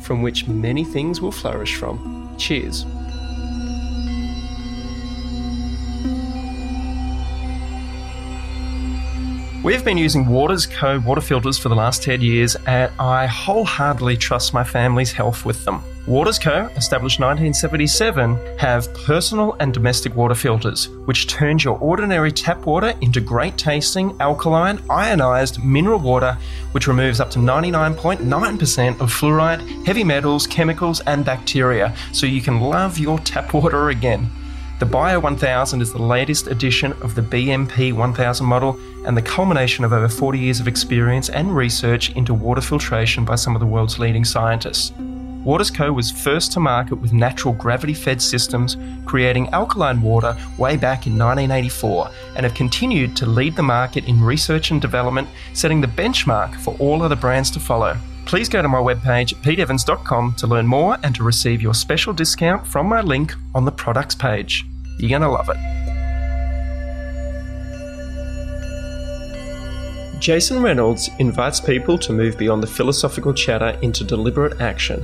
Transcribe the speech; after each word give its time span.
from 0.00 0.22
which 0.22 0.46
many 0.46 0.84
things 0.84 1.20
will 1.20 1.32
flourish 1.32 1.76
from. 1.76 2.34
Cheers. 2.38 2.84
We've 9.64 9.84
been 9.84 9.98
using 9.98 10.28
Waters 10.28 10.64
Co. 10.64 11.00
water 11.00 11.20
filters 11.20 11.58
for 11.58 11.68
the 11.68 11.74
last 11.74 12.02
10 12.04 12.20
years, 12.20 12.54
and 12.66 12.92
I 13.00 13.26
wholeheartedly 13.26 14.16
trust 14.16 14.54
my 14.54 14.62
family's 14.62 15.10
health 15.10 15.44
with 15.44 15.64
them. 15.64 15.82
Waters 16.06 16.38
Co., 16.38 16.66
established 16.76 17.18
1977, 17.18 18.58
have 18.58 18.94
personal 18.94 19.56
and 19.58 19.74
domestic 19.74 20.14
water 20.14 20.36
filters, 20.36 20.88
which 21.04 21.26
turns 21.26 21.64
your 21.64 21.78
ordinary 21.78 22.30
tap 22.30 22.64
water 22.64 22.94
into 23.00 23.20
great 23.20 23.58
tasting, 23.58 24.16
alkaline, 24.20 24.80
ionized 24.88 25.64
mineral 25.64 25.98
water, 25.98 26.38
which 26.70 26.86
removes 26.86 27.18
up 27.18 27.28
to 27.32 27.40
99.9% 27.40 29.00
of 29.00 29.12
fluoride, 29.12 29.84
heavy 29.84 30.04
metals, 30.04 30.46
chemicals, 30.46 31.00
and 31.08 31.24
bacteria, 31.24 31.92
so 32.12 32.24
you 32.24 32.40
can 32.40 32.60
love 32.60 32.98
your 32.98 33.18
tap 33.18 33.52
water 33.52 33.88
again. 33.88 34.30
The 34.78 34.86
Bio 34.86 35.18
1000 35.18 35.80
is 35.80 35.92
the 35.92 36.02
latest 36.02 36.46
edition 36.46 36.92
of 37.02 37.16
the 37.16 37.22
BMP 37.22 37.92
1000 37.92 38.46
model 38.46 38.78
and 39.04 39.16
the 39.16 39.22
culmination 39.22 39.84
of 39.84 39.92
over 39.92 40.08
40 40.08 40.38
years 40.38 40.60
of 40.60 40.68
experience 40.68 41.30
and 41.30 41.56
research 41.56 42.12
into 42.12 42.32
water 42.32 42.60
filtration 42.60 43.24
by 43.24 43.34
some 43.34 43.56
of 43.56 43.60
the 43.60 43.66
world's 43.66 43.98
leading 43.98 44.24
scientists. 44.24 44.92
Waters 45.46 45.70
Co. 45.70 45.92
was 45.92 46.10
first 46.10 46.50
to 46.52 46.60
market 46.60 46.96
with 46.96 47.12
natural 47.12 47.54
gravity 47.54 47.94
fed 47.94 48.20
systems, 48.20 48.76
creating 49.04 49.48
alkaline 49.50 50.02
water 50.02 50.36
way 50.58 50.76
back 50.76 51.06
in 51.06 51.16
1984, 51.16 52.10
and 52.34 52.42
have 52.42 52.52
continued 52.52 53.14
to 53.14 53.26
lead 53.26 53.54
the 53.54 53.62
market 53.62 54.08
in 54.08 54.20
research 54.20 54.72
and 54.72 54.82
development, 54.82 55.28
setting 55.52 55.80
the 55.80 55.86
benchmark 55.86 56.52
for 56.56 56.74
all 56.80 57.00
other 57.00 57.14
brands 57.14 57.48
to 57.52 57.60
follow. 57.60 57.96
Please 58.24 58.48
go 58.48 58.60
to 58.60 58.66
my 58.66 58.78
webpage, 58.78 59.34
peteevans.com, 59.36 60.34
to 60.34 60.48
learn 60.48 60.66
more 60.66 60.98
and 61.04 61.14
to 61.14 61.22
receive 61.22 61.62
your 61.62 61.74
special 61.74 62.12
discount 62.12 62.66
from 62.66 62.88
my 62.88 63.00
link 63.00 63.32
on 63.54 63.64
the 63.64 63.70
products 63.70 64.16
page. 64.16 64.66
You're 64.98 65.10
going 65.10 65.22
to 65.22 65.28
love 65.28 65.48
it. 65.48 65.85
Jason 70.26 70.60
Reynolds 70.60 71.08
invites 71.20 71.60
people 71.60 71.96
to 71.98 72.12
move 72.12 72.36
beyond 72.36 72.60
the 72.60 72.66
philosophical 72.66 73.32
chatter 73.32 73.78
into 73.80 74.02
deliberate 74.02 74.60
action. 74.60 75.00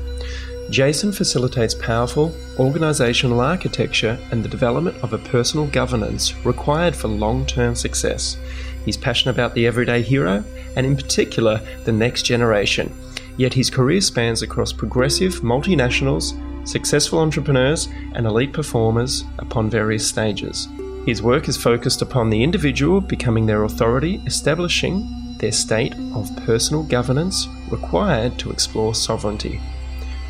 Jason 0.68 1.12
facilitates 1.12 1.76
powerful 1.76 2.34
organizational 2.58 3.40
architecture 3.40 4.18
and 4.32 4.44
the 4.44 4.48
development 4.48 4.96
of 5.00 5.12
a 5.12 5.18
personal 5.18 5.68
governance 5.68 6.34
required 6.44 6.96
for 6.96 7.06
long 7.06 7.46
term 7.46 7.76
success. 7.76 8.36
He's 8.84 8.96
passionate 8.96 9.34
about 9.34 9.54
the 9.54 9.64
everyday 9.64 10.02
hero 10.02 10.42
and, 10.74 10.84
in 10.84 10.96
particular, 10.96 11.60
the 11.84 11.92
next 11.92 12.22
generation. 12.22 12.92
Yet 13.36 13.54
his 13.54 13.70
career 13.70 14.00
spans 14.00 14.42
across 14.42 14.72
progressive 14.72 15.34
multinationals, 15.34 16.34
successful 16.66 17.20
entrepreneurs, 17.20 17.88
and 18.16 18.26
elite 18.26 18.52
performers 18.52 19.22
upon 19.38 19.70
various 19.70 20.04
stages. 20.04 20.66
His 21.06 21.20
work 21.20 21.48
is 21.48 21.56
focused 21.56 22.00
upon 22.00 22.30
the 22.30 22.42
individual 22.44 23.00
becoming 23.00 23.44
their 23.44 23.64
authority, 23.64 24.22
establishing 24.24 25.36
their 25.38 25.50
state 25.50 25.94
of 26.14 26.30
personal 26.46 26.84
governance 26.84 27.48
required 27.70 28.38
to 28.38 28.52
explore 28.52 28.94
sovereignty. 28.94 29.60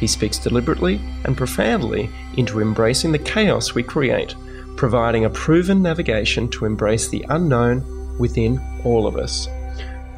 He 0.00 0.06
speaks 0.06 0.38
deliberately 0.38 0.98
and 1.24 1.36
profoundly 1.36 2.08
into 2.38 2.60
embracing 2.60 3.12
the 3.12 3.18
chaos 3.18 3.74
we 3.74 3.82
create, 3.82 4.34
providing 4.76 5.26
a 5.26 5.30
proven 5.30 5.82
navigation 5.82 6.48
to 6.48 6.64
embrace 6.64 7.08
the 7.08 7.24
unknown 7.28 8.18
within 8.18 8.58
all 8.82 9.06
of 9.06 9.16
us. 9.16 9.48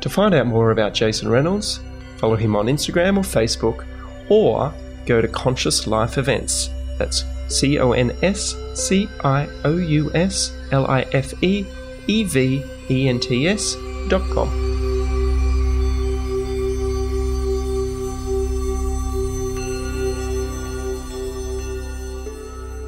To 0.03 0.09
find 0.09 0.34
out 0.34 0.47
more 0.47 0.70
about 0.70 0.94
Jason 0.94 1.28
Reynolds, 1.28 1.81
follow 2.19 2.37
him 2.37 2.54
on 2.54 2.66
Instagram 2.66 3.16
or 3.16 3.22
Facebook, 3.22 3.84
or 4.28 4.72
go 5.04 5.20
to 5.20 5.26
Conscious 5.26 5.88
Life 5.88 6.16
Events. 6.16 6.70
That's 6.97 7.25
C 7.54 7.78
O 7.78 7.92
N 7.92 8.10
S 8.22 8.56
C 8.75 9.09
I 9.22 9.48
O 9.65 9.76
U 9.76 10.10
S 10.15 10.53
L 10.72 10.87
I 10.87 11.03
F 11.12 11.32
E 11.42 11.65
E 12.09 12.25
V 12.25 12.65
E 12.91 13.09
N 13.09 13.20
T 13.20 13.47
S 13.48 13.76
dot 14.09 14.22
com. 14.32 14.65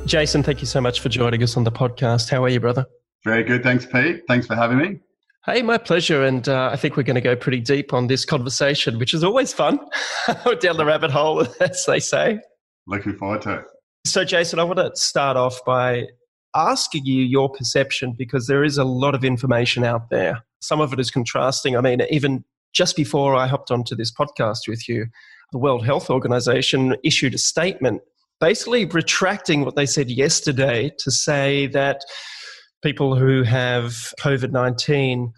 Jason, 0.05 0.43
thank 0.43 0.61
you 0.61 0.67
so 0.67 0.81
much 0.81 1.01
for 1.01 1.09
joining 1.09 1.43
us 1.43 1.57
on 1.57 1.65
the 1.65 1.73
podcast. 1.73 2.31
How 2.31 2.45
are 2.45 2.49
you, 2.49 2.61
brother? 2.61 2.87
Very 3.25 3.43
good. 3.43 3.63
Thanks, 3.65 3.87
Pete. 3.87 4.23
Thanks 4.29 4.47
for 4.47 4.55
having 4.55 4.79
me. 4.79 5.01
Hey, 5.45 5.63
my 5.63 5.79
pleasure. 5.79 6.25
And 6.25 6.49
uh, 6.49 6.71
I 6.73 6.77
think 6.77 6.97
we're 6.97 7.03
going 7.03 7.17
to 7.17 7.21
go 7.21 7.35
pretty 7.35 7.61
deep 7.61 7.93
on 7.93 8.07
this 8.07 8.25
conversation, 8.25 8.99
which 8.99 9.15
is 9.15 9.25
always 9.25 9.53
fun. 9.53 9.79
Down 10.61 10.77
the 10.77 10.85
rabbit 10.85 11.11
hole, 11.11 11.47
as 11.61 11.85
they 11.87 11.99
say. 11.99 12.39
Looking 12.87 13.17
forward 13.17 13.43
to 13.43 13.55
it. 13.55 13.65
So, 14.07 14.25
Jason, 14.25 14.61
I 14.61 14.65
want 14.65 14.79
to 14.79 14.95
start 14.95 15.37
off 15.37 15.65
by 15.65 16.07
asking 16.55 17.07
you 17.07 17.25
your 17.25 17.51
perception 17.51 18.15
because 18.17 18.47
there 18.47 18.63
is 18.63 18.79
a 18.79 18.85
lot 18.85 19.17
of 19.17 19.25
information 19.25 19.83
out 19.83 20.11
there. 20.11 20.45
Some 20.61 20.81
of 20.81 20.93
it 20.93 21.01
is 21.01 21.11
contrasting. 21.11 21.77
I 21.77 21.81
mean, 21.81 22.01
even 22.09 22.45
just 22.73 22.95
before 22.95 23.35
I 23.35 23.49
hopped 23.49 23.73
onto 23.73 23.97
this 23.97 24.13
podcast 24.13 24.69
with 24.69 24.89
you, 24.89 25.07
the 25.51 25.59
World 25.59 25.85
Health 25.85 26.09
Organization 26.09 26.95
issued 27.03 27.35
a 27.35 27.39
statement 27.39 28.01
basically 28.39 28.85
retracting 28.85 29.65
what 29.65 29.75
they 29.75 29.87
said 29.87 30.09
yesterday 30.09 30.93
to 30.99 31.11
say 31.11 31.67
that 31.69 32.03
people 32.85 33.17
who 33.17 33.43
have 33.43 34.13
COVID 34.21 34.53
19 34.53 35.33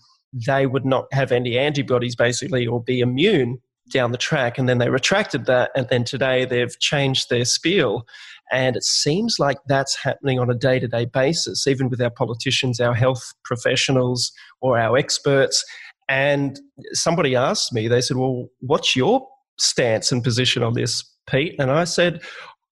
they 0.47 0.67
would 0.67 0.85
not 0.85 1.06
have 1.12 1.33
any 1.33 1.56
antibodies 1.56 2.15
basically 2.15 2.67
or 2.67 2.83
be 2.83 3.00
immune 3.00 3.62
down 3.93 4.12
the 4.12 4.19
track 4.19 4.59
and 4.59 4.69
then 4.69 4.79
they 4.79 4.91
retracted 4.91 5.47
that 5.47 5.71
and 5.75 5.89
then 5.89 6.05
today 6.05 6.45
they've 6.45 6.79
changed 6.81 7.31
their 7.31 7.45
spiel 7.45 8.06
and 8.51 8.77
it 8.77 8.85
seems 8.85 9.39
like 9.39 9.59
that's 9.67 9.97
happening 9.97 10.39
on 10.39 10.51
a 10.51 10.55
day 10.55 10.79
to 10.79 10.89
day 10.89 11.05
basis, 11.05 11.67
even 11.67 11.89
with 11.89 12.01
our 12.01 12.11
politicians, 12.11 12.81
our 12.81 12.95
health 12.95 13.35
professionals, 13.45 14.33
or 14.61 14.79
our 14.79 14.97
experts. 14.97 15.65
And 16.09 16.59
somebody 16.93 17.37
asked 17.37 17.73
me, 17.73 17.89
they 17.89 18.01
said, 18.01 18.17
Well, 18.17 18.49
what's 18.61 18.97
your 18.97 19.27
stance 19.59 20.13
and 20.13 20.25
position 20.25 20.63
on 20.63 20.75
this, 20.75 21.05
Pete? 21.29 21.57
And 21.59 21.71
I 21.71 21.85
said, 21.85 22.23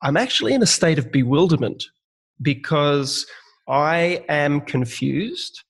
I'm 0.02 0.16
actually 0.16 0.54
in 0.54 0.62
a 0.62 0.66
state 0.66 0.98
of 0.98 1.12
bewilderment 1.12 1.84
because 2.40 3.26
I 3.68 4.24
am 4.28 4.60
confused. 4.60 5.62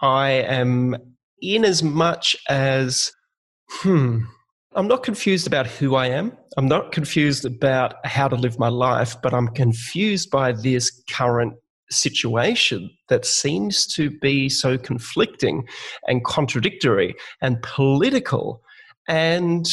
I 0.00 0.30
am 0.30 0.96
in 1.42 1.64
as 1.64 1.82
much 1.82 2.36
as, 2.48 3.12
hmm, 3.68 4.20
I'm 4.74 4.86
not 4.86 5.02
confused 5.02 5.46
about 5.48 5.66
who 5.66 5.96
I 5.96 6.06
am. 6.06 6.36
I'm 6.56 6.68
not 6.68 6.92
confused 6.92 7.44
about 7.44 7.94
how 8.06 8.28
to 8.28 8.36
live 8.36 8.58
my 8.58 8.68
life, 8.68 9.16
but 9.20 9.34
I'm 9.34 9.48
confused 9.48 10.30
by 10.30 10.52
this 10.52 11.02
current 11.10 11.54
situation 11.90 12.88
that 13.08 13.24
seems 13.24 13.84
to 13.94 14.10
be 14.20 14.48
so 14.48 14.78
conflicting 14.78 15.66
and 16.06 16.24
contradictory 16.24 17.16
and 17.42 17.60
political. 17.62 18.62
And 19.08 19.66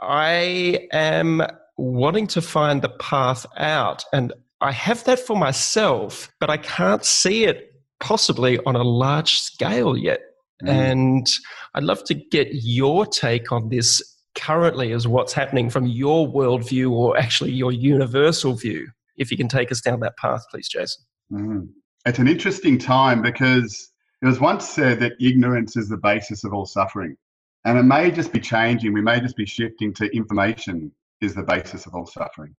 I 0.00 0.88
am 0.90 1.42
wanting 1.76 2.26
to 2.28 2.40
find 2.40 2.80
the 2.80 2.88
path 2.88 3.44
out. 3.58 4.04
And 4.12 4.32
I 4.62 4.72
have 4.72 5.04
that 5.04 5.20
for 5.20 5.36
myself, 5.36 6.30
but 6.40 6.48
I 6.48 6.56
can't 6.56 7.04
see 7.04 7.44
it 7.44 7.72
possibly 8.00 8.58
on 8.64 8.74
a 8.74 8.82
large 8.82 9.40
scale 9.40 9.98
yet. 9.98 10.20
Mm. 10.62 10.68
And 10.68 11.26
I'd 11.74 11.84
love 11.84 12.04
to 12.04 12.14
get 12.14 12.48
your 12.52 13.04
take 13.04 13.52
on 13.52 13.68
this 13.68 14.02
currently 14.34 14.92
is 14.92 15.08
what's 15.08 15.32
happening 15.32 15.70
from 15.70 15.86
your 15.86 16.28
worldview 16.28 16.90
or 16.90 17.16
actually 17.16 17.52
your 17.52 17.72
universal 17.72 18.54
view. 18.54 18.88
If 19.16 19.30
you 19.30 19.36
can 19.36 19.48
take 19.48 19.70
us 19.70 19.80
down 19.80 20.00
that 20.00 20.16
path, 20.16 20.44
please, 20.50 20.68
Jason. 20.68 21.04
Mm. 21.32 21.68
It's 22.06 22.18
an 22.18 22.28
interesting 22.28 22.78
time 22.78 23.20
because 23.20 23.92
it 24.22 24.26
was 24.26 24.40
once 24.40 24.68
said 24.68 25.00
that 25.00 25.12
ignorance 25.20 25.76
is 25.76 25.88
the 25.88 25.98
basis 25.98 26.44
of 26.44 26.52
all 26.52 26.66
suffering. 26.66 27.16
And 27.64 27.78
it 27.78 27.82
may 27.82 28.10
just 28.10 28.32
be 28.32 28.40
changing. 28.40 28.92
We 28.92 29.02
may 29.02 29.20
just 29.20 29.36
be 29.36 29.44
shifting 29.46 29.92
to 29.94 30.14
information 30.16 30.92
is 31.20 31.34
the 31.34 31.42
basis 31.42 31.86
of 31.86 31.94
all 31.94 32.06
suffering. 32.06 32.54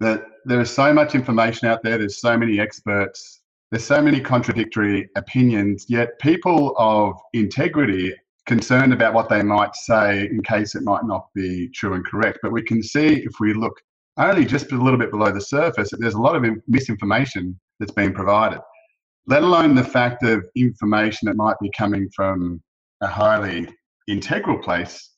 That 0.00 0.24
there 0.44 0.60
is 0.60 0.70
so 0.70 0.92
much 0.92 1.14
information 1.14 1.68
out 1.68 1.82
there, 1.82 1.96
there's 1.96 2.20
so 2.20 2.36
many 2.36 2.60
experts, 2.60 3.40
there's 3.70 3.84
so 3.84 4.02
many 4.02 4.20
contradictory 4.20 5.08
opinions, 5.16 5.86
yet 5.88 6.18
people 6.20 6.74
of 6.76 7.14
integrity 7.32 8.14
concerned 8.46 8.92
about 8.92 9.14
what 9.14 9.28
they 9.28 9.42
might 9.42 9.74
say 9.74 10.26
in 10.26 10.42
case 10.42 10.74
it 10.74 10.82
might 10.82 11.04
not 11.04 11.28
be 11.34 11.68
true 11.74 11.94
and 11.94 12.04
correct. 12.04 12.38
But 12.42 12.52
we 12.52 12.62
can 12.62 12.82
see 12.82 13.06
if 13.06 13.32
we 13.40 13.54
look 13.54 13.80
only 14.16 14.44
just 14.44 14.72
a 14.72 14.76
little 14.76 14.98
bit 14.98 15.10
below 15.10 15.32
the 15.32 15.40
surface 15.40 15.90
that 15.90 16.00
there's 16.00 16.14
a 16.14 16.20
lot 16.20 16.36
of 16.36 16.44
misinformation 16.68 17.58
that's 17.80 17.92
being 17.92 18.12
provided, 18.12 18.60
let 19.26 19.42
alone 19.42 19.74
the 19.74 19.84
fact 19.84 20.22
of 20.22 20.46
information 20.54 21.26
that 21.26 21.36
might 21.36 21.56
be 21.60 21.70
coming 21.76 22.08
from 22.14 22.62
a 23.00 23.06
highly 23.06 23.68
integral 24.06 24.58
place 24.58 25.10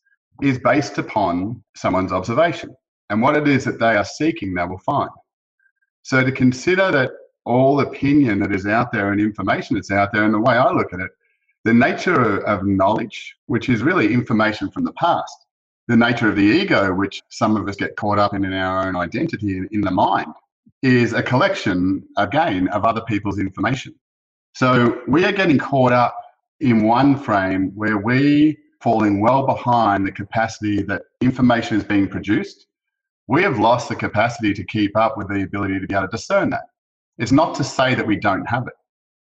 is 0.43 0.58
based 0.58 0.99
upon 0.99 1.62
someone's 1.75 2.12
observation. 2.12 2.75
And 3.11 3.23
what 3.23 3.37
it 3.37 3.46
is 3.46 3.64
that 3.64 3.78
they 3.78 3.96
are 3.96 4.05
seeking, 4.05 4.55
they 4.55 4.64
will 4.64 4.78
find. 4.78 5.11
So 6.02 6.25
to 6.25 6.32
consider 6.32 6.90
that 6.93 7.11
all 7.44 7.81
opinion 7.81 8.40
that 8.40 8.52
is 8.52 8.67
out 8.67 8.93
there 8.93 9.12
and 9.12 9.20
information 9.20 9.76
that's 9.76 9.90
out 9.90 10.12
there, 10.12 10.25
and 10.25 10.34
the 10.34 10.40
way 10.40 10.55
I 10.55 10.70
look 10.70 10.93
at 10.93 11.00
it, 11.00 11.11
the 11.66 11.74
nature 11.74 12.46
of 12.46 12.64
knowledge, 12.64 13.34
which 13.46 13.68
is 13.68 13.82
really 13.82 14.14
information 14.14 14.70
from 14.70 14.84
the 14.84 14.92
past, 14.92 15.36
the 15.88 15.96
nature 15.96 16.28
of 16.28 16.36
the 16.36 16.42
ego, 16.42 16.94
which 16.94 17.20
some 17.28 17.56
of 17.56 17.68
us 17.68 17.74
get 17.74 17.96
caught 17.96 18.20
up 18.20 18.34
in 18.34 18.44
in 18.44 18.52
our 18.52 18.86
own 18.86 18.94
identity 18.94 19.62
in 19.72 19.80
the 19.80 19.90
mind, 19.90 20.32
is 20.84 21.12
a 21.12 21.20
collection, 21.20 22.04
again, 22.18 22.68
of 22.68 22.84
other 22.84 23.00
people's 23.00 23.40
information. 23.40 23.92
So 24.54 25.02
we 25.08 25.24
are 25.24 25.32
getting 25.32 25.58
caught 25.58 25.90
up 25.90 26.16
in 26.60 26.84
one 26.84 27.18
frame 27.18 27.72
where 27.74 27.98
we 27.98 28.56
falling 28.80 29.20
well 29.20 29.44
behind 29.44 30.06
the 30.06 30.12
capacity 30.12 30.82
that 30.82 31.02
information 31.20 31.76
is 31.76 31.82
being 31.82 32.06
produced. 32.06 32.68
We 33.26 33.42
have 33.42 33.58
lost 33.58 33.88
the 33.88 33.96
capacity 33.96 34.54
to 34.54 34.62
keep 34.62 34.96
up 34.96 35.18
with 35.18 35.28
the 35.28 35.42
ability 35.42 35.80
to 35.80 35.86
be 35.88 35.94
able 35.96 36.06
to 36.06 36.16
discern 36.16 36.48
that. 36.50 36.66
It's 37.18 37.32
not 37.32 37.56
to 37.56 37.64
say 37.64 37.96
that 37.96 38.06
we 38.06 38.20
don't 38.20 38.48
have 38.48 38.68
it. 38.68 38.74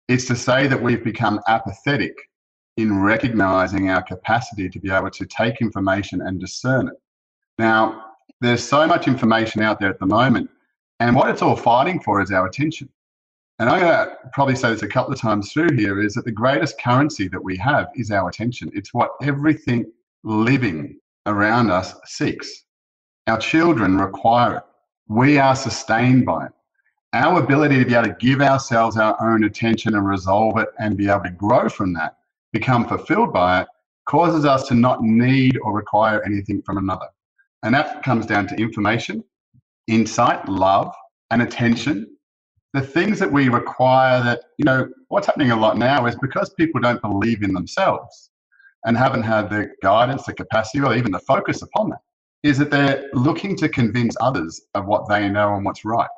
It's 0.06 0.26
to 0.26 0.36
say 0.36 0.68
that 0.68 0.80
we've 0.80 1.02
become 1.02 1.40
apathetic 1.48 2.14
in 2.76 3.00
recognizing 3.00 3.88
our 3.88 4.02
capacity 4.02 4.68
to 4.68 4.78
be 4.78 4.90
able 4.90 5.10
to 5.10 5.26
take 5.26 5.60
information 5.60 6.22
and 6.22 6.40
discern 6.40 6.88
it. 6.88 6.94
Now, 7.58 8.04
there's 8.40 8.62
so 8.62 8.86
much 8.86 9.08
information 9.08 9.62
out 9.62 9.80
there 9.80 9.88
at 9.88 9.98
the 9.98 10.06
moment, 10.06 10.50
and 11.00 11.16
what 11.16 11.30
it's 11.30 11.42
all 11.42 11.56
fighting 11.56 12.00
for 12.00 12.20
is 12.20 12.30
our 12.30 12.46
attention. 12.46 12.88
And 13.58 13.70
I'm 13.70 13.80
going 13.80 13.92
to 13.92 14.16
probably 14.34 14.56
say 14.56 14.70
this 14.70 14.82
a 14.82 14.88
couple 14.88 15.14
of 15.14 15.20
times 15.20 15.50
through 15.50 15.74
here 15.76 16.02
is 16.02 16.12
that 16.14 16.26
the 16.26 16.32
greatest 16.32 16.78
currency 16.78 17.28
that 17.28 17.42
we 17.42 17.56
have 17.56 17.88
is 17.94 18.10
our 18.10 18.28
attention. 18.28 18.70
It's 18.74 18.92
what 18.92 19.12
everything 19.22 19.90
living 20.24 20.98
around 21.24 21.70
us 21.70 21.94
seeks. 22.04 22.64
Our 23.26 23.38
children 23.38 23.96
require 23.96 24.58
it. 24.58 24.62
We 25.08 25.38
are 25.38 25.56
sustained 25.56 26.26
by 26.26 26.46
it. 26.46 26.52
Our 27.14 27.42
ability 27.42 27.78
to 27.78 27.86
be 27.86 27.94
able 27.94 28.08
to 28.08 28.16
give 28.20 28.42
ourselves 28.42 28.98
our 28.98 29.16
own 29.22 29.44
attention 29.44 29.94
and 29.94 30.06
resolve 30.06 30.58
it 30.58 30.68
and 30.78 30.98
be 30.98 31.08
able 31.08 31.22
to 31.22 31.30
grow 31.30 31.70
from 31.70 31.94
that 31.94 32.15
become 32.58 32.88
fulfilled 32.88 33.32
by 33.32 33.62
it 33.62 33.68
causes 34.06 34.44
us 34.44 34.66
to 34.68 34.74
not 34.74 35.02
need 35.02 35.58
or 35.62 35.72
require 35.74 36.22
anything 36.24 36.62
from 36.62 36.78
another. 36.78 37.08
And 37.62 37.74
that 37.74 38.02
comes 38.02 38.24
down 38.24 38.46
to 38.48 38.56
information, 38.56 39.22
insight, 39.88 40.48
love, 40.48 40.94
and 41.30 41.42
attention. 41.42 42.06
The 42.72 42.80
things 42.80 43.18
that 43.18 43.30
we 43.30 43.48
require 43.48 44.22
that, 44.22 44.40
you 44.58 44.64
know, 44.64 44.88
what's 45.08 45.26
happening 45.26 45.50
a 45.50 45.56
lot 45.56 45.76
now 45.76 46.06
is 46.06 46.14
because 46.16 46.50
people 46.54 46.80
don't 46.80 47.02
believe 47.02 47.42
in 47.42 47.52
themselves 47.52 48.30
and 48.84 48.96
haven't 48.96 49.24
had 49.24 49.50
the 49.50 49.68
guidance, 49.82 50.24
the 50.24 50.32
capacity, 50.32 50.80
or 50.82 50.94
even 50.94 51.12
the 51.12 51.18
focus 51.20 51.62
upon 51.62 51.90
that, 51.90 52.00
is 52.42 52.56
that 52.58 52.70
they're 52.70 53.08
looking 53.12 53.56
to 53.56 53.68
convince 53.68 54.16
others 54.20 54.62
of 54.74 54.86
what 54.86 55.08
they 55.08 55.28
know 55.28 55.56
and 55.56 55.64
what's 55.64 55.84
right. 55.84 56.08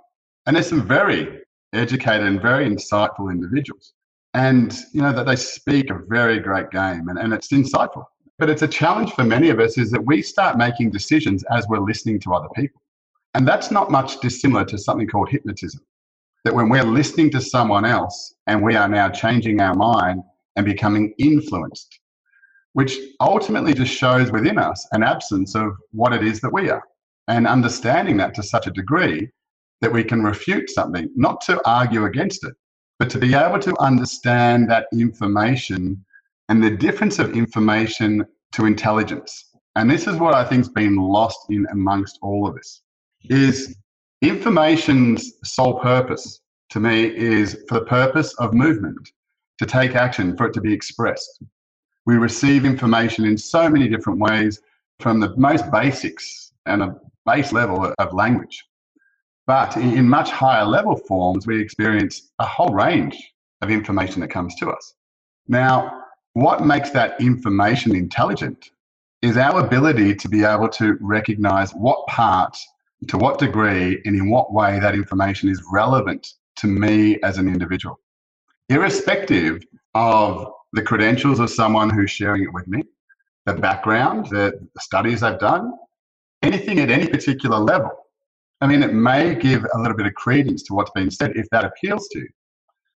And 0.46 0.54
there's 0.54 0.68
some 0.68 0.86
very 0.86 1.40
educated 1.72 2.26
and 2.26 2.40
very 2.40 2.68
insightful 2.68 3.30
individuals 3.30 3.94
and 4.34 4.76
you 4.92 5.02
know 5.02 5.12
that 5.12 5.26
they 5.26 5.36
speak 5.36 5.90
a 5.90 5.98
very 6.08 6.38
great 6.38 6.70
game 6.70 7.08
and, 7.08 7.18
and 7.18 7.32
it's 7.32 7.48
insightful. 7.48 8.04
But 8.38 8.50
it's 8.50 8.62
a 8.62 8.68
challenge 8.68 9.12
for 9.12 9.24
many 9.24 9.48
of 9.48 9.58
us 9.58 9.78
is 9.78 9.90
that 9.90 10.04
we 10.04 10.22
start 10.22 10.58
making 10.58 10.90
decisions 10.90 11.44
as 11.50 11.66
we're 11.68 11.80
listening 11.80 12.20
to 12.20 12.34
other 12.34 12.48
people. 12.54 12.80
And 13.34 13.46
that's 13.46 13.70
not 13.70 13.90
much 13.90 14.20
dissimilar 14.20 14.64
to 14.66 14.78
something 14.78 15.08
called 15.08 15.28
hypnotism 15.28 15.80
that 16.44 16.54
when 16.54 16.68
we're 16.68 16.84
listening 16.84 17.30
to 17.30 17.40
someone 17.40 17.84
else 17.84 18.34
and 18.46 18.62
we 18.62 18.76
are 18.76 18.88
now 18.88 19.08
changing 19.08 19.60
our 19.60 19.74
mind 19.74 20.22
and 20.56 20.64
becoming 20.64 21.12
influenced 21.18 22.00
which 22.74 22.98
ultimately 23.20 23.74
just 23.74 23.92
shows 23.92 24.30
within 24.30 24.58
us 24.58 24.86
an 24.92 25.02
absence 25.02 25.54
of 25.54 25.72
what 25.90 26.12
it 26.12 26.22
is 26.22 26.40
that 26.40 26.52
we 26.52 26.70
are 26.70 26.82
and 27.26 27.46
understanding 27.46 28.16
that 28.16 28.34
to 28.34 28.42
such 28.42 28.66
a 28.66 28.70
degree 28.70 29.28
that 29.80 29.92
we 29.92 30.04
can 30.04 30.22
refute 30.22 30.70
something 30.70 31.10
not 31.16 31.40
to 31.40 31.60
argue 31.68 32.04
against 32.04 32.44
it 32.44 32.54
but 32.98 33.10
to 33.10 33.18
be 33.18 33.34
able 33.34 33.58
to 33.60 33.78
understand 33.78 34.70
that 34.70 34.86
information 34.92 36.04
and 36.48 36.62
the 36.62 36.70
difference 36.70 37.18
of 37.18 37.36
information 37.36 38.26
to 38.52 38.66
intelligence. 38.66 39.50
And 39.76 39.90
this 39.90 40.06
is 40.06 40.16
what 40.16 40.34
I 40.34 40.44
think 40.44 40.64
has 40.64 40.68
been 40.70 40.96
lost 40.96 41.38
in 41.50 41.66
amongst 41.70 42.18
all 42.22 42.48
of 42.48 42.56
this 42.56 42.82
is 43.24 43.76
information's 44.22 45.34
sole 45.44 45.78
purpose 45.80 46.40
to 46.70 46.80
me 46.80 47.04
is 47.04 47.64
for 47.68 47.78
the 47.80 47.86
purpose 47.86 48.34
of 48.34 48.52
movement, 48.52 49.10
to 49.58 49.66
take 49.66 49.94
action, 49.94 50.36
for 50.36 50.46
it 50.46 50.52
to 50.54 50.60
be 50.60 50.72
expressed. 50.72 51.42
We 52.06 52.16
receive 52.16 52.64
information 52.64 53.24
in 53.24 53.36
so 53.36 53.68
many 53.68 53.88
different 53.88 54.18
ways 54.18 54.60
from 55.00 55.20
the 55.20 55.34
most 55.36 55.70
basics 55.70 56.52
and 56.66 56.82
a 56.82 56.96
base 57.26 57.52
level 57.52 57.92
of 57.98 58.12
language. 58.12 58.64
But 59.48 59.78
in 59.78 60.06
much 60.06 60.30
higher 60.30 60.66
level 60.66 60.94
forms, 60.94 61.46
we 61.46 61.58
experience 61.58 62.30
a 62.38 62.44
whole 62.44 62.68
range 62.68 63.32
of 63.62 63.70
information 63.70 64.20
that 64.20 64.28
comes 64.28 64.54
to 64.56 64.68
us. 64.68 64.92
Now, 65.48 66.02
what 66.34 66.66
makes 66.66 66.90
that 66.90 67.18
information 67.18 67.96
intelligent 67.96 68.72
is 69.22 69.38
our 69.38 69.64
ability 69.64 70.14
to 70.16 70.28
be 70.28 70.44
able 70.44 70.68
to 70.68 70.98
recognize 71.00 71.72
what 71.72 72.06
part, 72.08 72.58
to 73.08 73.16
what 73.16 73.38
degree, 73.38 74.02
and 74.04 74.14
in 74.14 74.28
what 74.28 74.52
way 74.52 74.78
that 74.80 74.94
information 74.94 75.48
is 75.48 75.62
relevant 75.72 76.34
to 76.56 76.66
me 76.66 77.18
as 77.22 77.38
an 77.38 77.48
individual. 77.48 77.98
Irrespective 78.68 79.62
of 79.94 80.52
the 80.74 80.82
credentials 80.82 81.40
of 81.40 81.48
someone 81.48 81.88
who's 81.88 82.10
sharing 82.10 82.42
it 82.42 82.52
with 82.52 82.68
me, 82.68 82.82
the 83.46 83.54
background, 83.54 84.26
the 84.26 84.60
studies 84.78 85.22
they've 85.22 85.38
done, 85.38 85.72
anything 86.42 86.80
at 86.80 86.90
any 86.90 87.08
particular 87.08 87.56
level. 87.58 87.90
I 88.60 88.66
mean, 88.66 88.82
it 88.82 88.92
may 88.92 89.34
give 89.34 89.64
a 89.74 89.78
little 89.78 89.96
bit 89.96 90.06
of 90.06 90.14
credence 90.14 90.62
to 90.64 90.74
what's 90.74 90.90
been 90.90 91.10
said 91.10 91.36
if 91.36 91.48
that 91.50 91.64
appeals 91.64 92.08
to 92.08 92.20
you. 92.20 92.28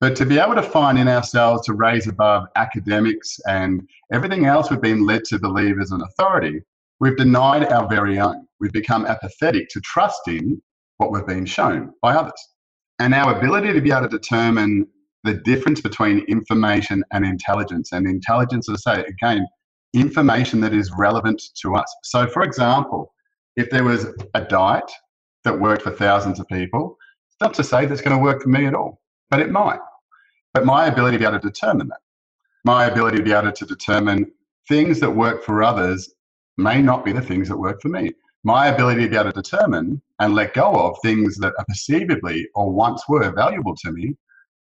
But 0.00 0.16
to 0.16 0.26
be 0.26 0.38
able 0.38 0.56
to 0.56 0.62
find 0.62 0.98
in 0.98 1.06
ourselves 1.06 1.64
to 1.66 1.74
raise 1.74 2.08
above 2.08 2.48
academics 2.56 3.38
and 3.46 3.88
everything 4.12 4.46
else 4.46 4.68
we've 4.68 4.80
been 4.80 5.06
led 5.06 5.24
to 5.26 5.38
believe 5.38 5.78
as 5.80 5.92
an 5.92 6.02
authority, 6.02 6.60
we've 6.98 7.16
denied 7.16 7.72
our 7.72 7.88
very 7.88 8.18
own. 8.18 8.48
We've 8.58 8.72
become 8.72 9.06
apathetic 9.06 9.68
to 9.68 9.80
trust 9.80 10.22
in 10.26 10.60
what 10.96 11.12
we've 11.12 11.26
been 11.26 11.46
shown 11.46 11.92
by 12.02 12.14
others. 12.14 12.48
And 12.98 13.14
our 13.14 13.38
ability 13.38 13.72
to 13.72 13.80
be 13.80 13.92
able 13.92 14.02
to 14.02 14.08
determine 14.08 14.88
the 15.22 15.34
difference 15.34 15.80
between 15.80 16.24
information 16.26 17.04
and 17.12 17.24
intelligence, 17.24 17.92
and 17.92 18.08
intelligence, 18.08 18.68
as 18.68 18.82
I 18.86 18.96
say, 18.96 19.04
again, 19.04 19.46
information 19.94 20.60
that 20.62 20.74
is 20.74 20.90
relevant 20.98 21.40
to 21.62 21.76
us. 21.76 21.94
So, 22.02 22.26
for 22.26 22.42
example, 22.42 23.12
if 23.56 23.70
there 23.70 23.84
was 23.84 24.06
a 24.34 24.40
diet 24.40 24.90
that 25.44 25.58
worked 25.58 25.82
for 25.82 25.90
thousands 25.90 26.40
of 26.40 26.48
people. 26.48 26.96
It's 27.28 27.40
not 27.40 27.54
to 27.54 27.64
say 27.64 27.86
that's 27.86 28.00
going 28.00 28.16
to 28.16 28.22
work 28.22 28.42
for 28.42 28.48
me 28.48 28.66
at 28.66 28.74
all, 28.74 29.00
but 29.30 29.40
it 29.40 29.50
might. 29.50 29.80
But 30.54 30.66
my 30.66 30.86
ability 30.86 31.16
to 31.16 31.18
be 31.18 31.26
able 31.26 31.40
to 31.40 31.48
determine 31.48 31.88
that, 31.88 32.00
my 32.64 32.86
ability 32.86 33.18
to 33.18 33.22
be 33.22 33.32
able 33.32 33.52
to 33.52 33.66
determine 33.66 34.30
things 34.68 35.00
that 35.00 35.10
work 35.10 35.42
for 35.42 35.62
others 35.62 36.14
may 36.56 36.80
not 36.82 37.04
be 37.04 37.12
the 37.12 37.20
things 37.20 37.48
that 37.48 37.56
work 37.56 37.80
for 37.80 37.88
me. 37.88 38.12
My 38.44 38.68
ability 38.68 39.02
to 39.04 39.08
be 39.08 39.16
able 39.16 39.32
to 39.32 39.42
determine 39.42 40.02
and 40.18 40.34
let 40.34 40.54
go 40.54 40.72
of 40.72 40.98
things 41.02 41.36
that 41.38 41.54
are 41.58 41.64
perceivably 41.64 42.48
or 42.54 42.70
once 42.70 43.02
were 43.08 43.30
valuable 43.32 43.74
to 43.76 43.92
me 43.92 44.16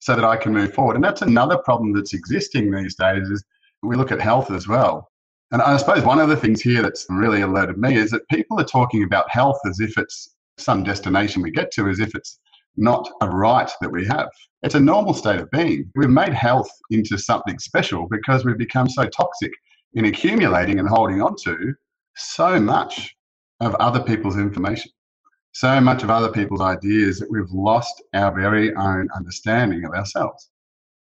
so 0.01 0.15
that 0.15 0.25
I 0.25 0.37
can 0.37 0.53
move 0.53 0.75
forward. 0.75 0.97
And 0.97 1.05
that's 1.05 1.23
another 1.23 1.57
problem 1.59 1.93
that's 1.93 2.13
existing 2.13 2.71
these 2.71 2.97
days 2.97 3.29
is 3.31 3.45
we 3.83 3.97
look 3.97 4.13
at 4.13 4.21
health 4.21 4.51
as 4.51 4.67
well. 4.67 5.11
And 5.53 5.63
I 5.63 5.77
suppose 5.77 6.03
one 6.03 6.19
of 6.19 6.29
the 6.29 6.37
things 6.37 6.61
here 6.61 6.83
that's 6.83 7.07
really 7.09 7.43
alerted 7.43 7.79
me 7.79 7.97
is 7.97 8.11
that 8.11 8.29
people 8.29 8.59
are 8.59 8.65
talking 8.65 9.05
about 9.05 9.31
health 9.31 9.61
as 9.67 9.81
if 9.81 9.99
it's 9.99 10.32
some 10.59 10.83
destination 10.83 11.43
we 11.43 11.51
get 11.51 11.71
to 11.73 11.89
is 11.89 12.01
if 12.01 12.15
it's 12.15 12.39
not 12.77 13.09
a 13.21 13.29
right 13.29 13.71
that 13.81 13.91
we 13.91 14.07
have. 14.07 14.29
It's 14.63 14.75
a 14.75 14.81
normal 14.81 15.15
state 15.15 15.41
of 15.41 15.51
being. 15.51 15.91
We've 15.95 16.09
made 16.09 16.33
health 16.33 16.71
into 16.91 17.19
something 17.19 17.59
special 17.59 18.07
because 18.11 18.45
we've 18.45 18.59
become 18.59 18.89
so 18.89 19.07
toxic 19.07 19.53
in 19.95 20.07
accumulating 20.07 20.79
and 20.79 20.89
holding 20.89 21.21
on 21.21 21.37
to 21.45 21.75
so 22.17 22.61
much 22.61 23.15
of 23.61 23.75
other 23.77 24.03
people's 24.03 24.37
information, 24.37 24.91
so 25.53 25.81
much 25.81 26.03
of 26.03 26.11
other 26.11 26.31
people's 26.31 26.61
ideas 26.61 27.19
that 27.19 27.31
we've 27.31 27.51
lost 27.51 28.03
our 28.15 28.35
very 28.35 28.75
own 28.75 29.09
understanding 29.15 29.85
of 29.85 29.93
ourselves. 29.93 30.51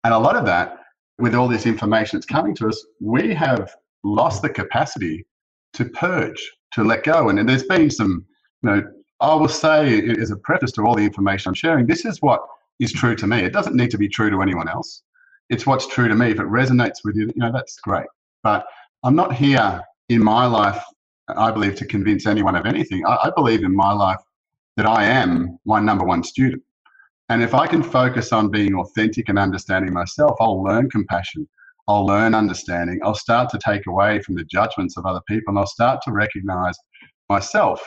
And 0.04 0.14
a 0.14 0.18
lot 0.18 0.36
of 0.36 0.46
that, 0.46 0.78
with 1.18 1.34
all 1.34 1.48
this 1.48 1.66
information 1.66 2.16
that's 2.16 2.26
coming 2.26 2.54
to 2.56 2.68
us, 2.68 2.86
we 3.00 3.34
have 3.34 3.74
lost 4.04 4.42
the 4.42 4.48
capacity 4.48 5.26
to 5.74 5.84
purge, 5.86 6.40
to 6.72 6.84
let 6.84 7.04
go. 7.04 7.28
And 7.28 7.48
there's 7.48 7.64
been 7.64 7.90
some 7.90 8.24
you 8.62 8.70
know, 8.70 8.82
I 9.20 9.34
will 9.34 9.48
say, 9.48 10.08
as 10.10 10.30
a 10.30 10.36
preface 10.36 10.72
to 10.72 10.82
all 10.82 10.94
the 10.94 11.02
information 11.02 11.50
I'm 11.50 11.54
sharing, 11.54 11.86
this 11.86 12.04
is 12.04 12.22
what 12.22 12.40
is 12.78 12.92
true 12.92 13.16
to 13.16 13.26
me. 13.26 13.40
It 13.40 13.52
doesn't 13.52 13.74
need 13.74 13.90
to 13.90 13.98
be 13.98 14.08
true 14.08 14.30
to 14.30 14.42
anyone 14.42 14.68
else. 14.68 15.02
It's 15.50 15.66
what's 15.66 15.86
true 15.88 16.08
to 16.08 16.14
me. 16.14 16.30
If 16.30 16.38
it 16.38 16.46
resonates 16.46 16.98
with 17.04 17.16
you, 17.16 17.26
you 17.26 17.32
know, 17.36 17.50
that's 17.52 17.80
great. 17.80 18.06
But 18.42 18.66
I'm 19.02 19.16
not 19.16 19.34
here 19.34 19.82
in 20.08 20.22
my 20.22 20.46
life, 20.46 20.82
I 21.28 21.50
believe, 21.50 21.74
to 21.76 21.86
convince 21.86 22.26
anyone 22.26 22.54
of 22.54 22.66
anything. 22.66 23.04
I, 23.06 23.18
I 23.24 23.30
believe 23.34 23.64
in 23.64 23.74
my 23.74 23.92
life 23.92 24.20
that 24.76 24.86
I 24.86 25.04
am 25.04 25.58
my 25.64 25.80
number 25.80 26.04
one 26.04 26.22
student. 26.22 26.62
And 27.28 27.42
if 27.42 27.54
I 27.54 27.66
can 27.66 27.82
focus 27.82 28.32
on 28.32 28.50
being 28.50 28.74
authentic 28.74 29.28
and 29.28 29.38
understanding 29.38 29.92
myself, 29.92 30.36
I'll 30.40 30.62
learn 30.62 30.88
compassion. 30.90 31.48
I'll 31.88 32.06
learn 32.06 32.34
understanding. 32.34 33.00
I'll 33.02 33.14
start 33.14 33.50
to 33.50 33.58
take 33.58 33.86
away 33.86 34.20
from 34.20 34.36
the 34.36 34.44
judgments 34.44 34.96
of 34.96 35.06
other 35.06 35.20
people 35.26 35.50
and 35.50 35.58
I'll 35.58 35.66
start 35.66 36.00
to 36.04 36.12
recognize 36.12 36.76
myself 37.28 37.82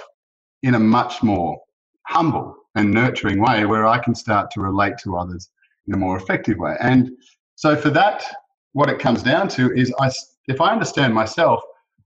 in 0.64 0.76
a 0.76 0.80
much 0.80 1.24
more 1.24 1.60
humble 2.08 2.56
and 2.76 2.92
nurturing 2.92 3.42
way 3.42 3.66
where 3.66 3.86
I 3.86 4.00
can 4.00 4.16
start 4.16 4.52
to 4.52 4.62
relate 4.62 4.98
to 5.04 5.18
others 5.18 5.50
in 5.88 5.94
a 5.94 5.98
more 5.98 6.18
effective 6.18 6.58
way. 6.58 6.76
And 6.80 7.12
so 7.56 7.76
for 7.76 7.90
that, 7.92 8.24
what 8.74 8.90
it 8.90 9.00
comes 9.00 9.24
down 9.24 9.48
to 9.50 9.72
is 9.74 9.94
I, 10.00 10.12
if 10.48 10.62
I 10.62 10.72
understand 10.72 11.14
myself, 11.14 11.62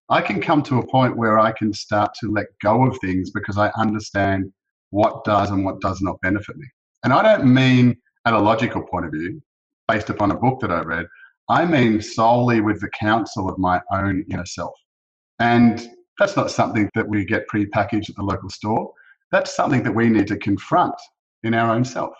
I 0.09 0.21
can 0.21 0.41
come 0.41 0.61
to 0.63 0.79
a 0.79 0.87
point 0.87 1.17
where 1.17 1.39
I 1.39 1.51
can 1.51 1.73
start 1.73 2.13
to 2.19 2.31
let 2.31 2.47
go 2.61 2.85
of 2.85 2.97
things 2.99 3.31
because 3.31 3.57
I 3.57 3.71
understand 3.77 4.51
what 4.91 5.23
does 5.23 5.51
and 5.51 5.65
what 5.65 5.81
does 5.81 6.01
not 6.01 6.21
benefit 6.21 6.57
me. 6.57 6.67
And 7.03 7.11
I 7.11 7.21
don't 7.21 7.53
mean 7.53 7.97
at 8.25 8.33
a 8.33 8.39
logical 8.39 8.81
point 8.83 9.05
of 9.05 9.11
view, 9.11 9.41
based 9.87 10.09
upon 10.09 10.31
a 10.31 10.35
book 10.35 10.59
that 10.61 10.71
I 10.71 10.81
read. 10.81 11.05
I 11.49 11.65
mean 11.65 12.01
solely 12.01 12.61
with 12.61 12.81
the 12.81 12.89
counsel 12.99 13.47
of 13.49 13.57
my 13.59 13.81
own 13.91 14.25
inner 14.31 14.45
self. 14.45 14.73
And 15.39 15.87
that's 16.19 16.35
not 16.35 16.51
something 16.51 16.89
that 16.95 17.07
we 17.07 17.25
get 17.25 17.47
pre-packaged 17.47 18.09
at 18.09 18.15
the 18.15 18.23
local 18.23 18.49
store. 18.49 18.91
That's 19.31 19.55
something 19.55 19.83
that 19.83 19.93
we 19.93 20.09
need 20.09 20.27
to 20.27 20.37
confront 20.37 20.95
in 21.43 21.53
our 21.53 21.73
own 21.73 21.83
self. 21.83 22.13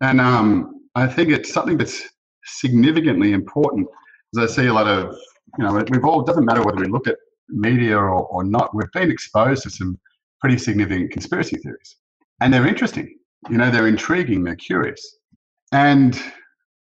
And 0.00 0.20
um, 0.20 0.80
I 0.94 1.06
think 1.06 1.30
it's 1.30 1.52
something 1.52 1.76
that's 1.76 2.02
significantly 2.44 3.32
important. 3.32 3.88
As 4.36 4.50
I 4.50 4.54
see 4.54 4.66
a 4.66 4.72
lot 4.72 4.86
of, 4.86 5.16
you 5.58 5.64
know, 5.64 5.84
we've 5.90 6.04
all, 6.04 6.22
doesn't 6.22 6.44
matter 6.44 6.62
whether 6.62 6.80
we 6.80 6.86
look 6.86 7.06
at 7.06 7.16
media 7.48 7.96
or, 7.96 8.26
or 8.26 8.44
not, 8.44 8.74
we've 8.74 8.92
been 8.92 9.10
exposed 9.10 9.62
to 9.64 9.70
some 9.70 9.98
pretty 10.40 10.58
significant 10.58 11.10
conspiracy 11.10 11.56
theories. 11.56 11.96
And 12.40 12.52
they're 12.52 12.66
interesting. 12.66 13.18
You 13.48 13.58
know, 13.58 13.70
they're 13.70 13.88
intriguing, 13.88 14.44
they're 14.44 14.56
curious. 14.56 15.18
And 15.72 16.20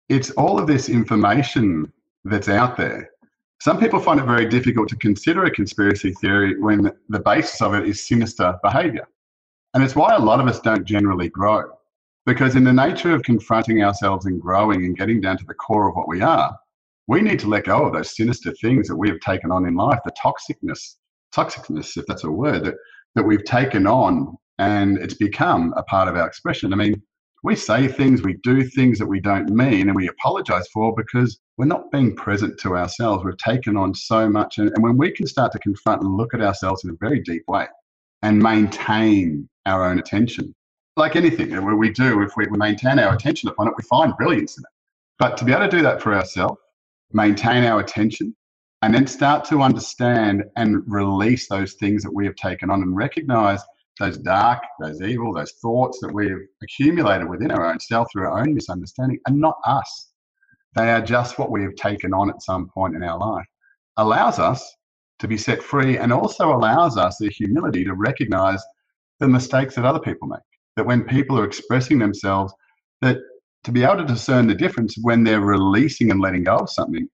it's 0.09 0.31
all 0.31 0.59
of 0.59 0.67
this 0.67 0.89
information 0.89 1.91
that's 2.23 2.49
out 2.49 2.77
there. 2.77 3.09
Some 3.61 3.79
people 3.79 3.99
find 3.99 4.19
it 4.19 4.25
very 4.25 4.45
difficult 4.45 4.89
to 4.89 4.95
consider 4.97 5.45
a 5.45 5.51
conspiracy 5.51 6.11
theory 6.13 6.59
when 6.59 6.91
the 7.09 7.19
basis 7.19 7.61
of 7.61 7.73
it 7.73 7.87
is 7.87 8.07
sinister 8.07 8.57
behavior. 8.63 9.07
And 9.73 9.83
it's 9.83 9.95
why 9.95 10.15
a 10.15 10.19
lot 10.19 10.39
of 10.39 10.47
us 10.47 10.59
don't 10.59 10.85
generally 10.85 11.29
grow. 11.29 11.71
Because 12.25 12.55
in 12.55 12.63
the 12.63 12.73
nature 12.73 13.13
of 13.13 13.23
confronting 13.23 13.83
ourselves 13.83 14.25
and 14.25 14.41
growing 14.41 14.85
and 14.85 14.97
getting 14.97 15.21
down 15.21 15.37
to 15.37 15.45
the 15.45 15.53
core 15.53 15.89
of 15.89 15.95
what 15.95 16.07
we 16.07 16.21
are, 16.21 16.57
we 17.07 17.21
need 17.21 17.39
to 17.39 17.47
let 17.47 17.65
go 17.65 17.85
of 17.85 17.93
those 17.93 18.15
sinister 18.15 18.51
things 18.61 18.87
that 18.87 18.95
we 18.95 19.09
have 19.09 19.19
taken 19.19 19.51
on 19.51 19.67
in 19.67 19.75
life, 19.75 19.99
the 20.03 20.11
toxicness, 20.11 20.95
toxicness, 21.33 21.97
if 21.97 22.05
that's 22.07 22.23
a 22.23 22.31
word, 22.31 22.63
that, 22.65 22.75
that 23.13 23.23
we've 23.23 23.43
taken 23.43 23.85
on 23.85 24.35
and 24.57 24.97
it's 24.97 25.13
become 25.13 25.73
a 25.77 25.83
part 25.83 26.07
of 26.07 26.15
our 26.15 26.27
expression. 26.27 26.73
I 26.73 26.77
mean, 26.77 27.01
we 27.45 27.55
say 27.55 27.87
things, 27.87 28.23
we 28.23 28.33
do 28.41 28.63
things 28.63 28.97
that 28.97 29.05
we 29.05 29.19
don't 29.19 29.51
mean, 29.51 29.87
and 29.87 29.95
we 29.95 30.07
apologize 30.07 30.67
for 30.69 30.95
because 30.95 31.39
we're 31.57 31.65
not 31.65 31.91
being 31.91 32.15
present 32.15 32.59
to 32.61 32.75
ourselves. 32.75 33.23
We've 33.23 33.37
taken 33.37 33.77
on 33.77 33.93
so 33.93 34.27
much. 34.27 34.57
And, 34.57 34.69
and 34.69 34.83
when 34.83 34.97
we 34.97 35.11
can 35.11 35.27
start 35.27 35.51
to 35.51 35.59
confront 35.59 36.01
and 36.01 36.17
look 36.17 36.33
at 36.33 36.41
ourselves 36.41 36.83
in 36.83 36.89
a 36.89 36.97
very 36.99 37.21
deep 37.21 37.43
way 37.47 37.67
and 38.23 38.41
maintain 38.41 39.47
our 39.67 39.87
own 39.87 39.99
attention, 39.99 40.55
like 40.97 41.15
anything 41.15 41.49
that 41.49 41.61
we 41.61 41.91
do, 41.91 42.23
if 42.23 42.35
we 42.35 42.47
maintain 42.49 42.97
our 42.97 43.13
attention 43.13 43.47
upon 43.47 43.67
it, 43.67 43.75
we 43.77 43.83
find 43.83 44.17
brilliance 44.17 44.57
in 44.57 44.63
it. 44.63 44.73
But 45.19 45.37
to 45.37 45.45
be 45.45 45.51
able 45.51 45.69
to 45.69 45.77
do 45.77 45.83
that 45.83 46.01
for 46.01 46.15
ourselves, 46.15 46.59
maintain 47.13 47.63
our 47.63 47.79
attention, 47.79 48.35
and 48.81 48.91
then 48.91 49.05
start 49.05 49.45
to 49.45 49.61
understand 49.61 50.45
and 50.55 50.81
release 50.87 51.47
those 51.47 51.73
things 51.73 52.01
that 52.01 52.13
we 52.13 52.25
have 52.25 52.35
taken 52.37 52.71
on 52.71 52.81
and 52.81 52.95
recognize 52.95 53.61
those 53.99 54.17
dark, 54.17 54.61
those 54.79 55.01
evil, 55.01 55.33
those 55.33 55.53
thoughts 55.61 55.99
that 56.01 56.13
we've 56.13 56.47
accumulated 56.61 57.29
within 57.29 57.51
our 57.51 57.65
own 57.65 57.79
self 57.79 58.07
through 58.11 58.27
our 58.27 58.39
own 58.39 58.53
misunderstanding 58.53 59.19
are 59.27 59.33
not 59.33 59.55
us. 59.65 60.09
They 60.75 60.91
are 60.91 61.01
just 61.01 61.39
what 61.39 61.51
we 61.51 61.63
have 61.63 61.75
taken 61.75 62.13
on 62.13 62.29
at 62.29 62.41
some 62.41 62.67
point 62.67 62.95
in 62.95 63.03
our 63.03 63.17
life. 63.17 63.45
Allows 63.97 64.39
us 64.39 64.75
to 65.19 65.27
be 65.27 65.37
set 65.37 65.63
free 65.63 65.97
and 65.97 66.11
also 66.11 66.53
allows 66.53 66.97
us 66.97 67.17
the 67.17 67.29
humility 67.29 67.85
to 67.85 67.93
recognize 67.93 68.61
the 69.19 69.27
mistakes 69.27 69.75
that 69.75 69.85
other 69.85 69.99
people 69.99 70.27
make. 70.27 70.39
That 70.75 70.85
when 70.85 71.05
people 71.05 71.39
are 71.39 71.45
expressing 71.45 71.97
themselves, 71.97 72.53
that 73.01 73.19
to 73.63 73.71
be 73.71 73.83
able 73.83 73.97
to 73.97 74.05
discern 74.05 74.47
the 74.47 74.53
difference 74.53 74.95
when 75.01 75.23
they're 75.23 75.39
releasing 75.39 76.11
and 76.11 76.19
letting 76.19 76.43
go 76.43 76.57
of 76.57 76.69
something 76.69 77.07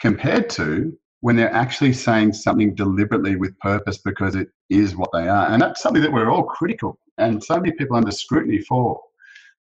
compared 0.00 0.50
to 0.50 0.92
when 1.24 1.36
they're 1.36 1.54
actually 1.54 1.90
saying 1.90 2.30
something 2.34 2.74
deliberately 2.74 3.34
with 3.34 3.58
purpose 3.58 3.96
because 3.96 4.36
it 4.36 4.48
is 4.68 4.94
what 4.94 5.08
they 5.14 5.26
are. 5.26 5.46
And 5.46 5.62
that's 5.62 5.80
something 5.80 6.02
that 6.02 6.12
we're 6.12 6.28
all 6.28 6.42
critical 6.42 6.98
and 7.16 7.42
so 7.42 7.58
many 7.58 7.72
people 7.72 7.96
under 7.96 8.10
scrutiny 8.10 8.58
for. 8.58 9.00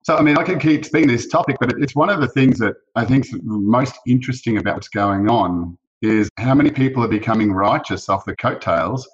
So, 0.04 0.16
I 0.16 0.22
mean, 0.22 0.38
I 0.38 0.44
can 0.44 0.60
keep 0.60 0.84
speaking 0.84 1.08
this 1.08 1.26
topic, 1.26 1.56
but 1.58 1.74
it's 1.80 1.96
one 1.96 2.10
of 2.10 2.20
the 2.20 2.28
things 2.28 2.60
that 2.60 2.76
I 2.94 3.04
think 3.04 3.24
is 3.26 3.40
most 3.42 3.96
interesting 4.06 4.58
about 4.58 4.76
what's 4.76 4.88
going 4.88 5.28
on 5.28 5.76
is 6.00 6.30
how 6.38 6.54
many 6.54 6.70
people 6.70 7.02
are 7.02 7.08
becoming 7.08 7.50
righteous 7.50 8.08
off 8.08 8.24
the 8.24 8.36
coattails 8.36 9.08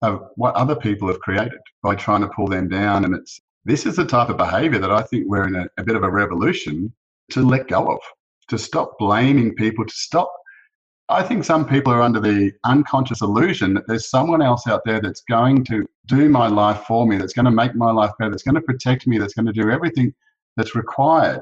of 0.00 0.22
what 0.36 0.54
other 0.54 0.76
people 0.76 1.06
have 1.06 1.20
created 1.20 1.60
by 1.82 1.96
trying 1.96 2.22
to 2.22 2.28
pull 2.28 2.46
them 2.46 2.66
down. 2.66 3.04
And 3.04 3.14
it's 3.14 3.42
this 3.66 3.84
is 3.84 3.96
the 3.96 4.06
type 4.06 4.30
of 4.30 4.38
behavior 4.38 4.78
that 4.78 4.90
I 4.90 5.02
think 5.02 5.26
we're 5.28 5.46
in 5.46 5.54
a, 5.54 5.66
a 5.76 5.84
bit 5.84 5.96
of 5.96 6.02
a 6.02 6.10
revolution 6.10 6.94
to 7.32 7.42
let 7.42 7.68
go 7.68 7.92
of, 7.92 8.00
to 8.48 8.56
stop 8.56 8.98
blaming 8.98 9.54
people, 9.54 9.84
to 9.84 9.94
stop 9.94 10.32
I 11.10 11.24
think 11.24 11.42
some 11.42 11.66
people 11.66 11.92
are 11.92 12.02
under 12.02 12.20
the 12.20 12.52
unconscious 12.64 13.20
illusion 13.20 13.74
that 13.74 13.88
there's 13.88 14.08
someone 14.08 14.40
else 14.40 14.68
out 14.68 14.82
there 14.84 15.00
that's 15.00 15.22
going 15.22 15.64
to 15.64 15.84
do 16.06 16.28
my 16.28 16.46
life 16.46 16.82
for 16.86 17.04
me, 17.04 17.16
that's 17.16 17.32
going 17.32 17.46
to 17.46 17.50
make 17.50 17.74
my 17.74 17.90
life 17.90 18.12
better, 18.18 18.30
that's 18.30 18.44
going 18.44 18.54
to 18.54 18.60
protect 18.60 19.08
me, 19.08 19.18
that's 19.18 19.34
going 19.34 19.46
to 19.46 19.52
do 19.52 19.70
everything 19.70 20.14
that's 20.56 20.76
required. 20.76 21.40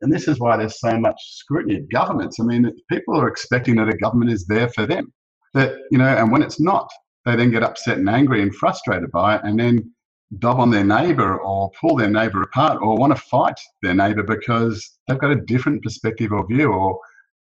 And 0.00 0.10
this 0.10 0.26
is 0.26 0.40
why 0.40 0.56
there's 0.56 0.80
so 0.80 0.98
much 0.98 1.20
scrutiny 1.20 1.76
of 1.76 1.90
governments. 1.90 2.40
I 2.40 2.44
mean, 2.44 2.72
people 2.90 3.14
are 3.20 3.28
expecting 3.28 3.76
that 3.76 3.90
a 3.90 3.96
government 3.98 4.30
is 4.30 4.46
there 4.46 4.70
for 4.70 4.86
them. 4.86 5.12
That, 5.52 5.74
you 5.90 5.98
know, 5.98 6.06
and 6.06 6.32
when 6.32 6.42
it's 6.42 6.58
not, 6.58 6.88
they 7.26 7.36
then 7.36 7.50
get 7.50 7.62
upset 7.62 7.98
and 7.98 8.08
angry 8.08 8.40
and 8.40 8.54
frustrated 8.54 9.10
by 9.10 9.36
it 9.36 9.42
and 9.44 9.60
then 9.60 9.92
dob 10.38 10.58
on 10.58 10.70
their 10.70 10.84
neighbor 10.84 11.38
or 11.38 11.70
pull 11.78 11.96
their 11.96 12.08
neighbor 12.08 12.40
apart 12.40 12.78
or 12.80 12.96
want 12.96 13.14
to 13.14 13.20
fight 13.20 13.60
their 13.82 13.94
neighbor 13.94 14.22
because 14.22 14.98
they've 15.06 15.18
got 15.18 15.32
a 15.32 15.42
different 15.42 15.82
perspective 15.82 16.32
or 16.32 16.46
view 16.46 16.72
or 16.72 16.98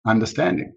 understanding. 0.08 0.74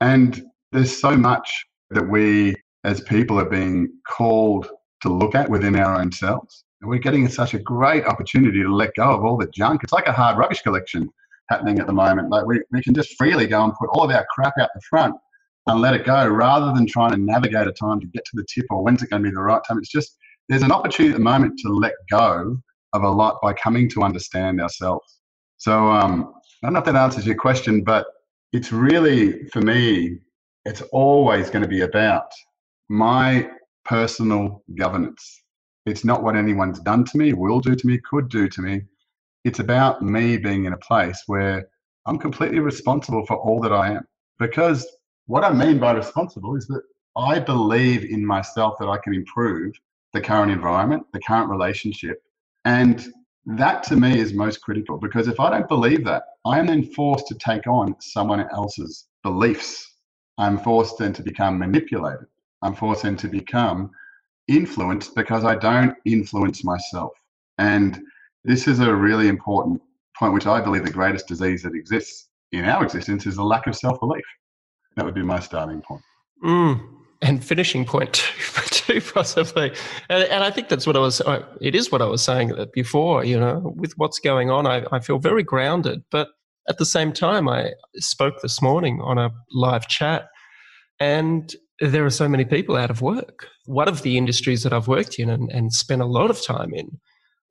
And 0.00 0.42
there's 0.72 0.98
so 0.98 1.16
much 1.16 1.64
that 1.90 2.08
we 2.08 2.54
as 2.84 3.00
people 3.02 3.38
are 3.38 3.48
being 3.48 3.88
called 4.08 4.68
to 5.02 5.08
look 5.08 5.34
at 5.34 5.48
within 5.48 5.76
our 5.76 6.00
own 6.00 6.12
selves. 6.12 6.64
And 6.80 6.88
we're 6.88 6.98
getting 6.98 7.28
such 7.28 7.54
a 7.54 7.58
great 7.58 8.04
opportunity 8.04 8.62
to 8.62 8.72
let 8.72 8.94
go 8.94 9.10
of 9.10 9.24
all 9.24 9.36
the 9.36 9.48
junk. 9.48 9.82
It's 9.82 9.92
like 9.92 10.06
a 10.06 10.12
hard 10.12 10.38
rubbish 10.38 10.62
collection 10.62 11.08
happening 11.48 11.78
at 11.78 11.86
the 11.86 11.92
moment. 11.92 12.30
Like 12.30 12.46
we, 12.46 12.60
we 12.70 12.82
can 12.82 12.94
just 12.94 13.16
freely 13.16 13.46
go 13.46 13.64
and 13.64 13.72
put 13.74 13.88
all 13.90 14.04
of 14.04 14.10
our 14.10 14.26
crap 14.34 14.54
out 14.60 14.70
the 14.74 14.80
front 14.88 15.14
and 15.66 15.80
let 15.80 15.94
it 15.94 16.06
go 16.06 16.26
rather 16.26 16.72
than 16.72 16.86
trying 16.86 17.10
to 17.10 17.18
navigate 17.18 17.66
a 17.66 17.72
time 17.72 18.00
to 18.00 18.06
get 18.06 18.24
to 18.26 18.30
the 18.34 18.44
tip 18.52 18.66
or 18.70 18.82
when's 18.82 19.02
it 19.02 19.10
going 19.10 19.22
to 19.22 19.28
be 19.28 19.34
the 19.34 19.40
right 19.40 19.60
time. 19.66 19.78
It's 19.78 19.90
just 19.90 20.16
there's 20.48 20.62
an 20.62 20.72
opportunity 20.72 21.12
at 21.12 21.18
the 21.18 21.24
moment 21.24 21.58
to 21.60 21.68
let 21.68 21.92
go 22.10 22.58
of 22.92 23.02
a 23.02 23.08
lot 23.08 23.38
by 23.42 23.52
coming 23.52 23.88
to 23.90 24.02
understand 24.02 24.60
ourselves. 24.60 25.18
So 25.58 25.88
um, 25.88 26.34
I 26.62 26.66
don't 26.66 26.74
know 26.74 26.78
if 26.78 26.86
that 26.86 26.96
answers 26.96 27.26
your 27.26 27.36
question, 27.36 27.82
but 27.82 28.06
it's 28.52 28.72
really, 28.72 29.44
for 29.46 29.60
me, 29.60 30.18
it's 30.64 30.82
always 30.92 31.50
going 31.50 31.62
to 31.62 31.68
be 31.68 31.82
about 31.82 32.30
my 32.88 33.48
personal 33.84 34.62
governance. 34.78 35.42
It's 35.86 36.04
not 36.04 36.22
what 36.22 36.36
anyone's 36.36 36.80
done 36.80 37.04
to 37.04 37.18
me, 37.18 37.32
will 37.32 37.60
do 37.60 37.74
to 37.74 37.86
me, 37.86 37.98
could 37.98 38.28
do 38.28 38.48
to 38.48 38.60
me. 38.60 38.82
It's 39.44 39.58
about 39.58 40.02
me 40.02 40.36
being 40.36 40.64
in 40.66 40.72
a 40.72 40.78
place 40.78 41.22
where 41.26 41.68
I'm 42.06 42.18
completely 42.18 42.60
responsible 42.60 43.24
for 43.26 43.36
all 43.36 43.60
that 43.60 43.72
I 43.72 43.92
am. 43.92 44.06
Because 44.38 44.86
what 45.26 45.44
I 45.44 45.52
mean 45.52 45.78
by 45.78 45.92
responsible 45.92 46.56
is 46.56 46.66
that 46.68 46.82
I 47.16 47.38
believe 47.38 48.04
in 48.04 48.24
myself 48.24 48.76
that 48.78 48.88
I 48.88 48.98
can 48.98 49.14
improve 49.14 49.74
the 50.12 50.20
current 50.20 50.50
environment, 50.50 51.04
the 51.12 51.20
current 51.20 51.50
relationship, 51.50 52.22
and 52.64 53.06
that 53.56 53.82
to 53.84 53.96
me 53.96 54.18
is 54.18 54.34
most 54.34 54.60
critical 54.60 54.98
because 54.98 55.26
if 55.26 55.40
I 55.40 55.48
don't 55.50 55.68
believe 55.68 56.04
that, 56.04 56.22
I 56.44 56.58
am 56.58 56.66
then 56.66 56.84
forced 56.84 57.26
to 57.28 57.34
take 57.34 57.66
on 57.66 57.96
someone 58.00 58.46
else's 58.52 59.06
beliefs. 59.22 59.96
I'm 60.36 60.58
forced 60.58 60.98
then 60.98 61.14
to 61.14 61.22
become 61.22 61.58
manipulated. 61.58 62.26
I'm 62.62 62.74
forced 62.74 63.04
then 63.04 63.16
to 63.16 63.28
become 63.28 63.90
influenced 64.48 65.14
because 65.14 65.44
I 65.44 65.54
don't 65.54 65.94
influence 66.04 66.62
myself. 66.62 67.12
And 67.56 68.00
this 68.44 68.68
is 68.68 68.80
a 68.80 68.94
really 68.94 69.28
important 69.28 69.80
point, 70.16 70.34
which 70.34 70.46
I 70.46 70.60
believe 70.60 70.84
the 70.84 70.90
greatest 70.90 71.26
disease 71.26 71.62
that 71.62 71.74
exists 71.74 72.28
in 72.52 72.66
our 72.66 72.84
existence 72.84 73.26
is 73.26 73.38
a 73.38 73.42
lack 73.42 73.66
of 73.66 73.76
self 73.76 73.98
belief. 73.98 74.24
That 74.96 75.06
would 75.06 75.14
be 75.14 75.22
my 75.22 75.40
starting 75.40 75.80
point. 75.80 76.02
Mm, 76.44 76.97
and 77.22 77.44
finishing 77.44 77.84
point 77.84 78.24
too, 78.70 79.00
possibly. 79.14 79.72
And, 80.08 80.24
and, 80.24 80.44
I 80.44 80.50
think 80.50 80.68
that's 80.68 80.86
what 80.86 80.96
I 80.96 81.00
was. 81.00 81.20
Uh, 81.20 81.44
it 81.60 81.74
is 81.74 81.90
what 81.90 82.02
I 82.02 82.06
was 82.06 82.22
saying 82.22 82.52
before. 82.72 83.24
You 83.24 83.38
know, 83.40 83.74
with 83.76 83.92
what's 83.96 84.18
going 84.18 84.50
on, 84.50 84.66
I, 84.66 84.84
I 84.92 85.00
feel 85.00 85.18
very 85.18 85.42
grounded. 85.42 86.02
But 86.10 86.28
at 86.68 86.78
the 86.78 86.86
same 86.86 87.12
time, 87.12 87.48
I 87.48 87.72
spoke 87.96 88.40
this 88.40 88.62
morning 88.62 89.00
on 89.02 89.18
a 89.18 89.30
live 89.52 89.88
chat, 89.88 90.28
and 91.00 91.54
there 91.80 92.04
are 92.04 92.10
so 92.10 92.28
many 92.28 92.44
people 92.44 92.76
out 92.76 92.90
of 92.90 93.02
work. 93.02 93.48
One 93.66 93.88
of 93.88 94.02
the 94.02 94.16
industries 94.16 94.62
that 94.62 94.72
I've 94.72 94.88
worked 94.88 95.18
in 95.18 95.30
and, 95.30 95.50
and 95.50 95.72
spent 95.72 96.02
a 96.02 96.06
lot 96.06 96.30
of 96.30 96.44
time 96.44 96.72
in 96.74 97.00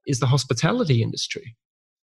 is 0.05 0.19
the 0.19 0.27
hospitality 0.27 1.01
industry. 1.01 1.55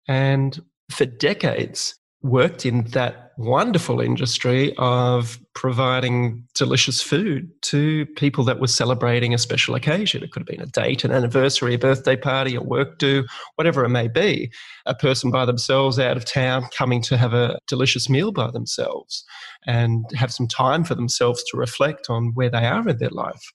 And 0.09 0.61
for 0.91 1.07
decades, 1.07 1.95
worked 2.25 2.65
in 2.65 2.85
that 2.85 3.33
wonderful 3.37 4.01
industry 4.01 4.75
of 4.79 5.39
providing 5.55 6.43
delicious 6.55 7.03
food 7.03 7.51
to 7.61 8.07
people 8.17 8.45
that 8.45 8.61
were 8.61 8.67
celebrating 8.67 9.35
a 9.35 9.39
special 9.39 9.75
occasion. 9.75 10.23
It 10.23 10.33
could 10.33 10.41
have 10.41 10.47
been 10.47 10.67
a 10.67 10.71
date, 10.71 11.05
an 11.05 11.11
anniversary, 11.11 11.75
a 11.75 11.79
birthday 11.79 12.17
party, 12.17 12.55
a 12.55 12.63
work 12.63 12.99
do, 12.99 13.27
whatever 13.57 13.85
it 13.85 13.91
may 13.91 14.09
be. 14.09 14.51
A 14.87 14.95
person 14.95 15.31
by 15.31 15.45
themselves 15.45 15.99
out 15.99 16.17
of 16.17 16.25
town 16.25 16.67
coming 16.77 17.03
to 17.03 17.19
have 17.19 17.35
a 17.35 17.59
delicious 17.67 18.09
meal 18.09 18.33
by 18.33 18.51
themselves 18.51 19.25
and 19.67 20.07
have 20.17 20.33
some 20.33 20.49
time 20.49 20.83
for 20.83 20.95
themselves 20.95 21.45
to 21.51 21.59
reflect 21.59 22.09
on 22.09 22.33
where 22.35 22.51
they 22.51 22.65
are 22.65 22.89
in 22.89 22.99
their 22.99 23.11
life. 23.11 23.53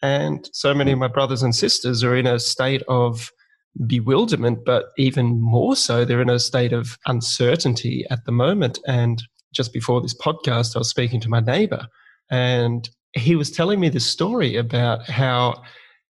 And 0.00 0.48
so 0.52 0.74
many 0.74 0.92
of 0.92 0.98
my 0.98 1.08
brothers 1.08 1.42
and 1.42 1.56
sisters 1.56 2.04
are 2.04 2.14
in 2.14 2.26
a 2.26 2.38
state 2.38 2.82
of 2.86 3.32
bewilderment, 3.86 4.64
but 4.64 4.86
even 4.96 5.40
more 5.40 5.76
so, 5.76 6.04
they're 6.04 6.22
in 6.22 6.30
a 6.30 6.38
state 6.38 6.72
of 6.72 6.98
uncertainty 7.06 8.04
at 8.10 8.24
the 8.24 8.32
moment. 8.32 8.78
And 8.86 9.22
just 9.52 9.72
before 9.72 10.00
this 10.00 10.14
podcast, 10.14 10.76
I 10.76 10.78
was 10.78 10.90
speaking 10.90 11.20
to 11.20 11.28
my 11.28 11.40
neighbor, 11.40 11.86
and 12.30 12.88
he 13.12 13.36
was 13.36 13.50
telling 13.50 13.80
me 13.80 13.88
this 13.88 14.06
story 14.06 14.56
about 14.56 15.08
how 15.08 15.62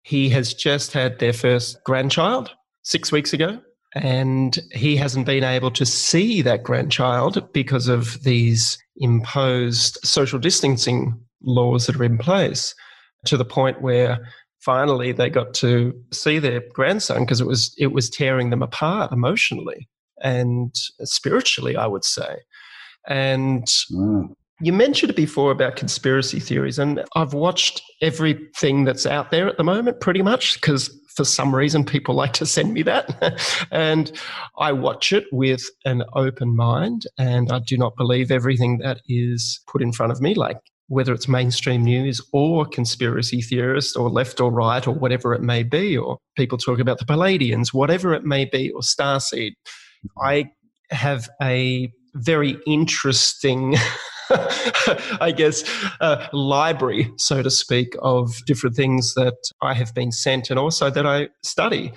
he 0.03 0.29
has 0.31 0.55
just 0.55 0.93
had 0.93 1.19
their 1.19 1.33
first 1.33 1.79
grandchild 1.85 2.51
six 2.83 3.13
weeks 3.13 3.33
ago. 3.33 3.61
And 3.95 4.59
he 4.73 4.97
hasn't 4.97 5.27
been 5.27 5.45
able 5.45 5.71
to 5.73 5.87
see 5.87 6.43
that 6.43 6.63
grandchild 6.63 7.53
because 7.53 7.89
of 7.89 8.23
these 8.23 8.79
imposed 8.99 9.99
social 10.05 10.39
distancing 10.39 11.19
laws 11.43 11.87
that 11.87 11.97
are 11.97 12.05
in 12.05 12.19
place 12.19 12.75
to 13.25 13.37
the 13.37 13.45
point 13.45 13.81
where 13.81 14.29
finally 14.61 15.13
they 15.13 15.31
got 15.31 15.55
to 15.55 15.93
see 16.13 16.39
their 16.39 16.63
grandson 16.73 17.21
because 17.21 17.41
it 17.41 17.47
was 17.47 17.75
it 17.79 17.93
was 17.93 18.11
tearing 18.11 18.51
them 18.51 18.63
apart 18.63 19.13
emotionally 19.13 19.89
and 20.23 20.75
spiritually 21.03 21.77
i 21.77 21.87
would 21.87 22.05
say 22.05 22.37
and 23.07 23.67
mm. 23.93 24.29
you 24.61 24.73
mentioned 24.73 25.11
it 25.11 25.17
before 25.17 25.53
about 25.53 25.77
conspiracy 25.77 26.41
theories 26.41 26.79
and 26.79 27.05
i've 27.15 27.35
watched 27.35 27.83
everything 28.03 28.85
that's 28.85 29.07
out 29.07 29.31
there 29.31 29.49
at 29.49 29.57
the 29.57 29.65
moment 29.65 30.01
pretty 30.01 30.23
much 30.23 30.55
because 30.61 30.91
for 31.15 31.25
some 31.25 31.55
reason 31.55 31.85
people 31.85 32.15
like 32.23 32.33
to 32.33 32.47
send 32.47 32.73
me 32.73 32.83
that 32.83 33.39
and 33.71 34.11
i 34.59 34.73
watch 34.73 35.13
it 35.13 35.25
with 35.31 35.63
an 35.85 36.03
open 36.15 36.57
mind 36.57 37.03
and 37.17 37.53
i 37.53 37.61
do 37.61 37.79
not 37.79 37.97
believe 37.97 38.33
everything 38.33 38.79
that 38.79 39.01
is 39.07 39.61
put 39.69 39.83
in 39.83 39.93
front 39.93 40.11
of 40.11 40.21
me 40.21 40.35
like 40.35 40.59
whether 40.89 41.13
it's 41.13 41.29
mainstream 41.29 41.85
news 41.85 42.21
or 42.33 42.65
conspiracy 42.67 43.43
theorists 43.43 43.95
or 43.95 44.09
left 44.11 44.41
or 44.41 44.51
right 44.51 44.87
or 44.87 44.93
whatever 44.95 45.35
it 45.35 45.43
may 45.43 45.63
be, 45.63 45.97
or 45.97 46.19
people 46.37 46.59
talk 46.59 46.79
about 46.79 46.99
the 46.99 47.05
Pleiadians, 47.05 47.73
whatever 47.73 48.15
it 48.15 48.25
may 48.25 48.47
be, 48.47 48.71
or 48.71 48.81
Starseed, 48.81 49.53
I 50.23 50.51
have 50.91 51.29
a 51.43 51.93
very 52.15 52.59
interesting, 52.67 53.77
I 55.21 55.33
guess, 55.37 55.63
uh, 56.01 56.27
library, 56.33 57.13
so 57.19 57.43
to 57.43 57.51
speak, 57.51 57.95
of 58.01 58.35
different 58.47 58.75
things 58.75 59.15
that 59.15 59.37
I 59.61 59.75
have 59.75 59.95
been 59.95 60.11
sent 60.11 60.49
and 60.49 60.59
also 60.59 60.91
that 60.91 61.07
I 61.07 61.29
study. 61.45 61.93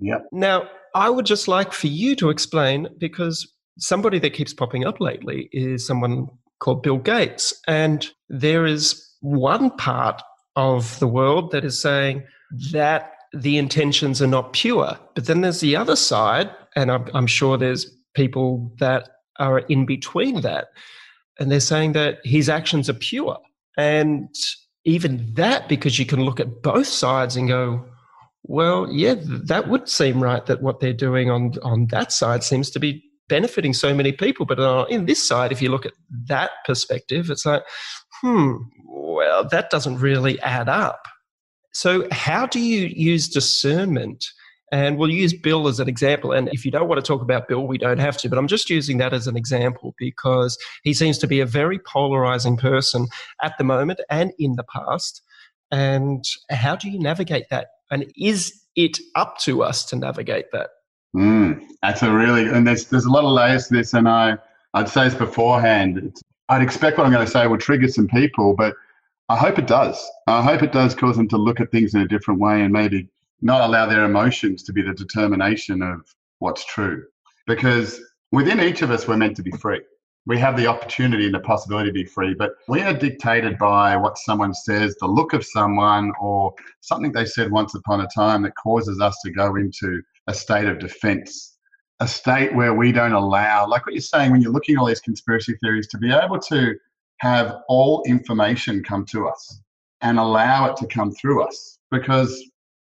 Yeah. 0.00 0.20
Now, 0.32 0.68
I 0.94 1.10
would 1.10 1.26
just 1.26 1.46
like 1.46 1.74
for 1.74 1.88
you 1.88 2.16
to 2.16 2.30
explain 2.30 2.88
because 2.98 3.52
somebody 3.78 4.18
that 4.20 4.32
keeps 4.32 4.54
popping 4.54 4.84
up 4.86 5.00
lately 5.00 5.48
is 5.52 5.86
someone 5.86 6.28
called 6.60 6.82
Bill 6.82 6.98
Gates. 6.98 7.54
And 7.66 8.08
there 8.28 8.66
is 8.66 9.04
one 9.20 9.70
part 9.70 10.22
of 10.56 10.98
the 10.98 11.08
world 11.08 11.50
that 11.52 11.64
is 11.64 11.80
saying 11.80 12.24
that 12.72 13.12
the 13.32 13.58
intentions 13.58 14.22
are 14.22 14.26
not 14.26 14.52
pure. 14.52 14.98
But 15.14 15.26
then 15.26 15.42
there's 15.42 15.60
the 15.60 15.76
other 15.76 15.96
side, 15.96 16.50
and 16.76 16.90
I'm, 16.90 17.06
I'm 17.14 17.26
sure 17.26 17.56
there's 17.56 17.86
people 18.14 18.72
that 18.78 19.10
are 19.38 19.60
in 19.60 19.86
between 19.86 20.40
that. 20.40 20.68
And 21.38 21.50
they're 21.50 21.60
saying 21.60 21.92
that 21.92 22.18
his 22.24 22.48
actions 22.48 22.88
are 22.88 22.94
pure. 22.94 23.38
And 23.76 24.34
even 24.84 25.32
that, 25.34 25.68
because 25.68 25.98
you 25.98 26.06
can 26.06 26.24
look 26.24 26.40
at 26.40 26.62
both 26.62 26.88
sides 26.88 27.36
and 27.36 27.46
go, 27.46 27.84
well, 28.42 28.88
yeah, 28.90 29.14
that 29.18 29.68
would 29.68 29.88
seem 29.88 30.22
right 30.22 30.44
that 30.46 30.62
what 30.62 30.80
they're 30.80 30.92
doing 30.92 31.30
on, 31.30 31.52
on 31.62 31.86
that 31.88 32.12
side 32.12 32.42
seems 32.42 32.70
to 32.70 32.80
be 32.80 33.04
benefiting 33.28 33.72
so 33.74 33.94
many 33.94 34.12
people. 34.12 34.46
But 34.46 34.90
in 34.90 35.06
this 35.06 35.26
side, 35.26 35.52
if 35.52 35.62
you 35.62 35.70
look 35.70 35.86
at 35.86 35.92
that 36.26 36.50
perspective, 36.64 37.30
it's 37.30 37.46
like, 37.46 37.62
hmm, 38.20 38.56
well, 38.86 39.46
that 39.48 39.70
doesn't 39.70 39.98
really 39.98 40.40
add 40.40 40.68
up. 40.68 41.02
So, 41.72 42.08
how 42.10 42.46
do 42.46 42.60
you 42.60 42.86
use 42.86 43.28
discernment? 43.28 44.24
And 44.70 44.98
we'll 44.98 45.10
use 45.10 45.32
Bill 45.32 45.66
as 45.66 45.80
an 45.80 45.88
example. 45.88 46.32
And 46.32 46.50
if 46.52 46.64
you 46.64 46.70
don't 46.70 46.88
want 46.88 47.02
to 47.02 47.06
talk 47.06 47.22
about 47.22 47.48
Bill, 47.48 47.66
we 47.66 47.78
don't 47.78 47.98
have 47.98 48.18
to. 48.18 48.28
But 48.28 48.38
I'm 48.38 48.48
just 48.48 48.68
using 48.68 48.98
that 48.98 49.14
as 49.14 49.26
an 49.26 49.36
example 49.36 49.94
because 49.96 50.58
he 50.82 50.92
seems 50.92 51.16
to 51.18 51.26
be 51.26 51.40
a 51.40 51.46
very 51.46 51.78
polarizing 51.78 52.58
person 52.58 53.06
at 53.42 53.56
the 53.56 53.64
moment 53.64 54.00
and 54.10 54.32
in 54.38 54.56
the 54.56 54.64
past. 54.64 55.22
And 55.70 56.24
how 56.50 56.76
do 56.76 56.90
you 56.90 56.98
navigate 56.98 57.48
that? 57.50 57.68
And 57.90 58.12
is 58.16 58.52
it 58.76 58.98
up 59.14 59.38
to 59.40 59.62
us 59.62 59.86
to 59.86 59.96
navigate 59.96 60.46
that? 60.52 60.68
Mm, 61.16 61.66
that's 61.82 62.02
a 62.02 62.12
really 62.12 62.48
and 62.48 62.66
there's 62.66 62.86
there's 62.86 63.06
a 63.06 63.10
lot 63.10 63.24
of 63.24 63.32
layers 63.32 63.68
to 63.68 63.74
this, 63.74 63.94
and 63.94 64.08
I 64.08 64.36
I'd 64.74 64.88
say 64.88 65.04
this 65.04 65.14
beforehand. 65.14 66.16
I'd 66.48 66.62
expect 66.62 66.98
what 66.98 67.06
I'm 67.06 67.12
going 67.12 67.24
to 67.24 67.30
say 67.30 67.46
will 67.46 67.58
trigger 67.58 67.88
some 67.88 68.08
people, 68.08 68.54
but 68.54 68.74
I 69.28 69.36
hope 69.36 69.58
it 69.58 69.66
does. 69.66 70.02
I 70.26 70.42
hope 70.42 70.62
it 70.62 70.72
does 70.72 70.94
cause 70.94 71.16
them 71.16 71.28
to 71.28 71.36
look 71.36 71.60
at 71.60 71.70
things 71.70 71.94
in 71.94 72.00
a 72.00 72.08
different 72.08 72.40
way 72.40 72.62
and 72.62 72.72
maybe 72.72 73.08
not 73.42 73.60
allow 73.60 73.86
their 73.86 74.04
emotions 74.04 74.62
to 74.64 74.72
be 74.72 74.82
the 74.82 74.94
determination 74.94 75.82
of 75.82 76.00
what's 76.38 76.64
true. 76.64 77.04
Because 77.46 78.00
within 78.32 78.60
each 78.60 78.80
of 78.80 78.90
us, 78.90 79.06
we're 79.06 79.18
meant 79.18 79.36
to 79.36 79.42
be 79.42 79.50
free. 79.52 79.80
We 80.26 80.38
have 80.38 80.56
the 80.56 80.66
opportunity 80.66 81.26
and 81.26 81.34
the 81.34 81.40
possibility 81.40 81.90
to 81.90 81.94
be 81.94 82.04
free, 82.04 82.34
but 82.34 82.52
we 82.68 82.82
are 82.82 82.92
dictated 82.92 83.58
by 83.58 83.96
what 83.96 84.18
someone 84.18 84.52
says, 84.54 84.94
the 84.96 85.06
look 85.06 85.32
of 85.32 85.44
someone, 85.44 86.12
or 86.20 86.54
something 86.80 87.12
they 87.12 87.24
said 87.24 87.50
once 87.50 87.74
upon 87.74 88.02
a 88.02 88.08
time 88.14 88.42
that 88.42 88.54
causes 88.56 89.00
us 89.00 89.18
to 89.24 89.30
go 89.30 89.56
into 89.56 90.02
a 90.28 90.34
state 90.34 90.66
of 90.66 90.78
defense, 90.78 91.56
a 92.00 92.06
state 92.06 92.54
where 92.54 92.74
we 92.74 92.92
don't 92.92 93.14
allow, 93.14 93.66
like 93.66 93.84
what 93.84 93.94
you're 93.94 94.00
saying, 94.00 94.30
when 94.30 94.40
you're 94.40 94.52
looking 94.52 94.76
at 94.76 94.80
all 94.80 94.86
these 94.86 95.00
conspiracy 95.00 95.54
theories, 95.60 95.88
to 95.88 95.98
be 95.98 96.12
able 96.12 96.38
to 96.38 96.76
have 97.18 97.56
all 97.68 98.02
information 98.06 98.84
come 98.84 99.04
to 99.06 99.26
us 99.26 99.60
and 100.02 100.18
allow 100.18 100.70
it 100.70 100.76
to 100.76 100.86
come 100.86 101.10
through 101.10 101.42
us 101.42 101.78
because 101.90 102.44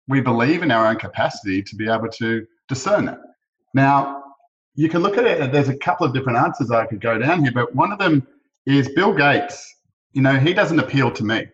we 0.09 0.21
believe 0.21 0.63
in 0.63 0.71
our 0.71 0.87
own 0.87 0.97
capacity 0.97 1.63
to 1.63 1.77
be 1.77 1.89
able 1.89 2.09
to 2.09 2.47
discern 2.69 3.07
that. 3.07 3.21
Now, 3.73 4.23
you 4.75 4.89
can 4.89 5.03
look 5.03 5.17
at 5.17 5.25
it, 5.25 5.53
there's 5.53 5.69
a 5.69 5.77
couple 5.77 6.07
of 6.07 6.13
different 6.13 6.39
answers 6.39 6.71
I 6.71 6.87
could 6.87 7.01
go 7.01 7.19
down 7.19 7.43
here, 7.43 7.53
but 7.53 7.75
one 7.75 7.93
of 7.93 7.99
them 7.99 8.27
is 8.67 8.89
Bill 8.91 9.15
Gates. 9.15 9.75
You 10.13 10.23
know, 10.23 10.39
he 10.39 10.53
doesn't 10.53 10.79
appeal 10.79 11.11
to 11.13 11.25
me. 11.25 11.47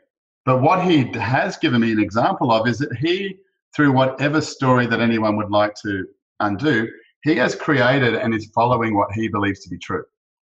But 0.44 0.60
what 0.60 0.84
he 0.84 1.04
has 1.14 1.56
given 1.56 1.80
me 1.80 1.92
an 1.92 2.00
example 2.00 2.52
of 2.52 2.68
is 2.68 2.78
that 2.78 2.94
he 2.96 3.38
through 3.74 3.92
whatever 3.92 4.40
story 4.40 4.87
that 4.87 5.00
anyone 5.00 5.37
would 5.37 5.50
like 5.50 5.74
to 5.82 6.06
undo, 6.40 6.88
he 7.22 7.34
has 7.37 7.54
created 7.54 8.14
and 8.14 8.34
is 8.34 8.50
following 8.54 8.94
what 8.96 9.12
he 9.12 9.28
believes 9.28 9.60
to 9.60 9.70
be 9.70 9.78
true. 9.78 10.04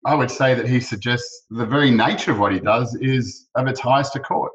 I 0.05 0.15
would 0.15 0.31
say 0.31 0.53
that 0.53 0.67
he 0.67 0.79
suggests 0.79 1.45
the 1.49 1.65
very 1.65 1.91
nature 1.91 2.31
of 2.31 2.39
what 2.39 2.53
he 2.53 2.59
does 2.59 2.95
is 2.95 3.47
of 3.55 3.67
its 3.67 3.79
highest 3.79 4.15
accord. 4.15 4.51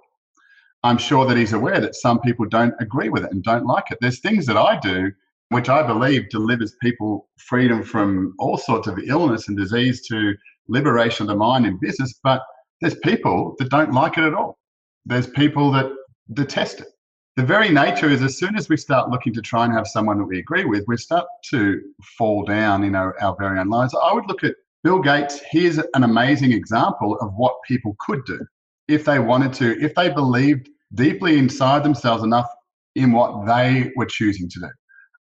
I'm 0.83 0.98
sure 0.98 1.27
that 1.27 1.37
he's 1.37 1.53
aware 1.53 1.81
that 1.81 1.94
some 1.94 2.20
people 2.20 2.46
don't 2.46 2.74
agree 2.81 3.09
with 3.09 3.24
it 3.24 3.33
and 3.33 3.42
don't 3.42 3.66
like 3.66 3.90
it. 3.90 3.98
There's 4.00 4.20
things 4.20 4.46
that 4.46 4.57
I 4.57 4.79
do 4.81 5.11
which 5.50 5.68
I 5.68 5.87
believe 5.87 6.31
delivers 6.31 6.74
people 6.81 7.29
freedom 7.37 7.83
from 7.83 8.35
all 8.38 8.57
sorts 8.57 8.88
of 8.88 8.98
illness 9.07 9.48
and 9.48 9.57
disease 9.57 10.07
to 10.09 10.35
liberation 10.68 11.24
of 11.24 11.29
the 11.29 11.37
mind 11.37 11.66
in 11.66 11.79
business, 11.79 12.18
but 12.22 12.42
there's 12.81 12.96
people 13.05 13.55
that 13.59 13.68
don't 13.70 13.92
like 13.92 14.16
it 14.16 14.24
at 14.24 14.35
all. 14.35 14.59
There's 15.05 15.27
people 15.27 15.70
that 15.72 15.92
detest 16.33 16.81
it 16.81 16.88
the 17.37 17.42
very 17.44 17.68
nature 17.68 18.09
is 18.09 18.23
as 18.23 18.38
soon 18.38 18.57
as 18.57 18.68
we 18.68 18.77
start 18.77 19.11
looking 19.11 19.33
to 19.35 19.42
try 19.42 19.64
and 19.64 19.75
have 19.75 19.88
someone 19.88 20.18
that 20.18 20.25
we 20.25 20.38
agree 20.38 20.64
with, 20.64 20.85
we 20.87 20.97
start 20.97 21.27
to 21.51 21.81
fall 22.16 22.44
down 22.44 22.85
in 22.85 22.94
our, 22.94 23.20
our 23.20 23.37
very 23.38 23.59
own 23.59 23.68
lives. 23.68 23.94
I 24.01 24.12
would 24.12 24.27
look 24.29 24.44
at 24.44 24.55
Bill 24.85 25.01
Gates. 25.01 25.40
Here's 25.51 25.79
an 25.79 26.05
amazing 26.05 26.53
example 26.53 27.18
of 27.20 27.33
what 27.35 27.57
people 27.66 27.97
could 27.99 28.25
do 28.25 28.38
if 28.87 29.05
they 29.05 29.18
wanted 29.18 29.53
to, 29.55 29.77
if 29.83 29.94
they 29.97 30.11
believed 30.11 30.68
deeply 30.94 31.38
inside 31.38 31.83
themselves 31.83 32.23
enough 32.23 32.49
in 32.94 33.11
what 33.11 33.47
they 33.47 33.90
were 33.97 34.07
choosing 34.07 34.49
to 34.51 34.61
do. 34.61 34.68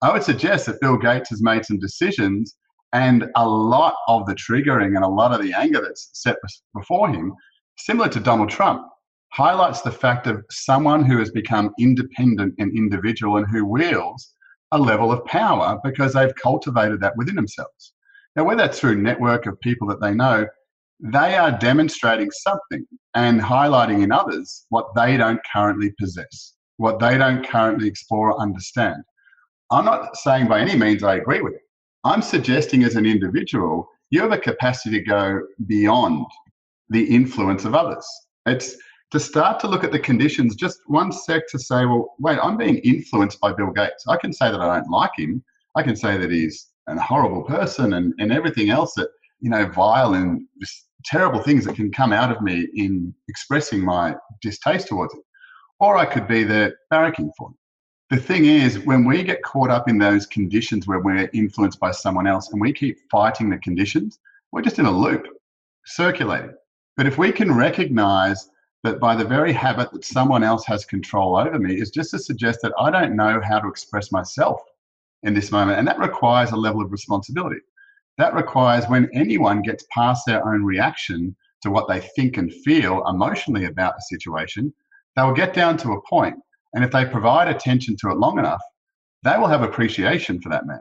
I 0.03 0.13
would 0.13 0.23
suggest 0.23 0.67
that 0.67 0.81
Bill 0.83 0.99
Gates 0.99 1.31
has 1.31 1.43
made 1.43 1.65
some 1.65 1.79
decisions 1.79 2.57
and 2.93 3.31
a 3.37 3.49
lot 3.49 3.95
of 4.09 4.27
the 4.27 4.35
triggering 4.35 4.97
and 4.97 5.05
a 5.05 5.09
lot 5.09 5.33
of 5.33 5.43
the 5.43 5.55
anger 5.55 5.81
that's 5.81 6.11
set 6.13 6.37
before 6.75 7.09
him, 7.09 7.33
similar 7.79 8.11
to 8.11 8.21
Donald 8.21 8.51
Trump 8.51 8.87
highlights 9.33 9.81
the 9.81 9.91
fact 9.91 10.27
of 10.27 10.45
someone 10.51 11.05
who 11.05 11.19
has 11.19 11.31
become 11.31 11.73
independent 11.79 12.55
and 12.59 12.77
individual 12.77 13.39
and 13.39 13.47
who 13.51 13.65
wields 13.65 14.35
a 14.73 14.79
level 14.79 15.11
of 15.11 15.25
power 15.25 15.79
because 15.83 16.13
they've 16.13 16.35
cultivated 16.35 17.01
that 17.01 17.17
within 17.17 17.35
themselves. 17.35 17.95
Now, 18.37 18.45
whether 18.45 18.63
that's 18.63 18.79
through 18.79 18.93
a 18.93 18.97
network 18.97 19.47
of 19.47 19.61
people 19.61 19.89
that 19.89 20.01
they 20.01 20.13
know, 20.13 20.47
they 21.01 21.37
are 21.37 21.59
demonstrating 21.59 22.31
something 22.31 22.87
and 23.15 23.41
highlighting 23.41 24.03
in 24.03 24.13
others 24.13 24.67
what 24.69 24.95
they 24.95 25.17
don't 25.17 25.41
currently 25.51 25.93
possess, 25.99 26.55
what 26.77 26.99
they 26.99 27.17
don't 27.17 27.47
currently 27.47 27.89
explore 27.89 28.33
or 28.33 28.41
understand. 28.41 29.03
I'm 29.71 29.87
not 29.87 30.17
saying 30.19 30.49
by 30.49 30.61
any 30.61 30.77
means 30.77 31.03
I 31.03 31.17
agree 31.17 31.41
with 31.41 31.55
it. 31.55 31.63
I'm 32.05 32.23
suggesting 32.23 32.85
as 32.85 32.97
an 32.97 33.07
individual, 33.07 33.89
you 34.11 34.21
have 34.21 34.33
a 34.33 34.39
capacity 34.39 34.99
to 34.99 35.05
go 35.05 35.41
beyond 35.67 36.27
the 36.91 37.03
influence 37.05 37.65
of 37.65 37.75
others. 37.75 38.07
It's 38.47 38.77
to 39.13 39.21
start 39.21 39.61
to 39.61 39.69
look 39.69 39.85
at 39.85 39.93
the 39.93 39.99
conditions, 39.99 40.57
just 40.57 40.81
one 40.87 41.13
sec 41.13 41.47
to 41.49 41.59
say, 41.59 41.85
well, 41.85 42.15
wait, 42.19 42.39
I'm 42.43 42.57
being 42.57 42.79
influenced 42.79 43.39
by 43.41 43.53
Bill 43.53 43.71
Gates. 43.71 44.05
I 44.09 44.17
can 44.17 44.33
say 44.33 44.51
that 44.51 44.61
I 44.61 44.79
don't 44.79 44.91
like 44.91 45.13
him. 45.19 45.45
I 45.77 45.83
can 45.83 45.97
say 45.97 46.17
that 46.17 46.31
he's 46.31 46.69
a 46.89 46.99
horrible 46.99 47.43
person 47.43 47.93
and, 47.93 48.15
and 48.19 48.33
everything 48.33 48.71
else 48.71 48.95
that, 48.95 49.11
you 49.41 49.51
know, 49.51 49.67
vile 49.67 50.15
and 50.15 50.47
terrible 51.05 51.43
things 51.43 51.67
that 51.67 51.77
can 51.77 51.93
come 51.93 52.13
out 52.13 52.35
of 52.35 52.41
me 52.41 52.69
in 52.75 53.15
expressing 53.29 53.85
my 53.85 54.15
distaste 54.41 54.89
towards 54.89 55.13
it. 55.13 55.21
Or 55.79 55.99
I 55.99 56.07
could 56.07 56.27
be 56.27 56.43
there 56.43 56.75
barracking 56.91 57.31
for 57.37 57.49
him. 57.49 57.59
The 58.09 58.17
thing 58.17 58.47
is, 58.47 58.79
when 58.79 59.05
we 59.05 59.23
get 59.23 59.43
caught 59.43 59.71
up 59.71 59.91
in 59.91 59.99
those 59.99 60.27
conditions 60.27 60.87
where 60.87 61.01
we're 61.01 61.29
influenced 61.35 61.81
by 61.81 61.91
someone 61.91 62.27
else 62.27 62.51
and 62.51 62.61
we 62.61 62.73
keep 62.73 62.97
fighting 63.11 63.51
the 63.51 63.59
conditions, 63.59 64.19
we're 64.53 64.63
just 64.63 64.79
in 64.79 64.87
a 64.87 64.91
loop, 64.91 65.27
circulating. 65.85 66.55
But 66.97 67.07
if 67.07 67.19
we 67.19 67.31
can 67.31 67.55
recognize 67.55 68.49
that 68.83 68.99
by 68.99 69.15
the 69.15 69.25
very 69.25 69.53
habit 69.53 69.93
that 69.93 70.05
someone 70.05 70.43
else 70.43 70.65
has 70.67 70.85
control 70.85 71.37
over 71.37 71.59
me 71.59 71.75
is 71.75 71.91
just 71.91 72.11
to 72.11 72.19
suggest 72.19 72.61
that 72.63 72.73
I 72.79 72.91
don't 72.91 73.17
know 73.17 73.41
how 73.41 73.61
to 73.61 73.69
express 73.69 74.11
myself 74.11 74.61
in 75.23 75.35
this 75.35 75.53
moment. 75.53 75.79
And 75.79 75.87
that 75.87 75.99
requires 75.99 76.51
a 76.51 76.57
level 76.57 76.83
of 76.83 76.91
responsibility. 76.91 77.61
That 78.19 78.35
requires 78.35 78.87
when 78.87 79.09
anyone 79.15 79.63
gets 79.63 79.87
past 79.95 80.27
their 80.27 80.47
own 80.47 80.65
reaction 80.65 81.37
to 81.63 81.71
what 81.71 81.89
they 81.89 82.01
think 82.01 82.37
and 82.37 82.53
feel 82.53 83.07
emotionally 83.09 83.67
about 83.67 83.95
the 83.97 84.03
situation, 84.03 84.75
they 85.15 85.23
will 85.23 85.33
get 85.33 85.55
down 85.55 85.77
to 85.79 85.93
a 85.93 86.03
point, 86.09 86.37
And 86.75 86.83
if 86.83 86.91
they 86.91 87.05
provide 87.05 87.49
attention 87.49 87.97
to 88.01 88.11
it 88.11 88.17
long 88.17 88.39
enough, 88.39 88.63
they 89.23 89.37
will 89.39 89.47
have 89.47 89.63
appreciation 89.63 90.41
for 90.41 90.49
that 90.49 90.67
man. 90.67 90.81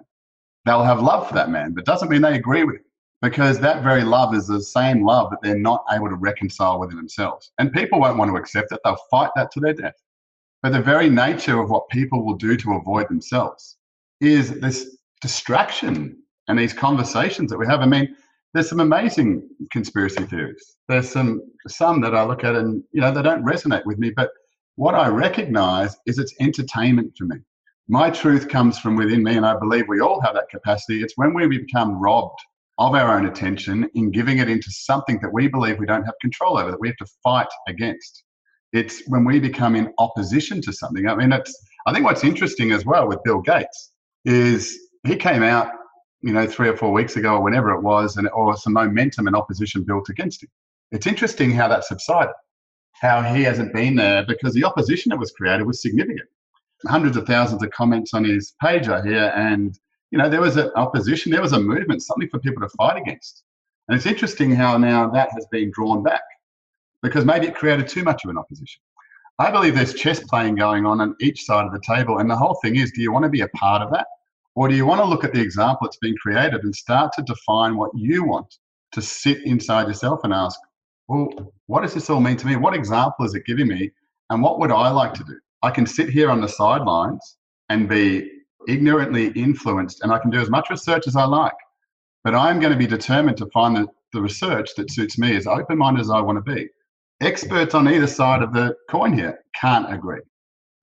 They'll 0.66 0.84
have 0.84 1.02
love 1.02 1.28
for 1.28 1.34
that 1.36 1.50
man, 1.50 1.74
but 1.74 1.86
doesn't 1.86 2.10
mean 2.10 2.22
they 2.22 2.36
agree 2.36 2.64
with 2.64 2.78
him 2.78 2.86
because 3.22 3.60
that 3.60 3.84
very 3.84 4.04
love 4.04 4.34
is 4.34 4.48
the 4.48 4.62
same 4.62 5.06
love 5.06 5.30
that 5.30 5.40
they're 5.42 5.58
not 5.58 5.86
able 5.92 6.10
to 6.10 6.16
reconcile 6.16 6.80
within 6.80 6.98
themselves. 6.98 7.52
And 7.60 7.72
people 7.72 8.00
won't 8.00 8.18
want 8.18 8.32
to 8.32 8.38
accept 8.38 8.72
it, 8.72 8.80
they'll 8.84 8.98
fight 9.10 9.30
that 9.36 9.52
to 9.52 9.60
their 9.60 9.74
death. 9.74 9.96
But 10.64 10.74
the 10.74 10.82
very 10.82 11.10
nature 11.10 11.60
of 11.60 11.70
what 11.70 11.90
people 11.90 12.26
will 12.26 12.36
do 12.36 12.58
to 12.58 12.74
avoid 12.74 13.10
themselves 13.10 13.78
is 14.20 14.60
this 14.60 14.98
distraction 15.22 16.18
and 16.48 16.58
these 16.58 16.74
conversations 16.74 17.50
that 17.52 17.58
we 17.58 17.68
have. 17.68 17.82
I 17.82 17.86
mean, 17.86 18.16
there's 18.54 18.70
some 18.70 18.80
amazing 18.80 19.48
conspiracy 19.72 20.24
theories. 20.24 20.76
There's 20.88 21.10
some 21.10 21.42
some 21.68 22.02
that 22.02 22.14
I 22.14 22.24
look 22.24 22.44
at 22.44 22.56
and 22.56 22.84
you 22.92 23.02
know 23.02 23.12
they 23.12 23.22
don't 23.22 23.46
resonate 23.46 23.86
with 23.86 23.98
me, 23.98 24.10
but 24.10 24.30
what 24.76 24.94
I 24.96 25.08
recognize 25.08 25.96
is 26.06 26.20
it's 26.20 26.34
entertainment 26.40 27.14
for 27.18 27.26
me. 27.26 27.38
My 27.88 28.10
truth 28.10 28.50
comes 28.50 28.78
from 28.80 28.96
within 28.96 29.24
me, 29.24 29.38
and 29.38 29.46
I 29.46 29.58
believe 29.58 29.88
we 29.88 30.02
all 30.02 30.22
have 30.22 30.34
that 30.36 30.50
capacity. 30.50 31.02
It's 31.02 31.18
when 31.18 31.34
we 31.34 31.48
become 31.48 32.00
robbed 32.00 32.40
of 32.82 32.96
our 32.96 33.16
own 33.16 33.28
attention 33.28 33.88
in 33.94 34.10
giving 34.10 34.40
it 34.40 34.50
into 34.50 34.72
something 34.72 35.20
that 35.22 35.32
we 35.32 35.48
believe 35.48 35.78
we 35.78 35.86
don't 35.86 36.04
have 36.04 36.16
control 36.20 36.58
over, 36.58 36.72
that 36.72 36.80
we 36.80 36.88
have 36.88 36.98
to 36.98 37.06
fight 37.24 37.48
against. 37.68 38.24
It's 38.74 39.04
when 39.08 39.24
we 39.24 39.40
become 39.40 39.76
in 39.76 39.94
opposition 40.00 40.62
to 40.64 40.74
something. 40.74 41.08
I 41.08 41.14
mean, 41.14 41.32
it's, 41.32 41.56
I 41.86 41.94
think 41.94 42.06
what's 42.06 42.24
interesting 42.24 42.72
as 42.72 42.84
well 42.84 43.08
with 43.08 43.20
Bill 43.24 43.40
Gates 43.40 43.92
is 44.26 44.80
he 45.06 45.16
came 45.16 45.44
out, 45.44 45.72
you 46.22 46.34
know, 46.34 46.48
three 46.48 46.70
or 46.70 46.76
four 46.76 46.92
weeks 46.92 47.16
ago 47.18 47.36
or 47.36 47.44
whenever 47.44 47.70
it 47.70 47.82
was, 47.82 48.18
and 48.18 48.28
or 48.30 48.58
some 48.58 48.74
momentum 48.74 49.28
and 49.28 49.36
opposition 49.36 49.84
built 49.84 50.10
against 50.10 50.42
him. 50.42 50.50
It's 50.92 51.06
interesting 51.06 51.52
how 51.52 51.68
that 51.68 51.84
subsided, 51.84 52.34
how 52.94 53.22
he 53.22 53.44
hasn't 53.44 53.74
been 53.74 53.96
there 53.96 54.26
because 54.26 54.56
the 54.56 54.64
opposition 54.64 55.12
that 55.12 55.20
was 55.20 55.32
created 55.32 55.68
was 55.68 55.84
significant. 55.84 56.28
Hundreds 56.88 57.16
of 57.16 57.28
thousands 57.28 57.62
of 57.62 57.70
comments 57.70 58.16
on 58.16 58.24
his 58.24 58.56
page 58.60 58.88
are 58.88 59.06
here, 59.06 59.32
and 59.36 59.78
you 60.12 60.18
know, 60.18 60.30
there 60.30 60.42
was 60.42 60.58
an 60.58 60.72
opposition, 60.76 61.32
there 61.32 61.42
was 61.42 61.54
a 61.54 61.60
movement, 61.60 62.04
something 62.04 62.30
for 62.30 62.40
people 62.40 62.62
to 62.62 62.70
fight 62.78 63.02
against. 63.02 63.44
And 63.88 63.98
it's 63.98 64.06
interesting 64.06 64.52
how 64.52 64.78
now 64.78 65.10
that 65.10 65.30
has 65.34 65.46
been 65.52 65.72
drawn 65.72 66.04
back 66.04 66.22
because 67.02 67.26
maybe 67.26 67.48
it 67.48 67.56
created 67.56 67.88
too 67.88 68.04
much 68.04 68.24
of 68.24 68.30
an 68.30 68.38
opposition. 68.38 68.82
I 69.40 69.50
believe 69.50 69.74
there's 69.74 69.94
chess 69.94 70.20
playing 70.20 70.56
going 70.56 70.86
on 70.86 71.02
on 71.02 71.16
each 71.20 71.46
side 71.46 71.66
of 71.66 71.72
the 71.72 71.82
table. 71.86 72.20
And 72.20 72.30
the 72.30 72.36
whole 72.36 72.58
thing 72.62 72.76
is 72.76 72.92
do 72.92 73.02
you 73.02 73.12
want 73.12 73.24
to 73.24 73.30
be 73.30 73.42
a 73.42 73.48
part 73.50 73.82
of 73.82 73.90
that? 73.92 74.06
Or 74.54 74.68
do 74.68 74.76
you 74.76 74.86
want 74.86 75.00
to 75.02 75.06
look 75.06 75.24
at 75.24 75.34
the 75.34 75.42
example 75.42 75.88
that's 75.88 75.98
been 75.98 76.16
created 76.18 76.64
and 76.64 76.76
start 76.76 77.14
to 77.14 77.24
define 77.24 77.78
what 77.78 77.92
you 77.96 78.24
want 78.24 78.54
to 78.92 79.02
sit 79.02 79.44
inside 79.46 79.88
yourself 79.88 80.20
and 80.24 80.34
ask, 80.34 80.60
well, 81.08 81.30
what 81.68 81.82
does 81.82 81.94
this 81.94 82.10
all 82.10 82.20
mean 82.20 82.38
to 82.38 82.48
me? 82.48 82.58
What 82.58 82.76
example 82.76 83.26
is 83.26 83.34
it 83.34 83.46
giving 83.46 83.68
me? 83.68 83.92
And 84.30 84.42
what 84.44 84.60
would 84.60 84.72
I 84.72 84.90
like 84.90 85.14
to 85.16 85.24
do? 85.24 85.40
I 85.64 85.72
can 85.72 85.86
sit 85.86 86.10
here 86.10 86.30
on 86.30 86.42
the 86.42 86.48
sidelines 86.48 87.38
and 87.70 87.88
be 87.88 88.30
ignorantly 88.68 89.28
influenced, 89.30 90.02
and 90.02 90.12
I 90.12 90.20
can 90.20 90.32
do 90.32 90.40
as 90.40 90.50
much 90.50 90.70
research 90.70 91.08
as 91.08 91.16
I 91.16 91.26
like. 91.26 91.54
But 92.24 92.36
I'm 92.36 92.60
going 92.60 92.74
to 92.74 92.80
be 92.80 92.88
determined 92.88 93.38
to 93.38 93.48
find 93.48 93.76
the, 93.76 93.88
the 94.14 94.22
research 94.22 94.72
that 94.78 94.92
suits 94.92 95.18
me, 95.18 95.36
as 95.36 95.48
open 95.48 95.78
minded 95.78 96.02
as 96.02 96.10
I 96.10 96.22
want 96.22 96.44
to 96.44 96.54
be. 96.54 96.68
Experts 97.22 97.76
on 97.76 97.88
either 97.88 98.08
side 98.08 98.42
of 98.42 98.54
the 98.54 98.76
coin 98.90 99.14
here 99.14 99.40
can't 99.60 99.92
agree, 99.94 100.22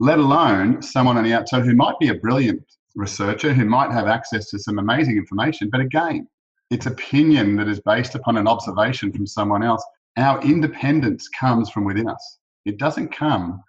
let 0.01 0.19
alone 0.19 0.83
someone 0.83 1.17
on 1.17 1.25
the 1.25 1.33
outside 1.33 1.65
who 1.65 1.75
might 1.75 1.99
be 1.99 2.09
a 2.09 2.15
brilliant 2.15 2.63
researcher, 2.95 3.53
who 3.53 3.65
might 3.65 3.93
have 3.93 4.07
access 4.07 4.51
to 4.51 4.59
some 4.59 4.79
amazing 4.79 5.17
information. 5.17 5.69
But 5.71 5.81
again, 5.81 6.29
it's 6.71 6.87
opinion 6.87 7.57
that 7.57 7.69
is 7.69 7.81
based 7.81 8.15
upon 8.15 8.37
an 8.37 8.47
observation 8.47 9.13
from 9.13 9.27
someone 9.27 9.63
else. 9.63 9.85
Our 10.17 10.41
independence 10.43 11.29
comes 11.29 11.71
from 11.71 11.85
within 11.85 12.09
us. 12.09 12.39
It 12.65 12.79
doesn't 12.79 13.09
come 13.09 13.63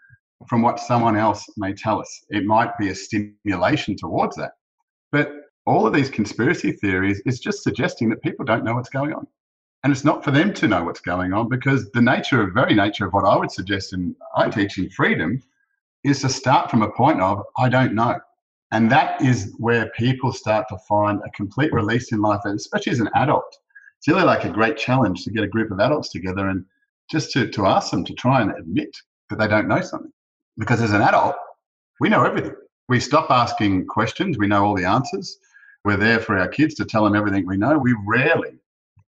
from 0.48 0.62
what 0.62 0.80
someone 0.80 1.18
else 1.18 1.46
may 1.58 1.74
tell 1.74 2.00
us. 2.00 2.26
It 2.30 2.46
might 2.46 2.78
be 2.78 2.90
a 2.90 2.96
stimulation 2.96 3.96
towards 3.96 4.36
that. 4.38 4.54
But 5.12 5.32
all 5.66 5.86
of 5.86 5.94
these 5.94 6.10
conspiracy 6.10 6.72
theories 6.72 7.22
is 7.26 7.40
just 7.40 7.64
suggesting 7.64 8.10
that 8.10 8.24
people 8.24 8.46
don't 8.46 8.64
know 8.64 8.76
what's 8.76 8.90
going 8.90 9.14
on. 9.14 9.28
And 9.84 9.92
it's 9.92 10.04
not 10.04 10.24
for 10.24 10.32
them 10.32 10.54
to 10.56 10.68
know 10.68 10.84
what's 10.84 11.00
going 11.00 11.34
on 11.34 11.48
because 11.48 11.90
the 11.92 12.02
nature 12.02 12.42
of 12.42 12.54
very 12.54 12.74
nature 12.74 13.06
of 13.06 13.14
what 13.14 13.26
I 13.26 13.36
would 13.36 13.52
suggest 13.52 13.94
in 13.94 14.16
I 14.36 14.50
teach 14.50 14.78
in 14.78 14.90
freedom 14.90 15.42
is 16.04 16.22
to 16.22 16.30
start 16.30 16.70
from 16.70 16.82
a 16.82 16.92
point 16.92 17.22
of 17.22 17.44
I 17.58 17.70
don't 17.70 17.94
know. 17.94 18.20
And 18.72 18.92
that 18.92 19.22
is 19.22 19.54
where 19.58 19.90
people 19.98 20.32
start 20.32 20.68
to 20.70 20.78
find 20.88 21.20
a 21.26 21.32
complete 21.32 21.74
release 21.74 22.12
in 22.12 22.22
life, 22.22 22.42
especially 22.46 22.92
as 22.92 23.00
an 23.00 23.10
adult. 23.16 23.58
It's 23.98 24.08
really 24.08 24.24
like 24.24 24.46
a 24.46 24.50
great 24.50 24.78
challenge 24.78 25.24
to 25.24 25.32
get 25.32 25.44
a 25.44 25.48
group 25.48 25.72
of 25.72 25.80
adults 25.80 26.10
together 26.10 26.48
and 26.50 26.66
just 27.10 27.32
to, 27.32 27.50
to 27.50 27.66
ask 27.66 27.92
them 27.92 28.06
to 28.06 28.14
try 28.14 28.42
and 28.42 28.52
admit 28.52 28.96
that 29.30 29.40
they 29.40 29.48
don't 29.48 29.68
know 29.68 29.82
something. 29.82 30.12
Because 30.60 30.82
as 30.82 30.92
an 30.92 31.02
adult, 31.02 31.36
we 32.02 32.10
know 32.10 32.26
everything. 32.26 32.54
We 32.90 33.00
stop 33.00 33.32
asking 33.32 33.88
questions, 33.88 34.38
we 34.38 34.48
know 34.48 34.66
all 34.66 34.76
the 34.76 34.86
answers. 34.86 35.40
We're 35.86 35.98
there 35.98 36.20
for 36.20 36.38
our 36.38 36.50
kids 36.50 36.76
to 36.76 36.86
tell 36.86 37.06
them 37.06 37.16
everything 37.16 37.48
we 37.48 37.56
know. 37.56 37.78
We 37.78 37.96
rarely 38.06 38.60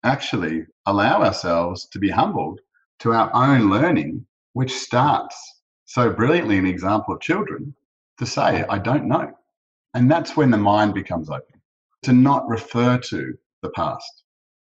actually 0.04 0.66
allow 0.86 1.22
ourselves 1.22 1.88
to 1.88 2.00
be 2.00 2.10
humbled 2.10 2.62
to 3.00 3.12
our 3.12 3.30
own 3.34 3.70
learning, 3.70 4.26
which 4.54 4.74
starts 4.74 5.62
so 5.86 6.10
brilliantly 6.10 6.58
in 6.58 6.66
example 6.66 7.14
of 7.14 7.20
children 7.20 7.76
to 8.18 8.26
say, 8.26 8.64
I 8.70 8.78
don't 8.78 9.08
know. 9.08 9.34
And 9.94 10.10
that's 10.10 10.38
when 10.38 10.52
the 10.52 10.58
mind 10.58 10.94
becomes 10.94 11.30
open 11.30 11.60
to 12.04 12.14
not 12.14 12.48
refer 12.48 12.98
to 12.98 13.38
the 13.62 13.70
past, 13.72 14.24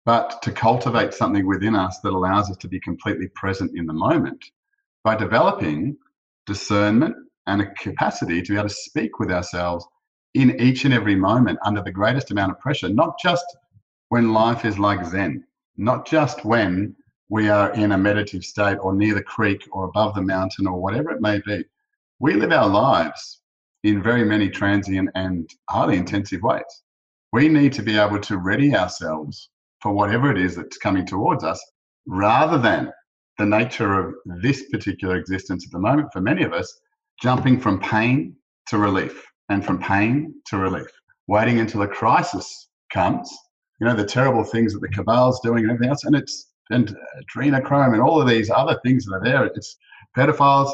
but 0.03 0.41
to 0.41 0.51
cultivate 0.51 1.13
something 1.13 1.45
within 1.45 1.75
us 1.75 1.99
that 1.99 2.13
allows 2.13 2.49
us 2.49 2.57
to 2.57 2.67
be 2.67 2.79
completely 2.79 3.27
present 3.35 3.71
in 3.77 3.85
the 3.85 3.93
moment 3.93 4.43
by 5.03 5.15
developing 5.15 5.95
discernment 6.45 7.15
and 7.47 7.61
a 7.61 7.73
capacity 7.73 8.41
to 8.41 8.51
be 8.51 8.57
able 8.57 8.69
to 8.69 8.73
speak 8.73 9.19
with 9.19 9.31
ourselves 9.31 9.85
in 10.33 10.59
each 10.61 10.85
and 10.85 10.93
every 10.93 11.15
moment 11.15 11.59
under 11.65 11.81
the 11.81 11.91
greatest 11.91 12.31
amount 12.31 12.51
of 12.51 12.59
pressure, 12.59 12.89
not 12.89 13.19
just 13.21 13.45
when 14.09 14.33
life 14.33 14.65
is 14.65 14.79
like 14.79 15.05
Zen, 15.05 15.43
not 15.77 16.05
just 16.05 16.45
when 16.45 16.95
we 17.29 17.49
are 17.49 17.73
in 17.73 17.93
a 17.93 17.97
meditative 17.97 18.43
state 18.43 18.77
or 18.81 18.93
near 18.93 19.13
the 19.13 19.23
creek 19.23 19.67
or 19.71 19.85
above 19.85 20.15
the 20.15 20.21
mountain 20.21 20.67
or 20.67 20.81
whatever 20.81 21.11
it 21.11 21.21
may 21.21 21.41
be. 21.45 21.63
We 22.19 22.33
live 22.33 22.51
our 22.51 22.67
lives 22.67 23.41
in 23.83 24.03
very 24.03 24.23
many 24.23 24.49
transient 24.49 25.09
and 25.15 25.49
highly 25.69 25.97
intensive 25.97 26.41
ways. 26.43 26.83
We 27.31 27.47
need 27.47 27.73
to 27.73 27.83
be 27.83 27.97
able 27.97 28.19
to 28.19 28.37
ready 28.37 28.75
ourselves 28.75 29.49
for 29.81 29.93
whatever 29.93 30.29
it 30.29 30.37
is 30.37 30.55
that's 30.55 30.77
coming 30.77 31.05
towards 31.05 31.43
us 31.43 31.63
rather 32.05 32.57
than 32.57 32.91
the 33.41 33.47
nature 33.47 33.99
of 33.99 34.13
this 34.41 34.69
particular 34.69 35.15
existence 35.15 35.65
at 35.65 35.71
the 35.71 35.79
moment 35.79 36.09
for 36.13 36.21
many 36.21 36.43
of 36.43 36.53
us, 36.53 36.79
jumping 37.19 37.59
from 37.59 37.79
pain 37.79 38.35
to 38.67 38.77
relief 38.77 39.25
and 39.49 39.65
from 39.65 39.79
pain 39.79 40.35
to 40.45 40.57
relief, 40.57 40.87
waiting 41.27 41.59
until 41.59 41.81
a 41.81 41.87
crisis 41.87 42.67
comes. 42.93 43.35
You 43.79 43.87
know, 43.87 43.95
the 43.95 44.05
terrible 44.05 44.43
things 44.43 44.73
that 44.73 44.79
the 44.79 44.89
cabal's 44.89 45.39
doing 45.39 45.63
and 45.63 45.71
everything 45.71 45.89
else, 45.89 46.03
and 46.03 46.15
it's 46.15 46.51
and 46.69 46.95
adrenochrome 47.19 47.93
and 47.93 48.01
all 48.01 48.21
of 48.21 48.27
these 48.27 48.51
other 48.51 48.79
things 48.85 49.05
that 49.05 49.15
are 49.15 49.23
there. 49.23 49.45
It's 49.45 49.75
pedophiles. 50.15 50.71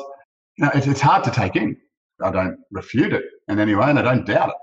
You 0.57 0.65
know, 0.65 0.71
it's, 0.75 0.87
it's 0.87 1.01
hard 1.01 1.23
to 1.23 1.31
take 1.31 1.55
in. 1.55 1.77
I 2.21 2.31
don't 2.31 2.57
refute 2.71 3.13
it 3.13 3.23
in 3.47 3.59
any 3.59 3.75
way, 3.75 3.89
and 3.89 3.97
I 3.97 4.01
don't 4.01 4.25
doubt 4.25 4.49
it. 4.49 4.55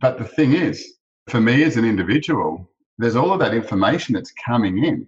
But 0.00 0.16
the 0.16 0.24
thing 0.24 0.54
is, 0.54 0.94
for 1.28 1.40
me 1.40 1.64
as 1.64 1.76
an 1.76 1.84
individual, 1.84 2.68
there's 2.96 3.14
all 3.14 3.30
of 3.30 3.40
that 3.40 3.52
information 3.52 4.14
that's 4.14 4.32
coming 4.44 4.82
in 4.84 5.06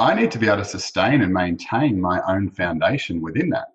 I 0.00 0.14
need 0.14 0.30
to 0.30 0.38
be 0.38 0.46
able 0.46 0.56
to 0.56 0.64
sustain 0.64 1.20
and 1.20 1.30
maintain 1.30 2.00
my 2.00 2.22
own 2.26 2.48
foundation 2.48 3.20
within 3.20 3.50
that 3.50 3.68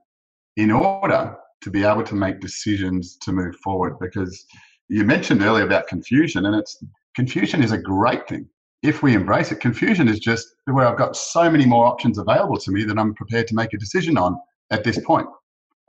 in 0.57 0.71
order 0.71 1.37
to 1.61 1.69
be 1.69 1.83
able 1.83 2.01
to 2.01 2.15
make 2.15 2.39
decisions 2.39 3.15
to 3.21 3.31
move 3.31 3.55
forward. 3.57 3.99
Because 3.99 4.43
You 4.89 5.03
mentioned 5.03 5.43
earlier 5.43 5.65
about 5.65 5.87
confusion, 5.87 6.47
and 6.47 6.55
it's 6.55 6.83
confusion 7.15 7.61
is 7.61 7.71
a 7.71 7.77
great 7.77 8.27
thing 8.27 8.47
if 8.81 9.03
we 9.03 9.13
embrace 9.13 9.51
it. 9.51 9.59
Confusion 9.59 10.07
is 10.07 10.19
just 10.19 10.47
where 10.65 10.87
I've 10.87 10.97
got 10.97 11.15
so 11.15 11.49
many 11.49 11.67
more 11.67 11.85
options 11.85 12.17
available 12.17 12.57
to 12.57 12.71
me 12.71 12.83
that 12.85 12.97
I'm 12.97 13.13
prepared 13.13 13.47
to 13.49 13.55
make 13.55 13.73
a 13.73 13.77
decision 13.77 14.17
on 14.17 14.35
at 14.71 14.83
this 14.83 14.99
point. 14.99 15.27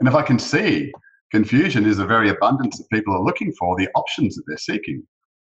And 0.00 0.08
if 0.08 0.14
I 0.14 0.22
can 0.22 0.38
see 0.38 0.92
confusion 1.30 1.86
is 1.86 1.96
the 1.96 2.06
very 2.06 2.28
abundance 2.28 2.76
that 2.76 2.90
people 2.92 3.14
are 3.14 3.24
looking 3.24 3.52
for, 3.52 3.74
the 3.74 3.88
options 3.94 4.36
that 4.36 4.44
they're 4.46 4.58
seeking, 4.58 5.02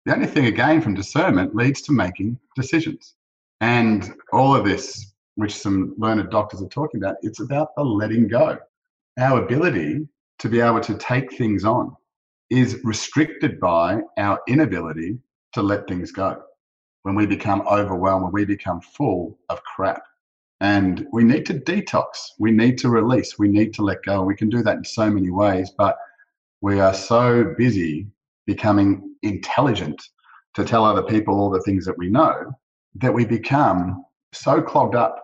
the 0.05 0.15
only 0.15 0.27
thing 0.27 0.47
again 0.47 0.81
from 0.81 0.95
discernment 0.95 1.55
leads 1.55 1.83
to 1.83 1.91
making 1.91 2.39
decisions. 2.55 3.13
And 3.61 4.13
all 4.31 4.55
of 4.55 4.65
this, 4.65 5.13
which 5.35 5.55
some 5.55 5.93
learned 5.97 6.29
doctors 6.29 6.61
are 6.61 6.69
talking 6.69 7.01
about, 7.01 7.17
it's 7.21 7.41
about 7.41 7.75
the 7.75 7.83
letting 7.83 8.27
go. 8.27 8.57
Our 9.17 9.43
ability 9.43 10.07
to 10.39 10.49
be 10.49 10.61
able 10.61 10.79
to 10.81 10.97
take 10.97 11.33
things 11.33 11.65
on 11.65 11.95
is 12.49 12.79
restricted 12.83 13.59
by 13.59 13.99
our 14.17 14.39
inability 14.47 15.19
to 15.53 15.61
let 15.61 15.87
things 15.87 16.11
go. 16.11 16.41
When 17.03 17.15
we 17.15 17.25
become 17.25 17.61
overwhelmed, 17.67 18.23
when 18.23 18.33
we 18.33 18.45
become 18.45 18.81
full 18.81 19.37
of 19.49 19.63
crap. 19.63 20.03
And 20.61 21.05
we 21.11 21.23
need 21.23 21.45
to 21.47 21.53
detox, 21.53 22.05
we 22.37 22.51
need 22.51 22.77
to 22.79 22.89
release, 22.89 23.39
we 23.39 23.47
need 23.47 23.73
to 23.75 23.81
let 23.81 24.03
go. 24.03 24.23
We 24.23 24.35
can 24.35 24.49
do 24.49 24.61
that 24.63 24.77
in 24.77 24.83
so 24.83 25.09
many 25.09 25.29
ways, 25.29 25.71
but 25.77 25.97
we 26.61 26.81
are 26.81 26.93
so 26.93 27.53
busy 27.57 28.07
becoming 28.45 29.15
intelligent 29.23 30.01
to 30.55 30.65
tell 30.65 30.83
other 30.83 31.03
people 31.03 31.39
all 31.39 31.49
the 31.49 31.61
things 31.61 31.85
that 31.85 31.97
we 31.97 32.09
know 32.09 32.53
that 32.95 33.13
we 33.13 33.25
become 33.25 34.03
so 34.33 34.61
clogged 34.61 34.95
up 34.95 35.23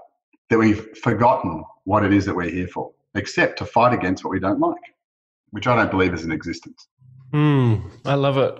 that 0.50 0.58
we've 0.58 0.86
forgotten 0.98 1.64
what 1.86 2.04
it 2.04 2.14
is 2.14 2.26
that 2.26 2.36
we're 2.36 2.50
here 2.50 2.68
for, 2.68 2.92
except 3.16 3.58
to 3.60 3.66
fight 3.66 3.94
against 3.94 4.24
what 4.24 4.32
we 4.32 4.40
don't 4.40 4.60
like, 4.60 4.76
which 5.52 5.68
I 5.68 5.76
don't 5.76 5.92
believe 5.92 6.14
is 6.14 6.24
in 6.24 6.32
existence. 6.32 6.88
Hmm, 7.32 7.76
I 8.06 8.16
love 8.16 8.38
it. 8.38 8.56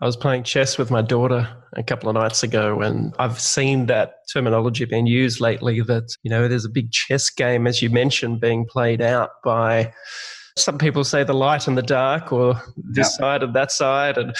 I 0.00 0.06
was 0.06 0.16
playing 0.16 0.42
chess 0.42 0.76
with 0.76 0.90
my 0.90 1.02
daughter 1.02 1.48
a 1.74 1.82
couple 1.82 2.08
of 2.08 2.14
nights 2.14 2.42
ago, 2.42 2.80
and 2.80 3.14
I've 3.18 3.40
seen 3.40 3.86
that 3.86 4.16
terminology 4.32 4.84
being 4.84 5.06
used 5.06 5.40
lately 5.40 5.80
that, 5.82 6.14
you 6.22 6.30
know, 6.30 6.48
there's 6.48 6.64
a 6.64 6.70
big 6.70 6.90
chess 6.90 7.30
game, 7.30 7.66
as 7.66 7.80
you 7.80 7.90
mentioned, 7.90 8.40
being 8.40 8.66
played 8.66 9.00
out 9.00 9.30
by 9.44 9.92
some 10.56 10.78
people 10.78 11.04
say 11.04 11.24
the 11.24 11.32
light 11.32 11.66
and 11.68 11.78
the 11.78 11.82
dark, 11.82 12.32
or 12.32 12.60
this 12.76 13.14
side 13.16 13.42
and 13.42 13.54
that 13.54 13.72
side. 13.72 14.18
And, 14.18 14.34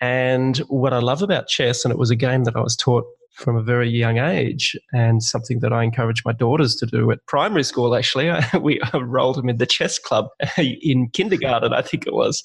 and 0.00 0.58
what 0.68 0.92
I 0.92 0.98
love 0.98 1.22
about 1.22 1.48
chess, 1.48 1.84
and 1.84 1.92
it 1.92 1.98
was 1.98 2.10
a 2.10 2.16
game 2.16 2.44
that 2.44 2.56
I 2.56 2.60
was 2.60 2.76
taught 2.76 3.04
from 3.32 3.56
a 3.56 3.62
very 3.62 3.88
young 3.88 4.18
age 4.18 4.76
and 4.92 5.22
something 5.22 5.60
that 5.60 5.72
I 5.72 5.82
encourage 5.82 6.24
my 6.24 6.32
daughters 6.32 6.76
to 6.76 6.86
do 6.86 7.10
at 7.10 7.24
primary 7.26 7.64
school. 7.64 7.94
Actually, 7.94 8.30
I, 8.30 8.56
we 8.60 8.80
uh, 8.80 8.98
enrolled 8.98 9.36
them 9.36 9.48
in 9.48 9.58
the 9.58 9.66
chess 9.66 9.98
club 9.98 10.26
in 10.58 11.08
kindergarten, 11.10 11.72
I 11.72 11.82
think 11.82 12.06
it 12.06 12.14
was, 12.14 12.42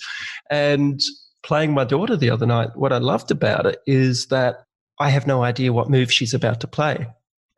and 0.49 1.01
playing 1.43 1.73
my 1.73 1.83
daughter 1.83 2.17
the 2.17 2.29
other 2.29 2.45
night, 2.45 2.69
what 2.75 2.91
I 2.91 2.97
loved 2.97 3.31
about 3.31 3.65
it 3.65 3.79
is 3.85 4.27
that 4.27 4.65
I 4.99 5.09
have 5.09 5.27
no 5.27 5.43
idea 5.43 5.71
what 5.71 5.89
move 5.89 6.11
she's 6.11 6.33
about 6.33 6.59
to 6.61 6.67
play. 6.67 7.07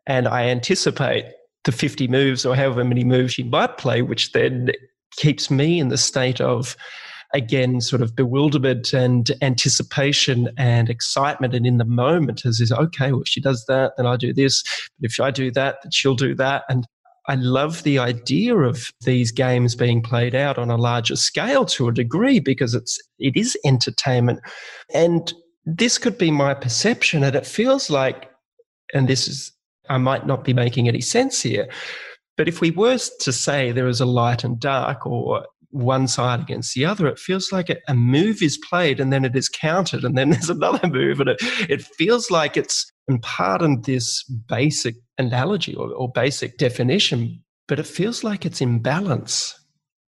And 0.05 0.27
I 0.27 0.43
anticipate 0.43 1.25
the 1.63 1.71
50 1.71 2.07
moves 2.07 2.45
or 2.45 2.55
however 2.55 2.83
many 2.83 3.03
moves 3.03 3.33
she 3.33 3.43
might 3.43 3.77
play, 3.77 4.01
which 4.01 4.31
then 4.31 4.71
keeps 5.17 5.49
me 5.49 5.79
in 5.79 5.89
the 5.89 5.97
state 5.97 6.39
of, 6.39 6.75
again, 7.33 7.81
sort 7.81 8.01
of 8.01 8.15
bewilderment 8.15 8.93
and 8.93 9.31
anticipation 9.41 10.49
and 10.57 10.89
excitement. 10.89 11.53
And 11.53 11.65
in 11.65 11.77
the 11.77 11.85
moment, 11.85 12.45
as 12.45 12.59
is, 12.59 12.71
okay, 12.71 13.11
well, 13.11 13.21
if 13.21 13.27
she 13.27 13.41
does 13.41 13.65
that, 13.67 13.93
then 13.97 14.05
I 14.05 14.17
do 14.17 14.33
this. 14.33 14.63
But 14.99 15.11
if 15.11 15.19
I 15.19 15.31
do 15.31 15.51
that, 15.51 15.77
then 15.83 15.91
she'll 15.91 16.15
do 16.15 16.33
that. 16.35 16.63
And 16.69 16.87
I 17.27 17.35
love 17.35 17.83
the 17.83 17.99
idea 17.99 18.55
of 18.57 18.91
these 19.01 19.31
games 19.31 19.75
being 19.75 20.01
played 20.01 20.33
out 20.33 20.57
on 20.57 20.71
a 20.71 20.77
larger 20.77 21.15
scale 21.15 21.63
to 21.65 21.87
a 21.87 21.93
degree 21.93 22.39
because 22.39 22.73
it's 22.73 22.99
it 23.19 23.37
is 23.37 23.55
entertainment. 23.63 24.39
And 24.93 25.31
this 25.63 25.99
could 25.99 26.17
be 26.17 26.31
my 26.31 26.55
perception, 26.55 27.23
and 27.23 27.35
it 27.35 27.45
feels 27.45 27.91
like, 27.91 28.31
and 28.95 29.07
this 29.07 29.27
is 29.27 29.51
I 29.89 29.99
might 29.99 30.25
not 30.25 30.43
be 30.43 30.53
making 30.53 30.87
any 30.87 31.01
sense 31.01 31.41
here, 31.43 31.69
but 32.35 32.47
if 32.47 32.61
we 32.61 32.71
were 32.71 32.97
to 32.97 33.31
say 33.31 33.71
there 33.71 33.87
is 33.87 34.01
a 34.01 34.05
light 34.05 34.43
and 34.43 34.59
dark 34.59 35.05
or 35.05 35.45
one 35.71 36.07
side 36.07 36.39
against 36.39 36.73
the 36.73 36.85
other, 36.85 37.07
it 37.07 37.19
feels 37.19 37.51
like 37.51 37.69
a, 37.69 37.93
move 37.93 38.41
is 38.41 38.57
played 38.57 38.99
and 38.99 39.13
then 39.13 39.25
it 39.25 39.35
is 39.35 39.49
counted 39.49 40.03
and 40.03 40.17
then 40.17 40.29
there's 40.31 40.49
another 40.49 40.87
move. 40.87 41.19
And 41.19 41.29
it, 41.29 41.37
it 41.69 41.81
feels 41.81 42.31
like 42.31 42.57
it's, 42.57 42.91
and 43.07 43.21
pardon 43.21 43.81
this 43.81 44.23
basic 44.47 44.95
analogy 45.17 45.75
or, 45.75 45.91
or 45.93 46.11
basic 46.11 46.57
definition, 46.57 47.43
but 47.67 47.79
it 47.79 47.87
feels 47.87 48.23
like 48.23 48.45
it's 48.45 48.61
in 48.61 48.81
balance, 48.81 49.55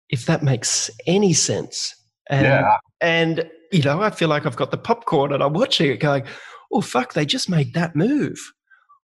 if 0.08 0.26
that 0.26 0.42
makes 0.42 0.90
any 1.06 1.32
sense. 1.32 1.94
And, 2.28 2.44
yeah. 2.44 2.76
and, 3.00 3.50
you 3.72 3.82
know, 3.82 4.02
I 4.02 4.10
feel 4.10 4.28
like 4.28 4.46
I've 4.46 4.56
got 4.56 4.70
the 4.70 4.78
popcorn 4.78 5.32
and 5.32 5.42
I'm 5.42 5.52
watching 5.52 5.90
it 5.90 6.00
going, 6.00 6.24
oh, 6.72 6.80
fuck, 6.80 7.14
they 7.14 7.26
just 7.26 7.48
made 7.48 7.74
that 7.74 7.96
move 7.96 8.38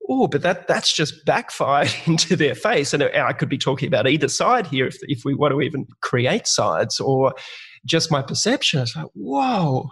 oh, 0.08 0.26
but 0.26 0.42
that 0.42 0.68
that's 0.68 0.92
just 0.92 1.24
backfired 1.24 1.92
into 2.06 2.36
their 2.36 2.54
face. 2.54 2.92
And 2.92 3.02
I 3.02 3.32
could 3.32 3.48
be 3.48 3.58
talking 3.58 3.88
about 3.88 4.08
either 4.08 4.28
side 4.28 4.66
here 4.66 4.86
if, 4.86 4.96
if 5.02 5.24
we 5.24 5.34
want 5.34 5.52
to 5.52 5.60
even 5.60 5.86
create 6.00 6.46
sides 6.46 7.00
or 7.00 7.34
just 7.84 8.10
my 8.10 8.22
perception. 8.22 8.80
It's 8.80 8.96
like, 8.96 9.06
whoa, 9.14 9.90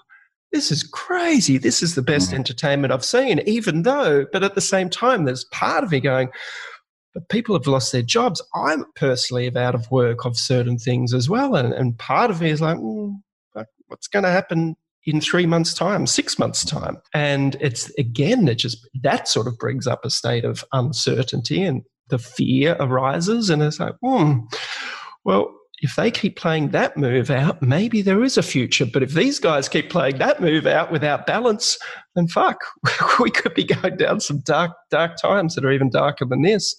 this 0.52 0.70
is 0.70 0.82
crazy. 0.82 1.58
This 1.58 1.82
is 1.82 1.94
the 1.94 2.02
best 2.02 2.30
mm. 2.30 2.34
entertainment 2.34 2.92
I've 2.92 3.04
seen, 3.04 3.40
even 3.46 3.82
though, 3.82 4.26
but 4.32 4.42
at 4.42 4.54
the 4.54 4.60
same 4.60 4.90
time, 4.90 5.24
there's 5.24 5.44
part 5.44 5.84
of 5.84 5.92
me 5.92 6.00
going, 6.00 6.28
but 7.14 7.28
people 7.28 7.56
have 7.56 7.66
lost 7.66 7.92
their 7.92 8.02
jobs. 8.02 8.42
I'm 8.54 8.84
personally 8.94 9.54
out 9.56 9.74
of 9.74 9.90
work 9.90 10.24
of 10.24 10.36
certain 10.36 10.78
things 10.78 11.12
as 11.12 11.28
well. 11.28 11.56
And, 11.56 11.72
and 11.72 11.98
part 11.98 12.30
of 12.30 12.40
me 12.40 12.50
is 12.50 12.60
like, 12.60 12.78
mm, 12.78 13.16
what's 13.88 14.06
going 14.06 14.24
to 14.24 14.30
happen 14.30 14.76
in 15.06 15.20
three 15.20 15.46
months' 15.46 15.74
time, 15.74 16.06
six 16.06 16.38
months' 16.38 16.64
time. 16.64 16.98
And 17.14 17.56
it's 17.60 17.90
again, 17.98 18.48
it 18.48 18.56
just 18.56 18.88
that 19.02 19.28
sort 19.28 19.46
of 19.46 19.58
brings 19.58 19.86
up 19.86 20.04
a 20.04 20.10
state 20.10 20.44
of 20.44 20.64
uncertainty 20.72 21.62
and 21.62 21.82
the 22.08 22.18
fear 22.18 22.76
arises. 22.80 23.50
And 23.50 23.62
it's 23.62 23.80
like, 23.80 23.94
hmm, 24.02 24.40
well, 25.24 25.54
if 25.82 25.96
they 25.96 26.10
keep 26.10 26.36
playing 26.36 26.70
that 26.70 26.96
move 26.96 27.30
out, 27.30 27.62
maybe 27.62 28.02
there 28.02 28.22
is 28.22 28.36
a 28.36 28.42
future. 28.42 28.84
But 28.84 29.02
if 29.02 29.14
these 29.14 29.38
guys 29.38 29.68
keep 29.68 29.88
playing 29.88 30.18
that 30.18 30.40
move 30.40 30.66
out 30.66 30.92
without 30.92 31.26
balance, 31.26 31.78
then 32.14 32.28
fuck, 32.28 32.58
we 33.20 33.30
could 33.30 33.54
be 33.54 33.64
going 33.64 33.96
down 33.96 34.20
some 34.20 34.40
dark, 34.40 34.72
dark 34.90 35.16
times 35.16 35.54
that 35.54 35.64
are 35.64 35.72
even 35.72 35.88
darker 35.88 36.26
than 36.26 36.42
this. 36.42 36.74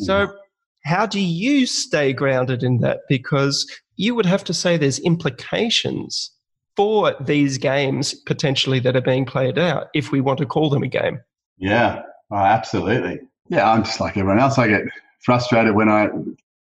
Mm. 0.00 0.04
So, 0.04 0.36
how 0.84 1.06
do 1.06 1.20
you 1.20 1.64
stay 1.66 2.12
grounded 2.12 2.64
in 2.64 2.78
that? 2.78 3.02
Because 3.08 3.64
you 3.94 4.16
would 4.16 4.26
have 4.26 4.42
to 4.42 4.54
say 4.54 4.76
there's 4.76 4.98
implications 4.98 6.31
for 6.76 7.14
these 7.20 7.58
games 7.58 8.14
potentially 8.14 8.80
that 8.80 8.96
are 8.96 9.02
being 9.02 9.24
played 9.24 9.58
out, 9.58 9.88
if 9.94 10.10
we 10.12 10.20
want 10.20 10.38
to 10.38 10.46
call 10.46 10.70
them 10.70 10.82
a 10.82 10.88
game. 10.88 11.20
Yeah, 11.58 12.02
oh, 12.30 12.36
absolutely. 12.36 13.20
Yeah, 13.48 13.70
I'm 13.70 13.84
just 13.84 14.00
like 14.00 14.16
everyone 14.16 14.40
else. 14.40 14.58
I 14.58 14.68
get 14.68 14.82
frustrated 15.20 15.74
when 15.74 15.88
I 15.88 16.08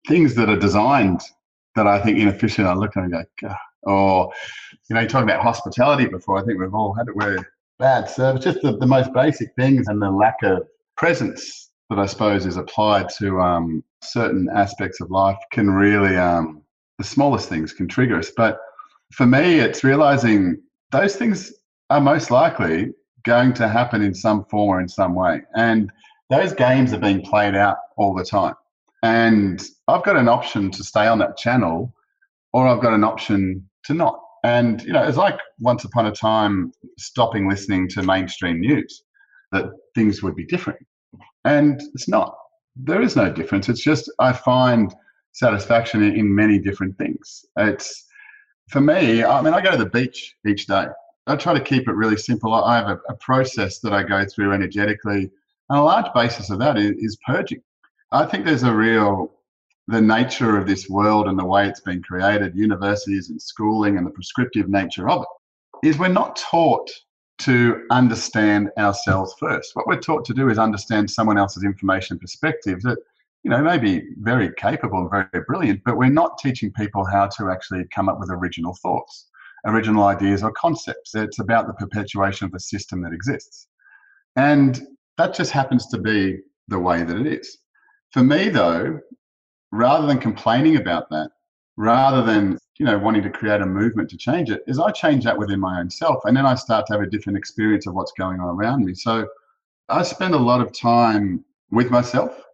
things 0.07 0.35
that 0.37 0.49
are 0.49 0.59
designed 0.59 1.21
that 1.75 1.87
I 1.87 2.01
think 2.01 2.19
inefficient. 2.19 2.67
I 2.67 2.75
look 2.75 2.97
at 2.97 3.05
and 3.05 3.13
go, 3.13 3.55
or 3.83 4.33
you 4.89 4.95
know, 4.95 5.01
you 5.01 5.09
talking 5.09 5.29
about 5.29 5.43
hospitality 5.43 6.07
before. 6.07 6.39
I 6.39 6.45
think 6.45 6.61
we've 6.61 6.75
all 6.75 6.95
had 6.95 7.09
it 7.09 7.17
where 7.17 7.53
bad 7.79 8.09
service, 8.09 8.45
just 8.45 8.63
the, 8.63 8.77
the 8.77 8.87
most 8.87 9.13
basic 9.13 9.55
things, 9.57 9.89
and 9.89 10.01
the 10.01 10.11
lack 10.11 10.37
of 10.43 10.67
presence 10.97 11.71
that 11.91 11.99
I 11.99 12.07
suppose 12.07 12.47
is 12.47 12.57
applied 12.57 13.09
to 13.19 13.41
um, 13.41 13.85
certain 14.03 14.49
aspects 14.55 15.01
of 15.01 15.11
life 15.11 15.39
can 15.53 15.71
really 15.71 16.17
um, 16.17 16.63
the 16.99 17.05
smallest 17.05 17.49
things 17.49 17.73
can 17.73 17.89
trigger 17.89 18.19
us, 18.19 18.31
but 18.37 18.59
for 19.13 19.27
me, 19.27 19.61
it's 19.61 19.85
realizing 19.85 20.61
those 20.91 21.17
things 21.17 21.53
are 21.91 22.01
most 22.01 22.31
likely 22.31 22.93
going 23.25 23.53
to 23.55 23.69
happen 23.69 24.03
in 24.03 24.15
some 24.15 24.45
form 24.47 24.71
or 24.71 24.81
in 24.81 24.89
some 24.89 25.15
way. 25.15 25.43
And 25.55 25.91
those 26.31 26.53
games 26.53 26.93
are 26.93 26.99
being 26.99 27.23
played 27.23 27.55
out 27.55 27.77
all 27.97 28.15
the 28.15 28.25
time. 28.25 28.55
And 29.03 29.63
I've 29.89 30.05
got 30.05 30.17
an 30.17 30.29
option 30.29 30.71
to 30.73 30.85
stay 30.85 31.07
on 31.07 31.19
that 31.19 31.37
channel 31.37 31.95
or 32.53 32.67
I've 32.67 32.81
got 32.81 32.93
an 32.93 33.05
option 33.05 33.69
to 33.85 33.95
not. 33.95 34.21
And, 34.43 34.83
you 34.83 34.93
know, 34.93 35.03
it's 35.03 35.17
like 35.17 35.39
once 35.61 35.85
upon 35.85 36.07
a 36.07 36.13
time 36.13 36.73
stopping 36.99 37.49
listening 37.49 37.89
to 37.91 38.03
mainstream 38.03 38.61
news, 38.61 39.03
that 39.53 39.67
things 39.95 40.23
would 40.23 40.37
be 40.37 40.45
different. 40.47 40.79
And 41.45 41.81
it's 41.95 42.09
not. 42.09 42.37
There 42.77 43.03
is 43.03 43.17
no 43.17 43.33
difference. 43.33 43.69
It's 43.69 43.83
just 43.83 44.11
I 44.19 44.33
find 44.33 44.95
satisfaction 45.33 46.03
in 46.03 46.35
many 46.35 46.59
different 46.59 46.97
things. 46.97 47.45
It's 47.57 48.06
for 48.69 48.81
me, 48.81 49.23
I 49.25 49.41
mean, 49.43 49.55
I 49.55 49.61
go 49.61 49.71
to 49.71 49.77
the 49.77 49.91
beach 49.91 50.37
each 50.47 50.67
day. 50.67 50.87
I 51.27 51.37
try 51.37 51.55
to 51.55 51.61
keep 51.61 51.89
it 51.89 51.93
really 51.93 52.17
simple. 52.17 52.55
I 52.55 52.77
have 52.77 52.89
a, 52.89 53.01
a 53.09 53.15
process 53.15 53.81
that 53.81 53.93
I 53.93 54.03
go 54.03 54.25
through 54.25 54.53
energetically, 54.53 55.31
and 55.71 55.79
a 55.79 55.83
large 55.83 56.13
basis 56.15 56.51
of 56.51 56.59
that 56.61 56.77
is, 56.77 56.93
is 56.99 57.19
purging. 57.27 57.63
I 58.13 58.27
think 58.27 58.45
there's 58.45 58.63
a 58.63 58.73
real 58.73 59.33
the 59.89 60.01
nature 60.01 60.59
of 60.59 60.67
this 60.67 60.89
world 60.89 61.29
and 61.29 61.39
the 61.39 61.45
way 61.45 61.69
it's 61.69 61.81
been 61.81 62.03
created, 62.03 62.57
universities 62.57 63.31
and 63.31 63.41
schooling 63.41 63.97
and 63.97 64.07
the 64.07 64.11
prescriptive 64.11 64.69
nature 64.69 65.09
of 65.09 65.23
it, 65.23 65.89
is 65.89 65.99
we're 65.99 66.09
not 66.09 66.35
taught 66.37 66.91
to 67.39 67.87
understand 67.91 68.71
ourselves 68.79 69.35
first. 69.39 69.71
What 69.75 69.87
we're 69.87 70.01
taught 70.01 70.25
to 70.25 70.35
do 70.35 70.49
is 70.49 70.59
understand 70.59 71.11
someone 71.11 71.39
else's 71.39 71.63
information 71.63 72.19
perspective 72.19 72.83
that 72.83 72.99
you 73.47 73.51
know, 73.51 73.63
may 73.63 73.79
be 73.79 74.03
very 74.23 74.51
capable 74.57 74.99
and 74.99 75.09
very 75.09 75.45
brilliant, 75.47 75.81
but 75.85 75.97
we're 75.97 76.09
not 76.09 76.37
teaching 76.37 76.73
people 76.73 77.05
how 77.05 77.29
to 77.29 77.49
actually 77.49 77.85
come 77.95 78.09
up 78.09 78.19
with 78.19 78.29
original 78.29 78.75
thoughts. 78.83 79.29
original 79.67 80.03
ideas 80.03 80.43
or 80.43 80.51
concepts. 80.51 81.15
It's 81.15 81.39
about 81.39 81.69
the 81.69 81.75
perpetuation 81.75 82.49
of 82.49 82.55
a 82.55 82.59
system 82.59 83.03
that 83.03 83.13
exists. 83.13 83.69
And 84.35 84.85
that 85.17 85.33
just 85.33 85.53
happens 85.53 85.87
to 85.89 85.99
be 85.99 86.41
the 86.67 86.79
way 86.81 87.05
that 87.05 87.17
it 87.17 87.27
is. 87.29 87.59
For 88.11 88.25
me, 88.25 88.49
though, 88.49 88.99
rather 89.71 90.09
than 90.09 90.19
complaining 90.19 90.77
about 90.77 91.09
that, 91.11 91.31
rather 91.77 92.23
than 92.25 92.59
you 92.79 92.87
know 92.87 92.99
wanting 92.99 93.23
to 93.23 93.31
create 93.31 93.61
a 93.61 93.67
movement 93.67 94.11
to 94.11 94.17
change 94.17 94.51
it, 94.51 94.63
is 94.67 94.81
I 94.81 94.91
change 94.91 95.23
that 95.23 95.39
within 95.39 95.61
my 95.61 95.79
own 95.79 95.89
self, 95.91 96.25
and 96.25 96.37
then 96.37 96.47
I 96.47 96.57
start 96.57 96.87
to 96.87 96.95
have 96.95 97.03
a 97.03 97.11
different 97.11 97.39
experience 97.39 97.87
of 97.87 97.95
what's 97.95 98.13
going 98.19 98.41
on 98.41 98.49
around 98.49 98.85
me. 98.85 98.95
So 98.95 99.29
I 99.89 100.03
spend 100.03 100.35
a 100.35 100.39
lot 100.51 100.61
of 100.61 100.77
time 100.77 101.45
with 101.71 101.91
myself, 101.91 102.46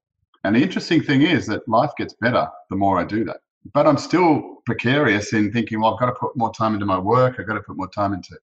and 0.45 0.57
the 0.57 0.61
interesting 0.61 1.03
thing 1.03 1.23
is 1.23 1.47
that 1.47 1.67
life 1.69 1.91
gets 1.97 2.15
better 2.21 2.49
the 2.71 2.77
more 2.77 2.99
I 2.99 3.05
do 3.05 3.25
that. 3.25 3.39
But 3.73 3.87
I'm 3.87 3.99
still 3.99 4.63
precarious 4.67 5.33
in 5.33 5.53
thinking, 5.53 5.81
well, 5.81 5.95
I've 5.95 6.01
got 6.01 6.07
to 6.07 6.13
put 6.13 6.37
more 6.37 6.53
time 6.53 6.75
into 6.75 6.87
my 6.87 6.99
work, 6.99 7.37
I've 7.39 7.47
got 7.47 7.55
to 7.55 7.61
put 7.61 7.77
more 7.77 7.89
time 7.89 8.13
into 8.13 8.37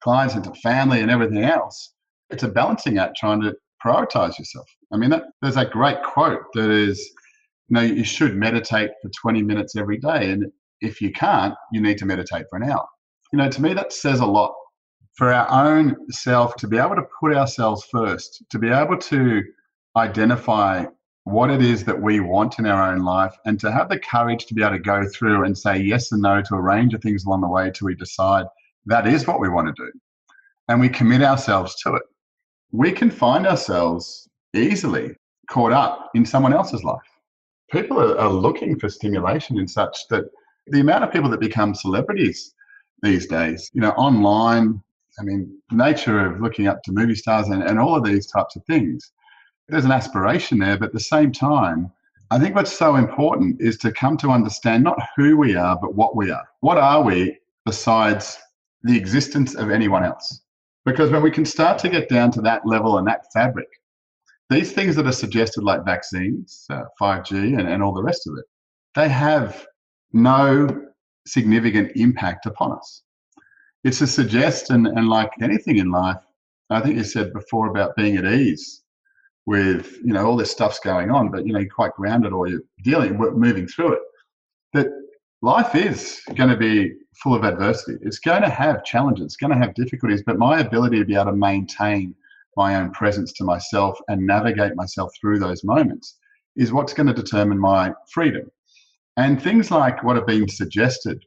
clients, 0.00 0.34
into 0.34 0.52
family, 0.54 1.00
and 1.00 1.10
everything 1.10 1.44
else. 1.44 1.94
It's 2.30 2.44
a 2.44 2.48
balancing 2.48 2.98
act 2.98 3.16
trying 3.16 3.40
to 3.42 3.56
prioritize 3.84 4.38
yourself. 4.38 4.66
I 4.92 4.96
mean, 4.96 5.10
that, 5.10 5.24
there's 5.42 5.56
that 5.56 5.70
great 5.70 6.02
quote 6.02 6.42
that 6.54 6.70
is, 6.70 6.98
you 7.68 7.74
know, 7.74 7.82
you 7.82 8.04
should 8.04 8.36
meditate 8.36 8.90
for 9.02 9.10
20 9.20 9.42
minutes 9.42 9.76
every 9.76 9.98
day. 9.98 10.30
And 10.30 10.50
if 10.80 11.00
you 11.00 11.12
can't, 11.12 11.54
you 11.72 11.80
need 11.80 11.98
to 11.98 12.06
meditate 12.06 12.46
for 12.48 12.56
an 12.56 12.70
hour. 12.70 12.86
You 13.32 13.38
know, 13.38 13.48
to 13.48 13.62
me, 13.62 13.74
that 13.74 13.92
says 13.92 14.20
a 14.20 14.26
lot 14.26 14.54
for 15.16 15.32
our 15.32 15.48
own 15.50 15.96
self 16.10 16.56
to 16.56 16.68
be 16.68 16.78
able 16.78 16.96
to 16.96 17.04
put 17.20 17.34
ourselves 17.34 17.84
first, 17.90 18.44
to 18.50 18.58
be 18.58 18.68
able 18.68 18.96
to 18.96 19.42
identify 19.96 20.84
what 21.30 21.50
it 21.50 21.62
is 21.62 21.84
that 21.84 22.00
we 22.00 22.20
want 22.20 22.58
in 22.58 22.66
our 22.66 22.92
own 22.92 23.00
life 23.04 23.34
and 23.46 23.58
to 23.60 23.70
have 23.70 23.88
the 23.88 23.98
courage 23.98 24.46
to 24.46 24.54
be 24.54 24.62
able 24.62 24.76
to 24.76 24.78
go 24.78 25.06
through 25.08 25.44
and 25.44 25.56
say 25.56 25.78
yes 25.78 26.12
and 26.12 26.22
no 26.22 26.42
to 26.42 26.54
a 26.54 26.60
range 26.60 26.94
of 26.94 27.02
things 27.02 27.24
along 27.24 27.40
the 27.40 27.48
way 27.48 27.70
till 27.70 27.86
we 27.86 27.94
decide 27.94 28.46
that 28.86 29.06
is 29.06 29.26
what 29.26 29.40
we 29.40 29.48
want 29.48 29.68
to 29.68 29.84
do 29.84 29.90
and 30.68 30.80
we 30.80 30.88
commit 30.88 31.22
ourselves 31.22 31.74
to 31.82 31.94
it 31.94 32.02
we 32.72 32.92
can 32.92 33.10
find 33.10 33.46
ourselves 33.46 34.28
easily 34.54 35.14
caught 35.48 35.72
up 35.72 36.10
in 36.14 36.24
someone 36.24 36.52
else's 36.52 36.84
life. 36.84 36.98
People 37.70 37.98
are, 38.18 38.28
looking 38.28 38.78
for 38.78 38.88
stimulation 38.88 39.58
in 39.58 39.68
such 39.68 40.08
that 40.08 40.24
the 40.68 40.80
amount 40.80 41.04
of 41.04 41.12
people 41.12 41.30
that 41.30 41.40
become 41.40 41.74
celebrities 41.74 42.54
these 43.02 43.26
days, 43.26 43.70
you 43.72 43.80
know, 43.80 43.90
online, 43.90 44.82
I 45.18 45.22
mean, 45.22 45.60
nature 45.70 46.26
of 46.26 46.40
looking 46.40 46.66
up 46.66 46.82
to 46.84 46.92
movie 46.92 47.14
stars 47.14 47.48
and, 47.48 47.62
and 47.62 47.78
all 47.78 47.96
of 47.96 48.04
these 48.04 48.26
types 48.26 48.56
of 48.56 48.64
things, 48.64 49.12
there's 49.70 49.84
an 49.84 49.92
aspiration 49.92 50.58
there, 50.58 50.78
but 50.78 50.86
at 50.86 50.92
the 50.92 51.00
same 51.00 51.32
time, 51.32 51.90
I 52.30 52.38
think 52.38 52.54
what's 52.54 52.76
so 52.76 52.96
important 52.96 53.60
is 53.60 53.76
to 53.78 53.92
come 53.92 54.16
to 54.18 54.30
understand 54.30 54.84
not 54.84 55.00
who 55.16 55.36
we 55.36 55.56
are, 55.56 55.78
but 55.80 55.94
what 55.94 56.14
we 56.14 56.30
are. 56.30 56.46
What 56.60 56.78
are 56.78 57.02
we 57.02 57.38
besides 57.64 58.38
the 58.82 58.96
existence 58.96 59.54
of 59.54 59.70
anyone 59.70 60.04
else? 60.04 60.42
Because 60.84 61.10
when 61.10 61.22
we 61.22 61.30
can 61.30 61.44
start 61.44 61.78
to 61.80 61.88
get 61.88 62.08
down 62.08 62.30
to 62.32 62.40
that 62.42 62.66
level 62.66 62.98
and 62.98 63.06
that 63.08 63.26
fabric, 63.32 63.68
these 64.48 64.72
things 64.72 64.96
that 64.96 65.06
are 65.06 65.12
suggested, 65.12 65.62
like 65.62 65.84
vaccines, 65.84 66.66
uh, 66.70 66.82
5G, 67.00 67.58
and, 67.58 67.68
and 67.68 67.82
all 67.82 67.92
the 67.92 68.02
rest 68.02 68.26
of 68.26 68.36
it, 68.38 68.44
they 68.94 69.08
have 69.08 69.66
no 70.12 70.86
significant 71.26 71.92
impact 71.96 72.46
upon 72.46 72.72
us. 72.72 73.02
It's 73.84 74.00
a 74.00 74.06
suggestion, 74.06 74.86
and 74.86 75.08
like 75.08 75.30
anything 75.40 75.78
in 75.78 75.90
life, 75.90 76.18
I 76.70 76.80
think 76.80 76.96
you 76.96 77.04
said 77.04 77.32
before 77.32 77.68
about 77.68 77.96
being 77.96 78.16
at 78.16 78.24
ease 78.24 78.82
with 79.50 79.98
you 80.04 80.12
know 80.12 80.24
all 80.24 80.36
this 80.36 80.52
stuff's 80.52 80.78
going 80.78 81.10
on, 81.10 81.28
but 81.28 81.44
you 81.44 81.52
know 81.52 81.58
you're 81.58 81.68
quite 81.68 81.92
grounded 81.94 82.32
or 82.32 82.46
you're 82.46 82.62
dealing, 82.84 83.18
moving 83.18 83.66
through 83.66 83.94
it. 83.94 84.02
That 84.74 84.86
life 85.42 85.74
is 85.74 86.22
going 86.36 86.50
to 86.50 86.56
be 86.56 86.92
full 87.20 87.34
of 87.34 87.42
adversity. 87.42 87.98
It's 88.02 88.20
going 88.20 88.42
to 88.42 88.48
have 88.48 88.84
challenges, 88.84 89.24
it's 89.24 89.36
going 89.36 89.52
to 89.52 89.58
have 89.58 89.74
difficulties, 89.74 90.22
but 90.24 90.38
my 90.38 90.60
ability 90.60 91.00
to 91.00 91.04
be 91.04 91.16
able 91.16 91.32
to 91.32 91.32
maintain 91.32 92.14
my 92.56 92.76
own 92.76 92.92
presence 92.92 93.32
to 93.32 93.44
myself 93.44 93.98
and 94.06 94.24
navigate 94.24 94.76
myself 94.76 95.10
through 95.20 95.40
those 95.40 95.64
moments 95.64 96.16
is 96.54 96.72
what's 96.72 96.94
going 96.94 97.08
to 97.08 97.12
determine 97.12 97.58
my 97.58 97.92
freedom. 98.12 98.48
And 99.16 99.42
things 99.42 99.72
like 99.72 100.04
what 100.04 100.14
have 100.14 100.28
been 100.28 100.48
suggested, 100.48 101.24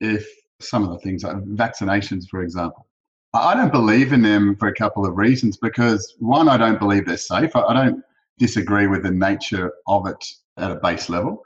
if 0.00 0.28
some 0.60 0.84
of 0.84 0.90
the 0.90 0.98
things 0.98 1.24
like 1.24 1.36
vaccinations, 1.36 2.24
for 2.30 2.42
example, 2.42 2.86
I 3.34 3.54
don't 3.54 3.72
believe 3.72 4.12
in 4.12 4.22
them 4.22 4.56
for 4.56 4.68
a 4.68 4.74
couple 4.74 5.06
of 5.06 5.16
reasons. 5.16 5.56
Because 5.56 6.14
one, 6.18 6.48
I 6.48 6.56
don't 6.56 6.78
believe 6.78 7.06
they're 7.06 7.16
safe. 7.16 7.54
I 7.56 7.72
don't 7.72 8.02
disagree 8.38 8.86
with 8.86 9.02
the 9.02 9.10
nature 9.10 9.72
of 9.86 10.06
it 10.06 10.24
at 10.58 10.70
a 10.70 10.76
base 10.76 11.08
level. 11.08 11.42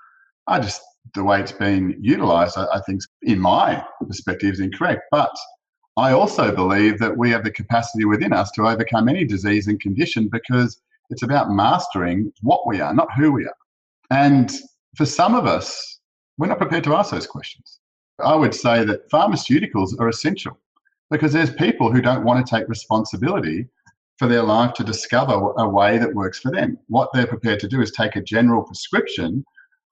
I 0.47 0.61
just 0.61 0.83
the 1.15 1.25
way 1.25 1.41
it's 1.41 1.53
being 1.53 1.97
utilised, 2.01 2.59
I, 2.59 2.67
I 2.75 2.81
think, 2.81 3.01
in 3.23 3.39
my 3.39 3.85
perspective, 4.07 4.55
is 4.55 4.61
incorrect. 4.61 5.03
But 5.11 5.35
I 5.97 6.13
also 6.13 6.55
believe 6.55 6.99
that 6.99 7.17
we 7.17 7.31
have 7.31 7.45
the 7.45 7.51
capacity 7.51 8.05
within 8.05 8.33
us 8.33 8.51
to 8.53 8.67
overcome 8.67 9.09
any 9.09 9.25
disease 9.25 9.69
and 9.69 9.81
condition 9.81 10.29
because 10.31 10.81
it's 11.11 11.23
about 11.23 11.51
mastering 11.51 12.33
what 12.43 12.67
we 12.67 12.81
are, 12.81 12.93
not 12.93 13.09
who 13.17 13.33
we 13.33 13.45
are. 13.45 13.57
And 14.11 14.53
for 14.97 15.07
some 15.07 15.35
of 15.35 15.47
us, 15.47 16.01
we're 16.39 16.49
not 16.49 16.59
prepared 16.59 16.85
to 16.85 16.95
ask 16.95 17.13
those 17.13 17.27
questions. 17.27 17.81
I 18.19 18.35
would 18.35 18.55
say 18.55 18.85
that 18.85 19.11
pharmaceuticals 19.11 19.99
are 19.99 20.09
essential 20.09 20.59
because 21.11 21.33
there's 21.33 21.53
people 21.53 21.93
who 21.93 22.01
don't 22.01 22.25
want 22.25 22.45
to 22.45 22.51
take 22.51 22.69
responsibility 22.69 23.69
for 24.19 24.27
their 24.27 24.43
life 24.43 24.73
to 24.75 24.85
discover 24.85 25.53
a 25.59 25.69
way 25.69 25.99
that 25.99 26.15
works 26.15 26.39
for 26.39 26.51
them. 26.51 26.79
What 26.89 27.11
they're 27.13 27.27
prepared 27.27 27.61
to 27.61 27.69
do 27.69 27.81
is 27.81 27.91
take 27.91 28.17
a 28.17 28.23
general 28.23 28.63
prescription 28.63 29.45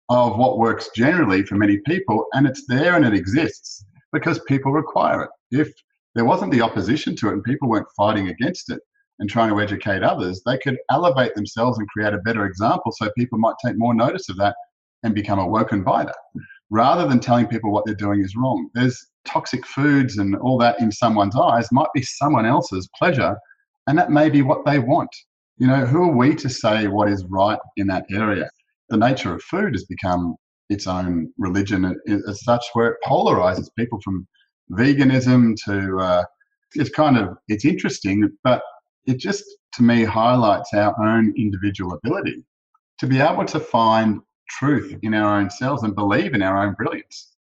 of 0.09 0.37
what 0.37 0.59
works 0.59 0.91
generally 0.95 1.45
for 1.45 1.57
many 1.57 1.79
people, 1.79 2.27
and 2.33 2.47
it's 2.47 2.67
there 2.67 2.95
and 2.95 3.05
it 3.05 3.15
exists 3.15 3.85
because 4.13 4.39
people 4.47 4.73
require 4.73 5.23
it. 5.23 5.31
If 5.51 5.73
there 6.15 6.25
wasn't 6.25 6.53
the 6.53 6.63
opposition 6.63 7.17
to 7.17 7.29
it 7.29 7.33
and 7.33 7.45
people 7.45 7.69
weren't 7.69 7.87
fighting 7.97 8.29
against 8.29 8.71
it 8.71 8.81
and 9.19 9.29
trying 9.29 9.51
to 9.51 9.61
educate 9.61 10.03
others, 10.03 10.43
they 10.45 10.59
could 10.59 10.79
elevate 10.91 11.35
themselves 11.35 11.79
and 11.79 11.89
create 11.89 12.15
a 12.15 12.19
better 12.19 12.47
example 12.47 12.93
so 12.93 13.11
people 13.17 13.39
might 13.39 13.55
take 13.65 13.77
more 13.79 13.95
notice 13.95 14.29
of 14.29 14.37
that 14.37 14.57
and 15.03 15.15
become 15.15 15.39
awoken 15.39 15.83
by 15.83 16.05
that. 16.05 16.17
Rather 16.75 17.07
than 17.07 17.21
telling 17.21 17.47
people 17.47 17.71
what 17.73 17.85
they're 17.87 17.95
doing 17.95 18.21
is 18.21 18.35
wrong. 18.37 18.69
There's 18.75 18.99
toxic 19.25 19.65
foods 19.65 20.19
and 20.19 20.35
all 20.37 20.59
that 20.59 20.81
in 20.81 20.91
someone's 20.91 21.37
eyes 21.37 21.69
might 21.73 21.93
be 21.95 22.03
someone 22.03 22.47
else's 22.47 22.89
pleasure, 22.99 23.37
and 23.87 23.97
that 23.99 24.11
may 24.11 24.29
be 24.29 24.43
what 24.43 24.65
they 24.65 24.79
want. 24.79 25.11
You 25.57 25.69
know, 25.69 25.87
who 25.87 26.03
are 26.03 26.17
we 26.17 26.35
to 26.35 26.49
say 26.49 26.89
what 26.89 27.09
is 27.09 27.25
right 27.31 27.61
in 27.77 27.87
that 27.87 28.05
area? 28.11 28.49
the 28.89 28.97
nature 28.97 29.35
of 29.35 29.43
food 29.43 29.75
has 29.75 29.85
become 29.85 30.37
its 30.69 30.87
own 30.87 31.33
religion 31.39 31.97
as 32.29 32.45
such, 32.45 32.65
where 32.73 32.89
it 32.89 32.97
polarizes 33.05 33.69
people 33.79 34.01
from 34.03 34.27
veganism 34.73 35.55
to 35.65 35.99
uh, 35.99 36.25
it's 36.75 36.91
kind 36.91 37.17
of 37.17 37.37
it's 37.49 37.65
interesting, 37.65 38.29
but 38.43 38.63
it 39.07 39.19
just 39.19 39.45
to 39.75 39.83
me 39.83 40.05
highlights 40.05 40.73
our 40.75 40.95
own 41.03 41.33
individual 41.37 41.95
ability 41.95 42.45
to 42.99 43.07
be 43.07 43.21
able 43.21 43.45
to 43.45 43.61
find 43.61 44.21
truth 44.49 44.97
in 45.03 45.15
our 45.15 45.39
own 45.39 45.51
selves 45.51 45.83
and 45.83 45.95
believe 45.95 46.35
in 46.35 46.43
our 46.43 46.65
own 46.65 46.75
brilliance. 46.75 47.35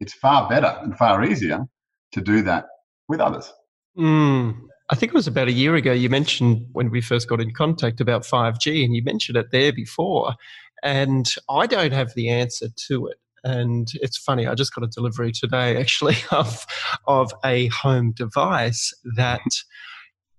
It's 0.00 0.14
far 0.14 0.48
better 0.48 0.78
and 0.82 0.96
far 0.96 1.24
easier 1.24 1.66
to 2.12 2.20
do 2.20 2.42
that 2.42 2.66
with 3.08 3.20
others. 3.20 3.52
Mm. 3.98 4.56
I 4.90 4.94
think 4.94 5.12
it 5.12 5.16
was 5.16 5.26
about 5.26 5.48
a 5.48 5.52
year 5.52 5.74
ago 5.76 5.92
you 5.92 6.10
mentioned 6.10 6.66
when 6.72 6.90
we 6.90 7.00
first 7.00 7.28
got 7.28 7.40
in 7.40 7.52
contact 7.52 8.00
about 8.00 8.22
5G, 8.22 8.84
and 8.84 8.94
you 8.94 9.02
mentioned 9.02 9.36
it 9.38 9.50
there 9.50 9.72
before. 9.72 10.34
And 10.82 11.26
I 11.48 11.66
don't 11.66 11.92
have 11.92 12.12
the 12.14 12.28
answer 12.28 12.68
to 12.88 13.06
it. 13.06 13.16
And 13.44 13.88
it's 13.94 14.16
funny, 14.16 14.46
I 14.46 14.54
just 14.54 14.74
got 14.74 14.84
a 14.84 14.88
delivery 14.88 15.32
today 15.32 15.78
actually 15.78 16.16
of, 16.30 16.66
of 17.06 17.32
a 17.44 17.68
home 17.68 18.12
device 18.12 18.92
that 19.16 19.42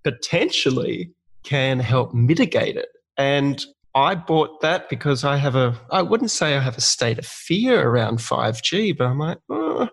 potentially 0.03 1.11
can 1.43 1.79
help 1.79 2.13
mitigate 2.13 2.75
it. 2.77 2.89
And 3.17 3.63
I 3.95 4.15
bought 4.15 4.61
that 4.61 4.89
because 4.89 5.23
I 5.23 5.37
have 5.37 5.55
a, 5.55 5.79
I 5.89 6.01
wouldn't 6.01 6.31
say 6.31 6.55
I 6.55 6.59
have 6.59 6.77
a 6.77 6.81
state 6.81 7.17
of 7.17 7.25
fear 7.25 7.87
around 7.87 8.19
5G, 8.19 8.97
but 8.97 9.07
I'm 9.07 9.19
like, 9.19 9.37
oh, 9.49 9.87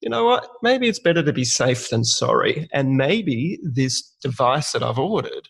you 0.00 0.08
know 0.08 0.24
what? 0.24 0.48
Maybe 0.62 0.88
it's 0.88 1.00
better 1.00 1.22
to 1.22 1.32
be 1.32 1.44
safe 1.44 1.90
than 1.90 2.04
sorry. 2.04 2.68
And 2.72 2.96
maybe 2.96 3.58
this 3.62 4.02
device 4.22 4.70
that 4.72 4.84
I've 4.84 5.00
ordered 5.00 5.48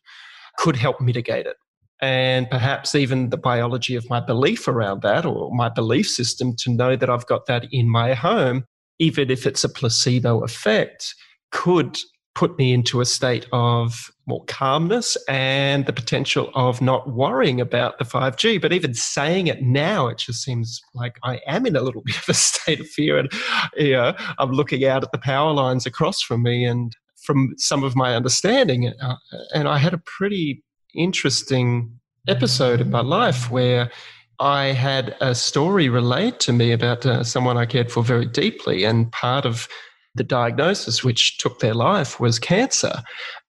could 0.57 0.77
help 0.77 1.01
mitigate 1.01 1.47
it 1.47 1.57
and 2.01 2.49
perhaps 2.49 2.95
even 2.95 3.29
the 3.29 3.37
biology 3.37 3.95
of 3.95 4.09
my 4.09 4.21
belief 4.21 4.67
around 4.67 5.03
that 5.03 5.27
or 5.27 5.55
my 5.55 5.69
belief 5.69 6.09
system 6.09 6.55
to 6.57 6.71
know 6.71 6.97
that 6.97 7.11
I've 7.11 7.27
got 7.27 7.47
that 7.47 7.67
in 7.71 7.91
my 7.91 8.15
home, 8.15 8.65
even 8.99 9.31
if 9.31 9.47
it's 9.47 9.65
a 9.65 9.69
placebo 9.69 10.43
effect, 10.43 11.15
could 11.53 11.99
put 12.41 12.57
me 12.57 12.73
into 12.73 13.03
a 13.03 13.05
state 13.05 13.47
of 13.53 14.11
more 14.27 14.43
calmness 14.47 15.15
and 15.29 15.85
the 15.85 15.93
potential 15.93 16.51
of 16.55 16.81
not 16.81 17.13
worrying 17.13 17.61
about 17.61 17.99
the 17.99 18.05
5G. 18.07 18.59
But 18.63 18.73
even 18.73 18.95
saying 18.95 19.49
it 19.49 19.61
now, 19.61 20.09
it 20.09 20.17
just 20.17 20.43
seems 20.43 20.81
like 20.95 21.19
I 21.23 21.41
am 21.47 21.67
in 21.67 21.77
a 21.77 21.83
little 21.83 22.01
bit 22.07 22.17
of 22.17 22.31
a 22.31 22.33
state 22.33 22.81
of 22.81 22.89
fear. 22.89 23.19
And 23.19 23.31
you 23.77 23.93
know, 23.93 24.15
I'm 24.39 24.53
looking 24.53 24.87
out 24.87 25.05
at 25.05 25.13
the 25.13 25.19
power 25.19 25.53
lines 25.53 25.85
across 25.85 26.23
from 26.23 26.43
me 26.43 26.65
and 26.65 26.97
from 27.27 27.53
some 27.59 27.85
of 27.85 27.95
my 27.95 28.17
understanding. 28.17 28.89
Uh, 28.89 29.17
and 29.55 29.69
I 29.69 29.77
had 29.77 29.93
a 29.93 30.03
pretty 30.07 30.65
interesting 30.95 31.93
episode 32.27 32.81
in 32.81 32.91
my 32.91 33.03
life 33.03 33.51
where 33.51 33.91
I 34.39 34.69
had 34.69 35.15
a 35.21 35.35
story 35.35 35.91
relayed 35.91 36.41
to 36.41 36.55
me 36.55 36.73
about 36.73 37.05
uh, 37.05 37.23
someone 37.23 37.59
I 37.59 37.67
cared 37.67 37.93
for 37.93 38.03
very 38.03 38.25
deeply. 38.25 38.85
And 38.85 39.13
part 39.13 39.45
of 39.45 39.69
the 40.15 40.25
diagnosis 40.25 41.05
which 41.05 41.39
took 41.39 41.61
their 41.61 41.75
life 41.75 42.19
was 42.21 42.39
cancer. 42.39 43.03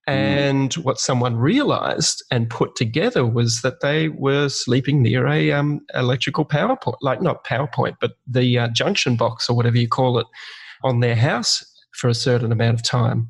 Mm. 0.08 0.14
And 0.14 0.74
what 0.76 1.00
someone 1.00 1.38
realized 1.38 2.24
and 2.32 2.50
put 2.50 2.76
together 2.76 3.26
was 3.26 3.62
that 3.62 3.82
they 3.82 4.10
were 4.10 4.50
sleeping 4.50 5.02
near 5.02 5.28
a 5.28 5.52
um, 5.52 5.82
electrical 5.94 6.46
power 6.46 6.76
point, 6.76 6.98
like 7.02 7.22
not 7.22 7.46
PowerPoint, 7.46 7.96
but 8.00 8.14
the 8.28 8.60
uh, 8.60 8.68
junction 8.70 9.16
box 9.16 9.50
or 9.50 9.56
whatever 9.56 9.78
you 9.78 9.88
call 9.88 10.18
it 10.18 10.28
on 10.84 11.00
their 11.00 11.16
house 11.16 11.64
for 11.94 12.10
a 12.10 12.16
certain 12.16 12.52
amount 12.52 12.76
of 12.76 12.84
time. 12.84 13.30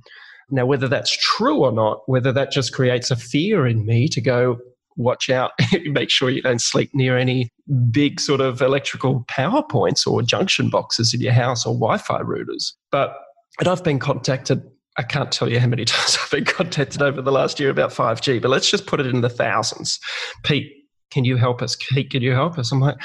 Now, 0.49 0.65
whether 0.65 0.87
that's 0.87 1.15
true 1.17 1.63
or 1.63 1.71
not, 1.71 2.01
whether 2.07 2.31
that 2.33 2.51
just 2.51 2.73
creates 2.73 3.11
a 3.11 3.15
fear 3.15 3.65
in 3.65 3.85
me 3.85 4.07
to 4.09 4.21
go, 4.21 4.57
watch 4.95 5.29
out, 5.29 5.51
make 5.85 6.09
sure 6.09 6.29
you 6.29 6.41
don't 6.41 6.61
sleep 6.61 6.89
near 6.93 7.17
any 7.17 7.49
big 7.91 8.19
sort 8.19 8.41
of 8.41 8.61
electrical 8.61 9.25
power 9.27 9.63
points 9.63 10.05
or 10.05 10.21
junction 10.21 10.69
boxes 10.69 11.13
in 11.13 11.21
your 11.21 11.33
house 11.33 11.65
or 11.65 11.73
Wi 11.73 11.97
Fi 11.97 12.19
routers. 12.21 12.73
But 12.91 13.15
and 13.59 13.67
I've 13.67 13.83
been 13.83 13.99
contacted 13.99 14.63
I 14.97 15.03
can't 15.03 15.31
tell 15.31 15.49
you 15.49 15.59
how 15.59 15.67
many 15.67 15.85
times 15.85 16.17
I've 16.21 16.31
been 16.31 16.45
contacted 16.45 17.01
over 17.01 17.21
the 17.21 17.31
last 17.31 17.59
year 17.59 17.69
about 17.69 17.91
5G, 17.91 18.41
but 18.41 18.49
let's 18.49 18.69
just 18.69 18.87
put 18.87 18.99
it 18.99 19.07
in 19.07 19.21
the 19.21 19.29
thousands. 19.29 19.99
Pete, 20.43 20.71
can 21.11 21.25
you 21.25 21.37
help 21.37 21.61
us? 21.61 21.77
Pete, 21.89 22.09
can 22.09 22.21
you 22.21 22.33
help 22.33 22.57
us? 22.57 22.71
I'm 22.71 22.79
like, 22.79 22.97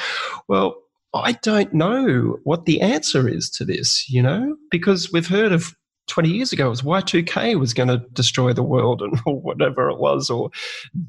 well, 0.49 0.77
I 1.15 1.33
don't 1.33 1.73
know 1.73 2.39
what 2.45 2.67
the 2.67 2.81
answer 2.81 3.29
is 3.29 3.49
to 3.51 3.65
this, 3.65 4.09
you 4.09 4.23
know, 4.23 4.57
because 4.71 5.13
we've 5.13 5.27
heard 5.27 5.53
of 5.53 5.75
20 6.07 6.29
years 6.29 6.53
ago 6.53 6.67
it 6.67 6.71
was 6.71 6.83
Y2K 6.83 7.59
was 7.59 7.75
going 7.75 7.89
to 7.89 7.99
destroy 8.13 8.53
the 8.53 8.63
world 8.63 9.03
and 9.03 9.19
or 9.27 9.41
whatever 9.41 9.89
it 9.91 9.99
was, 9.99 10.31
or 10.31 10.51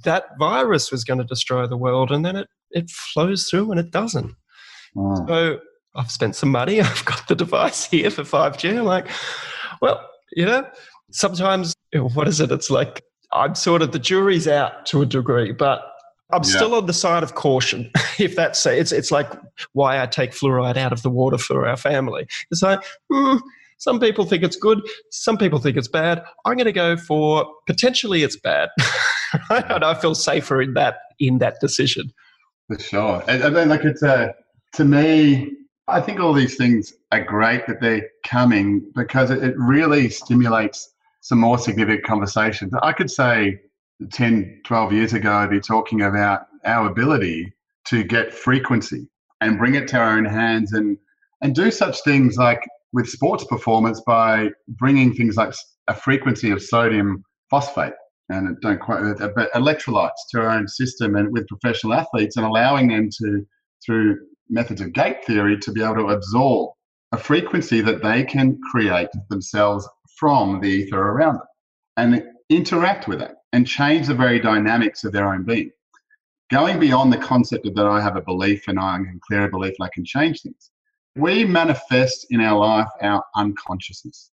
that 0.03 0.25
virus 0.39 0.91
was 0.91 1.03
going 1.03 1.19
to 1.19 1.23
destroy 1.23 1.67
the 1.67 1.77
world, 1.77 2.11
and 2.11 2.25
then 2.25 2.35
it, 2.35 2.47
it 2.71 2.89
flows 2.89 3.49
through 3.49 3.71
and 3.71 3.79
it 3.79 3.91
doesn't. 3.91 4.33
Mm. 4.95 5.27
So 5.27 5.59
I've 5.95 6.11
spent 6.11 6.35
some 6.35 6.49
money. 6.49 6.81
I've 6.81 7.05
got 7.05 7.27
the 7.27 7.35
device 7.35 7.85
here 7.85 8.09
for 8.09 8.23
5G. 8.23 8.77
I'm 8.77 8.85
like, 8.85 9.07
well, 9.81 10.07
you 10.33 10.45
know, 10.45 10.67
sometimes, 11.11 11.73
what 12.13 12.27
is 12.27 12.39
it? 12.39 12.51
It's 12.51 12.69
like 12.69 13.03
I'm 13.33 13.55
sort 13.55 13.81
of 13.81 13.91
the 13.91 13.99
jury's 13.99 14.47
out 14.47 14.85
to 14.87 15.01
a 15.01 15.05
degree, 15.05 15.51
but 15.51 15.83
I'm 16.31 16.43
yeah. 16.43 16.55
still 16.55 16.75
on 16.75 16.85
the 16.85 16.93
side 16.93 17.23
of 17.23 17.35
caution. 17.35 17.91
If 18.19 18.35
that's 18.35 18.65
it's 18.65 18.91
it's 18.91 19.11
like 19.11 19.31
why 19.73 20.01
I 20.01 20.07
take 20.07 20.31
fluoride 20.31 20.75
out 20.75 20.91
of 20.91 21.03
the 21.03 21.09
water 21.11 21.37
for 21.37 21.67
our 21.67 21.77
family. 21.77 22.25
It's 22.49 22.63
like 22.63 22.79
mm, 23.11 23.39
some 23.77 23.99
people 23.99 24.25
think 24.25 24.43
it's 24.43 24.55
good, 24.55 24.81
some 25.11 25.37
people 25.37 25.59
think 25.59 25.77
it's 25.77 25.87
bad. 25.87 26.23
I'm 26.45 26.55
going 26.55 26.65
to 26.65 26.71
go 26.71 26.97
for 26.97 27.45
potentially 27.65 28.23
it's 28.23 28.37
bad, 28.37 28.69
and 29.49 29.83
I 29.83 29.93
feel 29.93 30.15
safer 30.15 30.61
in 30.61 30.73
that 30.73 30.97
in 31.19 31.39
that 31.39 31.55
decision. 31.61 32.11
For 32.67 32.79
sure, 32.79 33.23
and, 33.27 33.43
and 33.43 33.55
then 33.55 33.69
like 33.69 33.85
it's 33.85 34.03
a 34.03 34.33
to 34.73 34.85
me 34.85 35.51
I 35.89 36.01
think 36.01 36.19
all 36.19 36.33
these 36.33 36.55
things 36.55 36.93
are 37.11 37.23
great 37.23 37.65
that 37.67 37.79
they're 37.79 38.09
coming 38.25 38.91
because 38.93 39.31
it, 39.31 39.55
really 39.57 40.09
stimulates 40.09 40.93
some 41.21 41.39
more 41.39 41.57
significant 41.57 42.03
conversations. 42.05 42.73
I 42.83 42.91
could 42.91 43.09
say 43.09 43.61
10, 44.11 44.61
12 44.65 44.93
years 44.93 45.13
ago, 45.13 45.31
I'd 45.31 45.49
be 45.49 45.61
talking 45.61 46.01
about 46.01 46.47
our 46.65 46.89
ability 46.89 47.53
to 47.85 48.03
get 48.03 48.33
frequency 48.33 49.07
and 49.39 49.57
bring 49.57 49.75
it 49.75 49.87
to 49.89 49.97
our 49.97 50.17
own 50.17 50.25
hands 50.25 50.73
and, 50.73 50.97
and 51.41 51.55
do 51.55 51.71
such 51.71 52.01
things 52.03 52.35
like 52.35 52.67
with 52.93 53.07
sports 53.07 53.43
performance 53.43 54.01
by 54.05 54.49
bringing 54.67 55.13
things 55.13 55.35
like 55.35 55.53
a 55.87 55.93
frequency 55.93 56.51
of 56.51 56.61
sodium 56.61 57.23
phosphate 57.49 57.93
and 58.29 58.59
don't 58.61 58.79
quite 58.79 59.01
uh, 59.01 59.29
but 59.35 59.51
electrolytes 59.53 60.11
to 60.29 60.39
our 60.39 60.49
own 60.49 60.67
system 60.67 61.15
and 61.15 61.31
with 61.31 61.47
professional 61.47 61.93
athletes 61.93 62.37
and 62.37 62.45
allowing 62.45 62.87
them 62.87 63.09
to 63.09 63.45
through 63.85 64.17
methods 64.49 64.81
of 64.81 64.93
gate 64.93 65.23
theory 65.25 65.57
to 65.57 65.71
be 65.71 65.83
able 65.83 65.95
to 65.95 66.09
absorb 66.09 66.71
a 67.13 67.17
frequency 67.17 67.81
that 67.81 68.03
they 68.03 68.23
can 68.23 68.59
create 68.71 69.09
themselves 69.29 69.87
from 70.17 70.59
the 70.61 70.67
ether 70.67 70.99
around 70.99 71.35
them 71.35 71.43
and 71.97 72.23
interact 72.49 73.07
with 73.07 73.21
it 73.21 73.31
and 73.53 73.67
change 73.67 74.07
the 74.07 74.13
very 74.13 74.39
dynamics 74.39 75.03
of 75.03 75.13
their 75.13 75.31
own 75.33 75.43
being. 75.43 75.71
Going 76.51 76.79
beyond 76.79 77.11
the 77.11 77.17
concept 77.17 77.65
of 77.65 77.75
that 77.75 77.85
I 77.85 78.01
have 78.01 78.15
a 78.15 78.21
belief 78.21 78.67
and 78.67 78.79
I 78.79 78.97
can 78.97 79.19
clear 79.25 79.45
a 79.45 79.49
belief 79.49 79.75
and 79.79 79.85
I 79.85 79.89
can 79.93 80.05
change 80.05 80.41
things. 80.41 80.71
We 81.17 81.45
manifest 81.45 82.27
in 82.29 82.41
our 82.41 82.59
life 82.59 82.87
our 83.01 83.23
unconsciousness. 83.35 84.31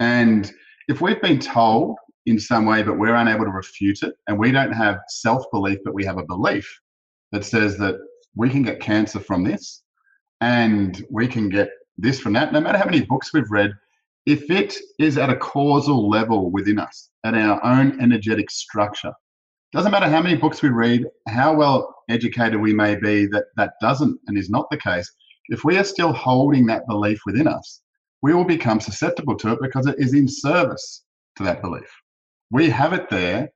And 0.00 0.50
if 0.88 1.00
we've 1.00 1.20
been 1.20 1.38
told 1.38 1.98
in 2.26 2.38
some 2.38 2.66
way 2.66 2.82
but 2.82 2.98
we're 2.98 3.14
unable 3.14 3.44
to 3.44 3.50
refute 3.50 4.02
it 4.02 4.14
and 4.28 4.38
we 4.38 4.50
don't 4.52 4.72
have 4.72 4.98
self 5.08 5.44
belief 5.52 5.78
but 5.84 5.92
we 5.92 6.04
have 6.04 6.18
a 6.18 6.24
belief 6.24 6.68
that 7.32 7.44
says 7.44 7.76
that 7.78 7.96
we 8.36 8.48
can 8.48 8.62
get 8.62 8.80
cancer 8.80 9.20
from 9.20 9.44
this 9.44 9.82
and 10.40 11.04
we 11.10 11.26
can 11.26 11.48
get 11.48 11.70
this 11.98 12.18
from 12.18 12.32
that. 12.32 12.52
No 12.52 12.60
matter 12.60 12.78
how 12.78 12.86
many 12.86 13.02
books 13.02 13.32
we've 13.32 13.50
read, 13.50 13.72
if 14.26 14.50
it 14.50 14.76
is 14.98 15.18
at 15.18 15.30
a 15.30 15.36
causal 15.36 16.08
level 16.08 16.50
within 16.50 16.78
us, 16.78 17.10
at 17.24 17.34
our 17.34 17.62
own 17.64 18.00
energetic 18.00 18.50
structure, 18.50 19.12
doesn't 19.72 19.90
matter 19.90 20.08
how 20.08 20.22
many 20.22 20.36
books 20.36 20.62
we 20.62 20.68
read, 20.68 21.06
how 21.28 21.54
well 21.54 21.94
educated 22.08 22.60
we 22.60 22.74
may 22.74 22.94
be, 22.94 23.26
that 23.26 23.44
that 23.56 23.74
doesn't 23.80 24.18
and 24.26 24.38
is 24.38 24.50
not 24.50 24.68
the 24.70 24.76
case. 24.76 25.10
If 25.48 25.64
we 25.64 25.76
are 25.76 25.84
still 25.84 26.12
holding 26.12 26.66
that 26.66 26.86
belief 26.86 27.20
within 27.26 27.46
us, 27.46 27.80
we 28.22 28.34
will 28.34 28.44
become 28.44 28.80
susceptible 28.80 29.36
to 29.38 29.52
it 29.52 29.58
because 29.60 29.86
it 29.86 29.98
is 29.98 30.14
in 30.14 30.28
service 30.28 31.04
to 31.36 31.42
that 31.42 31.60
belief. 31.60 31.90
We 32.50 32.70
have 32.70 32.92
it 32.92 33.08
there 33.10 33.48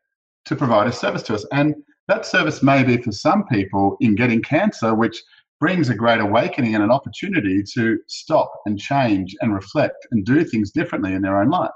to 0.46 0.56
provide 0.56 0.88
a 0.88 0.92
service 0.92 1.22
to 1.24 1.34
us. 1.34 1.44
And 1.52 1.74
that 2.08 2.26
service 2.26 2.62
may 2.62 2.82
be 2.82 2.96
for 2.98 3.12
some 3.12 3.44
people 3.46 3.96
in 4.00 4.14
getting 4.14 4.42
cancer, 4.42 4.94
which 4.94 5.22
brings 5.60 5.88
a 5.88 5.94
great 5.94 6.20
awakening 6.20 6.74
and 6.74 6.84
an 6.84 6.90
opportunity 6.90 7.62
to 7.74 7.98
stop 8.08 8.50
and 8.66 8.78
change 8.78 9.34
and 9.40 9.54
reflect 9.54 10.06
and 10.10 10.24
do 10.24 10.44
things 10.44 10.70
differently 10.70 11.14
in 11.14 11.22
their 11.22 11.40
own 11.40 11.50
life. 11.50 11.70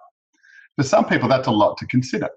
For 0.76 0.84
some 0.84 1.04
people, 1.06 1.28
that's 1.28 1.48
a 1.48 1.52
lot 1.52 1.76
to 1.78 1.86
consider. 1.86 2.28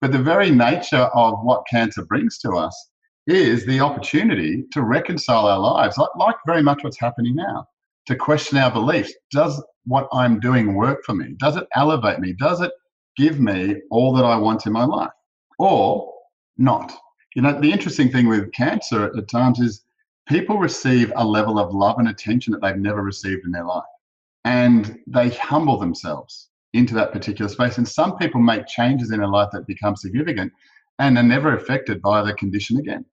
But 0.00 0.12
the 0.12 0.18
very 0.18 0.50
nature 0.50 1.08
of 1.14 1.38
what 1.42 1.64
cancer 1.70 2.04
brings 2.04 2.38
to 2.38 2.52
us 2.52 2.87
is 3.28 3.66
the 3.66 3.78
opportunity 3.80 4.64
to 4.72 4.82
reconcile 4.82 5.46
our 5.46 5.58
lives, 5.58 5.98
like, 5.98 6.08
like 6.16 6.36
very 6.46 6.62
much 6.62 6.82
what's 6.82 6.98
happening 6.98 7.34
now, 7.34 7.68
to 8.06 8.16
question 8.16 8.56
our 8.56 8.70
beliefs. 8.70 9.12
Does 9.30 9.62
what 9.84 10.08
I'm 10.12 10.40
doing 10.40 10.74
work 10.74 11.04
for 11.04 11.14
me? 11.14 11.34
Does 11.38 11.56
it 11.56 11.68
elevate 11.74 12.20
me? 12.20 12.32
Does 12.32 12.62
it 12.62 12.72
give 13.16 13.38
me 13.38 13.76
all 13.90 14.14
that 14.14 14.24
I 14.24 14.36
want 14.36 14.66
in 14.66 14.72
my 14.72 14.84
life? 14.84 15.10
Or 15.58 16.12
not? 16.56 16.92
You 17.34 17.42
know, 17.42 17.60
the 17.60 17.70
interesting 17.70 18.10
thing 18.10 18.28
with 18.28 18.50
cancer 18.52 19.12
at 19.16 19.28
times 19.28 19.60
is 19.60 19.84
people 20.26 20.58
receive 20.58 21.12
a 21.16 21.24
level 21.24 21.58
of 21.58 21.74
love 21.74 21.98
and 21.98 22.08
attention 22.08 22.52
that 22.52 22.62
they've 22.62 22.76
never 22.76 23.02
received 23.02 23.44
in 23.44 23.52
their 23.52 23.64
life. 23.64 23.84
And 24.44 24.98
they 25.06 25.28
humble 25.30 25.78
themselves 25.78 26.48
into 26.72 26.94
that 26.94 27.12
particular 27.12 27.50
space. 27.50 27.76
And 27.76 27.86
some 27.86 28.16
people 28.16 28.40
make 28.40 28.66
changes 28.66 29.10
in 29.10 29.18
their 29.18 29.28
life 29.28 29.50
that 29.52 29.66
become 29.66 29.96
significant 29.96 30.52
and 30.98 31.18
are 31.18 31.22
never 31.22 31.54
affected 31.54 32.00
by 32.00 32.22
the 32.22 32.32
condition 32.34 32.78
again. 32.78 33.04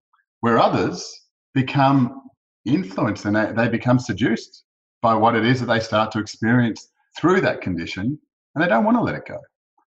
Where 0.45 0.59
others 0.59 1.23
become 1.55 2.21
influenced 2.65 3.25
and 3.25 3.57
they, 3.57 3.67
become 3.67 3.97
seduced 3.97 4.65
by 5.01 5.15
what 5.15 5.35
it 5.35 5.43
is 5.43 5.59
that 5.59 5.65
they 5.65 5.79
start 5.79 6.11
to 6.11 6.19
experience 6.19 6.87
through 7.17 7.41
that 7.41 7.61
condition 7.61 8.19
and 8.53 8.63
they 8.63 8.67
don't 8.67 8.85
want 8.85 8.95
to 8.95 9.01
let 9.01 9.15
it 9.15 9.25
go 9.27 9.39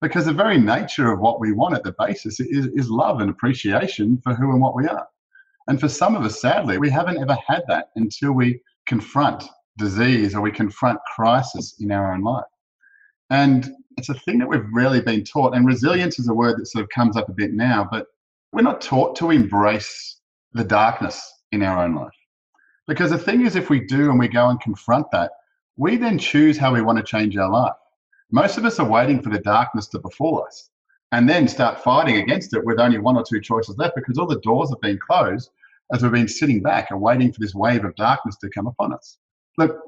because 0.01 0.23
the 0.23 0.31
very 0.31 0.57
nature 0.57 1.11
of 1.11 1.19
what 1.19 1.41
we 1.41 1.51
want 1.51 1.75
at 1.75 1.83
the 1.83 1.93
basis 1.99 2.39
is, 2.39 2.67
is 2.67 2.89
love 2.89 3.19
and 3.19 3.29
appreciation 3.29 4.21
for 4.23 4.33
who 4.35 4.51
and 4.51 4.61
what 4.61 4.73
we 4.73 4.87
are. 4.87 5.05
And 5.67 5.81
for 5.81 5.89
some 5.89 6.15
of 6.15 6.23
us, 6.23 6.39
sadly, 6.39 6.77
we 6.77 6.89
haven't 6.89 7.17
ever 7.17 7.37
had 7.45 7.63
that 7.67 7.89
until 7.97 8.31
we 8.31 8.61
confront 8.85 9.43
disease 9.77 10.33
or 10.33 10.39
we 10.39 10.51
confront 10.53 10.97
crisis 11.13 11.75
in 11.81 11.91
our 11.91 12.13
own 12.13 12.21
life. 12.21 12.45
And 13.31 13.69
it's 13.97 14.07
a 14.07 14.13
thing 14.13 14.37
that 14.37 14.47
we've 14.47 14.63
rarely 14.71 15.01
been 15.01 15.25
taught. 15.25 15.57
And 15.57 15.67
resilience 15.67 16.19
is 16.19 16.29
a 16.29 16.33
word 16.33 16.57
that 16.57 16.67
sort 16.67 16.83
of 16.83 16.89
comes 16.95 17.17
up 17.17 17.27
a 17.27 17.33
bit 17.33 17.51
now, 17.51 17.85
but 17.91 18.05
we're 18.53 18.61
not 18.61 18.79
taught 18.79 19.17
to 19.17 19.31
embrace 19.31 20.16
the 20.57 20.63
darkness 20.63 21.33
in 21.51 21.63
our 21.63 21.83
own 21.83 21.95
life. 21.95 22.11
Because 22.87 23.11
the 23.11 23.17
thing 23.17 23.45
is, 23.45 23.55
if 23.55 23.69
we 23.69 23.81
do 23.81 24.09
and 24.09 24.19
we 24.19 24.27
go 24.27 24.49
and 24.49 24.59
confront 24.61 25.09
that, 25.11 25.31
we 25.77 25.97
then 25.97 26.17
choose 26.17 26.57
how 26.57 26.73
we 26.73 26.81
want 26.81 26.97
to 26.97 27.03
change 27.03 27.37
our 27.37 27.49
life. 27.49 27.73
Most 28.31 28.57
of 28.57 28.65
us 28.65 28.79
are 28.79 28.89
waiting 28.89 29.21
for 29.21 29.29
the 29.29 29.39
darkness 29.39 29.87
to 29.87 29.99
befall 29.99 30.43
us 30.43 30.69
and 31.11 31.29
then 31.29 31.47
start 31.47 31.83
fighting 31.83 32.17
against 32.17 32.53
it 32.53 32.65
with 32.65 32.79
only 32.79 32.97
one 32.97 33.15
or 33.15 33.23
two 33.23 33.39
choices 33.39 33.77
left 33.77 33.95
because 33.95 34.17
all 34.17 34.27
the 34.27 34.41
doors 34.41 34.69
have 34.69 34.81
been 34.81 34.99
closed 34.99 35.51
as 35.93 36.01
we've 36.01 36.11
been 36.11 36.27
sitting 36.27 36.61
back 36.61 36.91
and 36.91 36.99
waiting 36.99 37.31
for 37.31 37.39
this 37.39 37.55
wave 37.55 37.85
of 37.85 37.95
darkness 37.95 38.35
to 38.37 38.49
come 38.49 38.67
upon 38.67 38.93
us. 38.93 39.17
Look, 39.57 39.79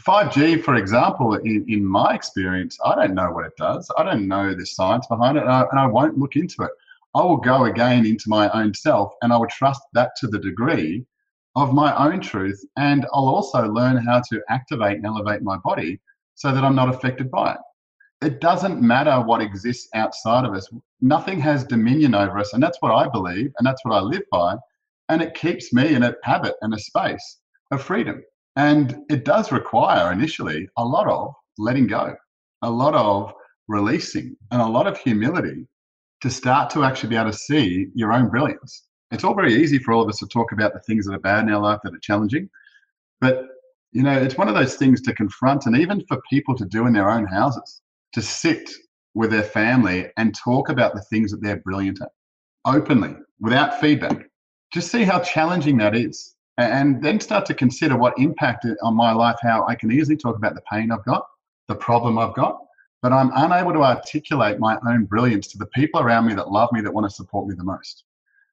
5G, 0.00 0.62
for 0.62 0.76
example, 0.76 1.34
in, 1.34 1.66
in 1.68 1.84
my 1.84 2.14
experience, 2.14 2.78
I 2.84 2.94
don't 2.94 3.14
know 3.14 3.30
what 3.30 3.44
it 3.44 3.52
does. 3.58 3.90
I 3.98 4.04
don't 4.04 4.26
know 4.26 4.54
the 4.54 4.64
science 4.64 5.06
behind 5.06 5.36
it, 5.36 5.42
and 5.42 5.52
I, 5.52 5.64
and 5.70 5.78
I 5.78 5.86
won't 5.86 6.16
look 6.16 6.36
into 6.36 6.62
it. 6.62 6.70
I 7.14 7.22
will 7.22 7.36
go 7.36 7.64
again 7.64 8.06
into 8.06 8.28
my 8.28 8.50
own 8.50 8.74
self 8.74 9.12
and 9.22 9.32
I 9.32 9.36
will 9.36 9.48
trust 9.48 9.82
that 9.92 10.12
to 10.20 10.26
the 10.26 10.38
degree 10.38 11.04
of 11.56 11.74
my 11.74 11.94
own 11.96 12.20
truth. 12.20 12.64
And 12.76 13.06
I'll 13.12 13.28
also 13.28 13.68
learn 13.68 13.96
how 13.98 14.22
to 14.30 14.42
activate 14.48 14.96
and 14.96 15.06
elevate 15.06 15.42
my 15.42 15.58
body 15.58 16.00
so 16.34 16.52
that 16.52 16.64
I'm 16.64 16.74
not 16.74 16.88
affected 16.88 17.30
by 17.30 17.52
it 17.52 17.60
it 18.22 18.40
doesn't 18.40 18.80
matter 18.80 19.20
what 19.20 19.42
exists 19.42 19.88
outside 19.94 20.44
of 20.44 20.54
us. 20.54 20.68
Nothing 21.00 21.40
has 21.40 21.64
dominion 21.64 22.14
over 22.14 22.38
us. 22.38 22.52
And 22.52 22.62
that's 22.62 22.80
what 22.80 22.92
I 22.92 23.08
believe. 23.08 23.52
And 23.58 23.66
that's 23.66 23.84
what 23.84 23.94
I 23.94 24.00
live 24.00 24.22
by. 24.30 24.56
And 25.08 25.20
it 25.20 25.34
keeps 25.34 25.72
me 25.72 25.94
in 25.94 26.04
a 26.04 26.14
habit 26.22 26.54
and 26.62 26.72
a 26.72 26.78
space 26.78 27.40
of 27.72 27.82
freedom. 27.82 28.22
And 28.56 29.00
it 29.10 29.24
does 29.24 29.50
require 29.50 30.12
initially 30.12 30.68
a 30.76 30.84
lot 30.84 31.08
of 31.08 31.34
letting 31.58 31.86
go 31.86 32.14
a 32.64 32.70
lot 32.70 32.94
of 32.94 33.32
releasing 33.66 34.36
and 34.52 34.62
a 34.62 34.66
lot 34.66 34.86
of 34.86 34.96
humility 34.96 35.66
to 36.22 36.30
start 36.30 36.70
to 36.70 36.84
actually 36.84 37.10
be 37.10 37.16
able 37.16 37.30
to 37.30 37.36
see 37.36 37.88
your 37.94 38.12
own 38.12 38.28
brilliance. 38.28 38.86
It's 39.10 39.24
all 39.24 39.34
very 39.34 39.54
easy 39.54 39.78
for 39.78 39.92
all 39.92 40.02
of 40.02 40.08
us 40.08 40.18
to 40.18 40.26
talk 40.26 40.52
about 40.52 40.72
the 40.72 40.80
things 40.80 41.06
that 41.06 41.14
are 41.14 41.20
bad 41.20 41.44
in 41.44 41.52
our 41.52 41.60
life 41.60 41.80
that 41.84 41.94
are 41.94 41.98
challenging, 41.98 42.48
but 43.20 43.48
you 43.92 44.02
know, 44.02 44.16
it's 44.16 44.38
one 44.38 44.48
of 44.48 44.54
those 44.54 44.76
things 44.76 45.02
to 45.02 45.14
confront 45.14 45.66
and 45.66 45.76
even 45.76 46.02
for 46.06 46.18
people 46.30 46.56
to 46.56 46.64
do 46.64 46.86
in 46.86 46.94
their 46.94 47.10
own 47.10 47.26
houses, 47.26 47.82
to 48.14 48.22
sit 48.22 48.70
with 49.14 49.30
their 49.30 49.42
family 49.42 50.06
and 50.16 50.34
talk 50.34 50.70
about 50.70 50.94
the 50.94 51.02
things 51.02 51.30
that 51.30 51.42
they're 51.42 51.58
brilliant 51.58 52.00
at 52.00 52.08
openly 52.64 53.14
without 53.40 53.80
feedback. 53.80 54.24
Just 54.72 54.90
see 54.90 55.04
how 55.04 55.20
challenging 55.20 55.76
that 55.78 55.94
is. 55.94 56.34
And 56.56 57.02
then 57.02 57.20
start 57.20 57.44
to 57.46 57.54
consider 57.54 57.96
what 57.96 58.18
impact 58.18 58.66
on 58.82 58.94
my 58.94 59.12
life, 59.12 59.36
how 59.42 59.66
I 59.66 59.74
can 59.74 59.90
easily 59.90 60.16
talk 60.16 60.36
about 60.36 60.54
the 60.54 60.62
pain 60.70 60.90
I've 60.90 61.04
got, 61.04 61.26
the 61.68 61.74
problem 61.74 62.18
I've 62.18 62.34
got, 62.34 62.58
but 63.02 63.12
I'm 63.12 63.32
unable 63.34 63.72
to 63.72 63.82
articulate 63.82 64.60
my 64.60 64.78
own 64.88 65.04
brilliance 65.04 65.48
to 65.48 65.58
the 65.58 65.66
people 65.66 66.00
around 66.00 66.26
me 66.26 66.34
that 66.34 66.52
love 66.52 66.70
me, 66.72 66.80
that 66.82 66.94
want 66.94 67.08
to 67.08 67.14
support 67.14 67.48
me 67.48 67.54
the 67.56 67.64
most. 67.64 68.04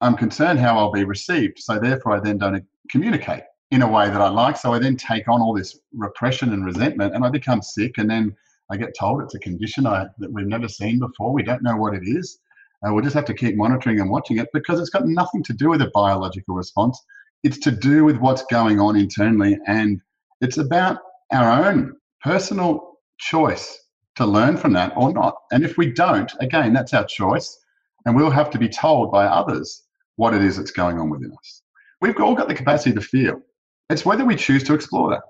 I'm 0.01 0.17
concerned 0.17 0.59
how 0.59 0.77
I'll 0.77 0.91
be 0.91 1.03
received. 1.03 1.59
So 1.59 1.77
therefore, 1.77 2.17
I 2.17 2.19
then 2.19 2.39
don't 2.39 2.65
communicate 2.89 3.43
in 3.69 3.83
a 3.83 3.87
way 3.87 4.09
that 4.09 4.21
I 4.21 4.29
like. 4.29 4.57
So 4.57 4.73
I 4.73 4.79
then 4.79 4.97
take 4.97 5.27
on 5.27 5.41
all 5.41 5.53
this 5.53 5.79
repression 5.93 6.51
and 6.53 6.65
resentment 6.65 7.13
and 7.13 7.23
I 7.23 7.29
become 7.29 7.61
sick. 7.61 7.99
And 7.99 8.09
then 8.09 8.35
I 8.71 8.77
get 8.77 8.95
told 8.97 9.21
it's 9.21 9.35
a 9.35 9.39
condition 9.39 9.85
I, 9.85 10.07
that 10.17 10.31
we've 10.31 10.47
never 10.47 10.67
seen 10.67 10.97
before. 10.99 11.31
We 11.31 11.43
don't 11.43 11.61
know 11.61 11.75
what 11.75 11.93
it 11.93 12.03
is. 12.03 12.39
Uh, 12.83 12.93
we'll 12.93 13.03
just 13.03 13.15
have 13.15 13.25
to 13.25 13.33
keep 13.33 13.55
monitoring 13.55 13.99
and 13.99 14.09
watching 14.09 14.39
it 14.39 14.47
because 14.53 14.79
it's 14.79 14.89
got 14.89 15.05
nothing 15.05 15.43
to 15.43 15.53
do 15.53 15.69
with 15.69 15.81
a 15.81 15.91
biological 15.93 16.55
response. 16.55 16.99
It's 17.43 17.59
to 17.59 17.71
do 17.71 18.03
with 18.03 18.17
what's 18.17 18.43
going 18.45 18.79
on 18.79 18.95
internally. 18.95 19.59
And 19.67 20.01
it's 20.41 20.57
about 20.57 20.97
our 21.31 21.65
own 21.65 21.95
personal 22.23 22.97
choice 23.19 23.77
to 24.19 24.25
learn 24.25 24.57
from 24.57 24.73
that 24.73 24.91
or 24.97 25.13
not. 25.13 25.35
And 25.53 25.63
if 25.63 25.77
we 25.77 25.93
don't, 25.93 26.29
again, 26.41 26.73
that's 26.73 26.93
our 26.93 27.05
choice. 27.05 27.57
And 28.05 28.17
we'll 28.17 28.29
have 28.29 28.49
to 28.49 28.57
be 28.57 28.67
told 28.67 29.13
by 29.13 29.25
others 29.25 29.83
what 30.17 30.33
it 30.33 30.41
is 30.41 30.57
that's 30.57 30.71
going 30.71 30.99
on 30.99 31.09
within 31.09 31.31
us. 31.31 31.61
We've 32.01 32.19
all 32.19 32.35
got 32.35 32.49
the 32.49 32.53
capacity 32.53 32.93
to 32.95 33.01
feel. 33.01 33.41
It's 33.89 34.05
whether 34.05 34.25
we 34.25 34.35
choose 34.35 34.63
to 34.65 34.73
explore 34.73 35.09
that. 35.11 35.21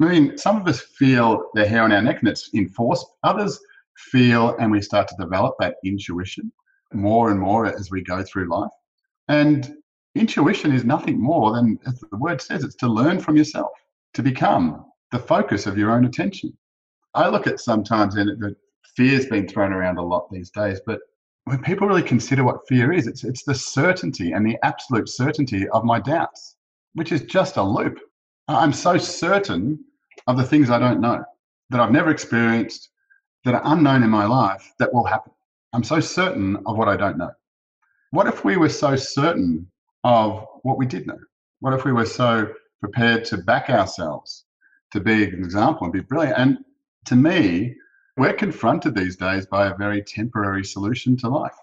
I 0.00 0.08
mean, 0.08 0.38
some 0.38 0.56
of 0.56 0.68
us 0.68 0.80
feel 0.80 1.50
the 1.54 1.66
hair 1.66 1.82
on 1.82 1.90
our 1.90 2.00
neck 2.00 2.20
and 2.20 2.28
it's 2.28 2.48
enforced. 2.54 3.06
Others 3.24 3.58
feel 3.96 4.56
and 4.58 4.70
we 4.70 4.82
start 4.82 5.08
to 5.08 5.16
develop 5.18 5.56
that 5.58 5.74
intuition 5.84 6.52
more 6.92 7.32
and 7.32 7.40
more 7.40 7.66
as 7.66 7.90
we 7.90 8.02
go 8.02 8.22
through 8.22 8.48
life. 8.48 8.70
And 9.26 9.74
intuition 10.14 10.72
is 10.72 10.84
nothing 10.84 11.20
more 11.20 11.52
than, 11.52 11.76
as 11.88 11.98
the 11.98 12.16
word 12.16 12.40
says, 12.40 12.62
it's 12.62 12.76
to 12.76 12.86
learn 12.86 13.18
from 13.18 13.36
yourself, 13.36 13.72
to 14.14 14.22
become 14.22 14.84
the 15.10 15.18
focus 15.18 15.66
of 15.66 15.76
your 15.76 15.90
own 15.90 16.04
attention. 16.04 16.56
I 17.14 17.28
look 17.28 17.46
at 17.46 17.60
sometimes, 17.60 18.16
and 18.16 18.40
the 18.40 18.56
fear's 18.96 19.26
been 19.26 19.48
thrown 19.48 19.72
around 19.72 19.98
a 19.98 20.02
lot 20.02 20.30
these 20.30 20.50
days, 20.50 20.80
but 20.86 21.00
when 21.44 21.62
people 21.62 21.88
really 21.88 22.02
consider 22.02 22.44
what 22.44 22.66
fear 22.68 22.92
is, 22.92 23.06
it's, 23.06 23.24
it's 23.24 23.44
the 23.44 23.54
certainty 23.54 24.32
and 24.32 24.46
the 24.46 24.58
absolute 24.62 25.08
certainty 25.08 25.68
of 25.70 25.84
my 25.84 25.98
doubts 25.98 26.56
which 26.98 27.12
is 27.12 27.22
just 27.22 27.56
a 27.56 27.62
loop. 27.62 27.98
I'm 28.48 28.72
so 28.72 28.98
certain 28.98 29.84
of 30.26 30.36
the 30.36 30.44
things 30.44 30.68
I 30.68 30.78
don't 30.78 31.00
know, 31.00 31.24
that 31.70 31.80
I've 31.80 31.92
never 31.92 32.10
experienced, 32.10 32.90
that 33.44 33.54
are 33.54 33.62
unknown 33.64 34.02
in 34.02 34.10
my 34.10 34.26
life, 34.26 34.72
that 34.78 34.92
will 34.92 35.04
happen. 35.04 35.32
I'm 35.72 35.84
so 35.84 36.00
certain 36.00 36.56
of 36.66 36.76
what 36.76 36.88
I 36.88 36.96
don't 36.96 37.18
know. 37.18 37.30
What 38.10 38.26
if 38.26 38.44
we 38.44 38.56
were 38.56 38.68
so 38.68 38.96
certain 38.96 39.70
of 40.02 40.44
what 40.62 40.78
we 40.78 40.86
did 40.86 41.06
know? 41.06 41.18
What 41.60 41.74
if 41.74 41.84
we 41.84 41.92
were 41.92 42.06
so 42.06 42.52
prepared 42.80 43.24
to 43.26 43.38
back 43.38 43.70
ourselves 43.70 44.44
to 44.92 45.00
be 45.00 45.24
an 45.24 45.44
example 45.44 45.84
and 45.84 45.92
be 45.92 46.00
brilliant? 46.00 46.38
And 46.38 46.58
to 47.08 47.16
me, 47.16 47.74
we're 48.18 48.34
confronted 48.34 48.94
these 48.94 49.16
days 49.16 49.46
by 49.46 49.68
a 49.68 49.76
very 49.76 50.02
temporary 50.02 50.64
solution 50.64 51.16
to 51.18 51.28
life. 51.28 51.56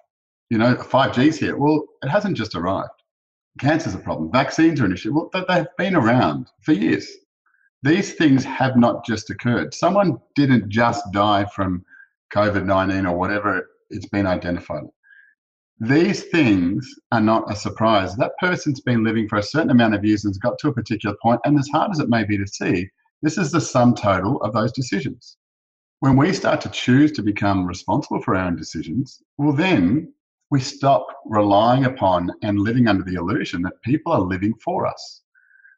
You 0.49 0.57
know, 0.57 0.75
5G's 0.75 1.37
here. 1.37 1.55
Well, 1.55 1.85
it 2.01 2.09
hasn't 2.09 2.35
just 2.35 2.55
arrived. 2.55 2.89
Cancer's 3.59 3.93
a 3.93 3.99
problem. 3.99 4.31
Vaccines 4.31 4.81
are 4.81 4.85
an 4.85 4.93
issue. 4.93 5.13
Well, 5.13 5.29
they've 5.47 5.67
been 5.77 5.95
around 5.95 6.47
for 6.61 6.73
years. 6.73 7.07
These 7.83 8.13
things 8.13 8.43
have 8.43 8.75
not 8.75 9.05
just 9.05 9.29
occurred. 9.29 9.75
Someone 9.75 10.17
didn't 10.35 10.69
just 10.69 11.03
die 11.11 11.45
from 11.55 11.85
COVID 12.33 12.65
19 12.65 13.05
or 13.05 13.15
whatever 13.15 13.69
it's 13.91 14.07
been 14.07 14.25
identified. 14.25 14.85
These 15.79 16.23
things 16.23 16.89
are 17.11 17.21
not 17.21 17.51
a 17.51 17.55
surprise. 17.55 18.15
That 18.15 18.37
person's 18.39 18.79
been 18.79 19.03
living 19.03 19.27
for 19.27 19.37
a 19.37 19.43
certain 19.43 19.69
amount 19.69 19.93
of 19.93 20.03
years 20.03 20.25
and 20.25 20.31
has 20.31 20.39
got 20.39 20.57
to 20.59 20.69
a 20.69 20.73
particular 20.73 21.15
point, 21.21 21.41
and 21.45 21.59
as 21.59 21.69
hard 21.71 21.91
as 21.91 21.99
it 21.99 22.09
may 22.09 22.23
be 22.23 22.37
to 22.37 22.47
see, 22.47 22.89
this 23.25 23.39
is 23.39 23.51
the 23.51 23.59
sum 23.59 23.95
total 23.95 24.39
of 24.43 24.53
those 24.53 24.71
decisions. 24.71 25.37
When 26.01 26.15
we 26.15 26.31
start 26.31 26.61
to 26.61 26.69
choose 26.69 27.11
to 27.13 27.23
become 27.23 27.65
responsible 27.65 28.21
for 28.21 28.35
our 28.35 28.45
own 28.45 28.55
decisions, 28.55 29.23
well, 29.39 29.51
then 29.51 30.13
we 30.51 30.59
stop 30.59 31.07
relying 31.25 31.85
upon 31.85 32.29
and 32.43 32.59
living 32.59 32.87
under 32.87 33.03
the 33.03 33.15
illusion 33.15 33.63
that 33.63 33.81
people 33.83 34.11
are 34.11 34.21
living 34.21 34.53
for 34.63 34.85
us. 34.85 35.23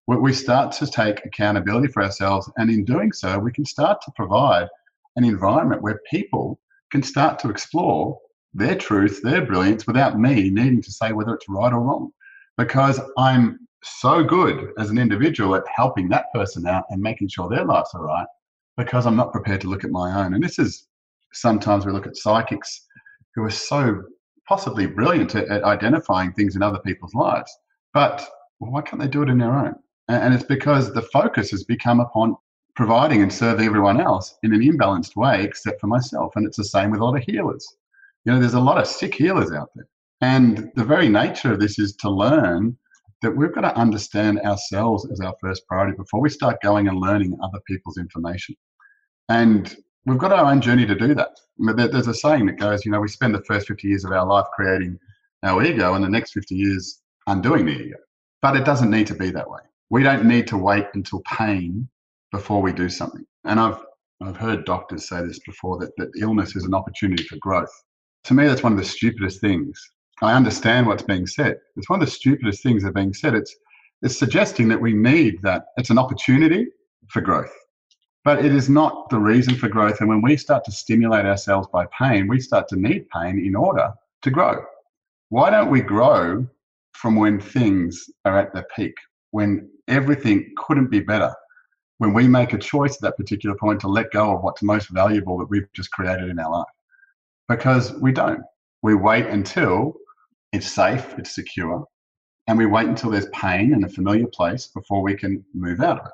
We 0.08 0.34
start 0.34 0.74
to 0.74 0.88
take 0.88 1.26
accountability 1.26 1.88
for 1.88 2.04
ourselves, 2.04 2.52
and 2.58 2.70
in 2.70 2.84
doing 2.84 3.14
so, 3.14 3.40
we 3.40 3.54
can 3.54 3.66
start 3.66 4.02
to 4.02 4.12
provide 4.16 4.68
an 5.16 5.24
environment 5.24 5.82
where 5.82 6.02
people 6.12 6.60
can 6.92 7.02
start 7.02 7.40
to 7.40 7.50
explore 7.50 8.20
their 8.54 8.76
truth, 8.76 9.22
their 9.24 9.46
brilliance, 9.46 9.88
without 9.88 10.20
me 10.20 10.50
needing 10.50 10.82
to 10.82 10.92
say 10.92 11.14
whether 11.14 11.34
it's 11.34 11.48
right 11.48 11.72
or 11.72 11.80
wrong. 11.80 12.12
Because 12.58 13.00
I'm 13.18 13.67
so 14.00 14.24
good 14.24 14.72
as 14.78 14.90
an 14.90 14.98
individual 14.98 15.56
at 15.56 15.64
helping 15.74 16.10
that 16.10 16.32
person 16.34 16.68
out 16.68 16.86
and 16.90 17.02
making 17.02 17.30
sure 17.30 17.50
their 17.50 17.66
lives 17.66 17.92
are 17.94 18.04
right, 18.04 18.28
because 18.78 19.06
I'm 19.06 19.16
not 19.16 19.32
prepared 19.32 19.62
to 19.62 19.68
look 19.68 19.84
at 19.84 19.92
my 19.92 20.24
own. 20.24 20.34
And 20.34 20.44
this 20.44 20.60
is 20.60 20.88
sometimes 21.34 21.86
we 21.86 21.92
look 21.92 22.08
at 22.08 22.18
psychics 22.18 22.86
who 23.36 23.44
are 23.44 23.50
so 23.52 24.04
possibly 24.48 24.86
brilliant 24.86 25.36
at, 25.36 25.48
at 25.50 25.64
identifying 25.64 26.34
things 26.34 26.56
in 26.56 26.64
other 26.64 26.80
people's 26.80 27.14
lives. 27.14 27.56
But 27.94 28.28
why 28.60 28.82
can't 28.82 29.02
they 29.02 29.08
do 29.08 29.24
it 29.24 29.30
in 29.30 29.38
their 29.38 29.54
own? 29.54 29.76
And 30.08 30.34
it's 30.34 30.44
because 30.44 30.94
the 30.94 31.02
focus 31.02 31.52
has 31.52 31.64
become 31.64 32.00
upon 32.00 32.38
providing 32.76 33.22
and 33.22 33.34
serving 33.34 33.66
everyone 33.66 34.00
else 34.00 34.38
in 34.44 34.54
an 34.54 34.62
imbalanced 34.62 35.16
way, 35.16 35.44
except 35.44 35.82
for 35.82 35.88
myself. 35.88 36.32
And 36.36 36.46
it's 36.46 36.58
the 36.58 36.64
same 36.64 36.92
with 36.92 37.02
a 37.02 37.04
lot 37.04 37.18
of 37.18 37.24
healers. 37.24 37.68
You 38.24 38.32
know, 38.32 38.40
there's 38.40 38.54
a 38.54 38.60
lot 38.60 38.78
of 38.78 38.88
sick 38.88 39.16
healers 39.16 39.52
out 39.52 39.70
there. 39.76 39.88
And 40.22 40.72
the 40.76 40.86
very 40.86 41.10
nature 41.10 41.52
of 41.52 41.60
this 41.60 41.78
is 41.78 41.96
to 41.98 42.10
learn 42.10 42.78
that 43.22 43.36
we've 43.36 43.54
got 43.54 43.62
to 43.62 43.76
understand 43.76 44.40
ourselves 44.42 45.08
as 45.12 45.20
our 45.20 45.34
first 45.42 45.66
priority 45.68 45.96
before 45.98 46.22
we 46.22 46.30
start 46.30 46.62
going 46.62 46.88
and 46.88 47.00
learning 47.00 47.38
other 47.44 47.60
people's 47.68 47.98
information. 47.98 48.56
And 49.30 49.76
we've 50.06 50.18
got 50.18 50.32
our 50.32 50.46
own 50.52 50.62
journey 50.62 50.86
to 50.86 50.96
do 50.96 51.16
that. 51.16 51.32
There's 51.58 52.08
a 52.08 52.14
saying 52.14 52.46
that 52.46 52.58
goes, 52.58 52.86
you 52.86 52.92
know, 52.92 53.00
we 53.00 53.08
spend 53.08 53.34
the 53.34 53.44
first 53.44 53.68
50 53.68 53.88
years 53.88 54.06
of 54.06 54.12
our 54.12 54.26
life 54.26 54.46
creating 54.54 55.00
our 55.44 55.64
ego 55.64 55.96
and 55.96 56.04
the 56.04 56.10
next 56.10 56.32
50 56.32 56.56
years 56.56 57.02
undoing 57.28 57.66
the 57.66 57.74
ego. 57.74 57.98
But 58.42 58.56
it 58.56 58.66
doesn't 58.66 58.92
need 58.92 59.08
to 59.08 59.16
be 59.16 59.32
that 59.32 59.50
way. 59.50 59.62
We 59.90 60.04
don't 60.04 60.26
need 60.26 60.48
to 60.48 60.58
wait 60.58 60.86
until 60.94 61.22
pain 61.22 61.90
before 62.32 62.62
we 62.62 62.72
do 62.74 62.90
something. 62.90 63.26
And 63.46 63.60
I've, 63.60 63.84
I've 64.22 64.38
heard 64.38 64.66
doctors 64.66 65.08
say 65.08 65.26
this 65.26 65.40
before 65.40 65.80
that, 65.80 65.92
that 65.98 66.12
illness 66.20 66.56
is 66.56 66.66
an 66.66 66.74
opportunity 66.74 67.24
for 67.24 67.38
growth. 67.38 67.72
To 68.26 68.34
me, 68.34 68.46
that's 68.46 68.64
one 68.64 68.74
of 68.74 68.78
the 68.78 68.86
stupidest 68.86 69.42
things. 69.42 69.82
I 70.22 70.34
understand 70.34 70.88
what's 70.88 71.04
being 71.04 71.28
said. 71.28 71.58
It's 71.76 71.90
one 71.90 72.02
of 72.02 72.08
the 72.08 72.12
stupidest 72.12 72.64
things 72.64 72.84
that 72.84 72.90
are 72.90 72.94
being 72.94 73.14
said. 73.14 73.36
It's, 73.36 73.56
it's 74.02 74.18
suggesting 74.18 74.68
that 74.70 74.82
we 74.82 74.94
need 74.94 75.42
that 75.44 75.66
it's 75.78 75.90
an 75.90 76.00
opportunity 76.00 76.68
for 77.10 77.22
growth 77.22 77.54
but 78.28 78.44
it 78.44 78.54
is 78.54 78.68
not 78.68 79.10
the 79.10 79.18
reason 79.18 79.56
for 79.56 79.70
growth. 79.70 80.02
And 80.02 80.10
when 80.10 80.22
we 80.22 80.36
start 80.36 80.66
to 80.66 80.72
stimulate 80.74 81.26
ourselves 81.26 81.70
by 81.72 81.86
pain, 81.98 82.28
we 82.28 82.42
start 82.42 82.68
to 82.68 82.76
need 82.76 83.08
pain 83.08 83.40
in 83.40 83.56
order 83.56 83.94
to 84.22 84.30
grow. 84.30 84.66
Why 85.30 85.50
don't 85.50 85.72
we 85.72 85.80
grow 85.80 86.46
from 86.92 87.16
when 87.16 87.40
things 87.40 88.10
are 88.26 88.38
at 88.38 88.54
their 88.54 88.68
peak, 88.76 88.96
when 89.32 89.70
everything 89.88 90.54
couldn't 90.58 90.92
be 90.92 91.00
better? 91.00 91.34
When 92.00 92.14
we 92.14 92.28
make 92.28 92.52
a 92.52 92.58
choice 92.58 92.96
at 92.96 93.02
that 93.04 93.16
particular 93.16 93.56
point 93.56 93.80
to 93.80 93.88
let 93.88 94.12
go 94.12 94.36
of 94.36 94.44
what's 94.44 94.62
most 94.62 94.90
valuable 94.90 95.38
that 95.38 95.50
we've 95.50 95.72
just 95.72 95.92
created 95.92 96.28
in 96.28 96.38
our 96.38 96.52
life. 96.52 96.74
Because 97.48 97.94
we 97.94 98.12
don't. 98.12 98.42
We 98.82 98.96
wait 98.96 99.28
until 99.28 99.94
it's 100.58 100.72
safe, 100.72 101.16
it's 101.18 101.34
secure, 101.34 101.86
and 102.48 102.58
we 102.58 102.66
wait 102.66 102.88
until 102.88 103.12
there's 103.12 103.30
pain 103.30 103.74
in 103.74 103.84
a 103.84 103.90
familiar 103.90 104.28
place 104.34 104.68
before 104.68 105.02
we 105.02 105.16
can 105.16 105.44
move 105.54 105.82
out 105.82 106.00
of 106.00 106.06
it 106.08 106.12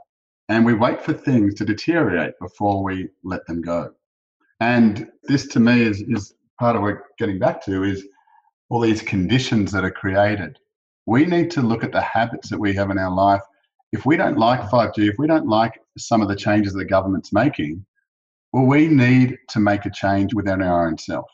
and 0.50 0.66
we 0.66 0.74
wait 0.74 1.02
for 1.02 1.14
things 1.14 1.54
to 1.56 1.66
deteriorate 1.66 2.34
before 2.42 2.84
we 2.84 3.10
let 3.24 3.46
them 3.48 3.62
go. 3.62 3.92
And 4.60 5.10
this 5.24 5.48
to 5.48 5.60
me 5.60 5.82
is, 5.82 6.02
is 6.02 6.34
part 6.60 6.76
of 6.76 6.82
what 6.82 6.98
getting 7.18 7.40
back 7.40 7.64
to 7.66 7.84
is 7.84 8.06
all 8.70 8.82
these 8.82 9.02
conditions 9.02 9.72
that 9.72 9.86
are 9.86 9.92
created. 9.92 10.58
We 11.06 11.26
need 11.26 11.52
to 11.52 11.62
look 11.62 11.84
at 11.84 11.92
the 11.92 12.02
habits 12.02 12.50
that 12.50 12.60
we 12.60 12.74
have 12.76 12.90
in 12.90 12.98
our 12.98 13.12
life. 13.12 13.42
If 13.92 14.06
we 14.06 14.18
don't 14.18 14.38
like 14.38 14.62
5G, 14.62 15.10
if 15.10 15.16
we 15.18 15.28
don't 15.28 15.48
like 15.48 15.80
some 15.98 16.22
of 16.22 16.28
the 16.28 16.36
changes 16.36 16.74
the 16.74 16.86
government's 16.86 17.34
making, 17.34 17.86
well, 18.52 18.66
we 18.66 18.88
need 18.88 19.38
to 19.50 19.60
make 19.60 19.86
a 19.86 19.92
change 19.92 20.34
within 20.34 20.62
our 20.62 20.88
own 20.88 20.98
self. 20.98 21.30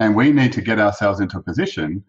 And 0.00 0.14
we 0.14 0.32
need 0.32 0.52
to 0.52 0.60
get 0.60 0.78
ourselves 0.78 1.20
into 1.20 1.38
a 1.38 1.42
position 1.42 2.04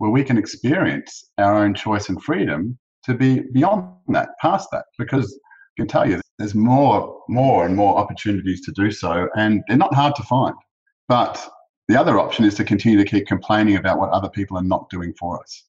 where 0.00 0.10
we 0.10 0.24
can 0.24 0.38
experience 0.38 1.30
our 1.36 1.54
own 1.62 1.74
choice 1.74 2.08
and 2.08 2.22
freedom 2.22 2.78
to 3.04 3.12
be 3.12 3.40
beyond 3.52 3.86
that, 4.08 4.30
past 4.40 4.66
that. 4.72 4.86
Because 4.98 5.30
I 5.34 5.82
can 5.82 5.86
tell 5.86 6.08
you 6.08 6.22
there's 6.38 6.54
more, 6.54 7.20
more 7.28 7.66
and 7.66 7.76
more 7.76 7.98
opportunities 7.98 8.62
to 8.62 8.72
do 8.72 8.90
so, 8.90 9.28
and 9.36 9.62
they're 9.68 9.76
not 9.76 9.94
hard 9.94 10.14
to 10.14 10.22
find. 10.22 10.54
But 11.06 11.46
the 11.88 12.00
other 12.00 12.18
option 12.18 12.46
is 12.46 12.54
to 12.54 12.64
continue 12.64 12.96
to 12.96 13.04
keep 13.04 13.26
complaining 13.26 13.76
about 13.76 13.98
what 13.98 14.08
other 14.08 14.30
people 14.30 14.56
are 14.56 14.62
not 14.62 14.88
doing 14.88 15.12
for 15.20 15.38
us. 15.38 15.64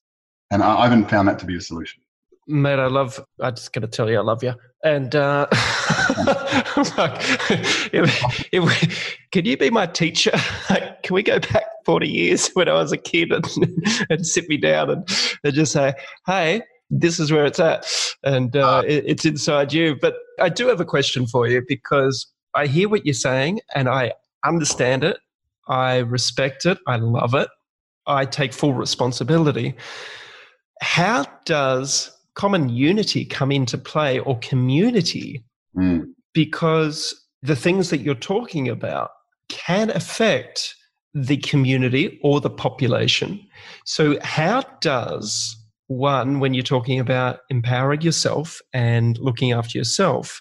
And 0.50 0.62
I 0.62 0.84
haven't 0.84 1.10
found 1.10 1.28
that 1.28 1.38
to 1.40 1.46
be 1.46 1.56
a 1.56 1.60
solution. 1.60 2.02
Mate, 2.48 2.78
I 2.78 2.86
love. 2.86 3.22
I 3.38 3.50
just 3.50 3.70
got 3.74 3.82
to 3.82 3.86
tell 3.86 4.10
you, 4.10 4.18
I 4.18 4.22
love 4.22 4.42
you. 4.42 4.54
And 4.82 5.14
uh, 5.14 5.46
like, 6.96 7.16
if, 7.92 8.48
if, 8.52 9.18
can 9.30 9.44
you 9.44 9.56
be 9.56 9.70
my 9.70 9.86
teacher? 9.86 10.32
can 11.02 11.14
we 11.14 11.22
go 11.22 11.38
back 11.38 11.64
forty 11.84 12.08
years 12.08 12.48
when 12.54 12.68
I 12.68 12.74
was 12.74 12.92
a 12.92 12.96
kid 12.96 13.32
and, 13.32 13.44
and 14.10 14.26
sit 14.26 14.48
me 14.48 14.56
down 14.56 14.90
and, 14.90 15.08
and 15.44 15.54
just 15.54 15.72
say, 15.72 15.94
"Hey, 16.26 16.62
this 16.90 17.18
is 17.18 17.32
where 17.32 17.44
it's 17.44 17.60
at," 17.60 17.86
and 18.24 18.56
uh, 18.56 18.78
uh, 18.78 18.82
it, 18.86 19.04
it's 19.06 19.24
inside 19.24 19.72
you. 19.72 19.96
But 20.00 20.14
I 20.40 20.48
do 20.48 20.68
have 20.68 20.80
a 20.80 20.84
question 20.84 21.26
for 21.26 21.46
you 21.46 21.62
because 21.66 22.26
I 22.54 22.66
hear 22.66 22.88
what 22.88 23.06
you're 23.06 23.14
saying 23.14 23.60
and 23.74 23.88
I 23.88 24.12
understand 24.44 25.04
it. 25.04 25.18
I 25.68 25.98
respect 25.98 26.66
it. 26.66 26.78
I 26.86 26.96
love 26.96 27.34
it. 27.34 27.48
I 28.06 28.24
take 28.24 28.52
full 28.52 28.74
responsibility. 28.74 29.74
How 30.80 31.24
does 31.44 32.10
common 32.34 32.68
unity 32.68 33.24
come 33.24 33.52
into 33.52 33.78
play 33.78 34.18
or 34.18 34.38
community 34.40 35.44
mm. 35.76 36.04
because 36.32 37.14
the 37.42 37.56
things 37.56 37.90
that 37.90 38.00
you're 38.00 38.14
talking 38.14 38.68
about 38.68 39.10
can 39.48 39.90
affect 39.90 40.74
the 41.14 41.36
community 41.38 42.18
or 42.22 42.40
the 42.40 42.50
population. 42.50 43.40
So, 43.84 44.18
how 44.22 44.62
does 44.80 45.56
one, 45.88 46.40
when 46.40 46.54
you're 46.54 46.62
talking 46.62 46.98
about 46.98 47.40
empowering 47.50 48.00
yourself 48.00 48.60
and 48.72 49.18
looking 49.18 49.52
after 49.52 49.76
yourself, 49.76 50.40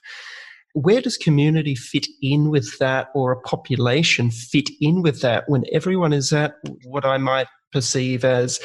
where 0.73 1.01
does 1.01 1.17
community 1.17 1.75
fit 1.75 2.07
in 2.21 2.49
with 2.49 2.77
that 2.79 3.09
or 3.13 3.31
a 3.31 3.41
population 3.41 4.31
fit 4.31 4.69
in 4.79 5.01
with 5.01 5.21
that 5.21 5.43
when 5.47 5.65
everyone 5.71 6.13
is 6.13 6.31
at 6.31 6.55
what 6.85 7.05
I 7.05 7.17
might 7.17 7.47
perceive 7.73 8.23
as 8.23 8.59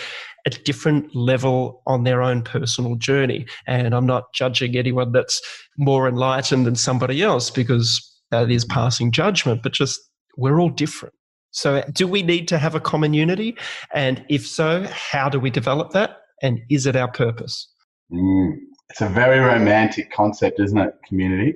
a 0.47 0.51
different 0.51 1.15
level 1.15 1.83
on 1.87 2.05
their 2.05 2.23
own 2.23 2.43
personal 2.43 2.95
journey. 2.95 3.47
And 3.67 3.95
I'm 3.95 4.07
not 4.07 4.33
judging 4.33 4.77
anyone 4.77 5.13
that's 5.13 5.43
more 5.77 6.09
enlightened 6.09 6.67
than 6.67 6.77
somebody 6.77 7.23
else 7.23 7.51
because 7.51 8.03
that 8.31 8.51
is 8.51 8.65
passing 8.65 9.13
judgment, 9.13 9.63
but 9.63 9.73
just 9.73 10.01
we're 10.37 10.61
all 10.61 10.71
different. 10.71 11.15
So, 11.51 11.83
do 11.93 12.07
we 12.07 12.23
need 12.23 12.49
to 12.49 12.59
have 12.59 12.75
a 12.75 12.81
common 12.81 13.15
unity? 13.15 13.57
And 13.95 14.25
if 14.29 14.47
so, 14.47 14.87
how 14.91 15.29
do 15.29 15.41
we 15.41 15.51
develop 15.51 15.93
that? 15.93 16.19
And 16.43 16.61
is 16.69 16.87
it 16.87 16.97
our 16.97 17.11
purpose? 17.11 17.67
Mm, 18.13 18.57
it's 18.91 19.01
a 19.01 19.09
very 19.09 19.39
romantic 19.39 20.13
concept, 20.13 20.61
isn't 20.61 20.79
it? 20.79 20.95
Community 21.09 21.55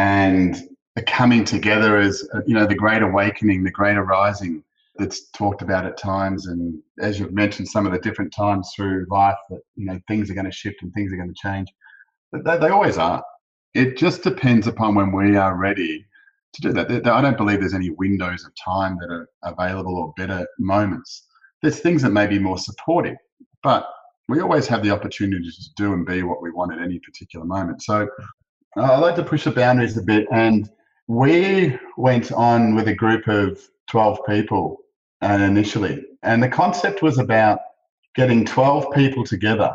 and 0.00 0.56
the 0.96 1.02
coming 1.02 1.44
together 1.44 2.00
is, 2.00 2.28
you 2.46 2.54
know 2.54 2.66
the 2.66 2.74
great 2.74 3.02
awakening, 3.02 3.64
the 3.64 3.70
great 3.70 3.96
arising 3.96 4.64
that's 5.00 5.30
talked 5.30 5.62
about 5.62 5.86
at 5.86 5.96
times. 5.96 6.46
And 6.46 6.80
as 7.00 7.18
you've 7.18 7.32
mentioned, 7.32 7.68
some 7.68 7.86
of 7.86 7.92
the 7.92 7.98
different 7.98 8.32
times 8.32 8.70
through 8.76 9.06
life 9.10 9.38
that 9.48 9.60
you 9.74 9.86
know 9.86 9.98
things 10.06 10.30
are 10.30 10.34
going 10.34 10.46
to 10.46 10.52
shift 10.52 10.82
and 10.82 10.92
things 10.92 11.12
are 11.12 11.16
going 11.16 11.32
to 11.32 11.40
change. 11.42 11.68
They, 12.32 12.58
they 12.58 12.68
always 12.68 12.98
are. 12.98 13.24
It 13.74 13.96
just 13.96 14.22
depends 14.22 14.66
upon 14.66 14.94
when 14.94 15.12
we 15.12 15.36
are 15.36 15.56
ready 15.56 16.06
to 16.52 16.60
do 16.60 16.72
that. 16.72 17.06
I 17.06 17.20
don't 17.20 17.36
believe 17.36 17.60
there's 17.60 17.74
any 17.74 17.90
windows 17.90 18.44
of 18.44 18.52
time 18.62 18.98
that 19.00 19.10
are 19.10 19.28
available 19.42 19.96
or 19.96 20.12
better 20.16 20.46
moments. 20.58 21.26
There's 21.62 21.80
things 21.80 22.02
that 22.02 22.10
may 22.10 22.26
be 22.26 22.38
more 22.38 22.58
supportive, 22.58 23.16
but 23.62 23.86
we 24.28 24.40
always 24.40 24.66
have 24.68 24.82
the 24.82 24.90
opportunity 24.90 25.50
to 25.50 25.74
do 25.76 25.92
and 25.92 26.06
be 26.06 26.22
what 26.22 26.42
we 26.42 26.50
want 26.50 26.72
at 26.72 26.80
any 26.80 26.98
particular 27.00 27.44
moment. 27.44 27.82
So 27.82 28.08
uh, 28.76 28.82
I 28.82 28.98
like 28.98 29.16
to 29.16 29.24
push 29.24 29.44
the 29.44 29.50
boundaries 29.50 29.96
a 29.96 30.02
bit, 30.02 30.26
and 30.32 30.70
we 31.08 31.78
went 31.96 32.32
on 32.32 32.74
with 32.74 32.88
a 32.88 32.94
group 32.94 33.26
of 33.26 33.60
12 33.90 34.20
people 34.28 34.78
and 35.20 35.42
initially. 35.42 36.04
And 36.22 36.42
the 36.42 36.48
concept 36.48 37.02
was 37.02 37.18
about 37.18 37.60
getting 38.14 38.44
12 38.44 38.92
people 38.94 39.24
together 39.24 39.74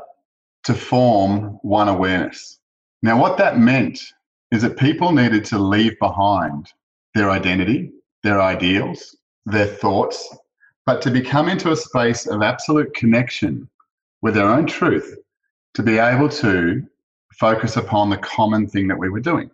to 0.64 0.74
form 0.74 1.60
one 1.62 1.88
awareness. 1.88 2.60
Now, 3.02 3.20
what 3.20 3.38
that 3.38 3.60
meant 3.60 4.00
is 4.52 4.62
that 4.64 4.78
people 4.78 5.12
needed 5.12 5.46
to 5.46 5.60
leave 5.60 5.98
behind 6.00 6.72
their 7.14 7.30
identity, 7.30 7.92
their 8.24 8.42
ideals, 8.42 9.16
their 9.46 9.68
thoughts, 9.68 10.36
but 10.86 11.02
to 11.02 11.12
become 11.12 11.50
into 11.50 11.72
a 11.72 11.76
space 11.76 12.26
of 12.28 12.42
absolute 12.42 12.94
connection 12.94 13.70
with 14.22 14.34
their 14.34 14.48
own 14.48 14.66
truth 14.66 15.18
to 15.76 15.84
be 15.84 15.98
able 15.98 16.30
to 16.30 16.82
focus 17.34 17.76
upon 17.76 18.10
the 18.10 18.18
common 18.18 18.68
thing 18.68 18.88
that 18.88 18.98
we 18.98 19.10
were 19.10 19.20
doing. 19.20 19.50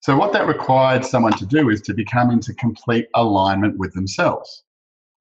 So, 0.00 0.16
what 0.16 0.32
that 0.32 0.46
required 0.46 1.04
someone 1.04 1.32
to 1.34 1.46
do 1.46 1.70
is 1.70 1.80
to 1.82 1.94
become 1.94 2.30
into 2.30 2.54
complete 2.54 3.08
alignment 3.14 3.78
with 3.78 3.94
themselves. 3.94 4.64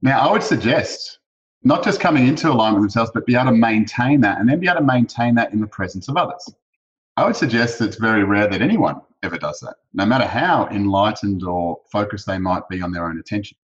Now, 0.02 0.28
I 0.28 0.32
would 0.32 0.44
suggest 0.44 1.20
not 1.64 1.84
just 1.84 2.00
coming 2.00 2.28
into 2.28 2.50
alignment 2.50 2.82
with 2.82 2.92
themselves, 2.92 3.12
but 3.14 3.26
be 3.26 3.36
able 3.36 3.52
to 3.52 3.58
maintain 3.58 4.22
that 4.22 4.40
and 4.40 4.50
then 4.50 4.60
be 4.60 4.68
able 4.68 4.80
to 4.80 4.86
maintain 4.86 5.36
that 5.36 5.54
in 5.54 5.62
the 5.62 5.68
presence 5.68 6.08
of 6.08 6.18
others. 6.18 6.50
I 7.18 7.26
would 7.26 7.36
suggest 7.36 7.78
that 7.80 7.90
it's 7.90 7.98
very 7.98 8.24
rare 8.24 8.48
that 8.48 8.62
anyone 8.62 9.02
ever 9.22 9.38
does 9.38 9.60
that, 9.60 9.76
no 9.94 10.06
matter 10.06 10.26
how 10.26 10.68
enlightened 10.68 11.44
or 11.44 11.80
focused 11.92 12.26
they 12.26 12.40
might 12.40 12.68
be 12.68 12.82
on 12.82 12.92
their 12.92 13.06
own 13.06 13.20
attention. 13.20 13.58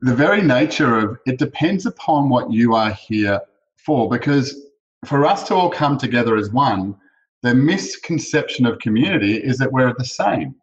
The 0.00 0.14
very 0.14 0.40
nature 0.40 0.98
of 0.98 1.18
it 1.26 1.38
depends 1.38 1.84
upon 1.84 2.30
what 2.30 2.50
you 2.50 2.74
are 2.74 2.92
here 2.92 3.40
for, 3.76 4.08
because 4.08 4.68
for 5.04 5.26
us 5.26 5.46
to 5.48 5.54
all 5.54 5.70
come 5.70 5.98
together 5.98 6.36
as 6.36 6.50
one, 6.50 6.96
the 7.42 7.54
misconception 7.54 8.64
of 8.64 8.78
community 8.78 9.36
is 9.36 9.58
that 9.58 9.70
we're 9.70 9.92
the 9.98 10.04
same. 10.04 10.54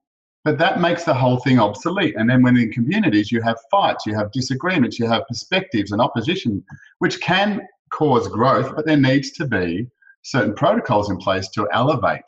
But 0.44 0.58
that 0.58 0.82
makes 0.82 1.06
the 1.06 1.14
whole 1.14 1.38
thing 1.40 1.60
obsolete. 1.60 2.16
And 2.18 2.30
then 2.30 2.42
when 2.42 2.58
in 2.58 2.72
communities 2.72 3.32
you 3.32 3.42
have 3.42 3.58
fights, 3.72 4.06
you 4.06 4.14
have 4.16 4.32
disagreements, 4.32 5.00
you 5.00 5.08
have 5.08 5.28
perspectives 5.28 5.92
and 5.92 6.02
opposition, 6.02 6.64
which 7.00 7.22
can 7.22 7.62
cause 7.92 8.28
growth, 8.28 8.76
but 8.76 8.86
there 8.86 8.98
needs 8.98 9.32
to 9.32 9.48
be 9.48 9.88
certain 10.24 10.54
protocols 10.54 11.10
in 11.10 11.18
place 11.18 11.48
to 11.50 11.68
elevate 11.72 12.22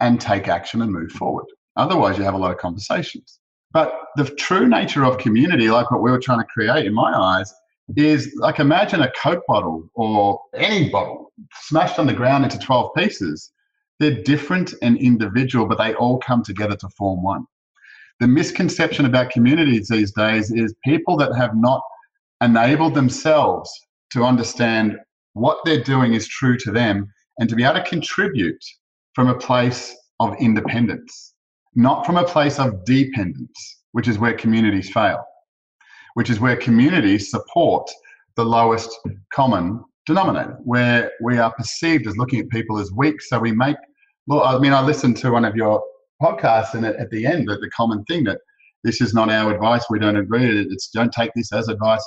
and 0.00 0.20
take 0.20 0.46
action 0.46 0.82
and 0.82 0.92
move 0.92 1.10
forward. 1.12 1.46
Otherwise, 1.76 2.16
you 2.18 2.24
have 2.24 2.34
a 2.34 2.38
lot 2.38 2.52
of 2.52 2.58
conversations. 2.58 3.40
But 3.72 3.92
the 4.16 4.24
true 4.24 4.68
nature 4.68 5.04
of 5.04 5.18
community, 5.18 5.68
like 5.70 5.90
what 5.90 6.02
we 6.02 6.10
were 6.10 6.20
trying 6.20 6.40
to 6.40 6.46
create 6.46 6.86
in 6.86 6.94
my 6.94 7.12
eyes, 7.12 7.52
is 7.96 8.34
like 8.36 8.60
imagine 8.60 9.02
a 9.02 9.12
Coke 9.12 9.42
bottle 9.48 9.88
or 9.94 10.40
any 10.54 10.90
bottle 10.90 11.32
smashed 11.62 11.98
on 11.98 12.06
the 12.06 12.12
ground 12.12 12.44
into 12.44 12.58
12 12.58 12.94
pieces 12.94 13.50
they're 13.98 14.22
different 14.22 14.74
and 14.82 14.96
individual, 14.98 15.66
but 15.66 15.78
they 15.78 15.94
all 15.94 16.18
come 16.18 16.42
together 16.42 16.76
to 16.76 16.88
form 16.90 17.22
one. 17.22 17.44
The 18.20 18.28
misconception 18.28 19.06
about 19.06 19.30
communities 19.30 19.88
these 19.88 20.12
days 20.12 20.50
is 20.50 20.74
people 20.84 21.16
that 21.18 21.34
have 21.36 21.54
not 21.54 21.82
enabled 22.42 22.94
themselves 22.94 23.70
to 24.12 24.24
understand 24.24 24.98
what 25.34 25.58
they're 25.64 25.82
doing 25.82 26.14
is 26.14 26.26
true 26.26 26.56
to 26.58 26.70
them 26.70 27.12
and 27.38 27.48
to 27.48 27.54
be 27.54 27.64
able 27.64 27.74
to 27.74 27.88
contribute 27.88 28.62
from 29.14 29.28
a 29.28 29.38
place 29.38 29.96
of 30.20 30.34
independence, 30.40 31.34
not 31.74 32.04
from 32.04 32.16
a 32.16 32.24
place 32.24 32.58
of 32.58 32.84
dependence, 32.84 33.82
which 33.92 34.08
is 34.08 34.18
where 34.18 34.34
communities 34.34 34.90
fail, 34.90 35.24
which 36.14 36.30
is 36.30 36.40
where 36.40 36.56
communities 36.56 37.30
support 37.30 37.88
the 38.36 38.44
lowest 38.44 38.90
common 39.32 39.82
denominator, 40.06 40.58
where 40.64 41.12
we 41.22 41.38
are 41.38 41.52
perceived 41.52 42.06
as 42.06 42.16
looking 42.16 42.40
at 42.40 42.48
people 42.48 42.78
as 42.78 42.90
weak. 42.92 43.20
So 43.20 43.38
we 43.38 43.52
make 43.52 43.76
well, 44.28 44.44
I 44.44 44.58
mean, 44.58 44.74
I 44.74 44.82
listened 44.82 45.16
to 45.18 45.30
one 45.30 45.46
of 45.46 45.56
your 45.56 45.82
podcasts, 46.22 46.74
and 46.74 46.84
at, 46.84 47.10
the 47.10 47.24
end, 47.24 47.48
the, 47.48 47.70
common 47.74 48.04
thing 48.04 48.24
that 48.24 48.40
this 48.84 49.00
is 49.00 49.14
not 49.14 49.30
our 49.30 49.54
advice, 49.54 49.86
we 49.88 49.98
don't 49.98 50.16
agree, 50.16 50.66
it's 50.70 50.90
don't 50.90 51.10
take 51.10 51.30
this 51.34 51.50
as 51.50 51.68
advice. 51.68 52.06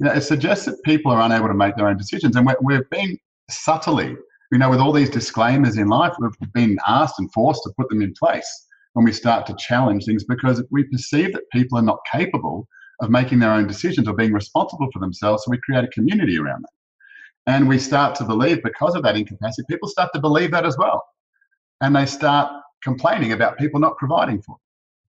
You 0.00 0.06
know, 0.06 0.14
it 0.14 0.22
suggests 0.22 0.64
that 0.64 0.82
people 0.84 1.12
are 1.12 1.20
unable 1.20 1.48
to 1.48 1.54
make 1.54 1.76
their 1.76 1.88
own 1.88 1.98
decisions, 1.98 2.36
and 2.36 2.46
we're, 2.46 2.56
we're 2.62 2.86
being 2.90 3.18
subtly, 3.50 4.16
you 4.50 4.58
know, 4.58 4.70
with 4.70 4.80
all 4.80 4.92
these 4.92 5.10
disclaimers 5.10 5.76
in 5.76 5.88
life, 5.88 6.14
we've 6.18 6.52
been 6.54 6.78
asked 6.86 7.16
and 7.18 7.30
forced 7.34 7.62
to 7.64 7.72
put 7.76 7.90
them 7.90 8.00
in 8.00 8.14
place 8.18 8.66
when 8.94 9.04
we 9.04 9.12
start 9.12 9.44
to 9.46 9.54
challenge 9.58 10.06
things 10.06 10.24
because 10.24 10.64
we 10.70 10.84
perceive 10.84 11.34
that 11.34 11.42
people 11.52 11.76
are 11.76 11.82
not 11.82 11.98
capable 12.10 12.66
of 13.00 13.10
making 13.10 13.40
their 13.40 13.52
own 13.52 13.66
decisions 13.66 14.08
or 14.08 14.14
being 14.14 14.32
responsible 14.32 14.88
for 14.90 15.00
themselves. 15.00 15.44
So 15.44 15.50
we 15.50 15.58
create 15.58 15.84
a 15.84 15.88
community 15.88 16.38
around 16.38 16.62
that. 16.62 17.52
And 17.52 17.68
we 17.68 17.78
start 17.78 18.14
to 18.16 18.24
believe, 18.24 18.62
because 18.62 18.94
of 18.94 19.02
that 19.02 19.16
incapacity, 19.16 19.66
people 19.68 19.88
start 19.88 20.10
to 20.14 20.20
believe 20.20 20.50
that 20.52 20.64
as 20.64 20.76
well 20.78 21.02
and 21.80 21.94
they 21.94 22.06
start 22.06 22.50
complaining 22.82 23.32
about 23.32 23.58
people 23.58 23.80
not 23.80 23.96
providing 23.96 24.40
for 24.42 24.56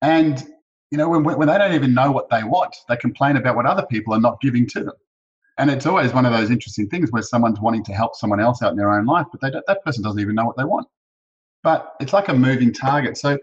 them. 0.02 0.10
And 0.10 0.48
you 0.92 0.98
know, 0.98 1.10
when, 1.10 1.24
when 1.24 1.48
they 1.48 1.58
don't 1.58 1.74
even 1.74 1.94
know 1.94 2.12
what 2.12 2.30
they 2.30 2.44
want, 2.44 2.76
they 2.88 2.96
complain 2.96 3.36
about 3.36 3.56
what 3.56 3.66
other 3.66 3.86
people 3.86 4.14
are 4.14 4.22
not 4.22 4.40
giving 4.40 4.66
to 4.68 4.86
them. 4.86 4.94
And 5.58 5.70
it's 5.70 5.86
always 5.86 6.14
one 6.14 6.26
of 6.26 6.32
those 6.32 6.52
interesting 6.52 6.88
things 6.88 7.12
where 7.12 7.24
someone's 7.24 7.60
wanting 7.60 7.84
to 7.86 7.94
help 7.94 8.16
someone 8.16 8.40
else 8.40 8.62
out 8.62 8.72
in 8.72 8.78
their 8.78 8.94
own 8.94 9.06
life, 9.06 9.26
but 9.32 9.42
they 9.42 9.50
that 9.50 9.84
person 9.84 10.04
doesn't 10.04 10.20
even 10.20 10.36
know 10.36 10.46
what 10.46 10.56
they 10.56 10.64
want. 10.64 10.88
But 11.64 11.96
it's 12.00 12.14
like 12.14 12.30
a 12.30 12.34
moving 12.34 12.72
target. 12.72 13.18
So 13.18 13.38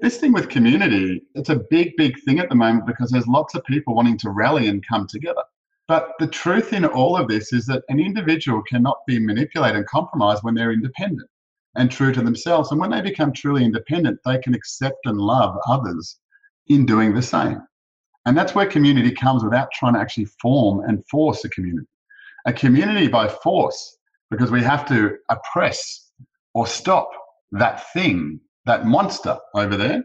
this 0.00 0.18
thing 0.18 0.32
with 0.32 0.48
community, 0.48 1.22
it's 1.34 1.48
a 1.48 1.56
big, 1.70 1.96
big 1.96 2.20
thing 2.22 2.38
at 2.38 2.48
the 2.48 2.54
moment 2.54 2.86
because 2.86 3.10
there's 3.10 3.28
lots 3.28 3.54
of 3.54 3.64
people 3.64 3.94
wanting 3.94 4.18
to 4.18 4.30
rally 4.30 4.68
and 4.68 4.84
come 4.86 5.06
together. 5.06 5.42
But 5.86 6.12
the 6.18 6.26
truth 6.26 6.72
in 6.72 6.84
all 6.84 7.16
of 7.16 7.28
this 7.28 7.52
is 7.52 7.66
that 7.66 7.84
an 7.88 8.00
individual 8.00 8.62
cannot 8.62 8.98
be 9.06 9.18
manipulated 9.18 9.76
and 9.76 9.86
compromised 9.86 10.42
when 10.42 10.54
they're 10.54 10.72
independent. 10.72 11.28
And 11.76 11.90
true 11.90 12.12
to 12.12 12.22
themselves. 12.22 12.70
And 12.70 12.80
when 12.80 12.90
they 12.90 13.00
become 13.00 13.32
truly 13.32 13.64
independent, 13.64 14.18
they 14.24 14.38
can 14.38 14.54
accept 14.54 14.98
and 15.04 15.18
love 15.18 15.56
others 15.68 16.18
in 16.68 16.86
doing 16.86 17.14
the 17.14 17.22
same. 17.22 17.60
And 18.26 18.36
that's 18.36 18.54
where 18.54 18.66
community 18.66 19.12
comes 19.12 19.42
without 19.42 19.70
trying 19.72 19.94
to 19.94 20.00
actually 20.00 20.26
form 20.40 20.80
and 20.88 21.04
force 21.08 21.44
a 21.44 21.48
community. 21.48 21.86
A 22.46 22.52
community 22.52 23.08
by 23.08 23.28
force, 23.28 23.98
because 24.30 24.50
we 24.50 24.62
have 24.62 24.86
to 24.88 25.16
oppress 25.28 26.10
or 26.54 26.66
stop 26.66 27.10
that 27.52 27.92
thing, 27.92 28.40
that 28.66 28.86
monster 28.86 29.38
over 29.54 29.76
there, 29.76 30.04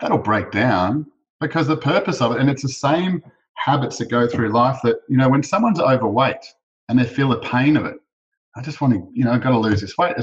that'll 0.00 0.18
break 0.18 0.50
down 0.50 1.06
because 1.40 1.66
the 1.66 1.76
purpose 1.76 2.20
of 2.20 2.32
it, 2.32 2.40
and 2.40 2.50
it's 2.50 2.62
the 2.62 2.68
same 2.68 3.22
habits 3.54 3.98
that 3.98 4.10
go 4.10 4.26
through 4.26 4.50
life 4.50 4.78
that, 4.82 4.96
you 5.08 5.16
know, 5.16 5.28
when 5.28 5.42
someone's 5.42 5.80
overweight 5.80 6.44
and 6.88 6.98
they 6.98 7.04
feel 7.04 7.28
the 7.28 7.38
pain 7.40 7.76
of 7.76 7.84
it, 7.84 7.96
I 8.58 8.62
just 8.62 8.80
want 8.80 8.92
to, 8.94 9.08
you 9.14 9.24
know, 9.24 9.30
I've 9.30 9.42
got 9.42 9.50
to 9.50 9.58
lose 9.58 9.80
this 9.80 9.96
weight. 9.96 10.16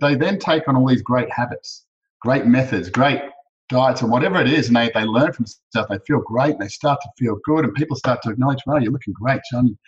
They 0.00 0.16
then 0.16 0.40
take 0.40 0.66
on 0.66 0.74
all 0.76 0.88
these 0.88 1.02
great 1.02 1.30
habits, 1.30 1.86
great 2.20 2.44
methods, 2.44 2.90
great 2.90 3.22
diets, 3.68 4.02
and 4.02 4.10
whatever 4.10 4.40
it 4.40 4.48
is, 4.48 4.66
and 4.66 4.76
they, 4.76 4.90
they 4.92 5.04
learn 5.04 5.32
from 5.32 5.46
stuff. 5.46 5.86
They 5.88 5.98
feel 6.04 6.20
great 6.20 6.54
and 6.54 6.60
they 6.60 6.68
start 6.68 6.98
to 7.02 7.08
feel 7.16 7.36
good, 7.44 7.64
and 7.64 7.72
people 7.74 7.96
start 7.96 8.22
to 8.22 8.30
acknowledge, 8.30 8.58
wow, 8.66 8.78
you're 8.78 8.90
looking 8.90 9.14
great, 9.14 9.40
John. 9.52 9.78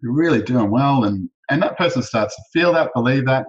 You're 0.00 0.12
really 0.12 0.40
doing 0.40 0.70
well. 0.70 1.02
And, 1.04 1.28
and 1.50 1.60
that 1.62 1.76
person 1.76 2.00
starts 2.00 2.36
to 2.36 2.42
feel 2.52 2.72
that, 2.74 2.92
believe 2.94 3.26
that, 3.26 3.46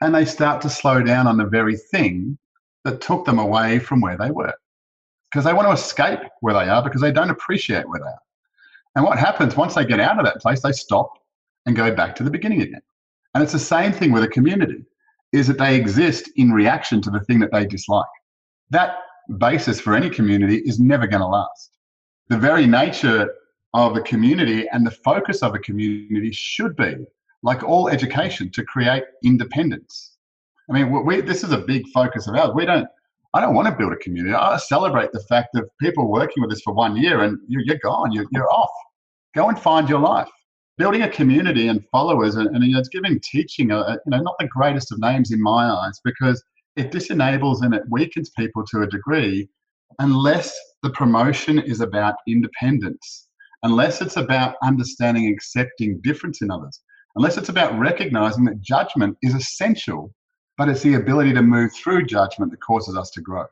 and 0.00 0.12
they 0.12 0.24
start 0.24 0.60
to 0.62 0.68
slow 0.68 1.00
down 1.00 1.28
on 1.28 1.36
the 1.36 1.46
very 1.46 1.76
thing 1.76 2.36
that 2.82 3.00
took 3.00 3.24
them 3.24 3.38
away 3.38 3.78
from 3.78 4.00
where 4.00 4.16
they 4.16 4.32
were. 4.32 4.52
Because 5.30 5.44
they 5.44 5.52
want 5.52 5.68
to 5.68 5.72
escape 5.72 6.20
where 6.40 6.54
they 6.54 6.68
are 6.68 6.82
because 6.82 7.00
they 7.00 7.12
don't 7.12 7.30
appreciate 7.30 7.88
where 7.88 8.00
they 8.00 8.06
are. 8.06 8.22
And 8.96 9.04
what 9.04 9.18
happens 9.18 9.56
once 9.56 9.74
they 9.74 9.84
get 9.84 10.00
out 10.00 10.18
of 10.18 10.24
that 10.24 10.40
place, 10.40 10.60
they 10.60 10.72
stop 10.72 11.12
and 11.66 11.76
go 11.76 11.94
back 11.94 12.16
to 12.16 12.24
the 12.24 12.30
beginning 12.30 12.62
again. 12.62 12.82
And 13.34 13.42
it's 13.42 13.52
the 13.52 13.58
same 13.58 13.92
thing 13.92 14.12
with 14.12 14.22
a 14.22 14.28
community, 14.28 14.84
is 15.32 15.46
that 15.48 15.58
they 15.58 15.74
exist 15.76 16.30
in 16.36 16.52
reaction 16.52 17.00
to 17.02 17.10
the 17.10 17.20
thing 17.20 17.40
that 17.40 17.50
they 17.52 17.66
dislike. 17.66 18.06
That 18.70 18.98
basis 19.38 19.80
for 19.80 19.94
any 19.94 20.08
community 20.08 20.58
is 20.58 20.78
never 20.78 21.06
going 21.06 21.20
to 21.20 21.26
last. 21.26 21.78
The 22.28 22.38
very 22.38 22.66
nature 22.66 23.28
of 23.74 23.96
a 23.96 24.00
community 24.00 24.68
and 24.72 24.86
the 24.86 24.92
focus 24.92 25.42
of 25.42 25.54
a 25.54 25.58
community 25.58 26.30
should 26.32 26.76
be, 26.76 26.94
like 27.42 27.62
all 27.64 27.88
education, 27.88 28.50
to 28.52 28.64
create 28.64 29.02
independence. 29.24 30.16
I 30.70 30.72
mean, 30.74 31.04
we, 31.04 31.20
this 31.20 31.42
is 31.42 31.50
a 31.52 31.58
big 31.58 31.86
focus 31.88 32.28
of 32.28 32.36
ours. 32.36 32.52
We 32.54 32.64
don't. 32.64 32.86
I 33.34 33.40
don't 33.40 33.56
want 33.56 33.66
to 33.66 33.74
build 33.74 33.92
a 33.92 33.96
community. 33.96 34.32
I 34.32 34.56
celebrate 34.58 35.10
the 35.10 35.18
fact 35.28 35.48
that 35.54 35.64
people 35.80 36.08
working 36.08 36.40
with 36.40 36.52
us 36.52 36.60
for 36.62 36.72
one 36.72 36.96
year 36.96 37.24
and 37.24 37.36
you're, 37.48 37.62
you're 37.62 37.80
gone. 37.82 38.12
You're, 38.12 38.26
you're 38.30 38.48
off. 38.48 38.70
Go 39.34 39.48
and 39.48 39.58
find 39.58 39.88
your 39.88 39.98
life. 39.98 40.30
Building 40.76 41.02
a 41.02 41.08
community 41.08 41.68
and 41.68 41.84
followers, 41.92 42.34
and, 42.34 42.48
and 42.48 42.64
you 42.64 42.72
know, 42.72 42.80
it's 42.80 42.88
giving 42.88 43.20
teaching, 43.20 43.70
a, 43.70 43.92
you 44.04 44.10
know, 44.10 44.20
not 44.20 44.34
the 44.40 44.48
greatest 44.48 44.90
of 44.90 44.98
names 44.98 45.30
in 45.30 45.40
my 45.40 45.70
eyes, 45.70 46.00
because 46.04 46.42
it 46.76 46.90
disenables 46.90 47.62
and 47.62 47.74
it 47.74 47.84
weakens 47.88 48.30
people 48.30 48.64
to 48.66 48.82
a 48.82 48.86
degree 48.86 49.48
unless 50.00 50.52
the 50.82 50.90
promotion 50.90 51.58
is 51.60 51.80
about 51.80 52.16
independence, 52.26 53.28
unless 53.62 54.00
it's 54.02 54.16
about 54.16 54.56
understanding 54.62 55.26
and 55.26 55.34
accepting 55.34 56.00
difference 56.02 56.42
in 56.42 56.50
others, 56.50 56.80
unless 57.14 57.36
it's 57.36 57.48
about 57.48 57.78
recognizing 57.78 58.44
that 58.44 58.60
judgment 58.60 59.16
is 59.22 59.34
essential, 59.34 60.12
but 60.58 60.68
it's 60.68 60.82
the 60.82 60.94
ability 60.94 61.32
to 61.32 61.42
move 61.42 61.72
through 61.72 62.04
judgment 62.04 62.50
that 62.50 62.60
causes 62.60 62.96
us 62.96 63.10
to 63.10 63.20
grow. 63.20 63.44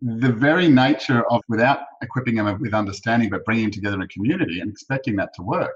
The 0.00 0.32
very 0.32 0.68
nature 0.68 1.22
of 1.30 1.42
without 1.48 1.80
equipping 2.02 2.36
them 2.36 2.58
with 2.60 2.74
understanding, 2.74 3.30
but 3.30 3.44
bringing 3.44 3.64
them 3.64 3.72
together 3.72 3.96
in 3.96 4.02
a 4.02 4.08
community 4.08 4.60
and 4.60 4.70
expecting 4.70 5.16
that 5.16 5.34
to 5.34 5.42
work. 5.42 5.74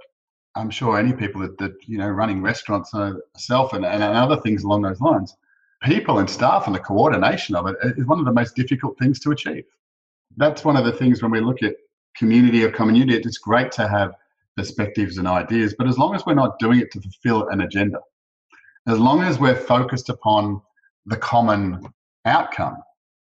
I'm 0.57 0.71
sure 0.71 0.99
any 0.99 1.13
people 1.13 1.41
that, 1.43 1.59
that 1.59 1.75
you 1.87 1.99
know 1.99 2.09
running 2.09 2.43
restaurants 2.43 2.93
myself 2.93 3.73
and, 3.73 3.85
and 3.85 4.03
other 4.03 4.41
things 4.41 4.65
along 4.65 4.83
those 4.83 5.01
lines 5.01 5.37
people 5.83 6.19
and 6.19 6.29
staff 6.29 6.67
and 6.67 6.75
the 6.75 6.81
coordination 6.81 7.57
of 7.57 7.67
it 7.67 7.77
is 7.97 8.07
one 8.07 8.19
of 8.19 8.25
the 8.25 8.33
most 8.33 8.55
difficult 8.55 8.99
things 8.99 9.19
to 9.21 9.31
achieve. 9.31 9.65
That's 10.37 10.65
one 10.65 10.77
of 10.77 10.85
the 10.85 10.93
things 10.93 11.23
when 11.23 11.31
we 11.31 11.41
look 11.41 11.63
at 11.63 11.75
community 12.17 12.65
or 12.65 12.71
community, 12.71 13.17
it's 13.17 13.39
great 13.39 13.73
to 13.73 13.89
have 13.89 14.15
perspectives 14.57 15.19
and 15.19 15.27
ideas, 15.27 15.75
but 15.77 15.87
as 15.87 15.97
long 15.97 16.15
as 16.15 16.27
we're 16.27 16.35
not 16.35 16.59
doing 16.59 16.81
it 16.81 16.91
to 16.93 17.01
fulfill 17.01 17.49
an 17.49 17.63
agenda, 17.63 18.01
as 18.87 18.99
long 18.99 19.23
as 19.23 19.39
we're 19.39 19.57
focused 19.57 20.09
upon 20.09 20.61
the 21.07 21.17
common 21.17 21.83
outcome, 22.27 22.77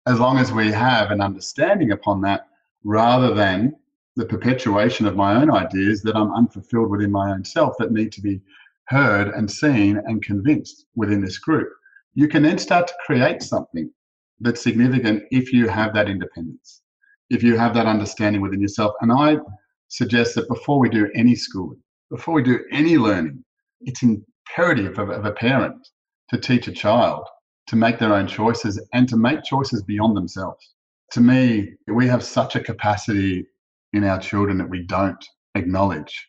as 0.07 0.19
long 0.19 0.39
as 0.39 0.53
we 0.53 0.71
have 0.71 1.11
an 1.11 1.21
understanding 1.21 1.93
upon 1.93 2.21
that 2.23 2.49
rather 2.85 3.35
than 3.35 3.77
the 4.17 4.27
perpetuation 4.27 5.07
of 5.07 5.17
my 5.17 5.35
own 5.35 5.51
ideas 5.51 6.03
that 6.03 6.17
I'm 6.17 6.33
unfulfilled 6.35 6.91
within 6.91 7.13
my 7.13 7.31
own 7.31 7.45
self 7.45 7.75
that 7.79 7.93
need 7.93 8.13
to 8.13 8.21
be 8.21 8.41
heard 8.89 9.29
and 9.29 9.51
seen 9.51 9.99
and 10.07 10.23
convinced 10.23 10.87
within 10.95 11.21
this 11.21 11.39
group 11.39 11.69
you 12.17 12.27
can 12.27 12.43
then 12.43 12.57
start 12.57 12.89
to 12.89 12.95
create 13.05 13.43
something 13.43 13.91
that's 14.41 14.63
significant 14.63 15.23
if 15.31 15.53
you 15.53 15.69
have 15.69 15.93
that 15.93 16.09
independence, 16.09 16.81
if 17.29 17.43
you 17.43 17.59
have 17.59 17.75
that 17.75 17.87
understanding 17.87 18.41
within 18.41 18.61
yourself. 18.61 18.95
And 19.03 19.13
I 19.13 19.37
suggest 19.89 20.35
that 20.35 20.49
before 20.49 20.79
we 20.79 20.89
do 20.89 21.11
any 21.15 21.35
schooling, 21.35 21.79
before 22.11 22.33
we 22.33 22.43
do 22.43 22.65
any 22.73 22.97
learning, 22.97 23.45
it's 23.83 24.03
imperative 24.03 24.99
of, 24.99 25.11
of 25.11 25.27
a 25.27 25.33
parent 25.33 25.77
to 26.31 26.39
teach 26.39 26.69
a 26.69 26.73
child 26.73 27.27
to 27.67 27.77
make 27.77 27.99
their 27.99 28.15
own 28.15 28.27
choices 28.27 28.83
and 28.95 29.07
to 29.11 29.19
make 29.19 29.45
choices 29.45 29.83
beyond 29.83 30.17
themselves. 30.17 30.75
To 31.13 31.21
me, 31.21 31.75
we 31.87 32.07
have 32.09 32.25
such 32.25 32.57
a 32.57 32.61
capacity 32.61 33.47
in 33.97 34.05
our 34.05 34.19
children 34.19 34.59
that 34.59 34.69
we 34.69 34.83
don't 34.83 35.25
acknowledge. 35.55 36.29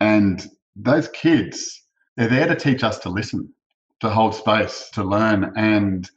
And 0.00 0.46
those 0.76 1.08
kids, 1.08 1.84
they're 2.16 2.28
there 2.28 2.46
to 2.46 2.56
teach 2.56 2.84
us 2.84 2.98
to 3.00 3.08
listen 3.08 3.52
to 4.00 4.08
hold 4.08 4.34
space, 4.34 4.90
to 4.92 5.02
learn, 5.02 5.52
and 5.56 6.08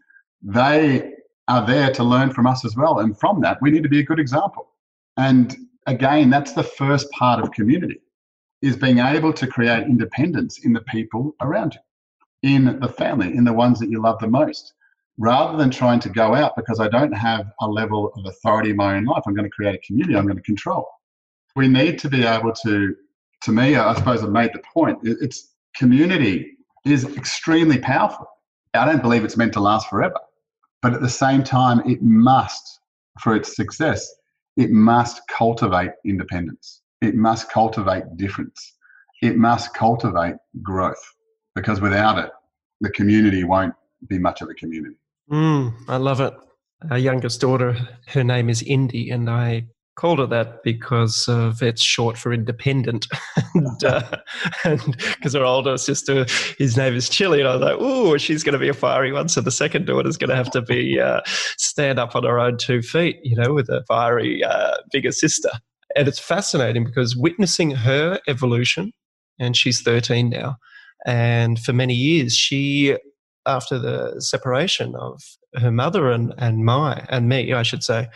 they 0.41 1.11
are 1.47 1.65
there 1.65 1.91
to 1.91 2.03
learn 2.03 2.31
from 2.31 2.45
us 2.47 2.63
as 2.63 2.75
well. 2.75 2.99
And 2.99 3.17
from 3.19 3.41
that, 3.41 3.57
we 3.61 3.71
need 3.71 3.83
to 3.83 3.89
be 3.89 3.99
a 3.99 4.05
good 4.05 4.19
example. 4.19 4.69
And 5.17 5.55
again, 5.87 6.29
that's 6.29 6.53
the 6.53 6.63
first 6.63 7.09
part 7.11 7.41
of 7.41 7.51
community 7.51 8.01
is 8.61 8.75
being 8.75 8.99
able 8.99 9.33
to 9.33 9.47
create 9.47 9.83
independence 9.83 10.63
in 10.63 10.73
the 10.73 10.81
people 10.81 11.35
around 11.41 11.73
you, 11.73 12.49
in 12.49 12.79
the 12.79 12.87
family, 12.87 13.35
in 13.35 13.43
the 13.43 13.53
ones 13.53 13.79
that 13.79 13.89
you 13.89 13.99
love 14.01 14.19
the 14.19 14.27
most, 14.27 14.73
rather 15.17 15.57
than 15.57 15.69
trying 15.69 15.99
to 15.99 16.09
go 16.09 16.33
out 16.33 16.55
because 16.55 16.79
I 16.79 16.87
don't 16.87 17.11
have 17.11 17.45
a 17.61 17.67
level 17.67 18.11
of 18.15 18.25
authority 18.25 18.71
in 18.71 18.75
my 18.77 18.95
own 18.95 19.05
life. 19.05 19.23
I'm 19.27 19.33
going 19.33 19.49
to 19.49 19.51
create 19.51 19.75
a 19.75 19.85
community 19.85 20.15
I'm 20.15 20.25
going 20.25 20.37
to 20.37 20.43
control. 20.43 20.87
We 21.55 21.67
need 21.67 21.99
to 21.99 22.09
be 22.09 22.23
able 22.23 22.53
to, 22.63 22.95
to 23.43 23.51
me, 23.51 23.75
I 23.75 23.93
suppose 23.95 24.23
I've 24.23 24.31
made 24.31 24.51
the 24.53 24.61
point, 24.73 24.99
it's 25.03 25.53
community 25.75 26.57
is 26.85 27.05
extremely 27.17 27.77
powerful. 27.77 28.25
I 28.73 28.85
don't 28.85 29.01
believe 29.01 29.23
it's 29.23 29.37
meant 29.37 29.53
to 29.53 29.59
last 29.59 29.89
forever. 29.89 30.19
But 30.81 30.93
at 30.93 31.01
the 31.01 31.09
same 31.09 31.43
time, 31.43 31.81
it 31.87 32.01
must, 32.01 32.79
for 33.19 33.35
its 33.35 33.55
success, 33.55 34.09
it 34.57 34.71
must 34.71 35.21
cultivate 35.27 35.91
independence. 36.05 36.81
It 37.01 37.15
must 37.15 37.51
cultivate 37.51 38.03
difference. 38.17 38.73
It 39.21 39.37
must 39.37 39.73
cultivate 39.73 40.35
growth 40.61 41.01
because 41.55 41.81
without 41.81 42.17
it, 42.17 42.31
the 42.79 42.89
community 42.89 43.43
won't 43.43 43.75
be 44.07 44.17
much 44.17 44.41
of 44.41 44.49
a 44.49 44.53
community. 44.53 44.95
Mm, 45.31 45.73
I 45.87 45.97
love 45.97 46.19
it. 46.19 46.33
Our 46.89 46.97
youngest 46.97 47.39
daughter, 47.41 47.77
her 48.07 48.23
name 48.23 48.49
is 48.49 48.63
Indii, 48.63 49.13
and 49.13 49.29
I 49.29 49.67
called 49.95 50.19
her 50.19 50.25
that 50.25 50.63
because 50.63 51.25
it's 51.61 51.81
short 51.81 52.17
for 52.17 52.33
independent, 52.33 53.07
and 53.55 53.83
uh, 53.83 54.17
because 54.63 55.33
her 55.33 55.45
older 55.45 55.77
sister, 55.77 56.25
his 56.57 56.75
name 56.75 56.95
is 56.95 57.09
Chilli, 57.09 57.39
and 57.39 57.47
I 57.47 57.55
was 57.55 57.61
like, 57.61 57.79
"Ooh, 57.79 58.17
she's 58.17 58.43
going 58.43 58.53
to 58.53 58.59
be 58.59 58.67
a 58.67 58.73
fiery 58.73 59.11
one." 59.11 59.29
So 59.29 59.41
the 59.41 59.51
second 59.51 59.85
daughter's 59.85 60.17
going 60.17 60.31
to 60.31 60.35
have 60.35 60.51
to 60.51 60.61
be 60.61 60.99
uh, 60.99 61.21
stand 61.57 61.99
up 61.99 62.15
on 62.15 62.23
her 62.23 62.39
own 62.39 62.57
two 62.57 62.81
feet, 62.81 63.19
you 63.23 63.35
know, 63.35 63.53
with 63.53 63.69
a 63.69 63.83
fiery 63.87 64.43
uh, 64.43 64.77
bigger 64.91 65.11
sister. 65.11 65.51
And 65.95 66.07
it's 66.07 66.19
fascinating 66.19 66.83
because 66.83 67.15
witnessing 67.15 67.71
her 67.71 68.19
evolution, 68.27 68.91
and 69.39 69.55
she's 69.55 69.81
13 69.81 70.29
now, 70.29 70.57
and 71.05 71.59
for 71.59 71.73
many 71.73 71.93
years 71.93 72.35
she 72.35 72.97
after 73.45 73.79
the 73.79 74.21
separation 74.21 74.95
of 74.95 75.21
her 75.55 75.71
mother 75.71 76.11
and, 76.11 76.33
and 76.37 76.65
my 76.65 77.05
and 77.09 77.27
me, 77.27 77.53
I 77.53 77.63
should 77.63 77.83
say, 77.83 78.07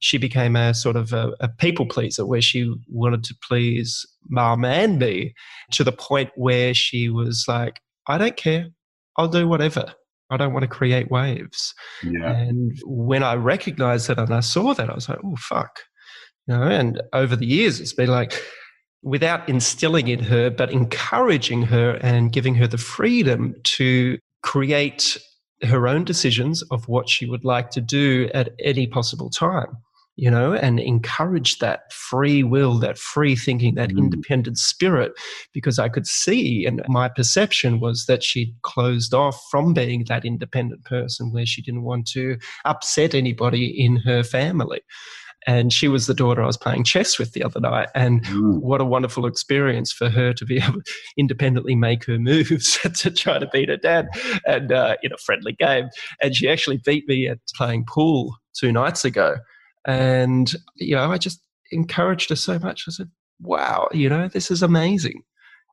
she 0.00 0.18
became 0.18 0.54
a 0.54 0.74
sort 0.74 0.96
of 0.96 1.12
a, 1.12 1.32
a 1.40 1.48
people 1.48 1.86
pleaser 1.86 2.24
where 2.24 2.40
she 2.40 2.72
wanted 2.88 3.24
to 3.24 3.34
please 3.46 4.06
mom 4.28 4.64
and 4.64 4.98
me 4.98 5.34
to 5.72 5.82
the 5.82 5.92
point 5.92 6.30
where 6.36 6.72
she 6.72 7.08
was 7.08 7.46
like, 7.48 7.80
I 8.06 8.18
don't 8.18 8.36
care. 8.36 8.68
I'll 9.16 9.28
do 9.28 9.48
whatever. 9.48 9.92
I 10.30 10.36
don't 10.36 10.52
want 10.52 10.62
to 10.62 10.68
create 10.68 11.10
waves. 11.10 11.74
Yeah. 12.04 12.30
And 12.30 12.78
when 12.84 13.22
I 13.22 13.34
recognized 13.34 14.08
that 14.08 14.18
and 14.18 14.32
I 14.32 14.40
saw 14.40 14.74
that, 14.74 14.90
I 14.90 14.94
was 14.94 15.08
like, 15.08 15.18
oh, 15.24 15.36
fuck. 15.36 15.80
You 16.46 16.56
know, 16.56 16.62
and 16.62 17.02
over 17.12 17.34
the 17.34 17.46
years, 17.46 17.80
it's 17.80 17.92
been 17.92 18.10
like, 18.10 18.40
without 19.02 19.48
instilling 19.48 20.08
in 20.08 20.20
her, 20.20 20.50
but 20.50 20.72
encouraging 20.72 21.62
her 21.62 21.98
and 22.02 22.32
giving 22.32 22.54
her 22.56 22.66
the 22.66 22.78
freedom 22.78 23.54
to 23.62 24.18
create 24.42 25.16
her 25.62 25.88
own 25.88 26.04
decisions 26.04 26.62
of 26.70 26.86
what 26.88 27.08
she 27.08 27.26
would 27.26 27.44
like 27.44 27.70
to 27.70 27.80
do 27.80 28.30
at 28.32 28.50
any 28.60 28.86
possible 28.86 29.30
time 29.30 29.76
you 30.18 30.28
know, 30.28 30.52
and 30.52 30.80
encourage 30.80 31.60
that 31.60 31.92
free 31.92 32.42
will, 32.42 32.74
that 32.80 32.98
free 32.98 33.36
thinking, 33.36 33.76
that 33.76 33.90
mm. 33.90 33.98
independent 33.98 34.58
spirit, 34.58 35.12
because 35.54 35.78
I 35.78 35.88
could 35.88 36.08
see, 36.08 36.66
and 36.66 36.82
my 36.88 37.08
perception 37.08 37.78
was 37.78 38.06
that 38.06 38.24
she'd 38.24 38.52
closed 38.62 39.14
off 39.14 39.40
from 39.48 39.74
being 39.74 40.04
that 40.08 40.24
independent 40.24 40.84
person 40.84 41.32
where 41.32 41.46
she 41.46 41.62
didn't 41.62 41.84
want 41.84 42.08
to 42.08 42.36
upset 42.64 43.14
anybody 43.14 43.66
in 43.66 43.94
her 43.98 44.24
family. 44.24 44.80
And 45.48 45.72
she 45.72 45.88
was 45.88 46.06
the 46.06 46.12
daughter 46.12 46.42
I 46.42 46.46
was 46.46 46.58
playing 46.58 46.84
chess 46.84 47.18
with 47.18 47.32
the 47.32 47.42
other 47.42 47.58
night. 47.58 47.88
And 47.94 48.22
mm. 48.26 48.60
what 48.60 48.82
a 48.82 48.84
wonderful 48.84 49.24
experience 49.24 49.90
for 49.90 50.10
her 50.10 50.34
to 50.34 50.44
be 50.44 50.58
able 50.62 50.82
to 50.82 50.92
independently 51.16 51.74
make 51.74 52.04
her 52.04 52.18
moves 52.18 52.78
to 52.96 53.10
try 53.10 53.38
to 53.38 53.46
beat 53.46 53.70
her 53.70 53.78
dad 53.78 54.08
and 54.46 54.70
uh, 54.70 54.96
in 55.02 55.10
a 55.10 55.16
friendly 55.16 55.54
game. 55.54 55.88
And 56.20 56.36
she 56.36 56.50
actually 56.50 56.82
beat 56.84 57.08
me 57.08 57.28
at 57.28 57.38
playing 57.56 57.86
pool 57.88 58.36
two 58.60 58.72
nights 58.72 59.06
ago. 59.06 59.36
And, 59.86 60.54
you 60.76 60.94
know, 60.94 61.10
I 61.10 61.16
just 61.16 61.40
encouraged 61.72 62.28
her 62.28 62.36
so 62.36 62.58
much. 62.58 62.84
I 62.86 62.90
said, 62.90 63.10
wow, 63.40 63.88
you 63.90 64.10
know, 64.10 64.28
this 64.28 64.50
is 64.50 64.62
amazing. 64.62 65.22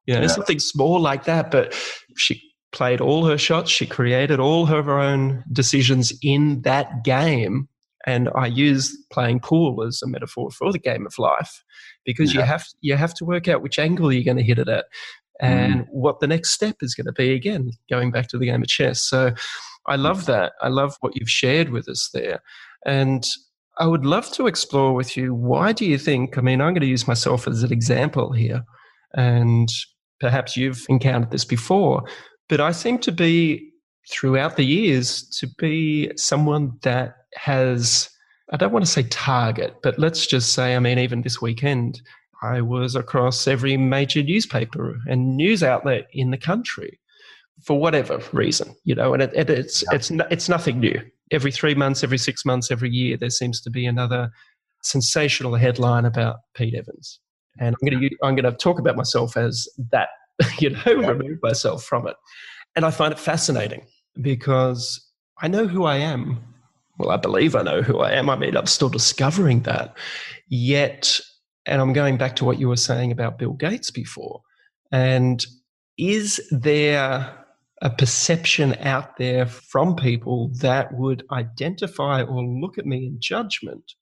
You 0.05 0.15
know, 0.15 0.21
yeah. 0.21 0.27
something 0.27 0.59
small 0.59 1.01
like 1.01 1.25
that, 1.25 1.51
but 1.51 1.73
she 2.15 2.41
played 2.71 3.01
all 3.01 3.25
her 3.25 3.37
shots. 3.37 3.71
She 3.71 3.85
created 3.85 4.39
all 4.39 4.67
her 4.67 4.99
own 4.99 5.43
decisions 5.51 6.13
in 6.21 6.61
that 6.61 7.03
game. 7.03 7.67
And 8.05 8.29
I 8.35 8.47
use 8.47 8.95
playing 9.11 9.39
pool 9.39 9.83
as 9.83 10.01
a 10.03 10.07
metaphor 10.07 10.51
for 10.51 10.71
the 10.71 10.79
game 10.79 11.05
of 11.05 11.17
life 11.17 11.63
because 12.05 12.33
yeah. 12.33 12.41
you 12.41 12.45
have 12.45 12.65
you 12.81 12.95
have 12.95 13.13
to 13.15 13.25
work 13.25 13.47
out 13.47 13.61
which 13.61 13.79
angle 13.79 14.11
you're 14.11 14.23
going 14.23 14.37
to 14.37 14.43
hit 14.43 14.59
it 14.59 14.69
at 14.69 14.85
and 15.41 15.81
mm. 15.81 15.87
what 15.89 16.19
the 16.19 16.27
next 16.27 16.51
step 16.51 16.77
is 16.81 16.95
going 16.95 17.05
to 17.05 17.11
be 17.11 17.33
again 17.33 17.71
going 17.89 18.09
back 18.09 18.27
to 18.27 18.37
the 18.37 18.45
game 18.45 18.61
of 18.61 18.69
chess 18.69 19.01
so 19.01 19.33
i 19.85 19.97
love 19.97 20.27
that 20.27 20.53
i 20.61 20.69
love 20.69 20.95
what 21.01 21.13
you've 21.13 21.29
shared 21.29 21.71
with 21.71 21.89
us 21.89 22.09
there 22.13 22.41
and 22.85 23.25
I 23.77 23.87
would 23.87 24.05
love 24.05 24.31
to 24.33 24.47
explore 24.47 24.93
with 24.93 25.17
you 25.17 25.33
why 25.33 25.73
do 25.73 25.85
you 25.85 25.97
think, 25.97 26.37
I 26.37 26.41
mean, 26.41 26.61
I'm 26.61 26.73
going 26.73 26.81
to 26.81 26.87
use 26.87 27.07
myself 27.07 27.47
as 27.47 27.63
an 27.63 27.73
example 27.73 28.31
here, 28.31 28.63
and 29.15 29.67
perhaps 30.19 30.55
you've 30.55 30.85
encountered 30.87 31.31
this 31.31 31.45
before, 31.45 32.03
but 32.47 32.61
I 32.61 32.71
seem 32.71 32.99
to 32.99 33.11
be, 33.11 33.69
throughout 34.09 34.55
the 34.55 34.65
years, 34.65 35.27
to 35.39 35.47
be 35.57 36.11
someone 36.15 36.77
that 36.83 37.15
has, 37.35 38.09
I 38.51 38.57
don't 38.57 38.71
want 38.71 38.85
to 38.85 38.91
say 38.91 39.03
target, 39.03 39.77
but 39.83 39.99
let's 39.99 40.25
just 40.27 40.53
say, 40.53 40.75
I 40.75 40.79
mean, 40.79 40.99
even 40.99 41.21
this 41.21 41.41
weekend, 41.41 42.01
I 42.41 42.61
was 42.61 42.95
across 42.95 43.47
every 43.47 43.77
major 43.77 44.21
newspaper 44.21 44.97
and 45.07 45.37
news 45.37 45.63
outlet 45.63 46.07
in 46.13 46.31
the 46.31 46.37
country 46.37 46.99
for 47.63 47.79
whatever 47.79 48.21
reason, 48.33 48.75
you 48.83 48.93
know, 48.93 49.13
and 49.13 49.23
it, 49.23 49.31
it, 49.33 49.49
it's, 49.49 49.83
yeah. 49.83 49.95
it's, 49.95 50.11
it's 50.29 50.49
nothing 50.49 50.79
new 50.79 51.01
every 51.31 51.51
three 51.51 51.75
months, 51.75 52.03
every 52.03 52.17
six 52.17 52.45
months, 52.45 52.71
every 52.71 52.89
year, 52.89 53.17
there 53.17 53.29
seems 53.29 53.61
to 53.61 53.69
be 53.69 53.85
another 53.85 54.29
sensational 54.83 55.55
headline 55.55 56.05
about 56.05 56.37
Pete 56.55 56.75
Evans. 56.75 57.19
And 57.59 57.75
I'm 57.75 57.89
going 57.89 58.01
to 58.01 58.15
I'm 58.23 58.35
going 58.35 58.51
to 58.51 58.57
talk 58.57 58.79
about 58.79 58.95
myself 58.95 59.37
as 59.37 59.67
that, 59.91 60.09
you 60.59 60.71
know, 60.71 60.79
yeah. 60.85 61.09
remove 61.09 61.39
myself 61.41 61.83
from 61.83 62.07
it. 62.07 62.15
And 62.75 62.85
I 62.85 62.91
find 62.91 63.13
it 63.13 63.19
fascinating 63.19 63.85
because 64.21 65.01
I 65.41 65.47
know 65.47 65.67
who 65.67 65.85
I 65.85 65.97
am. 65.97 66.39
Well, 66.97 67.11
I 67.11 67.17
believe 67.17 67.55
I 67.55 67.61
know 67.61 67.81
who 67.81 67.99
I 67.99 68.11
am. 68.11 68.29
I 68.29 68.35
mean, 68.35 68.55
I'm 68.55 68.67
still 68.67 68.89
discovering 68.89 69.61
that. 69.61 69.95
Yet, 70.47 71.19
and 71.65 71.81
I'm 71.81 71.93
going 71.93 72.17
back 72.17 72.35
to 72.37 72.45
what 72.45 72.59
you 72.59 72.67
were 72.67 72.77
saying 72.77 73.11
about 73.11 73.37
Bill 73.37 73.53
Gates 73.53 73.91
before. 73.91 74.41
And 74.91 75.45
is 75.97 76.41
there 76.51 77.45
a 77.81 77.89
perception 77.89 78.75
out 78.79 79.17
there 79.17 79.45
from 79.45 79.95
people 79.95 80.51
that 80.61 80.93
would 80.93 81.23
identify 81.31 82.21
or 82.21 82.43
look 82.43 82.77
at 82.77 82.85
me 82.85 83.07
in 83.07 83.17
judgment 83.19 83.93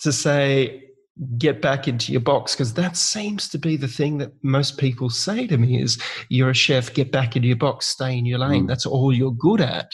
to 0.00 0.12
say, 0.12 0.90
get 1.36 1.60
back 1.60 1.86
into 1.86 2.12
your 2.12 2.20
box 2.20 2.54
because 2.54 2.74
that 2.74 2.96
seems 2.96 3.48
to 3.48 3.58
be 3.58 3.76
the 3.76 3.88
thing 3.88 4.18
that 4.18 4.32
most 4.42 4.78
people 4.78 5.10
say 5.10 5.46
to 5.46 5.58
me 5.58 5.80
is 5.80 6.00
you're 6.30 6.50
a 6.50 6.54
chef 6.54 6.94
get 6.94 7.12
back 7.12 7.36
into 7.36 7.48
your 7.48 7.56
box 7.58 7.86
stay 7.86 8.16
in 8.16 8.24
your 8.24 8.38
lane 8.38 8.64
mm. 8.64 8.68
that's 8.68 8.86
all 8.86 9.12
you're 9.12 9.32
good 9.32 9.60
at 9.60 9.90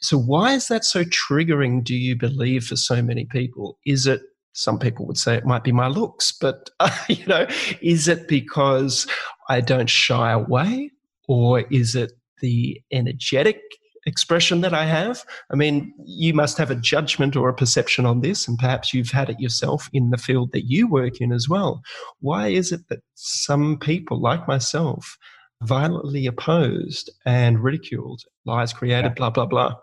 so 0.00 0.18
why 0.18 0.54
is 0.54 0.68
that 0.68 0.84
so 0.84 1.04
triggering 1.04 1.82
do 1.82 1.94
you 1.94 2.16
believe 2.16 2.64
for 2.64 2.76
so 2.76 3.02
many 3.02 3.24
people 3.24 3.78
is 3.86 4.06
it 4.06 4.22
some 4.52 4.78
people 4.78 5.06
would 5.06 5.18
say 5.18 5.36
it 5.36 5.46
might 5.46 5.64
be 5.64 5.72
my 5.72 5.86
looks 5.86 6.32
but 6.32 6.70
uh, 6.80 6.90
you 7.08 7.24
know 7.26 7.46
is 7.80 8.08
it 8.08 8.28
because 8.28 9.06
i 9.48 9.60
don't 9.60 9.90
shy 9.90 10.30
away 10.32 10.90
or 11.28 11.60
is 11.70 11.94
it 11.94 12.12
the 12.40 12.80
energetic 12.92 13.60
expression 14.06 14.60
that 14.62 14.74
I 14.74 14.86
have. 14.86 15.24
I 15.52 15.56
mean, 15.56 15.92
you 16.04 16.34
must 16.34 16.58
have 16.58 16.70
a 16.70 16.74
judgment 16.74 17.36
or 17.36 17.48
a 17.48 17.54
perception 17.54 18.06
on 18.06 18.20
this, 18.20 18.48
and 18.48 18.58
perhaps 18.58 18.94
you've 18.94 19.10
had 19.10 19.30
it 19.30 19.40
yourself 19.40 19.88
in 19.92 20.10
the 20.10 20.18
field 20.18 20.52
that 20.52 20.64
you 20.64 20.88
work 20.88 21.20
in 21.20 21.32
as 21.32 21.48
well. 21.48 21.82
Why 22.20 22.48
is 22.48 22.72
it 22.72 22.88
that 22.88 23.00
some 23.14 23.78
people, 23.78 24.20
like 24.20 24.48
myself, 24.48 25.16
violently 25.62 26.26
opposed 26.26 27.10
and 27.26 27.62
ridiculed 27.62 28.22
lies 28.46 28.72
created, 28.72 29.14
blah, 29.14 29.30
blah, 29.30 29.46
blah? 29.46 29.74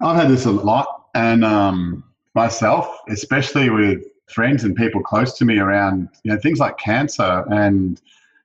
I've 0.00 0.16
had 0.16 0.30
this 0.30 0.46
a 0.46 0.50
lot, 0.50 1.06
and 1.14 1.44
um, 1.44 2.04
myself, 2.34 2.88
especially 3.08 3.70
with 3.70 4.02
friends 4.28 4.64
and 4.64 4.76
people 4.76 5.02
close 5.02 5.36
to 5.36 5.44
me 5.44 5.58
around 5.58 6.08
you 6.22 6.32
know 6.32 6.38
things 6.38 6.60
like 6.60 6.78
cancer 6.78 7.44
and 7.50 8.00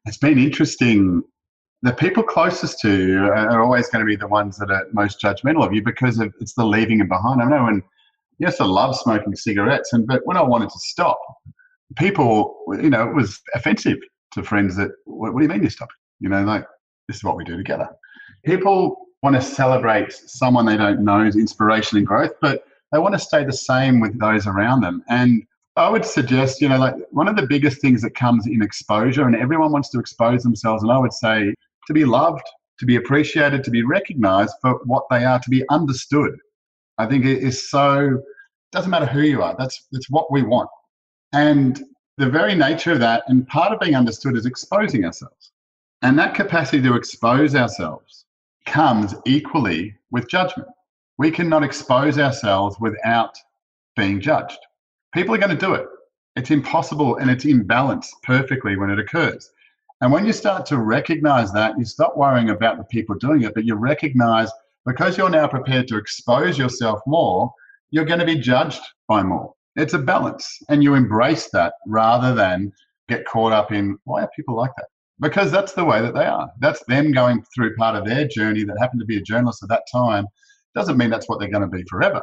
it's 0.08 0.18
been 0.18 0.40
interesting 0.40 1.24
the 1.84 1.94
people 1.94 2.24
closest 2.24 2.80
to 2.80 3.08
you 3.08 3.26
are 3.26 3.62
always 3.62 3.88
going 3.90 4.00
to 4.00 4.06
be 4.06 4.16
the 4.16 4.28
ones 4.28 4.58
that 4.58 4.72
are 4.72 4.88
most 4.92 5.22
judgmental 5.22 5.64
of 5.64 5.72
you 5.72 5.84
because 5.84 6.18
of, 6.18 6.34
it's 6.42 6.56
the 6.56 6.66
leaving 6.66 6.98
them 6.98 7.08
behind. 7.08 7.44
I 7.44 7.46
know 7.46 7.68
and 7.68 7.84
yes, 8.40 8.60
I 8.60 8.66
love 8.66 8.96
smoking 8.98 9.36
cigarettes, 9.36 9.94
and 9.94 10.08
but 10.08 10.22
when 10.26 10.36
I 10.36 10.42
wanted 10.42 10.70
to 10.70 10.80
stop, 10.80 11.20
people, 11.96 12.58
you 12.82 12.90
know, 12.90 13.08
it 13.08 13.14
was 13.14 13.40
offensive 13.54 13.98
to 14.32 14.44
friends 14.44 14.76
that, 14.78 14.92
what, 15.06 15.34
what 15.34 15.42
do 15.42 15.46
you 15.46 15.50
mean 15.50 15.62
you 15.62 15.70
stop? 15.70 15.90
You 16.20 16.30
know, 16.30 16.44
like, 16.44 16.66
this 17.08 17.18
is 17.18 17.24
what 17.24 17.38
we 17.38 17.44
do 17.44 17.56
together. 17.56 17.88
People 18.46 19.05
want 19.26 19.36
to 19.36 19.42
celebrate 19.42 20.14
someone 20.14 20.68
they 20.68 20.78
don't 20.78 21.04
know's 21.04 21.36
inspiration 21.36 21.98
and 21.98 22.06
growth, 22.06 22.34
but 22.42 22.64
they 22.92 23.00
want 23.00 23.16
to 23.16 23.20
stay 23.20 23.44
the 23.44 23.52
same 23.52 24.00
with 24.00 24.18
those 24.20 24.46
around 24.46 24.82
them. 24.82 25.04
And 25.10 25.42
I 25.76 25.90
would 25.90 26.06
suggest, 26.06 26.62
you 26.62 26.70
know, 26.70 26.78
like 26.78 26.94
one 27.10 27.28
of 27.28 27.36
the 27.36 27.48
biggest 27.48 27.82
things 27.82 28.04
that 28.04 28.14
comes 28.14 28.46
in 28.46 28.62
exposure, 28.62 29.24
and 29.24 29.36
everyone 29.36 29.72
wants 29.72 29.90
to 29.90 30.00
expose 30.00 30.44
themselves. 30.44 30.84
And 30.84 30.92
I 30.92 31.00
would 31.00 31.12
say 31.12 31.56
to 31.88 31.94
be 31.94 32.06
loved, 32.06 32.46
to 32.78 32.86
be 32.86 32.98
appreciated, 32.98 33.64
to 33.64 33.72
be 33.72 33.82
recognized 33.82 34.54
for 34.62 34.80
what 34.86 35.06
they 35.10 35.26
are, 35.26 35.40
to 35.40 35.50
be 35.50 35.68
understood. 35.70 36.38
I 37.00 37.08
think 37.08 37.26
it 37.26 37.40
is 37.40 37.68
so, 37.68 38.22
doesn't 38.72 38.92
matter 38.92 39.08
who 39.08 39.22
you 39.22 39.42
are, 39.42 39.56
that's, 39.58 39.88
that's 39.92 40.10
what 40.12 40.32
we 40.32 40.44
want. 40.44 40.70
And 41.34 41.84
the 42.18 42.30
very 42.30 42.54
nature 42.54 42.92
of 42.92 43.00
that, 43.00 43.24
and 43.28 43.48
part 43.48 43.74
of 43.74 43.80
being 43.80 43.96
understood 43.96 44.38
is 44.38 44.46
exposing 44.46 45.04
ourselves. 45.04 45.52
And 46.04 46.18
that 46.20 46.36
capacity 46.36 46.82
to 46.84 46.96
expose 46.96 47.56
ourselves 47.56 48.25
comes 48.66 49.16
equally 49.26 49.96
with 50.12 50.30
judgment. 50.30 50.70
We 51.18 51.32
cannot 51.32 51.64
expose 51.64 52.18
ourselves 52.20 52.78
without 52.80 53.38
being 53.96 54.20
judged. 54.20 54.58
People 55.14 55.34
are 55.34 55.40
going 55.40 55.58
to 55.58 55.66
do 55.66 55.74
it. 55.74 55.88
It's 56.36 56.52
impossible 56.52 57.16
and 57.18 57.30
it's 57.30 57.46
imbalanced 57.46 58.12
perfectly 58.24 58.76
when 58.76 58.90
it 58.90 59.00
occurs. 59.00 59.50
And 60.02 60.12
when 60.12 60.26
you 60.26 60.34
start 60.34 60.66
to 60.68 60.80
recognize 60.80 61.54
that, 61.54 61.80
you 61.80 61.86
stop 61.86 62.18
worrying 62.18 62.50
about 62.50 62.78
the 62.78 62.84
people 62.86 63.16
doing 63.16 63.44
it, 63.44 63.54
but 63.54 63.64
you 63.64 63.76
recognize 63.76 64.52
because 64.86 65.18
you're 65.18 65.30
now 65.30 65.48
prepared 65.48 65.88
to 65.88 65.98
expose 65.98 66.58
yourself 66.58 67.00
more, 67.08 67.52
you're 67.92 68.06
going 68.06 68.20
to 68.20 68.26
be 68.26 68.38
judged 68.38 68.82
by 69.08 69.24
more. 69.24 69.54
It's 69.76 69.94
a 69.94 70.00
balance, 70.00 70.62
and 70.70 70.84
you 70.84 70.94
embrace 70.94 71.50
that 71.52 71.74
rather 71.88 72.36
than 72.36 72.72
get 73.08 73.26
caught 73.26 73.52
up 73.52 73.72
in 73.72 73.98
why 74.04 74.24
are 74.24 74.30
people 74.36 74.56
like 74.56 74.72
that? 74.78 74.88
Because 75.20 75.52
that's 75.52 75.74
the 75.74 75.86
way 75.86 76.02
that 76.02 76.14
they 76.14 76.26
are. 76.26 76.50
That's 76.60 76.84
them 76.86 77.12
going 77.12 77.44
through 77.56 77.76
part 77.76 77.96
of 77.96 78.06
their 78.06 78.28
journey 78.28 78.64
that 78.64 78.78
happened 78.80 79.00
to 79.00 79.06
be 79.06 79.18
a 79.18 79.22
journalist 79.22 79.64
at 79.64 79.70
that 79.70 79.84
time. 79.92 80.26
Doesn't 80.74 80.98
mean 80.98 81.10
that's 81.10 81.30
what 81.30 81.40
they're 81.40 81.50
going 81.50 81.70
to 81.70 81.78
be 81.78 81.84
forever. 81.90 82.22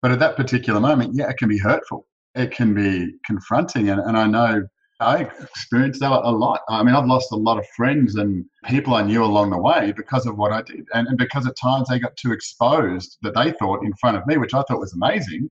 But 0.00 0.12
at 0.12 0.18
that 0.20 0.36
particular 0.36 0.80
moment, 0.80 1.14
yeah, 1.14 1.28
it 1.28 1.36
can 1.36 1.48
be 1.48 1.58
hurtful. 1.58 2.06
It 2.34 2.50
can 2.50 2.74
be 2.74 3.12
confronting. 3.26 3.90
And, 3.90 4.00
and 4.00 4.16
I 4.16 4.26
know 4.26 4.66
I 5.02 5.28
experienced 5.40 6.00
that 6.00 6.10
a 6.10 6.30
lot. 6.30 6.60
I 6.68 6.82
mean, 6.82 6.94
I've 6.94 7.06
lost 7.06 7.32
a 7.32 7.36
lot 7.36 7.58
of 7.58 7.66
friends 7.76 8.16
and 8.16 8.44
people 8.64 8.94
I 8.94 9.02
knew 9.02 9.24
along 9.24 9.50
the 9.50 9.58
way 9.58 9.92
because 9.96 10.26
of 10.26 10.38
what 10.38 10.52
I 10.52 10.62
did. 10.62 10.86
And, 10.94 11.08
and 11.08 11.18
because 11.18 11.46
at 11.46 11.54
times 11.60 11.88
they 11.88 11.98
got 11.98 12.16
too 12.16 12.32
exposed 12.32 13.18
that 13.22 13.34
they 13.34 13.52
thought 13.52 13.84
in 13.84 13.92
front 14.00 14.16
of 14.16 14.26
me, 14.26 14.38
which 14.38 14.54
I 14.54 14.62
thought 14.62 14.80
was 14.80 14.94
amazing. 14.94 15.50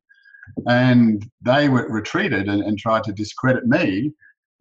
And 0.67 1.29
they 1.41 1.69
were 1.69 1.87
retreated 1.89 2.47
and, 2.49 2.63
and 2.63 2.77
tried 2.77 3.03
to 3.05 3.13
discredit 3.13 3.67
me 3.67 4.11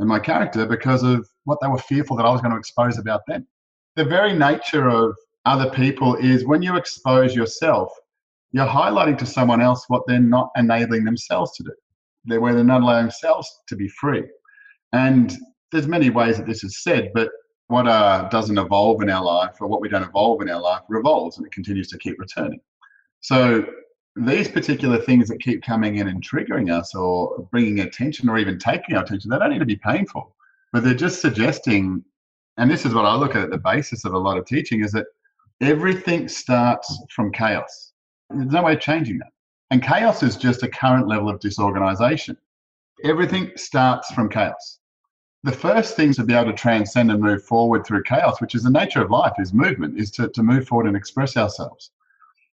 and 0.00 0.08
my 0.08 0.18
character 0.18 0.66
because 0.66 1.02
of 1.02 1.28
what 1.44 1.58
they 1.60 1.68
were 1.68 1.78
fearful 1.78 2.16
that 2.16 2.24
I 2.26 2.30
was 2.30 2.40
going 2.40 2.52
to 2.52 2.58
expose 2.58 2.98
about 2.98 3.20
them. 3.28 3.46
The 3.96 4.04
very 4.04 4.32
nature 4.32 4.88
of 4.88 5.14
other 5.44 5.70
people 5.70 6.16
is 6.16 6.46
when 6.46 6.62
you 6.62 6.76
expose 6.76 7.36
yourself, 7.36 7.92
you're 8.52 8.66
highlighting 8.66 9.18
to 9.18 9.26
someone 9.26 9.60
else 9.60 9.84
what 9.88 10.02
they're 10.06 10.18
not 10.18 10.50
enabling 10.56 11.04
themselves 11.04 11.54
to 11.56 11.64
do. 11.64 11.72
They're 12.24 12.40
where 12.40 12.54
they're 12.54 12.64
not 12.64 12.82
allowing 12.82 13.04
themselves 13.04 13.48
to 13.68 13.76
be 13.76 13.88
free. 13.88 14.24
And 14.92 15.36
there's 15.70 15.86
many 15.86 16.10
ways 16.10 16.38
that 16.38 16.46
this 16.46 16.64
is 16.64 16.82
said, 16.82 17.10
but 17.14 17.30
what 17.68 17.86
uh, 17.86 18.28
doesn't 18.30 18.58
evolve 18.58 19.02
in 19.02 19.10
our 19.10 19.24
life 19.24 19.56
or 19.60 19.68
what 19.68 19.80
we 19.80 19.88
don't 19.88 20.02
evolve 20.02 20.40
in 20.40 20.48
our 20.48 20.60
life 20.60 20.80
revolves 20.88 21.36
and 21.36 21.46
it 21.46 21.52
continues 21.52 21.88
to 21.88 21.98
keep 21.98 22.18
returning. 22.18 22.60
So 23.20 23.66
these 24.26 24.48
particular 24.48 24.98
things 24.98 25.28
that 25.28 25.40
keep 25.40 25.62
coming 25.62 25.96
in 25.96 26.08
and 26.08 26.22
triggering 26.22 26.72
us 26.72 26.94
or 26.94 27.46
bringing 27.50 27.80
attention 27.80 28.28
or 28.28 28.38
even 28.38 28.58
taking 28.58 28.94
our 28.96 29.02
attention, 29.02 29.30
they 29.30 29.38
don't 29.38 29.50
need 29.50 29.60
to 29.60 29.66
be 29.66 29.76
painful, 29.76 30.34
but 30.72 30.84
they're 30.84 30.94
just 30.94 31.20
suggesting, 31.20 32.04
and 32.56 32.70
this 32.70 32.84
is 32.84 32.94
what 32.94 33.06
I 33.06 33.14
look 33.14 33.34
at 33.34 33.42
at 33.42 33.50
the 33.50 33.58
basis 33.58 34.04
of 34.04 34.12
a 34.12 34.18
lot 34.18 34.36
of 34.36 34.46
teaching, 34.46 34.84
is 34.84 34.92
that 34.92 35.06
everything 35.60 36.28
starts 36.28 37.02
from 37.10 37.32
chaos. 37.32 37.92
There's 38.28 38.52
no 38.52 38.62
way 38.62 38.74
of 38.74 38.80
changing 38.80 39.18
that. 39.18 39.32
And 39.70 39.82
chaos 39.82 40.22
is 40.22 40.36
just 40.36 40.62
a 40.62 40.68
current 40.68 41.08
level 41.08 41.28
of 41.28 41.40
disorganization. 41.40 42.36
Everything 43.04 43.52
starts 43.56 44.12
from 44.12 44.28
chaos. 44.28 44.78
The 45.42 45.52
first 45.52 45.96
thing 45.96 46.12
to 46.14 46.24
be 46.24 46.34
able 46.34 46.50
to 46.50 46.56
transcend 46.56 47.10
and 47.10 47.22
move 47.22 47.42
forward 47.44 47.86
through 47.86 48.02
chaos, 48.02 48.40
which 48.40 48.54
is 48.54 48.64
the 48.64 48.70
nature 48.70 49.00
of 49.02 49.10
life, 49.10 49.32
is 49.38 49.54
movement, 49.54 49.98
is 49.98 50.10
to, 50.12 50.28
to 50.28 50.42
move 50.42 50.68
forward 50.68 50.86
and 50.86 50.96
express 50.96 51.36
ourselves. 51.36 51.92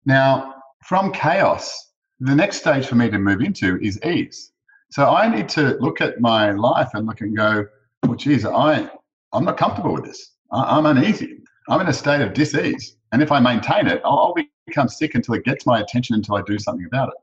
Now, 0.05 0.57
from 0.85 1.11
chaos, 1.13 1.93
the 2.21 2.35
next 2.35 2.59
stage 2.59 2.87
for 2.87 2.95
me 2.95 3.09
to 3.09 3.19
move 3.19 3.41
into 3.41 3.79
is 3.81 3.99
ease. 4.05 4.53
So 4.91 5.11
I 5.11 5.35
need 5.35 5.49
to 5.51 5.77
look 5.81 6.01
at 6.01 6.21
my 6.21 6.51
life 6.53 6.91
and 6.93 7.07
look 7.07 7.23
and 7.23 7.35
go, 7.35 7.67
well, 8.03 8.15
geez, 8.15 8.45
I, 8.45 8.89
I'm 9.33 9.45
not 9.45 9.57
comfortable 9.57 9.95
with 9.95 10.05
this. 10.05 10.33
I, 10.53 10.77
I'm 10.77 10.85
uneasy. 10.87 11.39
I'm 11.71 11.81
in 11.81 11.89
a 11.89 11.93
state 11.93 12.21
of 12.21 12.35
dis-ease. 12.35 12.97
And 13.13 13.23
if 13.23 13.33
I 13.33 13.41
maintain 13.41 13.87
it, 13.87 14.03
I'll, 14.05 14.19
I'll 14.19 14.35
become 14.67 14.89
sick 14.89 15.15
until 15.15 15.35
it 15.35 15.45
gets 15.45 15.65
my 15.65 15.81
attention 15.81 16.17
until 16.17 16.37
I 16.37 16.43
do 16.43 16.59
something 16.59 16.85
about 16.85 17.09
it. 17.09 17.15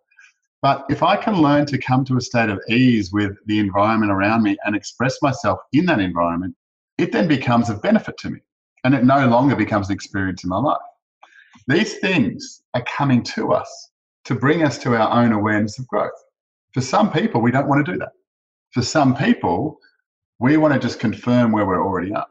But 0.64 0.86
if 0.90 1.04
I 1.04 1.16
can 1.16 1.36
learn 1.36 1.66
to 1.68 1.78
come 1.78 2.04
to 2.06 2.18
a 2.18 2.22
state 2.22 2.50
of 2.50 2.60
ease 2.68 3.12
with 3.12 3.38
the 3.46 3.60
environment 3.60 4.12
around 4.12 4.42
me 4.42 4.58
and 4.66 4.76
express 4.76 5.22
myself 5.22 5.60
in 5.72 5.86
that 5.86 6.00
environment, 6.00 6.56
it 6.98 7.12
then 7.12 7.28
becomes 7.28 7.70
of 7.70 7.82
benefit 7.82 8.18
to 8.20 8.32
me. 8.32 8.40
And 8.84 8.96
it 8.96 9.04
no 9.04 9.28
longer 9.28 9.56
becomes 9.56 9.90
an 9.90 9.94
experience 9.94 10.44
in 10.44 10.50
my 10.50 10.58
life. 10.58 10.82
These 11.68 12.00
things 12.00 12.64
are 12.74 12.84
coming 12.84 13.24
to 13.36 13.54
us 13.54 13.92
to 14.26 14.36
bring 14.36 14.64
us 14.64 14.78
to 14.80 14.96
our 14.96 15.24
own 15.24 15.32
awareness 15.32 15.80
of 15.80 15.88
growth. 15.88 16.12
For 16.74 16.82
some 16.82 17.12
people, 17.12 17.42
we 17.42 17.52
don't 17.52 17.68
want 17.68 17.86
to 17.86 17.92
do 17.92 17.98
that. 18.00 18.12
For 18.72 18.82
some 18.82 19.16
people, 19.16 19.78
we 20.40 20.58
want 20.58 20.74
to 20.74 20.80
just 20.80 21.00
confirm 21.00 21.52
where 21.52 21.66
we're 21.66 21.84
already 21.84 22.14
at. 22.14 22.28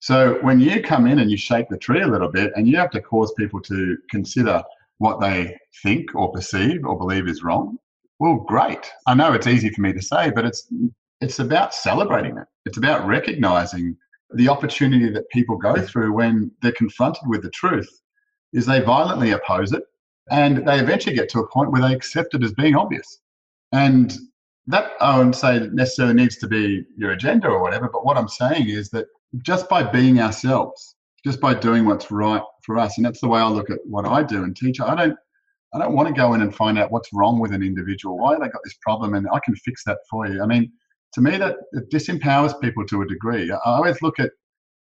So 0.00 0.38
when 0.42 0.60
you 0.60 0.82
come 0.82 1.06
in 1.06 1.18
and 1.18 1.30
you 1.30 1.36
shake 1.36 1.68
the 1.68 1.76
tree 1.76 2.02
a 2.02 2.06
little 2.06 2.30
bit 2.30 2.52
and 2.54 2.66
you 2.66 2.76
have 2.76 2.90
to 2.90 3.00
cause 3.00 3.32
people 3.36 3.60
to 3.62 3.98
consider 4.10 4.62
what 4.98 5.20
they 5.20 5.56
think 5.82 6.14
or 6.14 6.32
perceive 6.32 6.84
or 6.84 6.96
believe 6.98 7.28
is 7.28 7.42
wrong, 7.42 7.78
well, 8.18 8.36
great. 8.36 8.90
I 9.06 9.14
know 9.14 9.32
it's 9.32 9.46
easy 9.46 9.70
for 9.70 9.80
me 9.80 9.92
to 9.92 10.02
say, 10.02 10.30
but 10.30 10.44
it's 10.44 10.68
it's 11.20 11.40
about 11.40 11.74
celebrating 11.74 12.36
it. 12.38 12.46
It's 12.64 12.78
about 12.78 13.06
recognizing 13.06 13.96
the 14.30 14.48
opportunity 14.48 15.10
that 15.10 15.28
people 15.30 15.56
go 15.56 15.74
through 15.80 16.12
when 16.12 16.50
they're 16.62 16.72
confronted 16.72 17.22
with 17.26 17.42
the 17.42 17.50
truth 17.50 17.88
is 18.52 18.66
they 18.66 18.80
violently 18.80 19.32
oppose 19.32 19.72
it 19.72 19.82
and 20.30 20.66
they 20.66 20.78
eventually 20.78 21.14
get 21.14 21.28
to 21.30 21.40
a 21.40 21.48
point 21.48 21.72
where 21.72 21.82
they 21.82 21.94
accept 21.94 22.34
it 22.34 22.42
as 22.42 22.52
being 22.52 22.76
obvious. 22.76 23.20
And 23.72 24.16
that 24.66 24.92
I 25.00 25.16
wouldn't 25.16 25.36
say 25.36 25.68
necessarily 25.72 26.14
needs 26.14 26.36
to 26.38 26.46
be 26.46 26.84
your 26.96 27.12
agenda 27.12 27.48
or 27.48 27.62
whatever, 27.62 27.88
but 27.90 28.04
what 28.04 28.18
I'm 28.18 28.28
saying 28.28 28.68
is 28.68 28.90
that 28.90 29.06
just 29.42 29.68
by 29.68 29.82
being 29.82 30.20
ourselves, 30.20 30.96
just 31.24 31.40
by 31.40 31.54
doing 31.54 31.86
what's 31.86 32.10
right 32.10 32.42
for 32.64 32.78
us, 32.78 32.96
and 32.98 33.04
that's 33.04 33.20
the 33.20 33.28
way 33.28 33.40
I 33.40 33.48
look 33.48 33.70
at 33.70 33.78
what 33.84 34.06
I 34.06 34.22
do 34.22 34.44
and 34.44 34.54
teach. 34.56 34.80
I 34.80 34.94
don't 34.94 35.16
I 35.74 35.78
don't 35.78 35.94
want 35.94 36.08
to 36.08 36.14
go 36.14 36.32
in 36.32 36.40
and 36.40 36.54
find 36.54 36.78
out 36.78 36.90
what's 36.90 37.12
wrong 37.12 37.38
with 37.38 37.52
an 37.52 37.62
individual, 37.62 38.16
why 38.16 38.34
they 38.34 38.48
got 38.48 38.62
this 38.64 38.78
problem, 38.80 39.14
and 39.14 39.26
I 39.32 39.38
can 39.44 39.54
fix 39.56 39.84
that 39.84 39.98
for 40.10 40.26
you. 40.26 40.42
I 40.42 40.46
mean, 40.46 40.72
to 41.12 41.20
me, 41.20 41.36
that 41.36 41.56
disempowers 41.92 42.58
people 42.60 42.86
to 42.86 43.02
a 43.02 43.06
degree. 43.06 43.50
I 43.50 43.58
always 43.64 44.00
look 44.00 44.18
at 44.18 44.30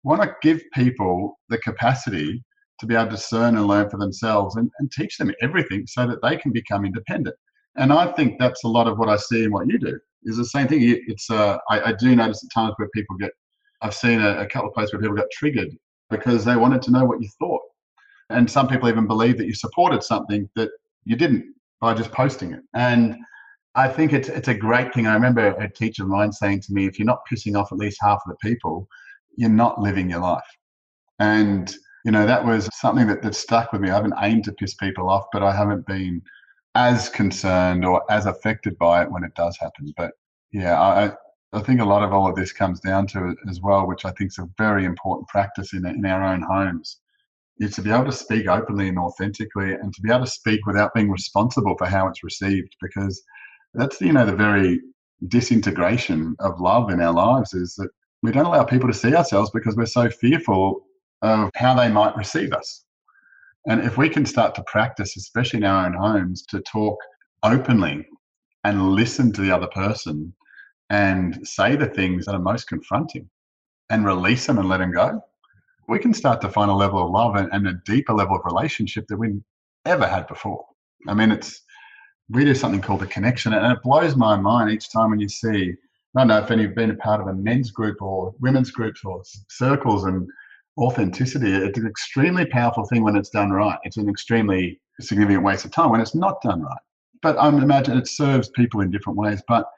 want 0.03 0.21
to 0.21 0.35
give 0.43 0.61
people 0.73 1.39
the 1.49 1.57
capacity 1.59 2.43
to 2.79 2.85
be 2.85 2.95
able 2.95 3.05
to 3.05 3.11
discern 3.11 3.57
and 3.57 3.67
learn 3.67 3.89
for 3.89 3.97
themselves 3.97 4.55
and, 4.55 4.69
and 4.79 4.91
teach 4.91 5.17
them 5.17 5.31
everything 5.41 5.85
so 5.87 6.07
that 6.07 6.21
they 6.21 6.35
can 6.37 6.51
become 6.51 6.85
independent. 6.85 7.35
And 7.77 7.91
I 7.91 8.11
think 8.13 8.39
that's 8.39 8.63
a 8.63 8.67
lot 8.67 8.87
of 8.87 8.97
what 8.97 9.09
I 9.09 9.17
see 9.17 9.43
in 9.43 9.51
what 9.51 9.67
you 9.67 9.77
do 9.77 9.99
is 10.23 10.37
the 10.37 10.45
same 10.45 10.67
thing. 10.67 10.79
It's 11.07 11.29
uh, 11.29 11.57
I, 11.69 11.89
I 11.89 11.93
do 11.93 12.15
notice 12.15 12.43
at 12.43 12.53
times 12.53 12.73
where 12.77 12.89
people 12.89 13.15
get 13.17 13.31
I've 13.81 13.93
seen 13.93 14.21
a, 14.21 14.39
a 14.39 14.47
couple 14.47 14.69
of 14.69 14.73
places 14.73 14.93
where 14.93 15.01
people 15.01 15.15
got 15.15 15.27
triggered 15.31 15.69
because 16.09 16.45
they 16.45 16.55
wanted 16.55 16.81
to 16.83 16.91
know 16.91 17.05
what 17.05 17.21
you 17.21 17.29
thought. 17.39 17.61
And 18.29 18.49
some 18.49 18.67
people 18.67 18.89
even 18.89 19.07
believe 19.07 19.37
that 19.37 19.45
you 19.45 19.53
supported 19.53 20.03
something 20.03 20.49
that 20.55 20.69
you 21.03 21.15
didn't 21.15 21.53
by 21.79 21.93
just 21.93 22.11
posting 22.11 22.53
it. 22.53 22.61
And 22.73 23.17
I 23.75 23.87
think 23.87 24.13
it's 24.13 24.29
it's 24.29 24.47
a 24.47 24.53
great 24.53 24.93
thing. 24.93 25.05
I 25.05 25.13
remember 25.13 25.49
a 25.49 25.71
teacher 25.71 26.03
of 26.03 26.09
mine 26.09 26.31
saying 26.31 26.61
to 26.61 26.73
me, 26.73 26.87
if 26.87 26.97
you're 26.97 27.05
not 27.05 27.27
pissing 27.29 27.59
off 27.59 27.71
at 27.71 27.77
least 27.77 27.99
half 28.01 28.21
of 28.25 28.31
the 28.31 28.49
people, 28.49 28.87
you're 29.35 29.49
not 29.49 29.81
living 29.81 30.09
your 30.09 30.21
life. 30.21 30.43
And 31.19 31.75
you 32.05 32.11
know, 32.11 32.25
that 32.27 32.45
was 32.45 32.69
something 32.71 33.07
that, 33.07 33.23
that 33.23 33.33
stuck 33.33 33.73
with 33.73 33.81
me. 33.81 33.89
I 33.89 33.95
haven't 33.95 34.13
aimed 34.21 34.43
to 34.43 34.53
piss 34.53 34.75
people 34.75 35.09
off, 35.09 35.25
but 35.33 35.41
I 35.41 35.51
haven't 35.51 35.87
been 35.87 36.21
as 36.75 37.09
concerned 37.09 37.83
or 37.83 38.03
as 38.11 38.27
affected 38.27 38.77
by 38.77 39.01
it 39.01 39.11
when 39.11 39.23
it 39.23 39.33
does 39.33 39.57
happen. 39.59 39.91
But 39.97 40.11
yeah, 40.53 40.79
I, 40.79 41.11
I 41.51 41.61
think 41.61 41.81
a 41.81 41.85
lot 41.85 42.03
of 42.03 42.13
all 42.13 42.29
of 42.29 42.35
this 42.35 42.53
comes 42.53 42.79
down 42.79 43.07
to 43.07 43.29
it 43.29 43.37
as 43.49 43.59
well, 43.59 43.87
which 43.87 44.05
I 44.05 44.11
think 44.11 44.29
is 44.29 44.37
a 44.37 44.47
very 44.55 44.85
important 44.85 45.27
practice 45.29 45.73
in, 45.73 45.83
in 45.87 46.05
our 46.05 46.23
own 46.23 46.43
homes, 46.43 46.99
is 47.59 47.73
to 47.75 47.81
be 47.81 47.89
able 47.89 48.05
to 48.05 48.11
speak 48.11 48.47
openly 48.47 48.87
and 48.87 48.99
authentically 48.99 49.73
and 49.73 49.91
to 49.91 50.01
be 50.01 50.11
able 50.11 50.25
to 50.25 50.31
speak 50.31 50.67
without 50.67 50.93
being 50.93 51.09
responsible 51.09 51.75
for 51.75 51.87
how 51.87 52.07
it's 52.07 52.23
received 52.23 52.75
because 52.83 53.23
that's, 53.73 53.99
you 53.99 54.13
know, 54.13 54.27
the 54.27 54.35
very 54.35 54.79
disintegration 55.27 56.35
of 56.39 56.59
love 56.59 56.91
in 56.91 57.01
our 57.01 57.13
lives 57.13 57.55
is 57.55 57.73
that 57.75 57.89
we 58.21 58.31
don't 58.31 58.45
allow 58.45 58.63
people 58.63 58.87
to 58.87 58.93
see 58.93 59.15
ourselves 59.15 59.49
because 59.51 59.75
we're 59.75 59.87
so 59.87 60.07
fearful 60.09 60.84
of 61.21 61.49
how 61.55 61.73
they 61.75 61.89
might 61.89 62.15
receive 62.15 62.53
us. 62.53 62.85
And 63.67 63.81
if 63.81 63.97
we 63.97 64.09
can 64.09 64.25
start 64.25 64.53
to 64.55 64.63
practice, 64.63 65.17
especially 65.17 65.57
in 65.57 65.65
our 65.65 65.85
own 65.87 65.93
homes, 65.93 66.45
to 66.47 66.61
talk 66.61 66.97
openly 67.43 68.05
and 68.63 68.91
listen 68.91 69.31
to 69.33 69.41
the 69.41 69.51
other 69.51 69.67
person 69.67 70.33
and 70.89 71.47
say 71.47 71.75
the 71.75 71.87
things 71.87 72.25
that 72.25 72.35
are 72.35 72.39
most 72.39 72.67
confronting 72.67 73.29
and 73.89 74.05
release 74.05 74.45
them 74.45 74.59
and 74.59 74.69
let 74.69 74.77
them 74.77 74.91
go, 74.91 75.21
we 75.87 75.99
can 75.99 76.13
start 76.13 76.41
to 76.41 76.49
find 76.49 76.69
a 76.69 76.75
level 76.75 77.03
of 77.03 77.11
love 77.11 77.35
and, 77.35 77.49
and 77.51 77.67
a 77.67 77.79
deeper 77.85 78.13
level 78.13 78.35
of 78.35 78.45
relationship 78.45 79.05
that 79.07 79.17
we 79.17 79.39
ever 79.85 80.07
had 80.07 80.27
before. 80.27 80.65
I 81.07 81.13
mean, 81.13 81.31
it's 81.31 81.61
we 82.29 82.43
do 82.43 82.55
something 82.55 82.81
called 82.81 83.01
the 83.01 83.07
connection, 83.07 83.53
and 83.53 83.71
it 83.71 83.83
blows 83.83 84.15
my 84.15 84.35
mind 84.35 84.71
each 84.71 84.91
time 84.91 85.11
when 85.11 85.19
you 85.19 85.29
see. 85.29 85.73
I 86.15 86.21
don't 86.21 86.27
know 86.27 86.39
if 86.39 86.49
any 86.49 86.63
have 86.63 86.75
been 86.75 86.91
a 86.91 86.95
part 86.95 87.21
of 87.21 87.27
a 87.27 87.33
men's 87.33 87.71
group 87.71 88.01
or 88.01 88.33
women's 88.39 88.71
groups 88.71 89.01
or 89.05 89.21
circles, 89.49 90.05
and 90.05 90.27
authenticity. 90.77 91.53
It's 91.53 91.77
an 91.77 91.87
extremely 91.87 92.45
powerful 92.45 92.85
thing 92.85 93.03
when 93.03 93.15
it's 93.15 93.29
done 93.29 93.51
right. 93.51 93.79
It's 93.83 93.97
an 93.97 94.09
extremely 94.09 94.79
significant 94.99 95.43
waste 95.43 95.65
of 95.65 95.71
time 95.71 95.91
when 95.91 96.01
it's 96.01 96.15
not 96.15 96.41
done 96.41 96.61
right. 96.61 96.81
But 97.21 97.37
I 97.37 97.47
imagine 97.47 97.97
it 97.97 98.07
serves 98.07 98.49
people 98.49 98.81
in 98.81 98.91
different 98.91 99.17
ways. 99.17 99.41
But 99.47 99.69